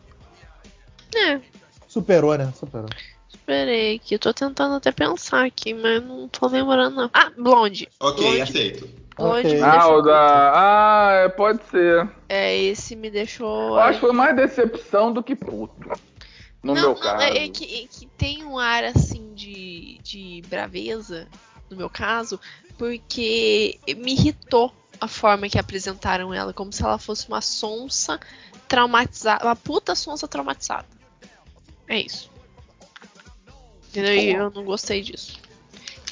É, 1.17 1.41
Superou, 1.87 2.37
né? 2.37 2.51
Superou. 2.53 2.89
esperei 3.29 3.95
aqui. 3.95 4.17
Tô 4.17 4.33
tentando 4.33 4.75
até 4.75 4.91
pensar 4.91 5.45
aqui, 5.45 5.73
mas 5.73 6.03
não 6.03 6.27
tô 6.27 6.47
lembrando, 6.47 6.95
não. 6.95 7.09
Ah, 7.13 7.29
Blonde. 7.37 7.87
Ok, 8.01 8.21
Blonde, 8.21 8.41
aceito. 8.41 8.89
Blonde 9.17 9.47
Ok. 9.47 9.53
me 9.55 9.61
Ah, 9.61 9.87
o 9.87 10.01
da. 10.01 10.51
Ah, 10.53 11.11
é, 11.23 11.29
pode 11.29 11.63
ser. 11.65 12.09
É, 12.27 12.57
esse 12.57 12.95
me 12.95 13.09
deixou. 13.09 13.75
Eu 13.75 13.79
acho 13.79 13.99
que 13.99 14.05
foi 14.05 14.13
mais 14.13 14.35
decepção 14.35 15.11
do 15.11 15.23
que 15.23 15.35
puto. 15.35 15.73
No 16.61 16.73
não, 16.73 16.81
meu 16.81 16.89
não, 16.95 16.99
caso. 16.99 17.23
É, 17.23 17.45
é 17.45 17.49
que, 17.49 17.83
é 17.83 17.87
que 17.87 18.07
tem 18.17 18.43
um 18.43 18.59
ar 18.59 18.83
assim 18.83 19.33
de, 19.33 19.99
de 20.03 20.41
braveza, 20.49 21.27
no 21.69 21.77
meu 21.77 21.89
caso, 21.89 22.39
porque 22.77 23.79
me 23.97 24.13
irritou 24.13 24.73
a 24.99 25.07
forma 25.07 25.47
que 25.47 25.59
apresentaram 25.59 26.33
ela, 26.33 26.53
como 26.53 26.73
se 26.73 26.83
ela 26.83 26.97
fosse 26.97 27.27
uma 27.27 27.41
sonsa 27.41 28.19
traumatizada, 28.67 29.45
uma 29.45 29.55
puta 29.55 29.95
sonsa 29.95 30.27
traumatizada. 30.27 30.87
É 31.87 31.99
isso. 31.99 32.31
Entendeu? 33.89 34.15
E 34.15 34.31
eu 34.31 34.51
não 34.51 34.65
gostei 34.65 35.01
disso. 35.01 35.39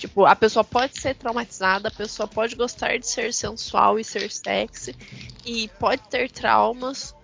Tipo, 0.03 0.25
a 0.25 0.35
pessoa 0.35 0.65
pode 0.65 0.99
ser 0.99 1.15
traumatizada, 1.15 1.87
a 1.87 1.91
pessoa 1.91 2.27
pode 2.27 2.57
gostar 2.57 2.99
de 2.99 3.07
ser 3.07 3.33
sensual 3.33 3.97
e 3.97 4.03
ser 4.03 4.29
sexy, 4.29 4.93
e 5.45 5.69
pode 5.79 6.01
ter 6.09 6.29
traumas, 6.29 7.15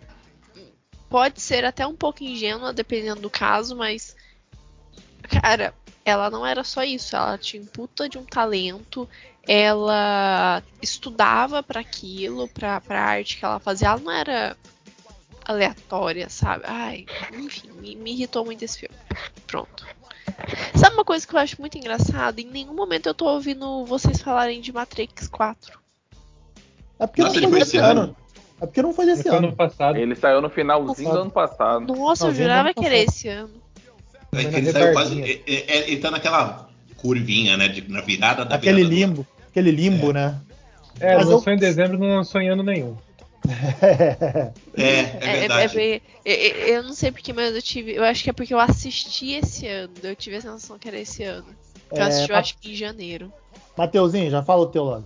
pode 1.09 1.41
ser 1.41 1.65
até 1.65 1.85
um 1.85 1.93
pouco 1.93 2.23
ingênua, 2.23 2.71
dependendo 2.71 3.19
do 3.19 3.29
caso, 3.29 3.75
mas. 3.75 4.15
Cara, 5.23 5.73
ela 6.05 6.29
não 6.29 6.45
era 6.45 6.63
só 6.63 6.81
isso. 6.81 7.17
Ela 7.17 7.37
tinha 7.37 7.61
puta 7.65 8.07
de 8.07 8.17
um 8.17 8.23
talento. 8.23 9.09
Ela 9.45 10.63
estudava 10.81 11.61
para 11.61 11.81
aquilo, 11.81 12.47
pra, 12.47 12.79
pra 12.79 13.03
arte 13.03 13.39
que 13.39 13.43
ela 13.43 13.59
fazia. 13.59 13.89
Ela 13.89 13.99
não 13.99 14.11
era 14.13 14.55
aleatória, 15.43 16.29
sabe? 16.29 16.63
Ai, 16.65 17.05
enfim, 17.33 17.71
me, 17.73 17.97
me 17.97 18.13
irritou 18.13 18.45
muito 18.45 18.63
esse 18.63 18.79
filme. 18.79 18.95
Pronto. 19.45 19.85
Sabe 20.75 20.95
uma 20.95 21.05
coisa 21.05 21.27
que 21.27 21.33
eu 21.35 21.39
acho 21.39 21.59
muito 21.59 21.77
engraçada? 21.77 22.39
Em 22.41 22.45
nenhum 22.45 22.73
momento 22.73 23.07
eu 23.07 23.13
tô 23.13 23.25
ouvindo 23.25 23.85
vocês 23.85 24.21
falarem 24.21 24.61
de 24.61 24.71
Matrix 24.71 25.27
4. 25.27 25.79
É 26.99 27.07
porque 27.07 27.21
Nossa, 27.21 27.35
não 27.35 27.41
ele 27.43 27.51
foi 27.51 27.59
esse 27.61 27.77
ano. 27.77 28.01
ano? 28.01 28.15
É 28.61 28.65
porque 28.65 28.81
não 28.81 28.93
foi 28.93 29.05
desse 29.05 29.23
Foi 29.23 29.31
ano 29.37 29.47
ano. 29.47 29.55
passado. 29.55 29.97
Ele 29.97 30.15
saiu 30.15 30.41
no 30.41 30.49
finalzinho 30.49 31.11
do 31.11 31.19
ano 31.19 31.31
passado. 31.31 31.85
Nossa, 31.95 32.25
eu 32.25 32.27
Não, 32.29 32.35
jurava 32.35 32.73
que 32.73 32.85
era 32.85 32.97
esse 32.97 33.27
ano. 33.29 33.53
É 34.33 34.43
que 34.43 34.55
ele 34.55 34.71
saiu 34.71 34.93
quase. 34.93 35.15
rebarbinha. 35.15 35.41
é- 35.47 35.77
é- 35.77 35.91
Ele 35.91 36.01
tá 36.01 36.11
naquela 36.11 36.69
curvinha, 36.97 37.55
né? 37.55 37.69
de- 37.69 37.89
na 37.89 38.01
virada 38.01 38.43
da 38.43 38.55
Aquele 38.55 38.83
virada 38.83 38.95
do- 38.95 38.99
limbo. 38.99 39.27
Aquele 39.49 39.71
limbo, 39.71 40.11
né? 40.11 40.39
É, 40.99 41.15
Mas 41.15 41.27
lançou 41.27 41.51
eu- 41.51 41.53
em 41.55 41.57
dezembro, 41.59 41.97
não 41.97 42.07
lançou 42.17 42.41
em 42.41 42.49
ano 42.49 42.61
nenhum. 42.61 42.97
É, 44.77 44.81
é 44.83 45.35
É, 45.35 45.39
verdade. 45.39 45.79
é- 45.79 46.01
é- 46.25 46.47
é- 46.71 46.77
eu 46.77 46.83
não 46.83 46.93
sei 46.93 47.11
porque, 47.11 47.33
mas 47.33 47.53
eu 47.55 47.61
tive. 47.61 47.93
Eu 47.93 48.03
acho 48.03 48.23
que 48.23 48.29
é 48.29 48.33
porque 48.33 48.53
eu 48.53 48.59
assisti 48.59 49.33
esse 49.33 49.67
ano. 49.67 49.93
Eu 50.03 50.15
tive 50.15 50.35
a 50.37 50.41
sensação 50.41 50.77
que 50.79 50.87
era 50.87 50.99
esse 50.99 51.23
ano. 51.23 51.47
Eu 51.91 51.97
É, 51.97 52.01
assisti, 52.03 52.31
eu 52.31 52.37
acho 52.37 52.57
que 52.57 52.71
em 52.71 52.75
janeiro. 52.75 53.31
Mateuzinho, 53.77 54.29
já 54.29 54.43
fala 54.43 54.61
o 54.61 54.67
teu 54.67 54.83
logo. 54.83 55.05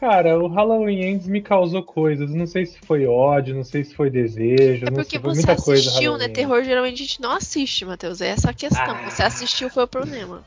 Cara, 0.00 0.38
o 0.38 0.46
Halloween 0.46 1.00
Ends 1.02 1.26
me 1.26 1.40
causou 1.40 1.82
coisas. 1.82 2.30
Não 2.30 2.46
sei 2.46 2.66
se 2.66 2.78
foi 2.80 3.06
ódio, 3.06 3.54
não 3.54 3.64
sei 3.64 3.82
se 3.82 3.94
foi 3.94 4.10
desejo. 4.10 4.86
É 4.86 4.90
não 4.90 4.96
porque 4.96 5.10
sei, 5.12 5.20
foi 5.20 5.30
você 5.34 5.46
muita 5.46 5.62
coisa. 5.62 5.88
assistiu, 5.88 6.12
Halloween 6.12 6.28
né? 6.28 6.34
Terror 6.34 6.64
geralmente 6.64 6.94
a 7.02 7.06
gente 7.06 7.20
não 7.20 7.32
assiste, 7.32 7.84
Matheus. 7.84 8.20
É 8.20 8.28
essa 8.28 8.50
a 8.50 8.54
questão. 8.54 8.94
Ah. 8.94 9.10
Você 9.10 9.22
assistiu 9.22 9.70
foi 9.70 9.84
o 9.84 9.88
problema. 9.88 10.44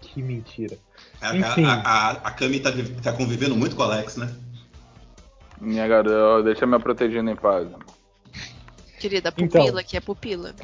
Que 0.00 0.22
mentira. 0.22 0.76
A, 1.20 1.36
Enfim. 1.36 1.64
a, 1.64 1.74
a, 1.74 2.10
a 2.10 2.30
Cami 2.32 2.60
tá, 2.60 2.70
tá 3.02 3.12
convivendo 3.12 3.54
muito 3.56 3.76
com 3.76 3.82
o 3.82 3.84
Alex, 3.84 4.16
né? 4.16 4.34
Minha 5.62 5.86
garota, 5.86 6.42
deixa 6.42 6.66
minha 6.66 6.80
protegida 6.80 7.30
em 7.30 7.36
paz. 7.36 7.68
Querida, 8.98 9.32
Então. 9.38 9.60
pupila, 9.62 9.82
que 9.82 9.96
é 9.96 10.00
pupila. 10.00 10.54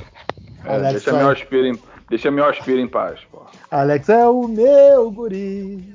É, 0.64 0.92
deixa, 0.92 1.12
meu 1.12 1.30
aspira 1.30 1.68
em, 1.68 1.78
deixa 2.10 2.30
meu 2.30 2.44
aspira 2.44 2.80
em 2.80 2.88
paz, 2.88 3.20
pô. 3.30 3.42
Alex 3.70 4.08
é 4.08 4.26
o 4.26 4.48
meu 4.48 5.08
guri. 5.10 5.94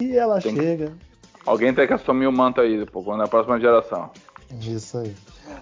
E 0.00 0.16
ela 0.16 0.40
Tem- 0.40 0.56
chega. 0.56 0.92
Alguém 1.44 1.74
tem 1.74 1.86
que 1.86 1.92
assumir 1.92 2.26
o 2.26 2.32
manto 2.32 2.60
aí, 2.60 2.84
pô, 2.86 3.02
quando 3.02 3.22
é 3.22 3.24
a 3.26 3.28
próxima 3.28 3.60
geração. 3.60 4.10
Isso 4.60 4.98
aí. 4.98 5.14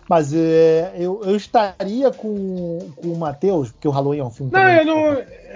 Mas 0.09 0.33
é, 0.33 0.93
eu, 0.97 1.20
eu 1.24 1.37
estaria 1.37 2.11
com, 2.12 2.79
com 2.97 3.09
o 3.09 3.18
Matheus, 3.18 3.70
porque 3.72 3.89
o 3.89 3.91
Halloween 3.91 4.20
é 4.20 4.24
um 4.24 4.31
filme 4.31 4.53
Não, 4.53 4.61
também 4.61 4.79
eu 4.79 4.85
não, 4.85 5.05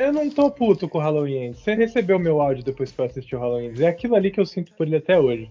eu 0.07 0.13
não 0.13 0.31
tô 0.31 0.51
puto 0.51 0.89
com 0.89 0.99
o 0.99 1.01
Halloween. 1.01 1.53
Você 1.55 1.75
recebeu 1.75 2.19
meu 2.19 2.41
áudio 2.41 2.65
depois 2.65 2.91
que 2.91 3.01
eu 3.01 3.05
assisti 3.05 3.35
o 3.37 3.39
Halloween. 3.39 3.73
É 3.79 3.87
aquilo 3.87 4.15
ali 4.17 4.31
que 4.31 4.41
eu 4.41 4.47
sinto 4.47 4.73
por 4.75 4.87
ele 4.87 4.97
até 4.97 5.19
hoje. 5.19 5.49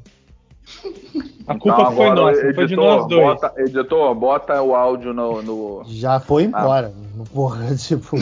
A 1.47 1.57
culpa 1.57 1.81
Então, 1.81 1.95
foi 1.95 2.09
nossa, 2.11 2.39
editor, 2.39 2.55
foi 2.55 2.67
de 2.67 2.75
nós 2.75 3.07
dois. 3.07 3.23
Bota, 3.23 3.53
editor, 3.61 4.15
bota 4.15 4.61
o 4.61 4.75
áudio 4.75 5.13
no. 5.13 5.41
no... 5.41 5.83
Já 5.85 6.19
foi 6.19 6.43
embora. 6.43 6.93
Porra, 7.33 7.75
tipo. 7.75 8.17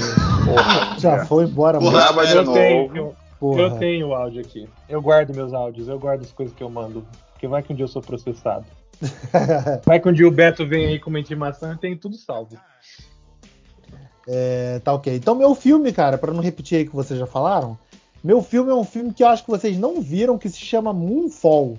já 0.98 1.18
é. 1.18 1.26
foi 1.26 1.44
embora, 1.46 1.80
Porra, 1.80 2.12
mano. 2.12 2.28
De 2.28 2.36
Eu 2.36 2.44
novo. 2.44 2.58
tenho, 2.58 3.16
Porra. 3.40 3.62
eu 3.62 3.72
tenho 3.78 4.08
o 4.08 4.16
áudio 4.16 4.42
aqui. 4.42 4.68
Eu 4.88 5.02
guardo 5.02 5.36
meus 5.36 5.54
áudios, 5.54 5.88
eu 5.88 6.00
guardo 6.00 6.22
as 6.22 6.32
coisas 6.32 6.54
que 6.56 6.64
eu 6.64 6.70
mando. 6.70 7.06
Porque 7.34 7.48
vai 7.48 7.62
que 7.62 7.72
um 7.72 7.76
dia 7.76 7.86
eu 7.86 7.90
sou 7.90 8.02
processado. 8.02 8.66
Vai 9.86 9.98
que 9.98 10.10
um 10.10 10.12
dia 10.12 10.28
o 10.28 10.32
Beto 10.32 10.68
vem 10.68 10.88
aí 10.88 11.00
com 11.00 11.10
uma 11.10 11.22
intimação 11.22 11.72
e 11.72 11.78
tem 11.78 11.96
tudo 11.96 12.18
salvo. 12.18 12.58
É, 14.28 14.80
tá 14.80 14.94
ok. 14.94 15.16
Então, 15.16 15.36
meu 15.36 15.56
filme, 15.56 15.94
cara, 15.94 16.18
pra 16.18 16.34
não 16.34 16.42
repetir 16.42 16.80
aí 16.80 16.84
o 16.84 16.90
que 16.90 16.96
vocês 16.96 17.18
já 17.18 17.26
falaram, 17.26 17.78
meu 18.22 18.42
filme 18.42 18.70
é 18.70 18.76
um 18.76 18.84
filme 18.84 19.14
que 19.14 19.24
eu 19.24 19.28
acho 19.28 19.46
que 19.46 19.50
vocês 19.50 19.78
não 19.78 20.02
viram, 20.02 20.38
que 20.38 20.50
se 20.50 20.60
chama 20.60 20.92
Moonfall. 20.92 21.78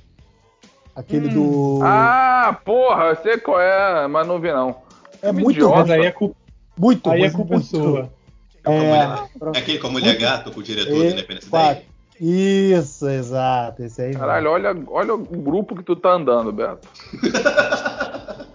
Aquele 1.00 1.28
Hum. 1.28 1.32
do. 1.78 1.80
Ah, 1.82 2.56
porra, 2.64 3.04
eu 3.06 3.16
sei 3.16 3.38
qual 3.38 3.60
é, 3.60 4.06
mas 4.06 4.26
não 4.26 4.38
vi 4.40 4.52
não. 4.52 4.76
é 5.22 5.26
filme 5.26 5.42
muito 5.42 5.56
idiota. 5.56 5.76
Mas 5.80 5.90
aí 5.90 6.06
é 6.06 6.10
culpa, 6.12 6.36
Muito 6.78 7.10
aí 7.10 7.22
é 7.22 7.30
culpa 7.30 7.54
muito 7.54 7.66
sua. 7.66 8.10
É, 8.64 8.72
É, 8.72 9.28
é 9.54 9.58
aquele 9.58 9.78
com 9.78 9.86
a 9.86 9.90
mulher 9.90 10.16
gato, 10.18 10.50
com 10.52 10.60
o 10.60 10.62
diretor 10.62 10.94
do 10.94 11.04
E- 11.04 11.10
Independence 11.12 11.48
quatro. 11.48 11.76
Day. 11.76 11.90
Isso, 12.22 13.08
exato. 13.08 13.82
Esse 13.82 14.02
aí. 14.02 14.14
Caralho, 14.14 14.50
olha, 14.50 14.76
olha 14.88 15.14
o 15.14 15.18
grupo 15.18 15.74
que 15.74 15.82
tu 15.82 15.96
tá 15.96 16.10
andando, 16.10 16.52
Beto. 16.52 16.86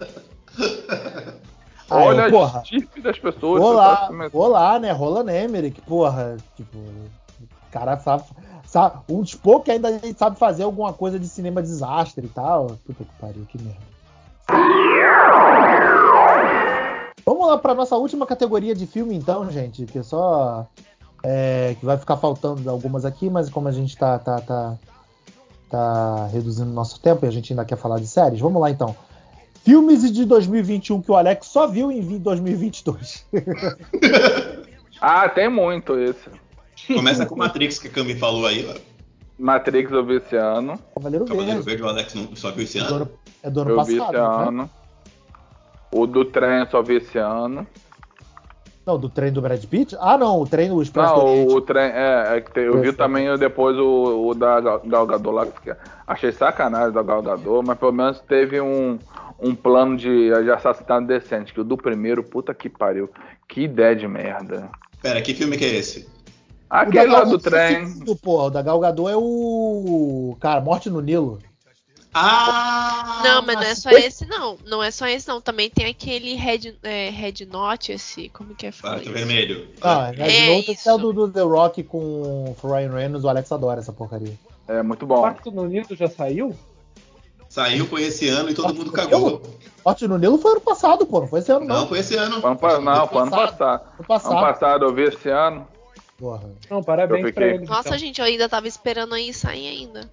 Olha 1.88 2.28
porra. 2.30 2.60
a 2.60 3.00
das 3.00 3.18
pessoas. 3.18 3.60
Vou 3.62 3.70
que 3.70 3.76
lá, 3.76 3.96
tá 3.96 4.06
começando. 4.08 4.32
vou 4.32 4.48
lá, 4.48 4.78
né? 4.78 4.90
Roland 4.92 5.30
Emmerich, 5.32 5.80
porra. 5.82 6.36
Tipo, 6.56 6.78
o 6.78 7.70
cara 7.70 7.96
sabe, 7.98 8.24
sabe. 8.76 8.96
Um 9.08 9.22
dos 9.22 9.34
poucos 9.34 9.64
que 9.64 9.70
ainda 9.70 9.88
sabe 10.16 10.38
fazer 10.38 10.64
alguma 10.64 10.92
coisa 10.92 11.18
de 11.18 11.26
cinema 11.26 11.62
desastre 11.62 12.26
e 12.26 12.28
tal. 12.28 12.76
Puta 12.86 13.04
que 13.04 13.10
pariu, 13.18 13.46
que 13.46 13.58
merda. 13.62 13.80
Vamos 17.24 17.46
lá 17.48 17.56
para 17.58 17.74
nossa 17.74 17.96
última 17.96 18.26
categoria 18.26 18.74
de 18.74 18.86
filme, 18.86 19.14
então, 19.14 19.50
gente, 19.50 19.86
que 19.86 19.98
é 19.98 20.02
só. 20.02 20.66
é, 21.24 21.74
que 21.80 21.86
vai 21.86 21.96
ficar 21.96 22.18
faltando 22.18 22.68
algumas 22.70 23.04
aqui, 23.04 23.30
mas 23.30 23.48
como 23.48 23.66
a 23.66 23.72
gente 23.72 23.96
tá, 23.96 24.18
tá, 24.18 24.40
tá, 24.40 24.76
tá 25.70 26.26
reduzindo 26.26 26.70
nosso 26.70 27.00
tempo 27.00 27.24
e 27.24 27.28
a 27.28 27.32
gente 27.32 27.52
ainda 27.52 27.64
quer 27.64 27.76
falar 27.76 27.98
de 27.98 28.06
séries, 28.06 28.40
vamos 28.40 28.60
lá 28.60 28.70
então. 28.70 28.94
Filmes 29.64 30.12
de 30.12 30.24
2021 30.24 31.02
que 31.02 31.10
o 31.10 31.16
Alex 31.16 31.48
só 31.48 31.66
viu 31.66 31.90
em 31.90 32.18
2022. 32.18 33.26
Ah, 34.98 35.28
tem 35.28 35.46
muito 35.46 35.98
esse. 35.98 36.30
Começa 36.86 37.26
com 37.26 37.36
Matrix, 37.36 37.78
que 37.78 37.88
a 37.88 37.90
Cami 37.90 38.14
falou 38.14 38.46
aí. 38.46 38.66
ó. 38.68 38.74
Matrix 39.38 39.90
eu 39.92 40.04
vi 40.04 40.16
esse 40.16 40.36
ano. 40.36 40.78
Cavaleiro 40.94 41.24
Cavaleiro 41.24 41.62
Verde. 41.62 41.66
Verde, 41.66 41.82
o 41.82 41.88
Alex 41.88 42.14
não, 42.14 42.36
só 42.36 42.50
viu 42.50 42.64
esse 42.64 42.78
É 42.78 42.82
do 42.82 42.86
ano. 42.86 42.96
ano, 42.96 43.10
é 43.42 43.50
do 43.50 43.60
ano 43.60 43.70
eu 43.70 43.84
vi 43.84 43.92
esse 43.92 44.00
passado. 44.00 44.14
né? 44.42 44.48
ano. 44.48 44.70
O 45.92 46.06
do 46.06 46.24
trem 46.24 46.58
eu 46.60 46.66
só 46.66 46.82
vi 46.82 46.96
esse 46.96 47.18
ano. 47.18 47.66
Não, 48.86 48.96
do 48.98 49.08
trem 49.08 49.32
do 49.32 49.42
Brad 49.42 49.64
Pitt? 49.64 49.96
Ah, 49.98 50.16
não, 50.16 50.40
o 50.40 50.46
trem 50.46 50.68
do 50.68 50.80
Expresso 50.80 51.12
do 51.14 51.18
Não, 51.20 51.26
Oriente. 51.26 51.54
o 51.54 51.60
trem. 51.60 51.90
É, 51.92 52.36
é 52.36 52.40
que 52.40 52.52
tem- 52.52 52.64
eu 52.64 52.80
vi 52.80 52.92
também 52.92 53.28
o- 53.28 53.36
depois 53.36 53.76
o, 53.76 54.28
o 54.28 54.34
da 54.34 54.60
Gal 54.60 54.80
Gal 54.86 55.06
Gadot 55.06 55.34
lá. 55.34 55.46
Que 55.46 55.74
achei 56.06 56.30
sacanagem 56.30 56.92
da 56.92 57.02
Gal 57.02 57.20
Gadot, 57.20 57.66
mas 57.66 57.76
pelo 57.78 57.90
menos 57.92 58.20
teve 58.20 58.60
um, 58.60 58.96
um 59.40 59.54
plano 59.56 59.96
de, 59.96 60.28
de 60.30 60.50
assassinato 60.52 61.04
decente. 61.06 61.52
Que 61.52 61.60
o 61.60 61.64
do 61.64 61.76
primeiro, 61.76 62.22
puta 62.22 62.54
que 62.54 62.68
pariu. 62.68 63.10
Que 63.48 63.62
ideia 63.62 63.96
de 63.96 64.06
merda. 64.06 64.70
Pera, 65.02 65.20
que 65.20 65.34
filme 65.34 65.56
que 65.56 65.64
é 65.64 65.74
esse? 65.74 66.08
Aquele 66.68 67.06
lá 67.06 67.24
do 67.24 67.36
é 67.36 67.38
trem. 67.38 68.00
porra. 68.22 68.44
O 68.44 68.50
da 68.50 68.62
Gal 68.62 68.80
Gadot 68.80 69.10
é 69.10 69.16
o... 69.16 70.36
Cara, 70.40 70.60
Morte 70.60 70.90
no 70.90 71.00
Nilo. 71.00 71.38
Ah! 72.18 73.20
Não, 73.22 73.42
mas 73.42 73.56
não 73.56 73.62
é 73.62 73.74
só 73.74 73.90
esse, 73.90 74.26
não. 74.26 74.56
Não 74.64 74.82
é 74.82 74.90
só 74.90 75.06
esse, 75.06 75.28
não. 75.28 75.38
Também 75.40 75.68
tem 75.68 75.84
aquele 75.86 76.34
Red, 76.34 76.74
é, 76.82 77.10
Red 77.10 77.46
Note, 77.50 77.92
esse. 77.92 78.30
Como 78.30 78.54
que 78.54 78.66
é 78.66 78.70
isso? 78.70 78.82
Vermelho. 79.12 79.68
Ah, 79.82 80.10
é, 80.16 80.22
É 80.22 80.28
de 80.28 80.46
novo, 80.46 80.72
esse 80.72 80.88
é 80.88 80.92
o 80.92 80.96
isso. 80.96 81.12
do, 81.12 81.26
do 81.26 81.32
The 81.32 81.42
Rock 81.42 81.82
com 81.82 81.98
o 81.98 82.56
Ryan 82.66 82.90
Reynolds. 82.92 83.24
O 83.24 83.28
Alex 83.28 83.52
adora 83.52 83.80
essa 83.80 83.92
porcaria. 83.92 84.32
É 84.66 84.82
muito 84.82 85.02
O 85.02 85.06
bom. 85.06 85.20
Quarto 85.20 85.50
no 85.50 85.66
Nido 85.66 85.94
já 85.94 86.08
saiu? 86.08 86.56
Saiu, 87.50 87.86
foi 87.86 88.04
esse 88.04 88.28
ano 88.28 88.48
e 88.50 88.54
todo 88.54 88.74
mundo 88.74 88.90
Quarto 88.90 89.10
cagou. 89.10 89.42
Morte 89.84 90.08
no 90.08 90.16
Nilo 90.18 90.38
foi 90.38 90.52
ano 90.52 90.60
passado, 90.62 91.04
pô. 91.06 91.20
Não 91.20 91.28
foi 91.28 91.40
esse 91.40 91.52
ano, 91.52 91.66
não. 91.66 91.80
Não, 91.80 91.88
foi 91.88 91.98
esse 91.98 92.16
ano. 92.16 92.40
Não, 92.40 92.58
foi 92.58 92.74
ano 92.74 93.30
passado. 93.30 93.82
Ano 93.98 94.40
passado 94.40 94.84
eu 94.86 94.94
vi 94.94 95.02
esse 95.02 95.28
ano. 95.28 95.68
Porra. 96.18 96.50
Não, 96.70 96.82
parabéns 96.82 97.30
pra 97.32 97.46
eles. 97.48 97.68
Nossa, 97.68 97.88
então. 97.88 97.98
gente, 97.98 98.20
eu 98.20 98.24
ainda 98.26 98.48
tava 98.48 98.66
esperando 98.68 99.14
aí 99.14 99.32
sair 99.34 99.68
ainda. 99.68 100.10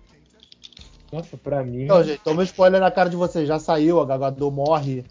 Nossa, 1.12 1.38
pra 1.38 1.64
mim. 1.64 1.84
Então, 1.84 2.04
gente, 2.04 2.20
toma 2.20 2.44
spoiler 2.44 2.82
na 2.82 2.92
cara 2.92 3.10
de 3.10 3.16
vocês. 3.16 3.48
Já 3.48 3.60
saiu, 3.60 4.00
a 4.00 4.06
Gal 4.06 4.20
Gadot 4.20 4.52
morre. 4.54 5.06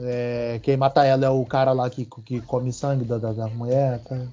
É, 0.00 0.58
quem 0.62 0.76
mata 0.76 1.04
ela 1.04 1.26
é 1.26 1.28
o 1.30 1.44
cara 1.44 1.72
lá 1.72 1.88
que, 1.90 2.06
que 2.24 2.40
come 2.40 2.72
sangue 2.72 3.04
da, 3.04 3.18
da, 3.18 3.32
da 3.32 3.46
mulher. 3.48 4.00
com- 4.04 4.26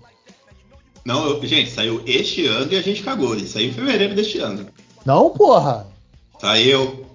Não, 1.06 1.28
eu- 1.28 1.46
gente, 1.46 1.70
saiu 1.70 2.02
este 2.06 2.48
ano 2.48 2.72
e 2.72 2.78
a 2.78 2.82
gente 2.82 3.04
cagou. 3.04 3.36
Ele 3.36 3.46
saiu 3.48 3.70
em 3.70 3.74
fevereiro 3.74 4.16
deste 4.16 4.40
ano. 4.40 4.68
Não, 5.06 5.30
porra! 5.30 5.86
Saiu. 6.40 7.06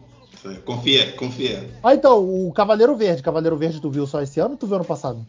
Confia, 0.66 1.12
confia. 1.12 1.70
Ah, 1.82 1.95
então, 1.95 2.22
o 2.22 2.53
Cavaleiro 2.53 2.95
Verde. 2.95 3.22
Cavaleiro 3.22 3.57
Verde 3.57 3.80
tu 3.80 3.90
viu 3.90 4.07
só 4.07 4.20
esse 4.20 4.38
ano 4.38 4.51
ou 4.53 4.57
tu 4.59 4.66
viu 4.66 4.76
ano 4.76 4.84
passado? 4.84 5.24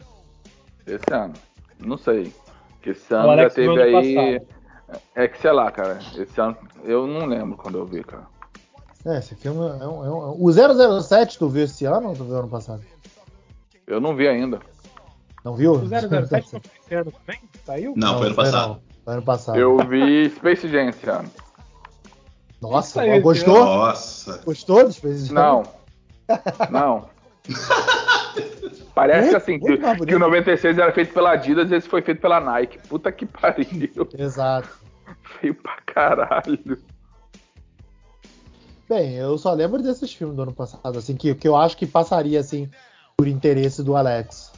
Esse 0.86 1.10
ano. 1.10 1.32
Não 1.80 1.96
sei. 1.96 2.30
Que 2.86 2.90
esse 2.92 3.12
ano 3.12 3.36
já 3.36 3.50
teve 3.50 3.82
aí. 3.82 4.40
É 5.16 5.26
que 5.26 5.40
sei 5.40 5.50
lá, 5.50 5.68
cara. 5.72 5.98
Esse 6.16 6.40
ano 6.40 6.56
eu 6.84 7.04
não 7.04 7.26
lembro 7.26 7.56
quando 7.56 7.78
eu 7.78 7.84
vi, 7.84 8.04
cara. 8.04 8.28
É, 9.04 9.18
esse 9.18 9.34
filme 9.34 9.58
é 9.58 9.86
um, 9.88 10.04
é 10.04 10.08
um- 10.08 10.36
O 10.40 10.52
007 10.52 11.36
tu 11.36 11.48
viu 11.48 11.64
esse 11.64 11.84
ano 11.84 12.10
ou 12.10 12.14
tu 12.14 12.22
viu 12.24 12.36
ano 12.38 12.48
passado? 12.48 12.80
Eu 13.88 14.00
não 14.00 14.14
vi 14.14 14.28
ainda. 14.28 14.60
Não 15.44 15.56
viu? 15.56 15.72
O 15.72 15.88
007 15.88 16.08
não 16.54 16.60
foi 16.60 16.70
esse 16.84 16.94
ano 16.94 17.10
também? 17.12 17.40
Saiu? 17.64 17.92
Não, 17.96 18.18
foi 18.18 18.26
ano 18.28 18.36
passado. 18.36 18.68
não. 18.68 18.80
Foi 19.04 19.14
ano 19.14 19.22
passado. 19.22 19.58
Eu 19.58 19.78
vi 19.78 20.30
Space 20.30 20.68
Jam 20.68 20.88
esse 20.88 21.10
ano. 21.10 21.28
Nossa, 22.62 23.04
esse 23.04 23.20
gostou? 23.20 23.64
Nossa. 23.64 24.42
Gostou 24.44 24.84
dos 24.84 24.94
Space 24.94 25.26
Jam? 25.26 25.34
Não. 25.34 25.62
Não. 26.70 27.08
Parece 28.96 29.24
Muito, 29.24 29.36
assim, 29.36 29.60
que, 29.60 30.06
que 30.06 30.14
o 30.14 30.18
96 30.18 30.78
era 30.78 30.90
feito 30.90 31.12
pela 31.12 31.32
Adidas 31.32 31.70
e 31.70 31.74
esse 31.74 31.86
foi 31.86 32.00
feito 32.00 32.18
pela 32.18 32.40
Nike. 32.40 32.78
Puta 32.88 33.12
que 33.12 33.26
pariu. 33.26 34.08
Exato. 34.18 34.70
Feio 35.38 35.54
pra 35.54 35.76
caralho. 35.84 36.78
Bem, 38.88 39.12
eu 39.16 39.36
só 39.36 39.52
lembro 39.52 39.82
desses 39.82 40.10
filmes 40.14 40.34
do 40.34 40.44
ano 40.44 40.54
passado, 40.54 40.96
assim, 40.98 41.14
que, 41.14 41.34
que 41.34 41.46
eu 41.46 41.54
acho 41.54 41.76
que 41.76 41.86
passaria, 41.86 42.40
assim, 42.40 42.70
por 43.18 43.28
interesse 43.28 43.82
do 43.82 43.94
Alex. 43.94 44.50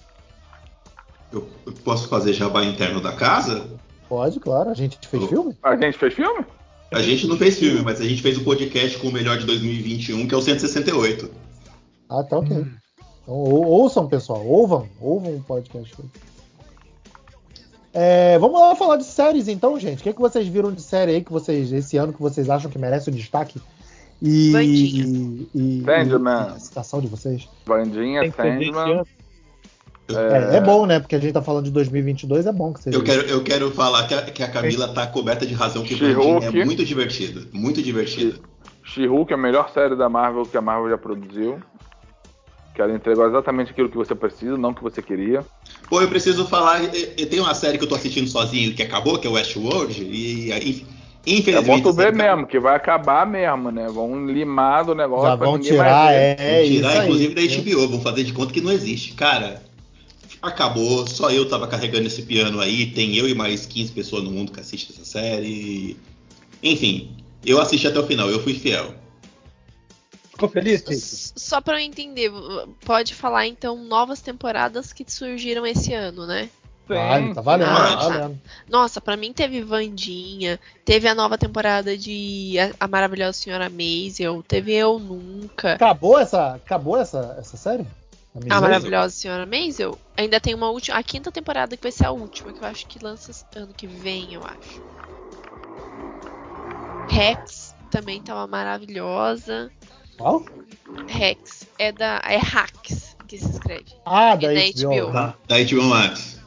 Eu, 1.32 1.49
eu 1.66 1.72
posso 1.84 2.07
fazer 2.09 2.32
jabá 2.32 2.62
interno 2.62 3.01
da 3.01 3.11
casa? 3.14 3.68
Pode, 4.09 4.39
claro. 4.39 4.70
A 4.70 4.74
gente 4.74 4.99
fez 5.09 5.24
Oh. 5.24 5.26
filme? 5.26 5.57
A 5.64 5.74
gente 5.74 5.99
fez 5.99 6.14
filme? 6.14 6.47
A 6.93 7.03
gente 7.03 7.26
não 7.26 7.36
fez 7.36 7.59
filme, 7.59 7.82
mas 7.82 8.01
a 8.01 8.05
gente 8.05 8.22
fez 8.22 8.39
o 8.39 8.45
podcast 8.45 8.99
com 8.99 9.09
o 9.09 9.12
melhor 9.12 9.36
de 9.36 9.47
2021, 9.47 10.28
que 10.28 10.34
é 10.34 10.39
o 10.39 10.43
168. 10.43 11.28
Ah, 12.09 12.22
tá 12.22 12.39
ok. 12.39 12.64
Então, 13.28 13.36
ou- 13.36 13.66
ouçam, 13.66 14.08
pessoal. 14.08 14.44
Ouvam. 14.44 14.88
Ouvam 14.98 15.36
o 15.36 15.42
podcast. 15.42 15.94
É, 17.92 18.38
vamos 18.38 18.58
lá 18.58 18.74
falar 18.74 18.96
de 18.96 19.04
séries, 19.04 19.48
então, 19.48 19.78
gente. 19.78 20.00
O 20.00 20.02
que, 20.02 20.08
é 20.08 20.12
que 20.14 20.20
vocês 20.20 20.48
viram 20.48 20.72
de 20.72 20.80
série 20.80 21.12
aí 21.12 21.22
que 21.22 21.32
vocês, 21.32 21.70
esse 21.72 21.98
ano 21.98 22.12
que 22.12 22.20
vocês 22.22 22.48
acham 22.48 22.70
que 22.70 22.78
merece 22.78 23.10
o 23.10 23.12
destaque? 23.12 23.60
E. 24.22 24.52
E, 24.56 25.48
e, 25.54 25.84
Sandman. 25.84 26.46
e 26.52 26.56
a 26.56 26.58
citação 26.58 27.00
de 27.00 27.06
vocês? 27.06 27.48
Desse 28.22 28.36
Sandman. 28.36 29.02
É, 30.10 30.56
é 30.56 30.60
bom, 30.62 30.86
né? 30.86 30.98
Porque 30.98 31.14
a 31.14 31.18
gente 31.18 31.34
tá 31.34 31.42
falando 31.42 31.66
de 31.66 31.70
2022, 31.70 32.46
é 32.46 32.52
bom 32.52 32.72
que 32.72 32.82
seja. 32.82 32.96
Eu 32.96 33.04
quero, 33.04 33.22
eu 33.28 33.44
quero 33.44 33.70
falar 33.72 34.06
que 34.06 34.14
a, 34.14 34.22
que 34.22 34.42
a 34.42 34.50
Camila 34.50 34.88
tá 34.88 35.06
coberta 35.06 35.44
de 35.44 35.52
razão, 35.52 35.82
que 35.82 35.94
é 36.02 36.64
muito 36.64 36.82
divertida. 36.82 37.42
Muito 37.52 37.82
divertida. 37.82 38.38
She-Hulk 38.84 39.30
é 39.30 39.34
a 39.34 39.38
melhor 39.38 39.68
série 39.68 39.94
da 39.96 40.08
Marvel 40.08 40.44
que 40.44 40.56
a 40.56 40.62
Marvel 40.62 40.88
já 40.88 40.96
produziu. 40.96 41.60
Que 42.78 42.82
ela 42.82 42.94
entregou 42.94 43.26
exatamente 43.26 43.72
aquilo 43.72 43.88
que 43.88 43.96
você 43.96 44.14
precisa, 44.14 44.56
não 44.56 44.70
o 44.70 44.74
que 44.76 44.84
você 44.84 45.02
queria. 45.02 45.44
Pô, 45.90 46.00
eu 46.00 46.06
preciso 46.06 46.46
falar. 46.46 46.80
Tenho 47.28 47.42
uma 47.42 47.52
série 47.52 47.76
que 47.76 47.82
eu 47.82 47.88
tô 47.88 47.96
assistindo 47.96 48.28
sozinho 48.28 48.72
que 48.72 48.84
acabou, 48.84 49.18
que 49.18 49.26
é 49.26 49.30
Westworld, 49.30 50.00
e 50.00 50.52
aí, 50.52 50.86
É 51.26 51.32
infelizmente. 51.32 51.66
bom 51.66 51.80
tu 51.80 51.88
a 51.88 51.92
série 51.92 52.12
ver 52.12 52.16
mesmo, 52.16 52.46
que 52.46 52.60
vai 52.60 52.76
acabar 52.76 53.26
mesmo, 53.26 53.72
né? 53.72 53.88
Vão 53.92 54.24
limar 54.28 54.84
do 54.84 54.94
negócio 54.94 55.26
Já 55.28 55.36
pra 55.36 55.46
vão 55.48 55.56
ninguém 55.56 55.72
tirar, 55.72 56.12
é, 56.14 56.36
é 56.38 56.60
Vão 56.60 56.70
tirar, 56.70 56.88
isso 56.92 57.00
aí. 57.00 57.06
inclusive, 57.08 57.34
da 57.34 57.42
HBO, 57.82 57.88
vão 57.88 58.00
fazer 58.00 58.22
de 58.22 58.32
conta 58.32 58.52
que 58.52 58.60
não 58.60 58.70
existe. 58.70 59.12
Cara, 59.14 59.60
acabou, 60.40 61.04
só 61.08 61.32
eu 61.32 61.48
tava 61.48 61.66
carregando 61.66 62.06
esse 62.06 62.22
piano 62.22 62.60
aí, 62.60 62.86
tem 62.92 63.16
eu 63.16 63.28
e 63.28 63.34
mais 63.34 63.66
15 63.66 63.90
pessoas 63.90 64.22
no 64.22 64.30
mundo 64.30 64.52
que 64.52 64.60
assistem 64.60 64.94
essa 64.94 65.04
série. 65.04 65.96
Enfim, 66.62 67.10
eu 67.44 67.60
assisti 67.60 67.88
até 67.88 67.98
o 67.98 68.06
final, 68.06 68.30
eu 68.30 68.40
fui 68.40 68.54
fiel. 68.54 68.94
Ficou 70.39 70.49
feliz, 70.49 71.32
Só 71.34 71.61
pra 71.61 71.80
eu 71.80 71.84
entender, 71.84 72.30
pode 72.84 73.12
falar 73.12 73.49
então 73.49 73.76
novas 73.82 74.20
temporadas 74.20 74.93
que 74.93 75.05
surgiram 75.11 75.66
esse 75.66 75.93
ano, 75.93 76.28
né? 76.28 76.49
Vale, 76.86 77.34
tá 77.34 77.41
valendo, 77.41 77.68
Ah, 77.68 77.97
tá 77.97 78.09
valendo. 78.09 78.41
Nossa, 78.68 79.01
pra 79.01 79.16
mim 79.16 79.32
teve 79.32 79.61
Vandinha, 79.62 80.61
teve 80.84 81.09
a 81.09 81.14
nova 81.14 81.36
temporada 81.36 81.99
de 81.99 82.55
A, 82.57 82.84
a 82.84 82.89
Maravilhosa 82.89 83.32
Senhora 83.32 83.68
Maisel, 83.68 84.41
teve 84.47 84.72
Eu 84.72 85.01
Nunca. 85.01 85.72
Acabou 85.72 86.16
essa, 86.16 86.55
acabou 86.55 86.97
essa, 86.97 87.36
essa 87.36 87.57
série? 87.57 87.84
A 88.51 88.57
A 88.57 88.61
Maravilhosa 88.61 89.16
Senhora 89.16 89.45
Maisel. 89.45 89.99
Ainda 90.16 90.39
tem 90.39 90.55
uma 90.55 90.70
última, 90.70 90.97
a 90.97 91.03
quinta 91.03 91.32
temporada 91.32 91.76
que 91.76 91.82
vai 91.82 91.91
ser 91.91 92.07
a 92.07 92.12
última, 92.12 92.53
que 92.53 92.62
eu 92.62 92.68
acho 92.68 92.86
que 92.86 93.05
lança 93.05 93.32
ano 93.57 93.74
que 93.76 93.89
vem, 93.89 94.34
eu 94.34 94.45
acho. 94.45 94.80
Rex 97.09 97.74
também 97.91 98.22
tá 98.22 98.34
uma 98.34 98.47
maravilhosa. 98.47 99.70
Qual? 100.18 100.42
Rex 101.06 101.66
é 101.78 101.92
da 101.92 102.20
é 102.24 102.36
Hacks 102.36 103.16
que 103.26 103.38
se 103.38 103.50
escreve. 103.50 103.84
Ah, 104.04 104.32
É 104.32 104.36
da 104.36 104.48
da 104.48 104.54
HBO. 104.54 105.06
HBO. 105.06 105.12
Da, 105.12 105.34
da 105.46 105.56
HBO 105.64 105.82
Max. 105.84 106.40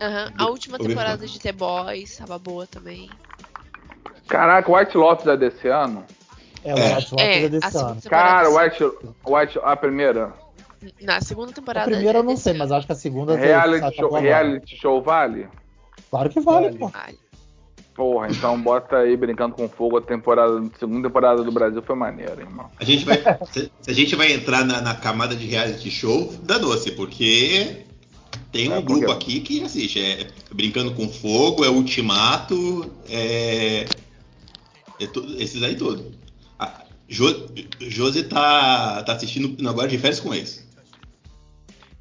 Aham, 0.00 0.32
A 0.38 0.46
última 0.48 0.78
temporada 0.78 1.26
de 1.26 1.38
The 1.38 1.52
Boys 1.52 2.16
tava 2.16 2.38
boa 2.38 2.66
também. 2.66 3.08
Caraca, 4.28 4.70
White 4.70 4.96
Lotus 4.96 5.26
é 5.26 5.36
desse 5.36 5.68
ano? 5.68 6.04
É, 6.64 6.74
o 6.74 6.78
É. 6.78 6.94
White 6.96 7.10
Lotus 7.12 7.26
É, 7.26 7.42
é 7.42 7.44
a 7.44 7.48
desse 7.48 7.70
segunda 7.70 7.90
ano. 7.92 8.00
temporada. 8.00 8.28
Cara, 8.28 8.50
White, 8.50 8.84
White, 9.26 9.60
a 9.62 9.76
primeira. 9.76 10.32
Na 11.00 11.20
segunda 11.20 11.50
A 11.50 11.54
temporada. 11.54 11.86
primeira 11.90 12.18
é 12.18 12.20
eu 12.20 12.22
não 12.24 12.32
desse 12.32 12.44
sei, 12.44 12.52
ano. 12.52 12.58
mas 12.60 12.72
acho 12.72 12.86
que 12.86 12.92
a 12.92 12.96
segunda 12.96 13.36
Reality 13.36 13.84
acabou 13.84 14.10
show, 14.10 14.20
reality 14.20 14.76
show 14.76 15.02
vale? 15.02 15.48
Claro 16.10 16.30
que 16.30 16.40
vale, 16.40 16.66
Vale. 16.66 16.78
pô. 16.78 16.88
Vale. 16.88 17.18
Porra, 17.96 18.28
então 18.30 18.60
bota 18.60 18.98
aí 18.98 19.16
brincando 19.16 19.54
com 19.54 19.66
fogo 19.70 19.96
a 19.96 20.02
temporada, 20.02 20.58
a 20.58 20.78
segunda 20.78 21.08
temporada 21.08 21.42
do 21.42 21.50
Brasil 21.50 21.80
foi 21.80 21.96
maneira, 21.96 22.42
irmão. 22.42 22.70
A 22.78 22.84
gente 22.84 23.06
vai, 23.06 23.16
se, 23.50 23.72
se 23.80 23.90
a 23.90 23.94
gente 23.94 24.14
vai 24.14 24.32
entrar 24.32 24.66
na, 24.66 24.82
na 24.82 24.94
camada 24.94 25.34
de 25.34 25.46
reality 25.46 25.90
show, 25.90 26.30
danou-se, 26.42 26.90
porque 26.92 27.84
tem 28.52 28.70
um 28.70 28.76
É, 28.76 28.82
grupo 28.82 29.10
aqui 29.10 29.40
que 29.40 29.62
assiste. 29.62 29.98
É 30.02 30.28
Brincando 30.52 30.92
com 30.94 31.08
Fogo, 31.08 31.64
é 31.64 31.70
Ultimato, 31.70 32.90
é. 33.08 33.86
é 35.00 35.06
tu- 35.06 35.24
esses 35.38 35.62
aí 35.62 35.74
todos. 35.74 36.04
A 36.58 36.84
Jo, 37.08 37.48
Josi 37.80 38.24
tá, 38.24 39.02
tá 39.04 39.12
assistindo 39.14 39.68
agora 39.68 39.88
de 39.88 39.96
férias 39.96 40.20
com 40.20 40.34
eles. 40.34 40.66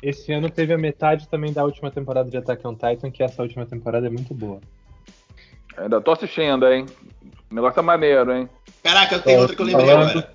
Esse 0.04 0.34
ano 0.34 0.50
teve 0.50 0.74
a 0.74 0.78
metade 0.78 1.28
também 1.30 1.54
da 1.54 1.64
última 1.64 1.90
temporada 1.90 2.30
de 2.30 2.36
Attack 2.38 2.68
on 2.68 2.74
Titan, 2.76 3.10
que 3.10 3.24
essa 3.24 3.42
última 3.42 3.66
temporada 3.66 4.06
é 4.08 4.10
muito 4.10 4.34
boa. 4.34 4.60
Ainda 5.78 6.02
tô 6.02 6.12
assistindo, 6.12 6.68
hein? 6.68 6.86
O 7.52 7.56
negócio 7.56 7.80
é 7.80 7.84
maneiro, 7.84 8.32
hein? 8.34 8.50
Caraca, 8.84 9.20
tem 9.20 9.38
outra 9.40 9.56
que 9.56 9.62
eu 9.62 9.66
lembrei 9.66 9.86
falando. 9.88 10.10
agora. 10.10 10.34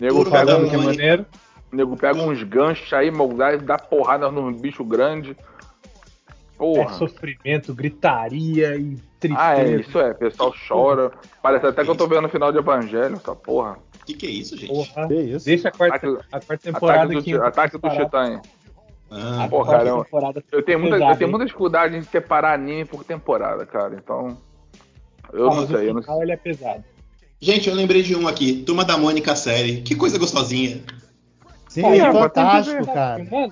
Nego 0.00 0.30
pega 0.30 0.56
um. 0.58 0.68
que 0.68 0.74
é 0.74 0.78
maneiro. 0.78 1.26
O 1.72 1.76
nego 1.76 1.96
pega 1.96 2.20
uns 2.22 2.42
ganchos 2.42 2.92
aí, 2.92 3.10
dá, 3.36 3.56
dá 3.56 3.78
porrada 3.78 4.30
num 4.30 4.52
bicho 4.52 4.84
grande. 4.84 5.36
É 5.38 6.64
Porra. 6.64 6.92
sofrimento, 6.94 7.74
gritaria 7.74 8.76
e 8.76 8.96
tristeza. 9.18 9.42
ah, 9.44 9.58
é, 9.58 9.80
isso 9.80 9.98
é. 9.98 10.10
O 10.12 10.14
pessoal 10.14 10.54
chora. 10.68 11.10
Parece 11.42 11.66
até 11.66 11.82
que 11.84 11.90
eu 11.90 11.96
tô 11.96 12.06
vendo 12.06 12.26
o 12.26 12.28
final 12.28 12.52
de 12.52 12.58
Evangelho, 12.58 13.16
essa 13.16 13.34
porra. 13.34 13.78
O 14.00 14.04
que, 14.04 14.14
que 14.14 14.26
é 14.26 14.30
isso, 14.30 14.56
gente? 14.56 14.68
Porra. 14.72 15.08
Que 15.08 15.14
isso? 15.14 15.44
Deixa 15.46 15.68
a 15.68 15.72
quarta, 15.72 15.96
Ataque- 15.96 16.24
a 16.30 16.40
quarta 16.40 16.58
temporada 16.72 17.00
Ataque 17.02 17.14
do, 17.14 17.18
aqui. 17.18 17.34
ataque 17.34 17.78
do 17.78 17.88
Titã. 17.90 18.40
Ah, 19.10 19.46
Pô, 19.50 19.64
quarta 19.64 19.78
cara, 19.78 19.88
eu- 19.88 20.04
temporada 20.04 20.44
Eu 20.52 20.62
tenho 20.62 20.78
muita, 20.80 20.96
eu 20.96 21.16
tenho 21.16 21.30
muita 21.30 21.46
dificuldade 21.46 21.96
em 21.96 22.02
separar 22.02 22.54
anime 22.54 22.84
por 22.84 23.02
temporada, 23.04 23.66
cara. 23.66 23.94
Então. 23.96 24.36
Eu 25.32 25.50
Ah, 25.50 25.54
não 25.56 25.66
sei, 25.66 25.88
eu 25.88 25.94
o 25.96 26.00
não 26.00 26.22
ele 26.22 26.32
é 26.32 26.36
pesado. 26.36 26.84
Gente, 27.40 27.68
eu 27.68 27.74
lembrei 27.74 28.02
de 28.02 28.14
um 28.14 28.28
aqui. 28.28 28.62
Turma 28.64 28.84
da 28.84 28.96
Mônica 28.96 29.34
série. 29.34 29.82
Que 29.82 29.94
coisa 29.94 30.18
gostosinha. 30.18 30.80
Sim, 31.68 31.82
Pô, 31.82 31.96
cara, 31.96 32.12
fantástico, 32.12 32.76
tem 32.76 32.84
que 32.84 32.86
ver. 32.86 32.94
cara. 32.94 33.50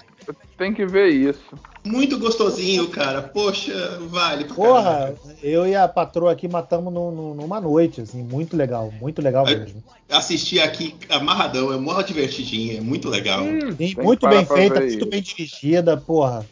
Tem 0.58 0.74
que 0.74 0.86
ver 0.86 1.08
isso. 1.08 1.40
Muito 1.84 2.18
gostosinho, 2.18 2.86
cara. 2.88 3.22
Poxa, 3.22 3.98
vale 4.02 4.44
Porra, 4.44 4.82
caralho. 4.82 5.18
eu 5.42 5.66
e 5.66 5.74
a 5.74 5.88
patroa 5.88 6.30
aqui 6.30 6.46
matamos 6.46 6.92
num- 6.92 7.10
num- 7.10 7.34
numa 7.34 7.58
noite, 7.58 8.02
assim, 8.02 8.22
muito 8.22 8.54
legal, 8.54 8.92
muito 9.00 9.22
legal 9.22 9.46
Aí- 9.46 9.56
mesmo. 9.58 9.82
Assisti 10.10 10.60
aqui 10.60 10.94
amarradão, 11.08 11.72
é 11.72 11.78
mó 11.78 12.02
divertidinha, 12.02 12.76
é 12.78 12.80
muito 12.82 13.08
legal. 13.08 13.42
Que 13.78 13.96
muito 14.02 14.28
bem 14.28 14.44
feita, 14.44 14.80
muito 14.80 14.96
isso. 14.98 15.06
bem 15.06 15.22
dirigida, 15.22 15.96
porra. 15.96 16.44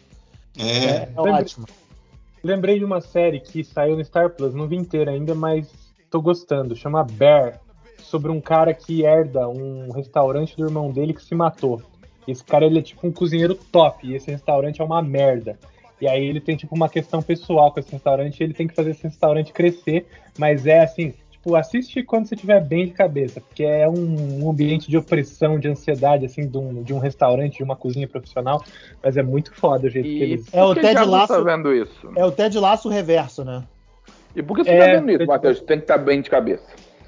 É. 0.58 0.64
É, 0.64 1.08
é 1.14 1.20
ótimo. 1.20 1.66
Lembrei 2.42 2.78
de 2.78 2.84
uma 2.84 3.00
série 3.00 3.40
que 3.40 3.64
saiu 3.64 3.96
no 3.96 4.04
Star 4.04 4.30
Plus, 4.30 4.54
não 4.54 4.68
vi 4.68 4.76
inteira 4.76 5.10
ainda, 5.10 5.34
mas 5.34 5.70
tô 6.10 6.20
gostando. 6.20 6.76
Chama 6.76 7.04
Bear, 7.04 7.60
sobre 7.98 8.30
um 8.30 8.40
cara 8.40 8.72
que 8.72 9.04
herda 9.04 9.48
um 9.48 9.90
restaurante 9.90 10.56
do 10.56 10.64
irmão 10.64 10.90
dele 10.90 11.12
que 11.12 11.22
se 11.22 11.34
matou. 11.34 11.82
Esse 12.26 12.44
cara 12.44 12.66
ele 12.66 12.78
é 12.78 12.82
tipo 12.82 13.06
um 13.06 13.12
cozinheiro 13.12 13.54
top, 13.54 14.06
e 14.06 14.14
esse 14.14 14.30
restaurante 14.30 14.80
é 14.80 14.84
uma 14.84 15.02
merda. 15.02 15.58
E 16.00 16.06
aí 16.06 16.24
ele 16.24 16.40
tem 16.40 16.56
tipo 16.56 16.74
uma 16.74 16.88
questão 16.88 17.22
pessoal 17.22 17.72
com 17.72 17.80
esse 17.80 17.92
restaurante, 17.92 18.38
e 18.38 18.44
ele 18.44 18.54
tem 18.54 18.68
que 18.68 18.74
fazer 18.74 18.90
esse 18.90 19.02
restaurante 19.02 19.52
crescer, 19.52 20.06
mas 20.38 20.66
é 20.66 20.80
assim, 20.80 21.14
tipo, 21.38 21.56
assiste 21.56 22.02
quando 22.02 22.26
você 22.26 22.34
estiver 22.34 22.62
bem 22.64 22.86
de 22.86 22.92
cabeça, 22.92 23.40
porque 23.40 23.62
é 23.64 23.88
um, 23.88 24.48
ambiente 24.50 24.88
de 24.90 24.96
opressão, 24.96 25.58
de 25.58 25.68
ansiedade, 25.68 26.26
assim, 26.26 26.46
de 26.46 26.58
um, 26.58 26.82
de 26.82 26.92
um 26.92 26.98
restaurante, 26.98 27.58
de 27.58 27.62
uma 27.62 27.76
cozinha 27.76 28.06
profissional, 28.06 28.62
mas 29.02 29.16
é 29.16 29.22
muito 29.22 29.54
foda 29.54 29.86
o 29.86 29.90
jeito 29.90 30.06
que 30.06 30.18
E 30.18 30.22
eles. 30.22 30.46
É 30.52 30.62
o 30.62 30.74
que 30.74 30.80
Ted 30.80 30.94
diabo 30.94 31.10
Lasso- 31.10 31.32
tá 31.34 31.40
vendo 31.40 31.72
isso? 31.74 32.10
É 32.16 32.24
o 32.24 32.30
Ted 32.32 32.58
Laço 32.58 32.88
reverso, 32.88 33.44
né? 33.44 33.64
E 34.36 34.42
por 34.42 34.56
que 34.56 34.64
você 34.64 34.70
É, 34.70 34.78
tá 34.78 34.86
vendo 35.00 35.08
isso, 35.10 35.18
Ted- 35.18 35.28
Matheus? 35.28 35.60
Tem 35.60 35.78
que 35.78 35.84
estar 35.84 35.98
bem 35.98 36.20
de 36.20 36.28
cabeça. 36.30 36.64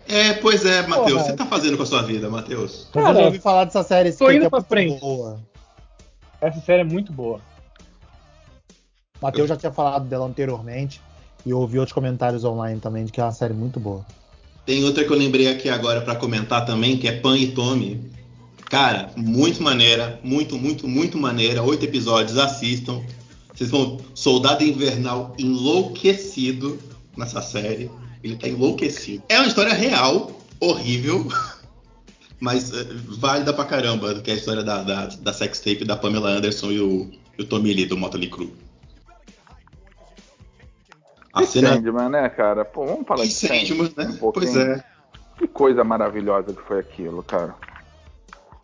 É, 0.09 0.33
pois 0.35 0.65
é, 0.65 0.87
Matheus. 0.87 1.23
Que 1.23 1.29
você 1.31 1.37
tá 1.37 1.47
fazendo 1.47 1.77
com 1.77 1.83
a 1.83 1.87
sua 1.87 2.03
vida, 2.03 2.29
Matheus? 2.29 2.91
Mas 2.95 2.97
eu 2.97 3.03
Cara, 3.03 3.19
já 3.21 3.25
ouvi 3.27 3.39
falar 3.39 3.65
dessa 3.65 3.83
série 3.83 4.13
tô 4.13 4.27
que 4.27 4.35
indo 4.35 4.47
é 4.47 4.51
pra 4.51 4.59
muito 4.59 4.69
frente. 4.69 5.01
boa. 5.01 5.39
Essa 6.41 6.61
série 6.61 6.81
é 6.81 6.85
muito 6.85 7.13
boa. 7.13 7.41
O 9.21 9.25
Matheus 9.27 9.49
já 9.49 9.57
tinha 9.57 9.71
falado 9.71 10.09
dela 10.09 10.25
anteriormente 10.25 11.01
e 11.45 11.51
eu 11.51 11.59
ouvi 11.59 11.79
outros 11.79 11.93
comentários 11.93 12.45
online 12.45 12.81
também 12.81 13.05
de 13.05 13.13
que 13.13 13.21
é 13.21 13.25
uma 13.25 13.31
série 13.33 13.53
muito 13.55 13.79
boa. 13.79 14.05
Tem 14.67 14.85
outra 14.85 15.05
que 15.05 15.11
eu 15.11 15.17
lembrei 15.17 15.49
aqui 15.49 15.69
agora 15.69 16.01
pra 16.01 16.15
comentar 16.15 16.65
também, 16.65 16.97
que 16.97 17.09
é 17.09 17.13
Pan 17.13 17.37
e 17.37 17.49
Tommy. 17.49 18.11
Cara, 18.71 19.11
muito 19.17 19.63
maneira, 19.63 20.21
muito, 20.23 20.57
muito, 20.57 20.87
muito 20.87 21.19
maneira. 21.19 21.63
Oito 21.63 21.85
episódios, 21.85 22.39
assistam. 22.39 23.03
Vocês 23.53 23.69
vão. 23.69 23.99
Soldado 24.15 24.63
Invernal 24.63 25.35
enlouquecido 25.39 26.79
nessa 27.17 27.43
série. 27.43 27.91
Ele 28.23 28.37
tá 28.37 28.49
enlouquecido. 28.49 29.23
É 29.29 29.39
uma 29.39 29.49
história 29.49 29.75
real, 29.75 30.41
horrível, 30.61 31.27
mas 32.39 32.73
eh, 32.73 32.87
válida 33.09 33.53
pra 33.53 33.65
caramba, 33.65 34.21
que 34.21 34.31
é 34.31 34.35
a 34.35 34.37
história 34.37 34.63
da, 34.63 34.83
da, 34.83 35.07
da 35.07 35.33
sextape 35.33 35.85
da 35.85 35.97
Pamela 35.97 36.31
Anderson 36.31 36.71
e 36.71 36.81
o, 36.81 37.11
e 37.39 37.43
o 37.43 37.45
Tommy 37.47 37.73
Lee 37.73 37.87
do 37.87 37.97
Motley 37.97 38.29
Crue. 38.29 38.53
A 41.33 41.41
Que 41.41 41.47
cena 41.47 41.75
Sandman, 41.75 42.09
né, 42.09 42.29
cara? 42.29 42.65
Pô, 42.65 42.85
vamos 42.87 43.07
falar 43.07 43.25
de 43.25 43.31
Sandman. 43.31 43.67
Sandman, 43.67 43.93
né? 43.97 44.13
um 44.15 44.17
pouquinho. 44.19 44.53
Pois 44.53 44.57
é. 44.57 44.85
Que 45.39 45.49
coisa 45.49 45.85
maravilhosa 45.85 46.53
que 46.53 46.63
foi 46.63 46.81
aquilo, 46.81 47.23
cara. 47.23 47.55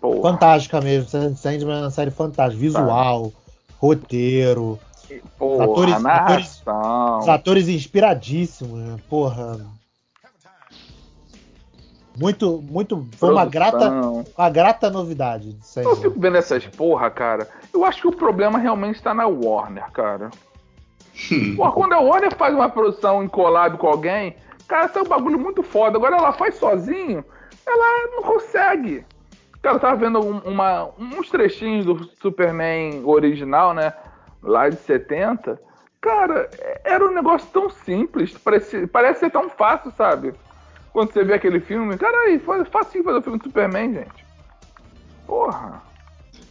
Pô, 0.00 0.20
Fantástica 0.20 0.80
mesmo. 0.80 1.08
Sandman 1.36 1.78
é 1.78 1.80
uma 1.82 1.90
série 1.90 2.10
fantástica. 2.10 2.60
Visual, 2.60 3.32
roteiro, 3.78 4.78
porra, 5.38 5.64
atores- 5.64 6.02
narração. 6.02 7.18
os 7.20 7.28
atores 7.28 7.68
inspiradíssimos, 7.68 8.78
né? 8.78 8.96
Porra. 9.08 9.58
Muito, 12.18 12.62
muito. 12.62 13.06
Foi 13.18 13.30
uma 13.30 13.44
grata, 13.44 13.90
uma 14.36 14.50
grata 14.50 14.90
novidade 14.90 15.52
de 15.52 15.80
Eu 15.80 15.96
fico 15.96 16.18
vendo 16.18 16.36
essas 16.38 16.66
porra, 16.66 17.10
cara. 17.10 17.46
Eu 17.72 17.84
acho 17.84 18.00
que 18.00 18.08
o 18.08 18.12
problema 18.12 18.58
realmente 18.58 18.96
está 18.96 19.12
na 19.12 19.26
Warner, 19.26 19.90
cara. 19.92 20.30
Porra, 21.56 21.72
quando 21.72 21.92
a 21.94 22.00
Warner 22.00 22.34
faz 22.36 22.54
uma 22.54 22.68
produção 22.68 23.22
em 23.22 23.28
collab 23.28 23.78
com 23.78 23.86
alguém, 23.86 24.36
cara, 24.68 24.88
sai 24.88 25.02
um 25.02 25.06
bagulho 25.08 25.38
muito 25.38 25.62
foda. 25.62 25.96
Agora 25.96 26.16
ela 26.16 26.32
faz 26.32 26.56
sozinho, 26.56 27.24
ela 27.66 28.10
não 28.16 28.22
consegue. 28.22 29.04
Cara, 29.62 29.76
eu 29.76 29.80
tava 29.80 29.96
vendo 29.96 30.20
um- 30.20 30.38
uma, 30.40 30.90
uns 30.98 31.30
trechinhos 31.30 31.84
do 31.84 32.04
Superman 32.20 33.02
original, 33.04 33.72
né? 33.74 33.92
Lá 34.42 34.68
de 34.68 34.76
70. 34.76 35.60
Cara, 36.00 36.48
era 36.84 37.04
um 37.04 37.12
negócio 37.12 37.48
tão 37.52 37.68
simples. 37.70 38.36
Parece, 38.38 38.86
parece 38.86 39.20
ser 39.20 39.30
tão 39.30 39.48
fácil, 39.50 39.90
sabe? 39.96 40.34
Quando 40.92 41.12
você 41.12 41.24
vê 41.24 41.34
aquele 41.34 41.58
filme, 41.60 41.96
cara, 41.98 42.16
aí, 42.20 42.38
foi 42.38 42.64
fácil 42.66 43.02
fazer 43.02 43.18
o 43.18 43.22
filme 43.22 43.38
do 43.38 43.44
Superman, 43.44 43.92
gente. 43.94 44.24
Porra. 45.26 45.82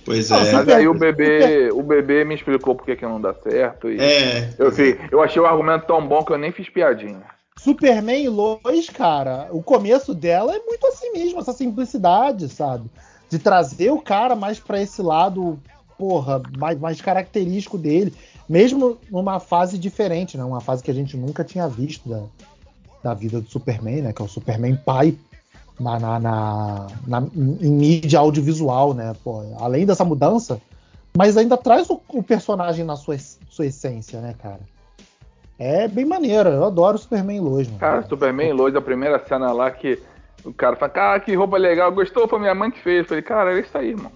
Pois 0.06 0.30
é. 0.30 0.52
Mas 0.54 0.70
aí 0.70 0.88
o 0.88 0.94
bebê, 0.94 1.72
o 1.74 1.82
bebê 1.82 2.24
me 2.24 2.36
explicou 2.36 2.76
por 2.76 2.86
que, 2.86 2.96
que 2.96 3.06
não 3.06 3.20
dá 3.20 3.34
certo. 3.34 3.90
E 3.90 4.00
É. 4.00 4.54
eu, 4.60 4.72
fi- 4.72 4.98
eu 5.12 5.22
achei 5.22 5.42
o 5.42 5.46
argumento 5.46 5.88
tão 5.88 6.08
bom 6.08 6.24
que 6.24 6.32
eu 6.32 6.38
nem 6.38 6.52
fiz 6.52 6.70
piadinha. 6.70 7.24
Superman 7.58 8.24
e 8.24 8.30
Lois, 8.30 8.90
cara, 8.90 9.48
o 9.52 9.64
começo 9.64 10.14
dela 10.14 10.54
é 10.56 10.60
muito 10.60 10.86
assim 10.88 11.12
mesmo, 11.12 11.40
essa 11.40 11.54
simplicidade, 11.54 12.48
sabe? 12.50 12.90
De 13.30 13.40
trazer 13.40 13.90
o 13.92 14.00
cara 14.02 14.36
mais 14.36 14.60
pra 14.60 14.80
esse 14.82 15.02
lado, 15.02 15.58
porra, 15.98 16.42
mais, 16.58 16.78
mais 16.80 17.02
característico 17.02 17.78
dele, 17.78 18.14
mesmo 18.48 18.98
numa 19.10 19.40
fase 19.40 19.80
diferente, 19.80 20.38
né? 20.38 20.44
Uma 20.44 20.62
fase 20.62 20.84
que 20.84 20.92
a 20.92 20.94
gente 20.94 21.18
nunca 21.18 21.44
tinha 21.44 21.68
visto 21.68 22.08
da, 22.08 22.22
da 23.02 23.14
vida 23.16 23.42
do 23.42 23.50
Superman, 23.50 24.02
né? 24.04 24.14
Que 24.14 24.22
é 24.22 24.26
o 24.26 24.30
Superman 24.30 24.76
pai 24.76 25.16
na, 25.80 26.00
na, 26.00 26.20
na- 26.20 26.88
na- 27.08 27.28
em 27.36 27.72
mídia 27.72 28.20
audiovisual, 28.20 28.94
né? 28.94 29.14
Pô, 29.24 29.42
além 29.60 29.86
dessa 29.86 30.06
mudança, 30.06 30.62
mas 31.18 31.38
ainda 31.38 31.58
traz 31.58 31.90
o, 31.90 32.02
o 32.10 32.24
personagem 32.24 32.84
na 32.86 32.96
sua, 32.96 33.18
sua 33.50 33.66
essência, 33.66 34.20
né, 34.22 34.36
cara? 34.42 34.60
É 35.58 35.88
bem 35.88 36.04
maneiro, 36.06 36.50
eu 36.50 36.66
adoro 36.66 36.96
o 36.96 37.00
Superman 37.00 37.40
Lois, 37.40 37.68
mano. 37.68 37.80
Cara, 37.80 38.04
Superman 38.04 38.52
Lois, 38.54 38.76
a 38.76 38.82
primeira 38.82 39.20
cena 39.26 39.54
lá 39.54 39.72
que 39.72 39.98
o 40.44 40.54
cara 40.54 40.76
fala, 40.76 40.92
cara, 40.92 41.20
que 41.22 41.34
roupa 41.34 41.58
legal, 41.58 41.92
gostou? 41.94 42.28
Foi 42.28 42.40
minha 42.40 42.54
mãe 42.54 42.70
que 42.70 42.80
fez. 42.82 43.00
Eu 43.00 43.06
falei, 43.06 43.22
cara, 43.24 43.58
é 43.58 43.62
isso 43.62 43.78
aí, 43.78 43.90
irmão. 43.92 44.12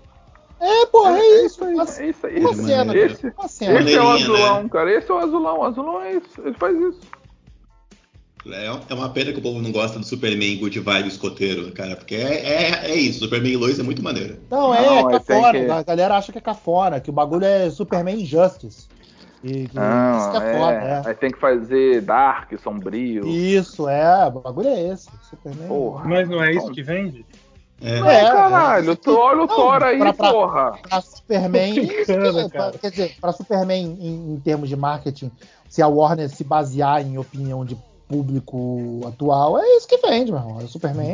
É, 0.59 0.85
porra, 0.87 1.17
é, 1.17 1.21
É 1.21 1.45
isso. 1.45 1.63
aí, 1.63 1.73
Uma, 1.73 1.83
é 1.83 2.09
isso 2.09 2.27
aí. 2.27 2.39
uma 2.41 2.51
Esse- 2.51 2.63
cena, 2.65 2.95
esse- 2.97 3.33
uma 3.37 3.47
cena. 3.47 3.79
Esse 3.79 3.95
é 3.95 4.01
o 4.01 4.09
azulão, 4.09 4.63
né? 4.63 4.69
cara. 4.69 4.91
Esse 4.93 5.09
é 5.09 5.13
o 5.13 5.17
azulão. 5.17 5.59
O 5.59 5.63
azulão 5.63 6.01
é 6.01 6.11
isso. 6.15 6.41
Ele 6.43 6.53
faz 6.55 6.77
isso. 6.77 6.99
É 8.47 8.65
é 8.89 8.93
uma 8.93 9.09
pena 9.09 9.31
que 9.33 9.39
o 9.39 9.41
povo 9.41 9.61
não 9.61 9.71
gosta 9.71 9.99
do 9.99 10.05
Superman 10.05 10.57
Good 10.57 10.79
Vibe 10.79 11.07
escoteiro, 11.09 11.71
cara, 11.73 11.95
porque 11.95 12.15
é, 12.15 12.45
é, 12.45 12.91
é 12.91 12.95
isso. 12.95 13.19
Superman 13.19 13.51
e 13.51 13.57
Lois 13.57 13.77
é 13.79 13.83
muito 13.83 14.01
maneiro. 14.01 14.37
Não, 14.49 14.73
é 14.73 14.81
Não, 14.81 15.07
aí 15.07 15.13
cafona. 15.13 15.51
tem 15.51 15.65
que- 15.65 15.71
A 15.71 15.83
galera 15.83 16.15
acha 16.17 16.31
que 16.31 16.37
é 16.37 16.41
cafona, 16.41 16.99
que 16.99 17.09
o 17.09 17.13
bagulho 17.13 17.45
é 17.45 17.69
Superman 17.69 18.21
Injustice. 18.21 18.87
E, 19.43 19.67
que 19.67 19.75
Não, 19.75 20.17
isso 20.19 20.31
que 20.31 20.37
é, 20.37 20.51
é, 20.51 20.57
foda, 20.59 21.09
Aí 21.09 21.15
tem 21.15 21.31
que 21.31 21.39
fazer 21.39 22.01
dark, 22.01 22.51
sombrio. 22.61 23.25
é. 23.25 23.29
Isso, 23.29 23.87
é, 23.87 24.27
o 24.27 24.31
bagulho 24.31 24.67
é 24.69 24.87
esse. 24.89 25.09
Superman. 25.29 25.67
Porra. 25.67 26.05
Mas 26.07 26.29
não 26.29 26.43
é 26.43 26.53
isso 26.53 26.71
que 26.71 26.81
vende? 26.83 27.25
É, 27.81 27.99
Não, 28.01 28.09
É, 28.09 28.25
caralho, 28.25 28.95
tu 28.97 29.15
olha 29.17 29.43
o 29.43 29.47
Thor 29.47 29.81
aí, 29.83 29.97
pra- 29.97 30.11
pra- 30.13 30.31
porra. 30.33 30.71
Pra 30.89 30.99
Superman. 31.01 31.75
Tô 31.75 31.81
isso 31.81 32.11
é, 32.11 32.49
pra- 32.49 32.71
quer 32.73 32.91
dizer, 32.91 33.15
pra 33.21 33.31
Superman, 33.31 33.97
em, 34.01 34.33
em 34.33 34.39
termos 34.43 34.67
de 34.67 34.75
marketing, 34.75 35.31
se 35.69 35.81
a 35.81 35.87
Warner 35.87 36.29
se 36.29 36.43
basear 36.43 37.01
em 37.01 37.17
opinião 37.17 37.63
de 37.63 37.77
público 38.09 39.01
atual, 39.07 39.57
é 39.59 39.77
isso 39.77 39.87
que 39.87 39.97
vende, 39.97 40.31
meu 40.31 40.41
irmão. 40.41 40.57
O 40.57 40.67
Superman 40.67 41.07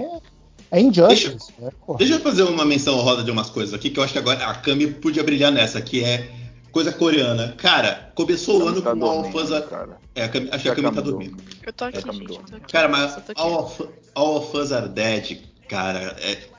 é, 0.72 0.78
é 0.78 0.82
Injustice. 0.82 1.54
é, 1.62 1.70
porra. 1.86 2.00
Deixa 2.00 2.14
eu 2.16 2.20
fazer 2.22 2.44
uma 2.44 2.66
menção 2.66 2.98
honrosa 2.98 3.24
de 3.24 3.30
umas 3.30 3.50
coisas 3.50 3.74
aqui 3.74 3.90
que 3.92 4.00
eu 4.00 4.04
acho 4.04 4.14
que 4.14 4.20
agora 4.20 4.44
a 4.48 4.56
Kami 4.56 4.88
podia 4.88 5.24
brilhar 5.24 5.52
nessa, 5.52 5.82
que 5.82 6.04
é 6.04 6.32
coisa 6.72 6.92
coreana. 6.92 7.54
Cara, 7.58 8.12
começou 8.16 8.64
o 8.64 8.68
ano 8.70 8.82
Tá 8.82 8.92
com 8.92 8.98
uma 8.98 9.06
dormindo, 9.14 9.38
Alphas. 9.38 9.66
cara. 9.70 9.98
É, 10.16 10.24
a 10.24 10.30
Kami, 10.30 10.50
acho 10.52 10.64
que 10.64 10.70
a 10.70 10.76
Kami 10.76 10.92
tá 10.96 11.02
dormindo. 11.02 11.38
Eu 11.66 11.74
tô 11.74 11.86
aqui, 11.86 11.98
É, 11.98 12.02
tá 12.02 12.12
gente. 12.14 12.32
Eu 12.32 12.38
tô 12.40 12.56
aqui. 12.56 12.72
Cara, 12.72 12.88
Eu 12.88 12.92
mas. 12.92 13.18
All 13.36 13.64
of, 13.66 13.84
All 14.16 14.38
of 14.38 14.58
Us 14.58 14.72
Are 14.72 14.88
Dead, 14.90 15.38
cara, 15.68 16.16
é- 16.22 16.56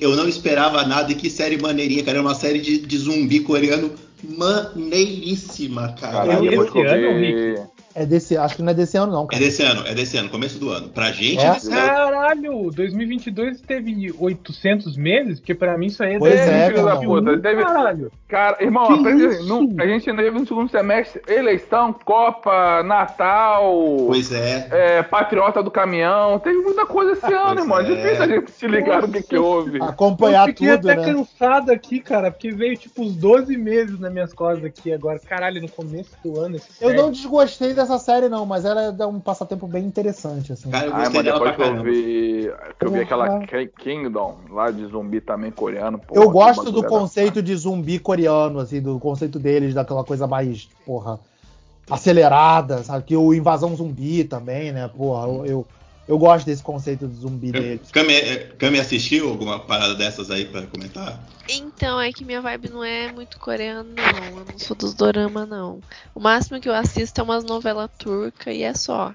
eu 0.00 0.16
não 0.16 0.26
esperava 0.28 0.84
nada 0.84 1.12
e 1.12 1.14
que 1.14 1.28
série 1.30 1.56
maneirinha, 1.60 2.02
cara. 2.02 2.18
É 2.18 2.20
uma 2.20 2.34
série 2.34 2.58
de, 2.60 2.78
de 2.78 2.98
zumbi 2.98 3.40
coreano 3.40 3.92
maneiríssima, 4.24 5.92
cara. 5.92 6.12
Caralho, 6.26 6.46
Eu- 6.46 6.52
eu 6.52 6.62
descobrir. 6.64 7.75
É 7.96 8.04
desse, 8.04 8.36
acho 8.36 8.56
que 8.56 8.62
não 8.62 8.70
é 8.72 8.74
desse 8.74 8.96
ano, 8.98 9.10
não, 9.12 9.24
É 9.24 9.26
cara. 9.28 9.42
desse 9.42 9.62
ano, 9.62 9.86
é 9.86 9.94
desse 9.94 10.16
ano, 10.18 10.28
começo 10.28 10.58
do 10.58 10.70
ano. 10.70 10.88
Pra 10.90 11.10
gente, 11.12 11.38
É? 11.40 11.46
é 11.46 11.52
desse 11.54 11.72
ano. 11.72 11.76
Caralho, 11.86 12.70
2022 12.70 13.60
teve 13.62 14.14
800 14.18 14.96
meses? 14.96 15.40
Porque 15.40 15.54
pra 15.54 15.78
mim 15.78 15.86
isso 15.86 16.02
aí 16.02 16.14
é 16.14 16.18
Pois 16.18 16.34
dez- 16.34 16.48
é, 16.48 16.66
filho 16.70 16.84
da 16.84 16.94
irmão. 16.94 17.04
puta. 17.24 17.38
Teve, 17.38 17.62
Caralho. 17.64 18.12
Cara, 18.28 18.56
irmão, 18.62 18.84
aprende. 18.84 19.46
não- 19.46 19.68
a 19.78 19.86
gente 19.86 20.10
ainda 20.10 20.22
teve 20.22 20.38
no 20.38 20.46
segundo 20.46 20.70
semestre 20.70 21.22
eleição, 21.28 21.92
Copa, 22.04 22.82
Natal, 22.82 23.72
Pois 24.06 24.30
é. 24.32 24.68
é, 24.70 25.02
Patriota 25.02 25.62
do 25.62 25.70
Caminhão. 25.70 26.38
Teve 26.38 26.58
muita 26.58 26.84
coisa 26.86 27.12
esse 27.12 27.32
ano, 27.32 27.46
Pois 27.54 27.60
irmão. 27.60 27.78
É 27.78 27.82
é. 27.82 27.94
difícil 27.94 28.22
a 28.22 28.26
gente 28.28 28.50
se 28.50 28.66
ligar 28.66 29.02
no 29.02 29.08
que, 29.12 29.22
que 29.22 29.36
houve. 29.38 29.80
Acompanhar 29.82 30.42
eu 30.42 30.46
fiquei 30.54 30.76
tudo, 30.76 30.90
até 30.90 31.00
né? 31.00 31.14
cansado 31.14 31.70
aqui, 31.70 32.00
cara, 32.00 32.30
porque 32.30 32.50
veio 32.52 32.76
tipo 32.76 33.02
uns 33.02 33.14
12 33.14 33.56
meses 33.56 33.98
nas 33.98 34.12
minhas 34.12 34.32
costas 34.32 34.64
aqui 34.64 34.92
agora. 34.92 35.18
Caralho, 35.20 35.62
no 35.62 35.68
começo 35.68 36.10
do 36.24 36.38
ano. 36.40 36.56
esse 36.56 36.66
Eu 36.80 36.92
não 36.94 37.10
desgostei 37.10 37.72
dessa 37.86 37.98
série, 37.98 38.28
não, 38.28 38.44
mas 38.44 38.64
ela 38.64 38.94
é 38.98 39.06
um 39.06 39.20
passatempo 39.20 39.66
bem 39.66 39.84
interessante, 39.84 40.52
assim. 40.52 40.70
Cara, 40.70 40.86
eu 40.86 40.92
dela 41.22 41.40
pra 41.40 41.50
depois 41.52 41.56
que 41.56 41.62
eu 41.62 41.82
vi, 41.82 42.52
que 42.78 42.86
eu 42.86 42.90
vi 42.90 43.00
aquela 43.00 43.28
Porra. 43.28 43.46
Ki- 43.46 43.72
Kingdom 43.78 44.36
lá 44.50 44.70
de 44.70 44.86
zumbi 44.86 45.20
também 45.20 45.50
coreano. 45.50 45.98
porra, 45.98 46.20
Eu 46.20 46.30
gosto 46.30 46.70
do 46.72 46.82
da- 46.82 46.88
conceito 46.88 47.42
de 47.42 47.54
zumbi 47.56 47.98
coreano, 47.98 48.58
assim, 48.58 48.80
do 48.80 48.98
conceito 48.98 49.38
deles, 49.38 49.74
daquela 49.74 50.04
coisa 50.04 50.26
mais, 50.26 50.68
porra, 50.84 51.18
acelerada, 51.90 52.82
sabe? 52.82 53.04
Que 53.04 53.16
o 53.16 53.32
invasão 53.32 53.74
zumbi 53.76 54.24
também, 54.24 54.72
né? 54.72 54.88
Porra, 54.88 55.26
eu, 55.28 55.46
eu, 55.46 55.66
eu 56.08 56.18
gosto 56.18 56.46
desse 56.46 56.62
conceito 56.62 57.06
de 57.08 57.16
zumbi 57.16 57.52
deles. 57.52 57.90
Cami, 57.90 58.12
Cami 58.58 58.78
assistiu 58.78 59.28
alguma 59.28 59.58
parada 59.58 59.94
dessas 59.94 60.30
aí 60.30 60.44
pra 60.44 60.62
comentar? 60.66 61.18
Então, 61.48 62.00
é 62.00 62.12
que 62.12 62.24
minha 62.24 62.40
vibe 62.40 62.68
não 62.70 62.82
é 62.82 63.08
muito 63.08 63.38
coreana, 63.38 63.84
não. 63.84 64.38
Eu 64.38 64.44
não 64.50 64.58
sou 64.58 64.76
dos 64.76 64.94
dorama, 64.94 65.46
não. 65.46 65.80
O 66.14 66.20
máximo 66.20 66.60
que 66.60 66.68
eu 66.68 66.74
assisto 66.74 67.20
é 67.20 67.24
umas 67.24 67.44
novelas 67.44 67.88
turca 67.98 68.52
e 68.52 68.62
é 68.62 68.74
só. 68.74 69.14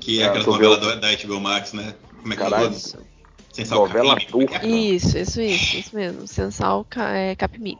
Que 0.00 0.20
é 0.20 0.24
Ah, 0.24 0.30
aquela 0.30 0.46
novela 0.46 0.80
viu? 0.80 0.94
do- 0.96 1.00
da 1.00 1.08
HBO 1.12 1.40
Max, 1.40 1.72
né? 1.72 1.94
Como 2.20 2.32
é 2.32 2.36
que 2.36 2.42
é 2.42 2.44
Caralho. 2.44 2.64
nome? 2.64 2.76
Isso, 2.76 2.98
Sensal 3.52 3.86
Novela 3.86 4.14
é 4.14 4.22
é? 4.22 4.26
turca. 4.26 4.66
isso, 4.66 5.18
isso, 5.18 5.40
isso, 5.40 5.76
isso 5.76 5.96
mesmo. 5.96 6.26
Sensal 6.26 6.86
é, 6.96 7.34
Capimi. 7.36 7.78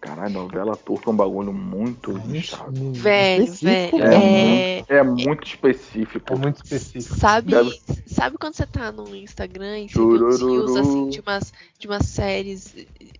Caralho, 0.00 0.34
novela 0.34 0.76
turca 0.76 1.10
é 1.10 1.12
um 1.12 1.16
bagulho 1.16 1.52
muito 1.52 2.12
lixado. 2.12 2.92
Velho, 2.92 3.52
velho. 3.54 3.96
mesmo, 3.96 4.84
É, 4.88 4.98
É 4.98 5.02
muito 5.02 5.46
específico. 5.46 6.32
É 6.32 6.36
muito 6.36 6.56
específico. 6.56 7.14
Sabe, 7.18 7.50
Deve- 7.50 7.80
sabe 8.06 8.36
quando 8.38 8.54
você 8.54 8.66
tá 8.66 8.92
no 8.92 9.14
Instagram 9.16 9.80
e 9.80 9.88
você 9.88 9.98
vê 9.98 10.52
rios 10.52 10.76
assim 10.76 11.08
de 11.08 11.20
umas, 11.20 11.52
de 11.78 11.86
umas 11.86 12.06
séries, 12.06 12.74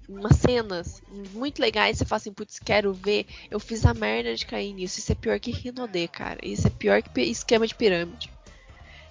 umas 0.09 0.37
cenas 0.37 1.03
muito 1.35 1.61
legais, 1.61 1.99
você 1.99 2.05
fala 2.05 2.19
assim, 2.19 2.33
putz, 2.33 2.59
quero 2.59 2.93
ver. 2.93 3.27
Eu 3.51 3.59
fiz 3.59 3.85
a 3.85 3.95
merda 3.95 4.35
de 4.35 4.47
cair 4.47 4.73
nisso. 4.73 4.99
Isso 4.99 5.13
é 5.13 5.15
pior 5.15 5.41
que 5.41 5.51
Rinodê, 5.51 6.07
cara. 6.07 6.39
Isso 6.43 6.67
é 6.67 6.71
pior 6.71 7.03
que 7.03 7.21
esquema 7.23 7.67
de 7.67 7.75
pirâmide. 7.75 8.31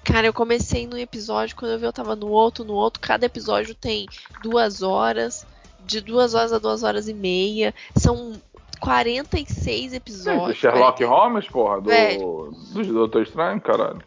Cara, 0.03 0.27
eu 0.27 0.33
comecei 0.33 0.85
num 0.85 0.97
episódio, 0.97 1.55
quando 1.55 1.71
eu 1.71 1.79
vi 1.79 1.85
eu 1.85 1.91
tava 1.93 2.15
no 2.15 2.27
outro, 2.27 2.63
no 2.63 2.73
outro. 2.73 3.01
Cada 3.01 3.25
episódio 3.25 3.73
tem 3.73 4.05
duas 4.43 4.83
horas, 4.83 5.45
de 5.85 6.01
duas 6.01 6.33
horas 6.33 6.51
a 6.53 6.59
duas 6.59 6.83
horas 6.83 7.07
e 7.07 7.13
meia. 7.13 7.73
São 7.95 8.33
46 8.79 9.91
Sim, 9.91 9.95
episódios. 9.95 10.47
do 10.47 10.53
Sherlock 10.55 11.03
Holmes, 11.03 11.47
porra, 11.47 11.81
do, 11.81 11.89
Velho. 11.89 12.51
do 12.73 12.83
Doutor 12.83 13.23
Estranho, 13.23 13.59
caralho. 13.61 14.01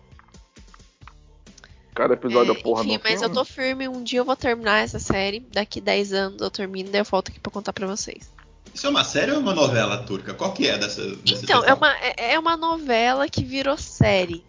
Cada 1.95 2.15
episódio 2.15 2.53
é, 2.53 2.63
porra 2.63 2.83
Enfim, 2.85 2.97
do 2.97 3.03
mas 3.03 3.15
eu 3.15 3.19
filme. 3.29 3.35
tô 3.35 3.45
firme. 3.45 3.89
Um 3.89 4.05
dia 4.05 4.21
eu 4.21 4.25
vou 4.25 4.37
terminar 4.37 4.85
essa 4.85 5.01
série. 5.01 5.41
Daqui 5.53 5.81
10 5.81 6.13
anos 6.13 6.41
eu 6.41 6.51
termino, 6.51 6.91
daí 6.91 7.01
eu 7.01 7.05
volto 7.05 7.31
aqui 7.31 7.41
pra 7.41 7.51
contar 7.51 7.73
pra 7.73 7.87
vocês. 7.89 8.33
Isso 8.73 8.87
é 8.87 8.91
uma 8.91 9.03
série 9.03 9.33
ou 9.33 9.39
é 9.39 9.41
uma 9.41 9.55
novela 9.55 9.99
turca? 10.05 10.33
Qual 10.33 10.53
que 10.53 10.69
é 10.69 10.79
dessa? 10.79 11.03
dessa 11.17 11.43
Então, 11.45 11.65
é 11.65 11.75
uma, 11.75 11.93
é 11.97 12.35
é 12.35 12.39
uma 12.39 12.57
novela 12.57 13.29
que 13.29 13.43
virou 13.43 13.77
série. 13.77 14.45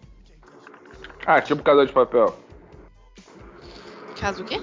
Ah, 1.26 1.40
tipo 1.40 1.62
Casa 1.64 1.84
de 1.84 1.92
Papel. 1.92 2.38
Caso 4.20 4.42
o 4.42 4.46
quê? 4.46 4.60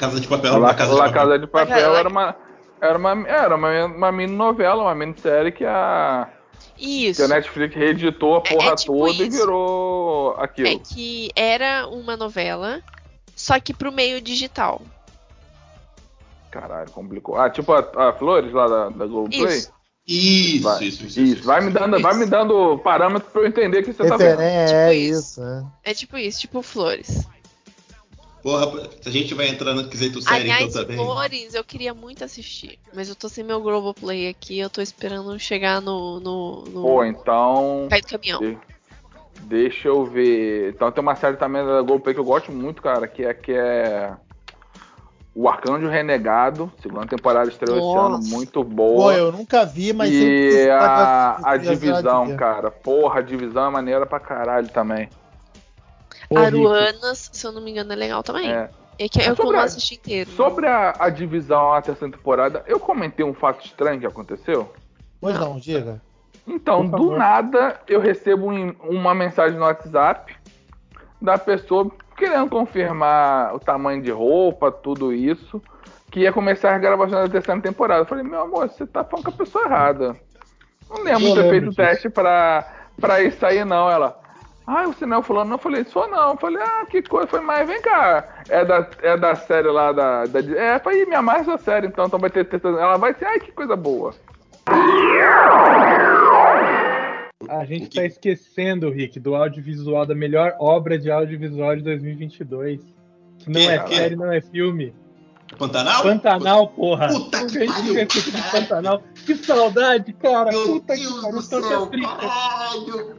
Casa 0.00 0.18
de 0.20 0.26
Papel. 0.26 0.52
Lá, 0.52 0.58
uma 0.58 0.74
casa 0.74 0.90
de 0.90 0.96
lá 0.96 1.04
papel. 1.06 1.20
Casa 1.22 1.38
de 1.38 1.46
Papel 1.46 1.94
era 1.96 2.08
uma. 2.08 2.36
Era 2.82 2.96
uma, 2.98 3.28
era 3.28 3.56
uma, 3.56 3.84
uma 3.86 4.10
mini 4.12 4.34
novela, 4.34 4.82
uma 4.84 4.94
minissérie 4.94 5.52
que 5.52 5.66
a, 5.66 6.26
que 6.78 7.08
Isso. 7.08 7.22
a 7.22 7.28
Netflix 7.28 7.76
reeditou 7.76 8.36
a 8.36 8.38
É- 8.38 8.54
porra 8.54 8.70
é 8.70 8.74
tipo 8.76 8.96
toda 8.96 9.22
e 9.22 9.28
isso. 9.28 9.38
virou 9.38 10.34
aquilo. 10.38 10.68
É 10.68 10.78
que 10.78 11.30
era 11.36 11.86
uma 11.88 12.16
novela, 12.16 12.80
só 13.36 13.60
que 13.60 13.74
pro 13.74 13.92
meio 13.92 14.18
digital. 14.22 14.80
Caralho, 16.50 16.90
complicou. 16.90 17.36
Ah, 17.38 17.50
tipo 17.50 17.70
a, 17.72 17.80
a 18.08 18.12
Flores 18.14 18.50
lá 18.52 18.66
da, 18.66 18.88
da 18.88 19.06
Globoplay? 19.06 19.44
Isso. 19.58 19.72
Isso, 20.06 20.64
Vai. 20.64 20.82
isso, 20.84 21.06
isso, 21.06 21.20
Isso, 21.20 21.44
vai 21.44 21.60
me 21.60 21.70
dando, 21.70 22.00
vai 22.00 22.14
me 22.16 22.24
dando 22.26 22.78
parâmetros 22.78 23.30
pra 23.30 23.42
eu 23.42 23.46
entender 23.46 23.80
o 23.80 23.84
que 23.84 23.92
você 23.92 24.08
tá 24.08 24.16
vendo. 24.16 24.38
Referen- 24.38 24.56
é 24.56 24.66
Tipo 24.66 24.92
isso. 24.92 25.20
isso, 25.20 25.42
é. 25.42 25.64
É 25.90 25.94
tipo 25.94 26.16
isso, 26.18 26.40
tipo 26.40 26.62
Flores. 26.62 27.28
Porra, 28.42 28.88
se 29.00 29.08
a 29.08 29.12
gente 29.12 29.34
vai 29.34 29.48
entrar 29.48 29.74
no 29.74 29.88
quesito 29.88 30.20
série 30.22 30.42
Aliás, 30.42 30.70
então 30.70 30.82
também. 30.82 30.96
Flores 30.96 31.54
eu 31.54 31.62
queria 31.62 31.92
muito 31.92 32.24
assistir. 32.24 32.78
Mas 32.94 33.08
eu 33.08 33.14
tô 33.14 33.28
sem 33.28 33.44
meu 33.44 33.60
Globoplay 33.60 34.28
aqui, 34.28 34.58
eu 34.58 34.70
tô 34.70 34.80
esperando 34.80 35.38
chegar 35.38 35.80
no. 35.80 36.18
no, 36.20 36.64
no... 36.66 36.82
Pô, 36.82 37.04
então. 37.04 37.86
cair 37.90 38.02
do 38.02 38.08
caminhão. 38.08 38.40
de- 38.40 38.58
Deixa 39.42 39.88
eu 39.88 40.04
ver. 40.04 40.72
Então 40.74 40.92
tem 40.92 41.02
uma 41.02 41.16
série 41.16 41.36
também 41.36 41.64
da 41.64 41.82
Globoplay 41.82 42.14
que 42.14 42.20
eu 42.20 42.24
gosto 42.24 42.52
muito, 42.52 42.80
cara, 42.82 43.08
que 43.08 43.24
é 43.24 43.34
que 43.34 43.52
é 43.52 44.12
o 45.34 45.48
Arcanjo 45.48 45.88
Renegado, 45.88 46.70
segunda 46.82 47.06
temporada 47.06 47.48
estreou 47.50 47.78
esse 47.78 47.98
ano, 47.98 48.18
muito 48.18 48.64
Pô, 48.64 48.70
boa. 48.70 49.14
eu 49.14 49.32
nunca 49.32 49.64
vi, 49.64 49.92
mas 49.92 50.10
e 50.12 50.68
a, 50.70 51.38
a 51.42 51.56
divisão, 51.56 52.36
cara. 52.36 52.70
Porra, 52.70 53.20
a 53.20 53.22
divisão 53.22 53.68
é 53.68 53.70
maneira 53.70 54.04
pra 54.04 54.18
caralho 54.20 54.68
também. 54.68 55.08
Aruanas, 56.36 57.30
se 57.32 57.46
eu 57.46 57.52
não 57.52 57.60
me 57.60 57.70
engano, 57.70 57.92
é 57.92 57.96
legal 57.96 58.22
também. 58.22 58.50
É. 58.50 58.70
É 58.98 59.08
que 59.08 59.18
eu 59.18 59.24
Sobre 59.24 59.42
como 59.44 59.56
a- 59.56 59.62
assistir 59.64 59.94
inteiro. 59.94 60.30
Sobre 60.32 60.66
a, 60.66 60.94
a 60.98 61.08
divisão, 61.08 61.72
a 61.72 61.80
terceira 61.80 62.14
temporada, 62.16 62.62
eu 62.66 62.78
comentei 62.78 63.24
um 63.24 63.32
fato 63.32 63.64
estranho 63.64 63.98
que 63.98 64.06
aconteceu. 64.06 64.70
Pois 65.20 65.38
não, 65.38 65.58
diga. 65.58 66.02
Então, 66.46 66.86
do 66.86 67.16
nada, 67.16 67.80
eu 67.88 67.98
recebo 68.00 68.50
um- 68.50 68.74
uma 68.82 69.14
mensagem 69.14 69.58
no 69.58 69.64
WhatsApp 69.64 70.36
da 71.20 71.38
pessoa 71.38 71.90
querendo 72.16 72.50
confirmar 72.50 73.54
o 73.54 73.58
tamanho 73.58 74.02
de 74.02 74.10
roupa, 74.10 74.70
tudo 74.70 75.12
isso, 75.14 75.62
que 76.10 76.20
ia 76.20 76.32
começar 76.32 76.74
as 76.74 76.80
gravações 76.82 77.22
da 77.24 77.28
terceira 77.28 77.60
temporada. 77.62 78.02
Eu 78.02 78.06
falei, 78.06 78.24
meu 78.24 78.40
amor, 78.42 78.68
você 78.68 78.86
tá 78.86 79.02
falando 79.02 79.24
com 79.24 79.30
a 79.30 79.34
pessoa 79.34 79.64
errada. 79.64 80.14
Não 80.90 81.02
lembro 81.02 81.22
Eu 81.28 81.34
de 81.34 81.42
ter 81.42 81.48
feito 81.50 81.70
o 81.70 81.74
teste 81.74 82.10
pra, 82.10 82.70
pra 83.00 83.22
isso 83.22 83.44
aí, 83.46 83.64
não. 83.64 83.88
Ela, 83.88 84.19
ah, 84.66 84.84
é 84.84 84.86
o 84.86 85.22
fulano? 85.22 85.50
Não, 85.50 85.56
eu 85.56 85.60
falei, 85.60 85.84
sou 85.84 86.06
não. 86.08 86.30
Eu 86.30 86.36
falei, 86.36 86.62
ah, 86.62 86.86
que 86.88 87.02
coisa. 87.02 87.26
Foi, 87.26 87.40
mas 87.40 87.66
vem 87.66 87.80
cá, 87.82 88.42
é 88.48 88.64
da, 88.64 88.86
é 89.02 89.16
da 89.16 89.34
série 89.34 89.68
lá 89.68 89.90
da. 89.92 90.26
da 90.26 90.40
é, 90.40 90.78
falei, 90.78 91.04
minha 91.06 91.20
mais 91.22 91.48
essa 91.48 91.58
série, 91.58 91.86
então, 91.88 92.06
então 92.06 92.18
vai 92.18 92.30
ter. 92.30 92.44
ter- 92.44 92.60
Ela 92.64 92.96
vai 92.96 93.12
ser, 93.14 93.24
ai, 93.24 93.40
que 93.40 93.50
coisa 93.52 93.74
boa. 93.74 94.14
A 97.48 97.64
gente 97.64 97.88
que- 97.88 97.96
tá 97.98 98.04
esquecendo, 98.04 98.90
Rick, 98.90 99.18
do 99.18 99.34
audiovisual, 99.34 100.06
da 100.06 100.14
melhor 100.14 100.54
obra 100.60 100.98
de 100.98 101.10
audiovisual 101.10 101.74
de 101.76 101.82
2022. 101.82 102.80
Que 103.38 103.50
não 103.50 103.60
Que, 103.60 103.66
é 103.66 103.76
cara? 103.78 103.88
série, 103.88 104.16
não 104.16 104.30
é 104.32 104.40
filme. 104.40 104.94
Pantanal? 105.58 106.02
Pantanal, 106.02 106.68
porra. 106.68 107.08
Puta 107.08 107.44
que 107.46 107.66
pariu. 107.66 108.06
Pantanal. 108.52 109.02
Que 109.26 109.34
saudade, 109.34 110.12
cara. 110.12 110.50
Meu 110.50 110.64
Puta 110.64 110.94
Deus 110.94 111.08
que 111.08 111.20
pariu. 111.22 111.32
do 111.36 111.42
céu, 111.42 111.90
caralho. 111.90 113.16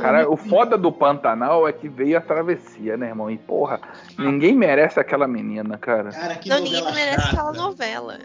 Cara, 0.00 0.30
o 0.30 0.36
foda 0.36 0.76
do 0.76 0.92
Pantanal 0.92 1.68
é 1.68 1.72
que 1.72 1.88
veio 1.88 2.16
a 2.18 2.20
travessia, 2.20 2.96
né, 2.96 3.08
irmão? 3.08 3.30
E 3.30 3.38
porra, 3.38 3.80
ninguém 4.18 4.54
merece 4.54 4.98
aquela 4.98 5.26
menina, 5.26 5.76
cara. 5.78 6.10
Cara, 6.10 6.34
que 6.36 6.48
Não, 6.48 6.60
ninguém 6.60 6.84
merece 6.84 7.20
chata. 7.20 7.28
aquela 7.28 7.52
novela. 7.52 8.18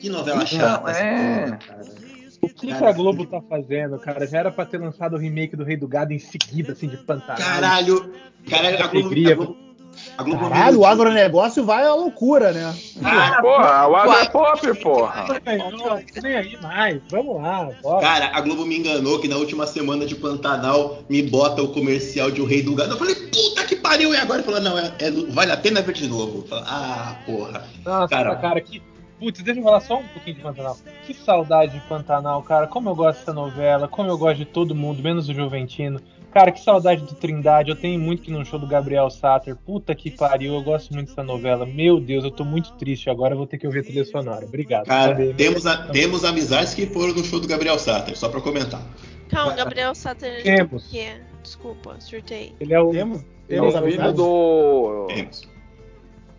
Que 0.00 0.08
novela 0.08 0.46
chata 0.46 0.90
é. 0.92 1.44
porra, 1.46 1.56
cara. 1.58 2.08
O 2.40 2.48
que, 2.48 2.66
que 2.68 2.84
a 2.84 2.92
Globo 2.92 3.26
tá 3.26 3.40
fazendo, 3.40 3.98
cara? 3.98 4.24
Já 4.26 4.38
era 4.38 4.52
pra 4.52 4.64
ter 4.64 4.78
lançado 4.78 5.14
o 5.14 5.18
remake 5.18 5.56
do 5.56 5.64
Rei 5.64 5.76
do 5.76 5.88
Gado 5.88 6.12
em 6.12 6.20
seguida, 6.20 6.72
assim, 6.72 6.86
de 6.86 6.96
Pantanal. 6.98 7.36
Caralho. 7.36 8.12
Caralho, 8.48 8.84
a 8.84 8.86
Globo, 8.86 9.08
a 9.08 9.34
Globo 9.34 9.67
Caralho, 10.16 10.80
o 10.80 10.86
agronegócio 10.86 11.64
vai 11.64 11.84
à 11.84 11.94
loucura, 11.94 12.52
né? 12.52 12.74
Cara, 13.00 13.40
Porra, 13.40 13.88
o 13.88 13.96
Agro 13.96 14.12
é 14.12 14.28
pop, 14.28 14.74
porra. 14.82 15.26
Não, 15.70 16.02
nem 16.22 16.36
aí 16.36 16.58
mais. 16.60 17.00
Vamos 17.08 17.40
lá, 17.40 17.70
bora. 17.82 18.00
Cara, 18.00 18.30
a 18.36 18.40
Globo 18.40 18.66
me 18.66 18.78
enganou 18.78 19.20
que 19.20 19.28
na 19.28 19.36
última 19.36 19.66
semana 19.66 20.04
de 20.06 20.14
Pantanal 20.16 20.98
me 21.08 21.22
bota 21.22 21.62
o 21.62 21.68
comercial 21.68 22.30
de 22.30 22.40
O 22.42 22.46
Rei 22.46 22.62
do 22.62 22.74
Gado. 22.74 22.94
Eu 22.94 22.98
falei, 22.98 23.14
puta 23.14 23.64
que 23.64 23.76
pariu! 23.76 24.12
E 24.12 24.16
agora 24.16 24.42
falou, 24.42 24.60
não, 24.60 24.78
é, 24.78 24.92
é- 24.98 25.10
vale 25.30 25.52
a 25.52 25.56
pena 25.56 25.82
ver 25.82 25.92
de 25.92 26.08
novo. 26.08 26.44
Falei, 26.48 26.64
ah, 26.66 27.16
porra. 27.24 27.64
Nossa, 27.84 28.08
Cara. 28.08 28.36
cara, 28.36 28.60
que. 28.60 28.82
Putz, 29.20 29.42
deixa 29.42 29.58
eu 29.58 29.64
falar 29.64 29.80
só 29.80 29.98
um 29.98 30.06
pouquinho 30.08 30.36
de 30.36 30.42
Pantanal. 30.42 30.76
Que 31.04 31.12
saudade 31.12 31.72
de 31.72 31.80
Pantanal, 31.88 32.40
cara. 32.42 32.68
Como 32.68 32.88
eu 32.88 32.94
gosto 32.94 33.18
dessa 33.18 33.32
novela, 33.32 33.88
como 33.88 34.08
eu 34.08 34.16
gosto 34.16 34.38
de 34.38 34.44
todo 34.44 34.74
mundo, 34.76 35.02
menos 35.02 35.28
o 35.28 35.34
Juventino. 35.34 36.00
Cara, 36.32 36.52
que 36.52 36.60
saudade 36.60 37.02
do 37.02 37.14
Trindade. 37.14 37.70
Eu 37.70 37.76
tenho 37.76 37.98
muito 37.98 38.22
que 38.22 38.30
ir 38.30 38.34
num 38.34 38.44
show 38.44 38.58
do 38.58 38.66
Gabriel 38.66 39.08
Satter. 39.10 39.56
Puta 39.56 39.94
que 39.94 40.10
pariu, 40.10 40.54
eu 40.54 40.62
gosto 40.62 40.92
muito 40.92 41.08
dessa 41.08 41.22
novela. 41.22 41.64
Meu 41.64 41.98
Deus, 41.98 42.22
eu 42.22 42.30
tô 42.30 42.44
muito 42.44 42.72
triste 42.74 43.08
agora. 43.08 43.32
Eu 43.34 43.38
vou 43.38 43.46
ter 43.46 43.56
que 43.58 43.66
ouvir 43.66 43.80
a 43.80 43.82
trilha 43.82 44.04
sonora. 44.04 44.44
Obrigado. 44.44 44.86
Cara, 44.86 45.12
Sabe? 45.16 45.34
temos, 45.34 45.66
a- 45.66 45.88
temos 45.88 46.24
amizades 46.24 46.74
que 46.74 46.86
foram 46.86 47.14
no 47.14 47.24
show 47.24 47.40
do 47.40 47.48
Gabriel 47.48 47.78
Satter, 47.78 48.16
só 48.16 48.28
pra 48.28 48.40
comentar. 48.40 48.82
Calma, 49.30 49.54
Gabriel 49.54 49.94
Satter. 49.94 50.42
Temos. 50.42 50.86
O 50.86 50.90
que 50.90 51.00
é? 51.00 51.20
Desculpa, 51.42 51.96
surtei. 51.98 52.54
Ele 52.60 52.74
é 52.74 52.80
o. 52.80 52.90
Temos, 52.90 53.20
É 53.22 53.24
temos 53.48 53.68
o 53.74 53.78
filho 53.78 53.84
amizade? 53.86 54.16
do. 54.16 55.06
Temos. 55.08 55.48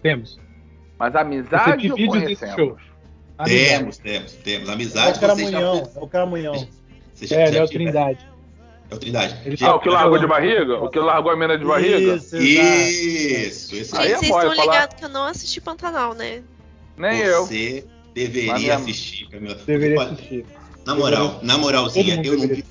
Temos. 0.03 0.39
Mas 0.99 1.15
amizade 1.15 1.91
ou 1.91 1.97
desse 1.97 2.05
show. 2.05 2.75
conhecemos? 2.75 2.81
Amizade. 3.37 3.69
Temos, 3.69 3.97
temos, 3.97 4.33
temos. 4.33 4.69
É 4.69 4.73
Amizade, 4.73 5.17
o 5.17 5.21
vocês 5.21 5.49
já, 5.49 5.59
Caramunhão. 5.59 5.91
É 5.95 5.99
o 5.99 6.07
Caramunhão. 6.07 6.53
já, 7.21 7.35
É, 7.37 7.43
ele 7.47 7.51
já 7.53 7.59
é 7.59 7.63
o. 7.63 7.67
Trindade. 7.67 8.28
É 8.91 8.95
o 8.95 8.97
Trindade. 8.97 9.35
Ah, 9.61 9.75
o 9.75 9.79
que 9.79 9.89
largou 9.89 10.17
de 10.17 10.25
barriga? 10.27 10.77
O 10.79 10.89
que 10.89 10.97
largou 10.99 11.31
a 11.31 11.35
mina 11.37 11.57
de 11.57 11.63
barriga? 11.65 12.15
Isso. 12.15 12.35
Isso, 12.37 13.95
Aí 13.97 14.09
Gente, 14.09 14.15
é 14.15 14.17
vocês 14.17 14.21
estão 14.23 14.55
falar- 14.55 14.63
ligados 14.65 14.95
que 14.95 15.05
eu 15.05 15.09
não 15.09 15.25
assisti 15.25 15.61
Pantanal, 15.61 16.13
né? 16.13 16.41
Nem 16.97 17.19
eu. 17.19 17.45
Você 17.45 17.85
Mas 17.85 18.13
deveria 18.13 18.53
minha- 18.57 18.75
assistir, 18.75 19.29
Camila. 19.29 19.55
Deveria 19.65 20.01
assistir. 20.01 20.45
Na 20.85 20.95
moral, 20.95 21.39
na 21.43 21.57
moralzinha, 21.57 22.19
eu 22.23 22.35
não 22.37 22.47
vi, 22.47 22.65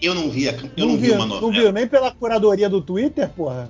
eu 0.00 0.14
não 0.14 0.30
vi, 0.30 0.48
a- 0.48 0.52
eu 0.52 0.70
Não, 0.76 0.86
não 0.92 0.96
vi 0.96 1.06
viu, 1.06 1.14
uma 1.16 1.26
não 1.26 1.40
novela. 1.40 1.52
viu 1.62 1.72
nem 1.72 1.86
pela 1.88 2.12
curadoria 2.12 2.68
do 2.68 2.80
Twitter, 2.80 3.28
porra. 3.30 3.68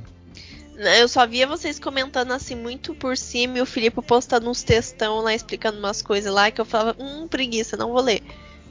Eu 0.98 1.08
só 1.08 1.26
via 1.26 1.46
vocês 1.46 1.78
comentando 1.78 2.32
assim 2.32 2.54
muito 2.54 2.94
por 2.94 3.16
cima 3.16 3.56
e 3.56 3.62
o 3.62 3.66
Filipe 3.66 4.02
postando 4.02 4.50
uns 4.50 4.62
textão 4.62 5.20
lá 5.20 5.34
explicando 5.34 5.78
umas 5.78 6.02
coisas 6.02 6.30
lá 6.30 6.50
que 6.50 6.60
eu 6.60 6.66
falava, 6.66 6.94
hum, 6.98 7.26
preguiça, 7.26 7.78
não 7.78 7.90
vou 7.92 8.02
ler. 8.02 8.20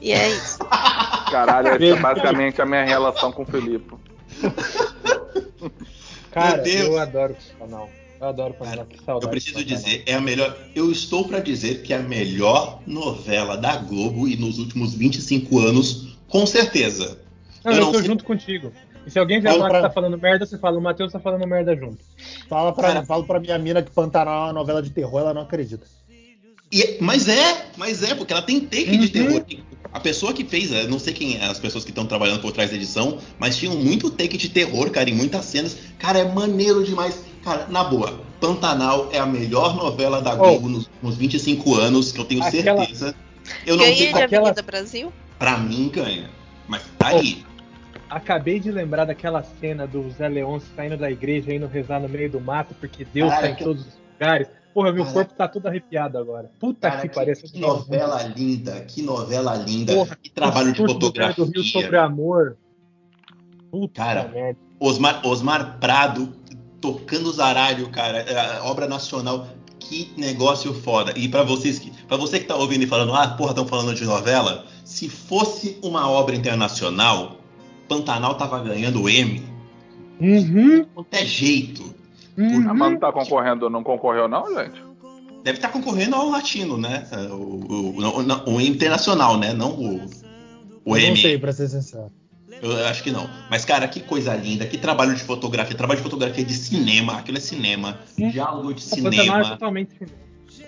E 0.00 0.12
é 0.12 0.28
isso. 0.30 0.58
Caralho, 1.30 1.68
essa 1.68 1.84
é 1.84 1.96
basicamente 2.00 2.60
a 2.62 2.66
minha 2.66 2.84
relação 2.84 3.32
com 3.32 3.42
o 3.42 3.46
Felipe. 3.46 3.94
Cara, 6.30 6.56
Meu 6.56 6.64
Deus. 6.64 6.80
eu 6.88 6.98
adoro 6.98 7.32
o 7.54 7.58
canal. 7.58 7.90
Eu 8.20 8.28
adoro 8.28 8.50
o 8.52 8.56
Cara, 8.56 8.70
canal. 8.70 8.86
Que 8.86 8.98
saudade. 9.04 9.26
Eu 9.26 9.30
preciso 9.30 9.64
dizer, 9.64 10.02
é 10.06 10.14
a 10.14 10.20
melhor. 10.20 10.56
Eu 10.74 10.90
estou 10.92 11.26
pra 11.26 11.40
dizer 11.40 11.82
que 11.82 11.92
é 11.92 11.96
a 11.98 12.02
melhor 12.02 12.80
novela 12.86 13.56
da 13.56 13.76
Globo 13.76 14.28
e 14.28 14.36
nos 14.36 14.58
últimos 14.58 14.94
25 14.94 15.58
anos, 15.58 16.16
com 16.28 16.46
certeza. 16.46 17.18
Não, 17.64 17.72
Eu 17.72 17.78
eu, 17.78 17.84
não 17.86 17.92
tô 17.92 17.98
sei- 17.98 18.06
junto 18.06 18.24
contigo. 18.24 18.72
E 19.06 19.10
se 19.10 19.18
alguém 19.18 19.40
vier 19.40 19.52
Fala 19.52 19.66
falar 19.66 19.70
pra- 19.80 19.88
que 19.88 19.94
tá 19.94 19.94
falando 20.00 20.18
merda, 20.20 20.44
você 20.46 20.58
fala, 20.58 20.78
o 20.78 20.82
Matheus 20.82 21.12
tá 21.12 21.20
falando 21.20 21.46
merda 21.46 21.76
junto. 21.76 21.98
Fala 22.48 22.72
pra, 22.72 22.88
Cara. 22.88 23.06
falo 23.06 23.24
pra 23.24 23.38
minha 23.40 23.58
mina 23.58 23.80
que 23.82 23.90
Pantanal 23.90 24.42
é 24.42 24.46
uma 24.46 24.52
novela 24.52 24.82
de 24.82 24.90
terror, 24.90 25.20
ela 25.20 25.32
não 25.34 25.42
acredita. 25.42 25.86
E- 26.72 26.98
mas 27.00 27.28
é, 27.28 27.66
mas 27.76 28.02
é, 28.02 28.14
porque 28.16 28.32
ela 28.32 28.42
tem 28.42 28.60
take 28.60 28.96
de 28.96 29.20
Uhum. 29.20 29.40
terror. 29.40 29.44
A 29.96 30.00
pessoa 30.00 30.34
que 30.34 30.44
fez, 30.44 30.70
eu 30.70 30.88
não 30.88 30.98
sei 30.98 31.14
quem 31.14 31.38
é 31.38 31.46
as 31.46 31.58
pessoas 31.58 31.82
que 31.82 31.88
estão 31.90 32.04
trabalhando 32.04 32.42
por 32.42 32.52
trás 32.52 32.68
da 32.68 32.76
edição, 32.76 33.16
mas 33.38 33.56
tinham 33.56 33.74
muito 33.76 34.10
take 34.10 34.36
de 34.36 34.50
terror, 34.50 34.90
cara, 34.90 35.08
em 35.08 35.14
muitas 35.14 35.46
cenas. 35.46 35.74
Cara, 35.98 36.18
é 36.18 36.24
maneiro 36.30 36.84
demais. 36.84 37.24
Cara, 37.42 37.66
na 37.70 37.82
boa, 37.82 38.20
Pantanal 38.38 39.08
é 39.10 39.18
a 39.18 39.24
melhor 39.24 39.74
novela 39.74 40.20
da 40.20 40.34
Globo 40.34 40.68
nos, 40.68 40.90
nos 41.02 41.16
25 41.16 41.74
anos, 41.76 42.12
que 42.12 42.20
eu 42.20 42.26
tenho 42.26 42.42
Aquela- 42.44 42.80
certeza. 42.84 43.14
Eu 43.64 43.76
não 43.78 43.84
Ganhei 43.84 43.96
sei 43.96 44.12
de 44.12 44.20
aquela- 44.22 44.42
Avenida 44.50 44.62
Brasil? 44.62 45.10
pra 45.38 45.56
mim 45.56 45.88
ganha. 45.88 46.28
Mas 46.68 46.82
tá 46.98 47.12
Oh, 47.14 47.16
aí. 47.16 47.42
Acabei 48.10 48.60
de 48.60 48.70
lembrar 48.70 49.06
daquela 49.06 49.42
cena 49.58 49.86
do 49.86 50.10
Zé 50.10 50.28
Leôncio 50.28 50.68
saindo 50.76 50.98
da 50.98 51.10
igreja 51.10 51.54
indo 51.54 51.66
rezar 51.66 52.00
no 52.00 52.08
meio 52.08 52.28
do 52.30 52.38
mato, 52.38 52.74
porque 52.78 53.02
Deus 53.14 53.30
Cara, 53.30 53.40
tá 53.40 53.48
em 53.48 53.54
que- 53.54 53.64
todos 53.64 53.80
os 53.86 53.94
lugares. 54.12 54.48
Porra, 54.76 54.92
meu 54.92 55.04
Cara. 55.04 55.14
corpo 55.14 55.32
tá 55.32 55.48
todo 55.48 55.66
arrepiado 55.68 56.18
agora. 56.18 56.50
Puta 56.60 56.90
Cara, 56.90 57.00
que 57.00 57.08
que, 57.08 57.14
pariu. 57.14 57.34
que 57.34 57.58
novela 57.58 58.22
linda, 58.24 58.78
que 58.82 59.00
novela 59.00 59.54
linda, 59.56 59.94
Porra, 59.94 60.18
que 60.22 60.28
trabalho 60.28 60.70
de 60.70 60.82
O 60.82 60.86
discurso 60.86 60.98
do 60.98 61.06
Rio 61.16 61.64
sobre 61.64 61.64
fotografia. 61.64 62.02
amor. 62.02 62.58
Puta 63.70 63.94
Cara, 63.94 64.28
merda. 64.28 64.60
Osmar, 64.78 65.26
Osmar 65.26 65.78
Prado 65.80 66.30
tocando 66.78 67.32
zaralho, 67.32 67.88
cara, 67.88 68.18
é, 68.18 68.60
obra 68.60 68.86
nacional. 68.86 69.48
Que 69.78 70.12
negócio 70.14 70.74
foda. 70.74 71.14
E 71.16 71.26
pra 71.26 71.42
vocês 71.42 71.78
que, 71.78 71.90
para 72.06 72.18
você 72.18 72.38
que 72.38 72.44
tá 72.44 72.54
ouvindo 72.56 72.84
e 72.84 72.86
falando, 72.86 73.14
ah, 73.14 73.28
porra, 73.28 73.52
estão 73.52 73.66
falando 73.66 73.94
de 73.94 74.04
novela, 74.04 74.66
se 74.84 75.08
fosse 75.08 75.78
uma 75.82 76.06
obra 76.10 76.36
internacional, 76.36 77.40
Pantanal 77.88 78.34
tava 78.34 78.60
ganhando 78.62 79.00
o 79.00 79.08
M. 79.08 79.42
Uhum, 80.20 80.84
qualquer 80.92 81.24
jeito. 81.24 81.94
Ah, 82.38 82.42
mas 82.42 82.66
uhum. 82.66 82.90
não 82.90 82.98
tá 82.98 83.12
concorrendo, 83.12 83.70
não 83.70 83.82
concorreu 83.82 84.28
não, 84.28 84.46
gente? 84.54 84.82
Deve 85.42 85.58
estar 85.58 85.68
concorrendo 85.68 86.16
ao 86.16 86.28
latino, 86.28 86.76
né? 86.76 87.06
O, 87.30 87.34
o, 87.34 87.98
o, 88.48 88.54
o 88.56 88.60
internacional, 88.60 89.38
né? 89.38 89.52
Não 89.52 89.70
o, 89.70 90.06
o 90.84 90.96
Eu 90.96 91.00
M. 91.02 91.08
não 91.10 91.16
sei, 91.16 91.38
pra 91.38 91.52
ser 91.52 91.68
sincero. 91.68 92.10
Eu 92.62 92.86
acho 92.86 93.02
que 93.02 93.10
não. 93.10 93.28
Mas, 93.50 93.64
cara, 93.64 93.86
que 93.86 94.00
coisa 94.00 94.34
linda, 94.34 94.66
que 94.66 94.78
trabalho 94.78 95.14
de 95.14 95.22
fotografia, 95.22 95.76
trabalho 95.76 95.98
de 95.98 96.02
fotografia 96.02 96.44
de 96.44 96.54
cinema, 96.54 97.18
aquilo 97.18 97.36
é 97.38 97.40
cinema, 97.40 97.98
Hum. 98.18 98.30
diálogo 98.30 98.72
de 98.74 98.82
O 98.84 98.90
Pantanal 98.90 99.12
é 99.12 99.22
cinema. 99.22 99.50
totalmente 99.50 99.92
cinema. 99.92 100.16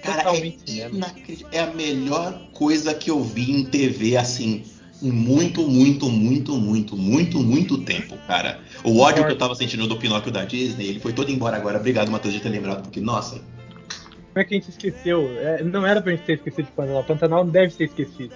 Cara, 0.02 0.20
é, 0.20 0.24
totalmente 0.24 0.58
cinema. 0.70 0.96
inacreditável. 0.96 1.58
é 1.58 1.62
a 1.62 1.74
melhor 1.74 2.40
coisa 2.52 2.94
que 2.94 3.10
eu 3.10 3.22
vi 3.22 3.50
em 3.50 3.64
TV, 3.64 4.16
assim, 4.16 4.64
em 5.02 5.10
muito, 5.12 5.66
muito, 5.68 6.08
muito, 6.10 6.56
muito, 6.56 6.96
muito, 6.96 7.38
muito 7.40 7.78
tempo, 7.78 8.16
cara. 8.26 8.60
O 8.84 8.98
ódio 9.00 9.24
que 9.24 9.32
eu 9.32 9.38
tava 9.38 9.54
sentindo 9.54 9.86
do 9.86 9.96
Pinóquio 9.96 10.32
da 10.32 10.44
Disney, 10.44 10.86
ele 10.88 11.00
foi 11.00 11.12
todo 11.12 11.30
embora 11.30 11.56
agora. 11.56 11.78
Obrigado, 11.78 12.10
Matheus, 12.10 12.34
de 12.34 12.40
ter 12.40 12.48
lembrado, 12.48 12.82
porque, 12.82 13.00
nossa, 13.00 13.36
Como 13.36 14.36
é 14.36 14.44
que 14.44 14.54
a 14.54 14.58
gente 14.58 14.70
esqueceu? 14.70 15.28
É, 15.40 15.62
não 15.62 15.86
era 15.86 16.00
pra 16.00 16.12
gente 16.12 16.24
ter 16.24 16.34
esquecido 16.34 16.66
de 16.66 16.72
Pantanal. 16.72 17.04
Pantanal 17.04 17.44
não 17.44 17.50
deve 17.50 17.72
ser 17.72 17.84
esquecido. 17.84 18.32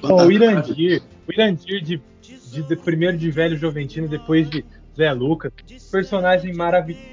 Pô, 0.00 0.22
o 0.24 0.32
Irandir, 0.32 1.02
o 1.28 1.32
Irandir 1.32 1.82
de, 1.82 2.02
de, 2.50 2.62
de 2.62 2.76
primeiro 2.76 3.16
de 3.18 3.30
velho 3.30 3.56
Juventino, 3.56 4.08
depois 4.08 4.48
de 4.48 4.64
Zé 4.96 5.12
Lucas, 5.12 5.52
personagem 5.90 6.54
maravilhoso. 6.54 7.04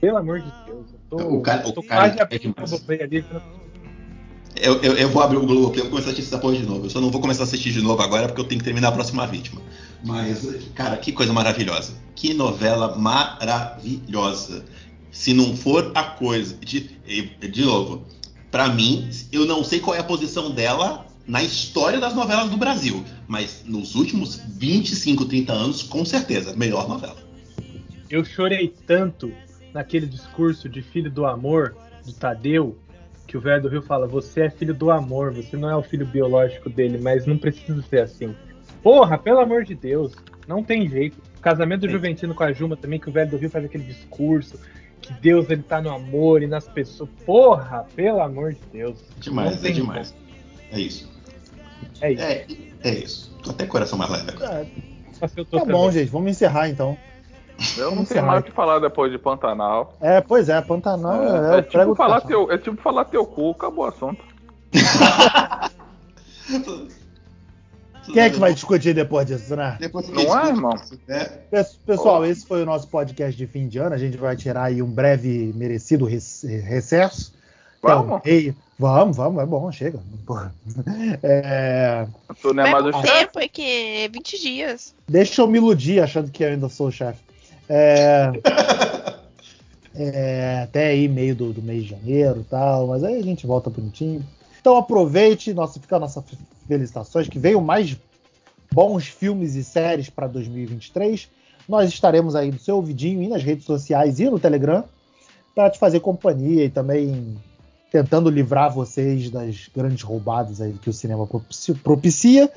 Pelo 0.00 0.18
amor 0.18 0.40
de 0.40 0.52
Deus, 0.66 0.86
eu 0.92 0.98
tô, 1.08 1.16
O 1.36 1.40
cara- 1.42 1.66
o 1.66 1.72
tô 1.72 1.82
cara 1.82 2.02
quase 2.02 2.18
é 2.18 2.22
abrindo 2.22 2.54
o 2.54 3.02
ali. 3.02 3.24
Eu, 4.60 4.80
eu, 4.82 4.96
eu 4.96 5.08
vou 5.10 5.22
abrir 5.22 5.36
o 5.36 5.46
Globoplay 5.46 5.80
e 5.80 5.82
vou 5.82 5.90
começar 5.90 6.10
a 6.10 6.12
assistir 6.12 6.28
essa 6.28 6.38
porra 6.38 6.56
de 6.56 6.64
novo. 6.64 6.86
Eu 6.86 6.90
só 6.90 7.00
não 7.00 7.10
vou 7.10 7.20
começar 7.20 7.42
a 7.42 7.46
assistir 7.46 7.72
de 7.72 7.82
novo 7.82 8.02
agora 8.02 8.26
porque 8.26 8.40
eu 8.40 8.44
tenho 8.44 8.58
que 8.58 8.64
terminar 8.64 8.88
a 8.88 8.92
próxima 8.92 9.26
vítima. 9.26 9.60
Mas, 10.04 10.46
cara, 10.74 10.96
que 10.96 11.12
coisa 11.12 11.32
maravilhosa. 11.32 11.94
Que 12.14 12.32
novela 12.32 12.96
maravilhosa. 12.96 14.64
Se 15.10 15.34
não 15.34 15.56
for 15.56 15.92
a 15.94 16.04
coisa. 16.04 16.56
De, 16.56 16.80
de 16.80 17.64
novo, 17.64 18.04
pra 18.50 18.68
mim, 18.68 19.10
eu 19.30 19.44
não 19.44 19.62
sei 19.62 19.80
qual 19.80 19.94
é 19.94 20.00
a 20.00 20.04
posição 20.04 20.50
dela 20.50 21.06
na 21.26 21.42
história 21.42 21.98
das 21.98 22.14
novelas 22.14 22.50
do 22.50 22.56
Brasil. 22.56 23.04
Mas 23.26 23.62
nos 23.66 23.94
últimos 23.94 24.40
25, 24.56 25.24
30 25.24 25.52
anos, 25.52 25.82
com 25.82 26.04
certeza, 26.04 26.54
melhor 26.56 26.88
novela. 26.88 27.16
Eu 28.08 28.24
chorei 28.24 28.72
tanto 28.86 29.32
naquele 29.74 30.06
discurso 30.06 30.68
de 30.68 30.80
filho 30.80 31.10
do 31.10 31.26
amor, 31.26 31.76
do 32.04 32.12
Tadeu, 32.12 32.78
que 33.26 33.36
o 33.36 33.40
velho 33.40 33.62
do 33.62 33.68
Rio 33.68 33.82
fala: 33.82 34.06
Você 34.06 34.42
é 34.42 34.50
filho 34.50 34.74
do 34.74 34.90
amor, 34.90 35.32
você 35.32 35.56
não 35.56 35.68
é 35.68 35.76
o 35.76 35.82
filho 35.82 36.06
biológico 36.06 36.70
dele, 36.70 36.98
mas 36.98 37.26
não 37.26 37.36
precisa 37.36 37.82
ser 37.82 38.00
assim. 38.00 38.34
Porra, 38.82 39.18
pelo 39.18 39.40
amor 39.40 39.64
de 39.64 39.74
Deus, 39.74 40.14
não 40.46 40.62
tem 40.62 40.88
jeito. 40.88 41.16
Casamento 41.40 41.82
do 41.82 41.86
Sim. 41.86 41.92
Juventino 41.92 42.34
com 42.34 42.44
a 42.44 42.52
Juma 42.52 42.76
também, 42.76 42.98
que 42.98 43.08
o 43.08 43.12
velho 43.12 43.30
do 43.30 43.36
Rio 43.36 43.50
faz 43.50 43.64
aquele 43.64 43.84
discurso, 43.84 44.58
que 45.00 45.12
Deus 45.14 45.48
ele 45.50 45.62
tá 45.62 45.80
no 45.80 45.90
amor 45.90 46.42
e 46.42 46.46
nas 46.46 46.68
pessoas. 46.68 47.10
Porra, 47.24 47.86
pelo 47.94 48.20
amor 48.20 48.52
de 48.52 48.60
Deus. 48.72 48.98
Demais, 49.18 49.64
é 49.64 49.70
demais. 49.70 50.14
É 50.72 50.80
isso. 50.80 51.06
como. 51.06 51.16
É 52.00 52.12
isso. 52.12 52.22
É, 52.22 52.46
é 52.82 52.94
isso. 52.94 53.36
Tô 53.42 53.50
até 53.50 53.66
coração 53.66 53.98
mais 53.98 54.10
leve 54.10 54.30
agora. 54.30 54.66
É, 55.20 55.44
tá 55.44 55.64
bom, 55.64 55.90
gente, 55.90 56.10
vamos 56.10 56.30
encerrar 56.30 56.68
então. 56.68 56.96
Eu 57.76 57.94
não 57.94 58.04
tenho 58.04 58.24
mais 58.26 58.40
o 58.40 58.44
que 58.44 58.50
falar 58.52 58.78
depois 58.80 59.10
de 59.10 59.18
Pantanal. 59.18 59.94
É, 60.00 60.20
pois 60.20 60.48
é, 60.48 60.60
Pantanal 60.60 61.22
é, 61.22 61.56
É, 61.56 61.58
é 61.58 61.62
tipo 61.62 61.94
falar 61.94 62.20
teu, 62.20 62.50
é 62.52 62.58
tipo 62.58 62.80
falar 62.82 63.04
teu 63.06 63.24
cu, 63.26 63.50
acabou 63.52 63.84
o 63.84 63.88
assunto. 63.88 64.22
Quem 68.12 68.22
é 68.22 68.30
que 68.30 68.38
vai 68.38 68.54
discutir 68.54 68.94
depois 68.94 69.26
disso, 69.26 69.56
né? 69.56 69.76
Depois 69.80 70.08
Não 70.08 70.38
é, 70.38 70.48
irmão? 70.48 70.72
É, 71.08 71.24
Pes- 71.50 71.76
Pessoal, 71.84 72.24
esse 72.24 72.46
foi 72.46 72.62
o 72.62 72.66
nosso 72.66 72.86
podcast 72.88 73.36
de 73.36 73.46
fim 73.48 73.66
de 73.66 73.78
ano. 73.78 73.94
A 73.94 73.98
gente 73.98 74.16
vai 74.16 74.36
tirar 74.36 74.64
aí 74.64 74.80
um 74.80 74.86
breve 74.88 75.52
merecido 75.56 76.04
rec- 76.04 76.44
recesso. 76.64 77.34
O 77.82 77.88
Vamos. 77.88 78.20
meio. 78.24 78.54
Vamos, 78.78 79.16
vamos, 79.16 79.42
é 79.42 79.46
bom, 79.46 79.72
chega. 79.72 79.98
É, 81.22 82.06
Tu 82.40 82.52
não 82.54 82.64
é 82.64 82.70
mais 82.70 82.84
o 82.86 82.92
chefe. 82.92 83.08
tempo, 83.12 83.38
é 83.40 83.48
que 83.48 83.62
é 84.04 84.08
20 84.08 84.38
dias. 84.40 84.94
deixa 85.08 85.40
eu 85.42 85.46
me 85.48 85.58
iludir 85.58 86.00
achando 86.00 86.30
que 86.30 86.44
eu 86.44 86.48
ainda 86.48 86.68
sou 86.68 86.88
o 86.88 86.92
chefe. 86.92 87.18
É, 87.68 88.32
é, 89.94 90.60
até 90.64 90.88
aí, 90.88 91.08
meio 91.08 91.34
do, 91.34 91.52
do 91.52 91.62
mês 91.62 91.84
de 91.84 91.90
janeiro 91.90 92.40
e 92.40 92.44
tal, 92.44 92.86
mas 92.88 93.02
aí 93.02 93.18
a 93.18 93.22
gente 93.22 93.46
volta 93.46 93.70
bonitinho. 93.70 94.24
Então 94.60 94.76
aproveite, 94.76 95.54
nossa, 95.54 95.80
fica 95.80 95.96
a 95.96 96.00
nossa 96.00 96.24
felicitações, 96.66 97.28
que 97.28 97.38
venham 97.38 97.60
mais 97.60 97.96
bons 98.72 99.06
filmes 99.06 99.54
e 99.54 99.64
séries 99.64 100.10
para 100.10 100.26
2023. 100.26 101.28
Nós 101.68 101.88
estaremos 101.88 102.34
aí 102.34 102.50
no 102.50 102.58
seu 102.58 102.76
ouvidinho 102.76 103.22
e 103.22 103.28
nas 103.28 103.42
redes 103.42 103.64
sociais 103.64 104.20
e 104.20 104.28
no 104.28 104.38
Telegram 104.38 104.84
para 105.54 105.70
te 105.70 105.78
fazer 105.78 106.00
companhia 106.00 106.64
e 106.64 106.68
também 106.68 107.36
tentando 107.90 108.28
livrar 108.28 108.72
vocês 108.72 109.30
das 109.30 109.68
grandes 109.74 110.02
roubadas 110.02 110.60
aí 110.60 110.74
que 110.74 110.90
o 110.90 110.92
cinema 110.92 111.26
propici- 111.26 111.74
propicia 111.74 112.50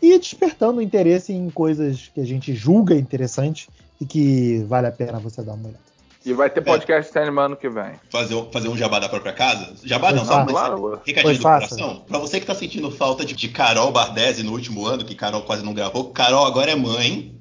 e 0.00 0.18
despertando 0.18 0.80
interesse 0.80 1.32
em 1.32 1.50
coisas 1.50 2.10
que 2.14 2.20
a 2.20 2.24
gente 2.24 2.54
julga 2.54 2.94
interessante 2.94 3.68
e 4.00 4.04
que 4.06 4.64
vale 4.68 4.86
a 4.86 4.92
pena 4.92 5.18
você 5.18 5.42
dar 5.42 5.52
uma 5.54 5.68
olhada. 5.68 5.84
E 6.26 6.32
vai 6.32 6.48
ter 6.48 6.62
podcast 6.62 7.12
cinema 7.12 7.42
ano 7.44 7.56
que 7.56 7.68
vem. 7.68 7.92
Fazer, 8.08 8.34
um- 8.34 8.50
fazer 8.50 8.68
um 8.68 8.76
jabá 8.76 8.98
da 8.98 9.10
própria 9.10 9.32
casa? 9.34 9.74
Jabá 9.84 10.08
Pois 10.08 10.20
não, 10.20 10.24
faça. 10.26 10.38
não, 10.38 10.44
mas 10.46 10.52
Claro. 10.54 11.00
recadinho 11.04 11.34
do 11.36 11.42
faça. 11.42 11.68
coração. 11.68 12.02
Pra 12.08 12.18
você 12.18 12.40
que 12.40 12.46
tá 12.46 12.54
sentindo 12.54 12.90
falta 12.90 13.24
de, 13.26 13.34
de 13.34 13.48
Carol 13.50 13.92
Bardesi 13.92 14.42
no 14.42 14.52
último 14.52 14.86
ano, 14.86 15.04
que 15.04 15.14
Carol 15.14 15.42
quase 15.42 15.62
não 15.62 15.74
gravou, 15.74 16.10
Carol 16.12 16.46
agora 16.46 16.70
é 16.70 16.74
mãe. 16.74 17.34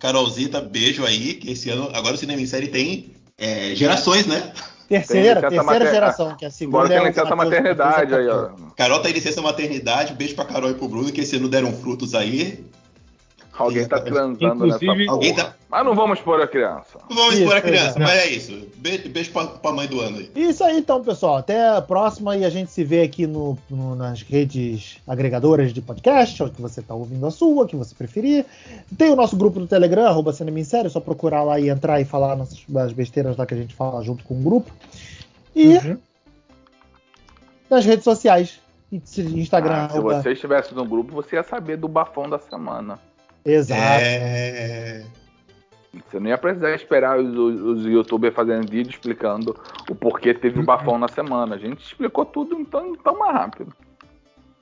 Carolzita, 0.00 0.60
beijo 0.60 1.04
aí, 1.04 1.34
que 1.34 1.50
esse 1.52 1.70
ano, 1.70 1.90
agora 1.92 2.14
o 2.14 2.18
Cinema 2.18 2.40
em 2.40 2.46
Série 2.46 2.68
tem 2.68 3.12
é, 3.36 3.74
gerações, 3.74 4.26
né? 4.26 4.52
Terceira, 4.88 5.40
terceira 5.40 5.62
mater- 5.64 5.90
geração, 5.92 6.36
que 6.36 6.44
é 6.44 6.48
a 6.48 6.50
segunda 6.50 6.78
Agora 6.78 6.94
é 6.94 6.98
tem 6.98 7.08
licença 7.08 7.26
14, 7.28 7.50
maternidade 7.50 8.14
aí, 8.14 8.28
ó. 8.28 8.42
14. 8.46 8.64
Carol 8.76 9.00
tá 9.02 9.10
em 9.10 9.12
licença 9.12 9.42
maternidade, 9.42 10.14
beijo 10.14 10.34
pra 10.34 10.44
Carol 10.44 10.70
e 10.70 10.74
pro 10.74 10.88
Bruno, 10.88 11.12
que 11.12 11.20
esse 11.20 11.36
ano 11.36 11.48
deram 11.48 11.72
frutos 11.72 12.14
aí. 12.14 12.64
Alguém 13.58 13.86
tá 13.86 14.00
transando 14.00 14.44
Inclusive- 14.44 14.96
nessa 14.96 15.10
Alguém 15.12 15.34
porra. 15.34 15.48
tá- 15.48 15.54
Mas 15.70 15.84
não 15.84 15.94
vamos 15.94 16.20
pôr 16.20 16.40
a 16.40 16.46
criança. 16.46 16.98
Vamos 17.10 17.34
Isso, 17.34 17.42
expor 17.42 17.56
a 17.56 17.60
criança, 17.60 17.98
é. 17.98 18.02
mas 18.02 18.10
é 18.18 18.26
isso. 18.30 18.68
Beijo, 18.76 19.08
beijo 19.10 19.32
pra, 19.32 19.46
pra 19.46 19.72
mãe 19.72 19.86
do 19.86 20.00
ano 20.00 20.18
aí. 20.18 20.30
Isso 20.34 20.64
aí 20.64 20.78
então, 20.78 21.02
pessoal. 21.04 21.36
Até 21.36 21.68
a 21.76 21.82
próxima 21.82 22.36
e 22.36 22.44
a 22.44 22.48
gente 22.50 22.70
se 22.70 22.82
vê 22.84 23.02
aqui 23.02 23.26
no, 23.26 23.58
no- 23.68 23.94
nas 23.94 24.22
redes 24.22 24.98
agregadoras 25.06 25.72
de 25.74 25.82
podcast, 25.82 26.42
ou 26.42 26.48
que 26.48 26.62
você 26.62 26.80
está 26.80 26.94
ouvindo 26.94 27.26
a 27.26 27.30
sua, 27.30 27.66
que 27.66 27.76
você 27.76 27.94
preferir. 27.94 28.46
Tem 28.96 29.10
o 29.10 29.16
nosso 29.16 29.36
grupo 29.36 29.60
do 29.60 29.66
Telegram, 29.66 30.06
arroba 30.06 30.32
Cinema 30.32 30.58
é 30.60 30.88
só 30.88 31.00
procurar 31.00 31.42
lá 31.42 31.60
e 31.60 31.68
entrar 31.68 32.00
e 32.00 32.04
falar 32.04 32.34
nossas, 32.36 32.64
as 32.76 32.92
besteiras 32.92 33.36
lá 33.36 33.44
que 33.44 33.54
a 33.54 33.56
gente 33.58 33.74
fala 33.74 34.02
junto 34.02 34.24
com 34.24 34.34
o 34.34 34.42
grupo. 34.42 34.70
E 35.54 35.76
Uhum. 35.76 35.98
nas 37.68 37.84
redes 37.84 38.04
sociais. 38.04 38.60
Instagram, 38.90 39.84
Ah, 39.84 39.88
se 39.90 40.00
você 40.00 40.32
estivesse 40.32 40.74
no 40.74 40.82
grupo, 40.86 41.12
você 41.12 41.36
ia 41.36 41.42
saber 41.42 41.76
do 41.76 41.86
bafão 41.86 42.26
da 42.26 42.38
semana. 42.38 42.98
Exato. 43.44 43.80
É. 43.82 45.02
Você 46.06 46.20
não 46.20 46.28
ia 46.28 46.38
precisar 46.38 46.74
esperar 46.74 47.18
os, 47.18 47.34
os, 47.36 47.60
os 47.60 47.86
youtubers 47.86 48.34
fazendo 48.34 48.70
vídeo 48.70 48.90
explicando 48.90 49.56
o 49.90 49.94
porquê 49.94 50.34
teve 50.34 50.60
o 50.60 50.64
bafão 50.64 50.98
na 50.98 51.08
semana. 51.08 51.54
A 51.54 51.58
gente 51.58 51.82
explicou 51.82 52.24
tudo 52.24 52.58
então 52.60 52.94
tão 52.96 53.18
mais 53.18 53.32
rápido. 53.34 53.72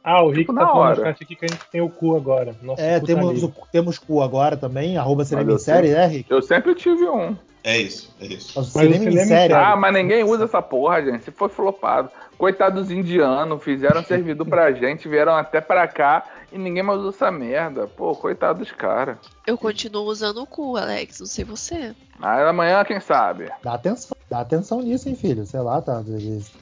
Ah, 0.02 0.22
o 0.22 0.28
Rick 0.28 0.42
Tipo, 0.42 0.54
tá 0.54 0.60
na 0.60 0.66
falando 0.68 0.80
hora. 0.82 0.96
no 1.00 1.02
chat 1.06 1.22
aqui 1.24 1.34
que 1.34 1.44
a 1.44 1.48
gente 1.48 1.68
tem 1.70 1.80
o 1.80 1.90
cu 1.90 2.16
agora. 2.16 2.54
Nosso 2.62 2.80
É, 2.80 3.00
cu 3.00 3.06
temos, 3.06 3.42
o, 3.42 3.52
temos 3.72 3.98
cu 3.98 4.22
agora 4.22 4.56
também, 4.56 4.96
arroba 4.96 5.24
Cinema 5.24 5.50
em 5.50 5.54
eu 5.54 5.58
Série, 5.58 5.90
né, 5.90 6.06
Rick? 6.06 6.30
Eu 6.30 6.40
sempre 6.40 6.76
tive 6.76 7.08
um. 7.08 7.36
É 7.64 7.76
isso, 7.76 8.14
é 8.20 8.26
isso. 8.26 8.52
Mas 8.54 8.68
o 8.68 8.70
Cinema 8.70 8.94
em 8.94 8.98
Cinema 9.00 9.22
em 9.22 9.26
Série. 9.26 9.52
Ah, 9.52 9.74
mas 9.74 9.92
ninguém 9.92 10.22
usa 10.22 10.44
essa 10.44 10.62
porra, 10.62 11.02
gente. 11.02 11.24
Se 11.24 11.32
foi 11.32 11.48
flopado. 11.48 12.08
Coitados 12.38 12.82
dos 12.86 12.90
indianos, 12.96 13.64
fizeram 13.64 14.04
servidor 14.04 14.46
pra 14.46 14.70
gente, 14.70 15.08
vieram 15.08 15.34
até 15.34 15.60
pra 15.60 15.88
cá 15.88 16.22
e 16.56 16.58
ninguém 16.58 16.82
mais 16.82 16.98
usa 17.00 17.10
essa 17.10 17.30
merda. 17.30 17.86
Pô, 17.86 18.14
coitado 18.14 18.58
dos 18.60 18.72
caras. 18.72 19.18
Eu 19.46 19.56
continuo 19.56 20.04
usando 20.06 20.42
o 20.42 20.46
cu, 20.46 20.76
Alex. 20.76 21.20
Não 21.20 21.26
sei 21.26 21.44
você. 21.44 21.94
Mas 22.18 22.46
amanhã, 22.46 22.82
quem 22.84 22.98
sabe? 23.00 23.50
Dá 23.62 23.74
atenção, 23.74 24.16
dá 24.30 24.40
atenção 24.40 24.80
nisso, 24.82 25.08
hein, 25.08 25.14
filho? 25.14 25.44
Sei 25.46 25.60
lá, 25.60 25.80
tá, 25.80 26.02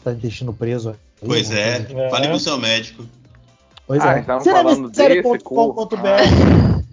tá 0.03 0.13
intestino 0.13 0.53
preso. 0.53 0.91
aí, 0.91 0.97
Pois 1.27 1.51
é, 1.51 1.81
coisa. 1.85 2.01
É. 2.03 2.11
fale 2.11 2.29
com 2.29 2.35
o 2.35 2.41
seu 2.41 2.59
médico. 2.59 3.05
Pois 3.87 4.03
Ah, 4.03 4.17
é. 4.17 4.21
estamos 4.21 4.45
falando 4.45 4.89
desse 4.91 5.03
Cinemissérie.com.br 5.03 6.85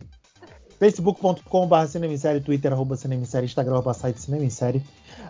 facebook.com.br 0.80 1.86
Cinemissérie, 1.88 2.42
Twitter, 2.42 2.72
arroba 2.74 2.96
Cinemissérie, 2.96 3.46
Instagram, 3.46 3.74
arroba 3.74 3.94
site 3.94 4.20
Cinemissérie. 4.20 4.84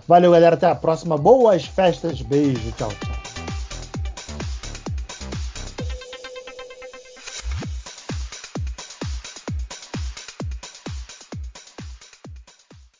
Valeu, 0.07 0.31
galera. 0.31 0.55
Até 0.55 0.65
a 0.67 0.75
próxima. 0.75 1.17
Boas 1.17 1.65
festas. 1.65 2.21
Beijo. 2.21 2.71
Tchau, 2.73 2.89
tchau. 2.89 3.30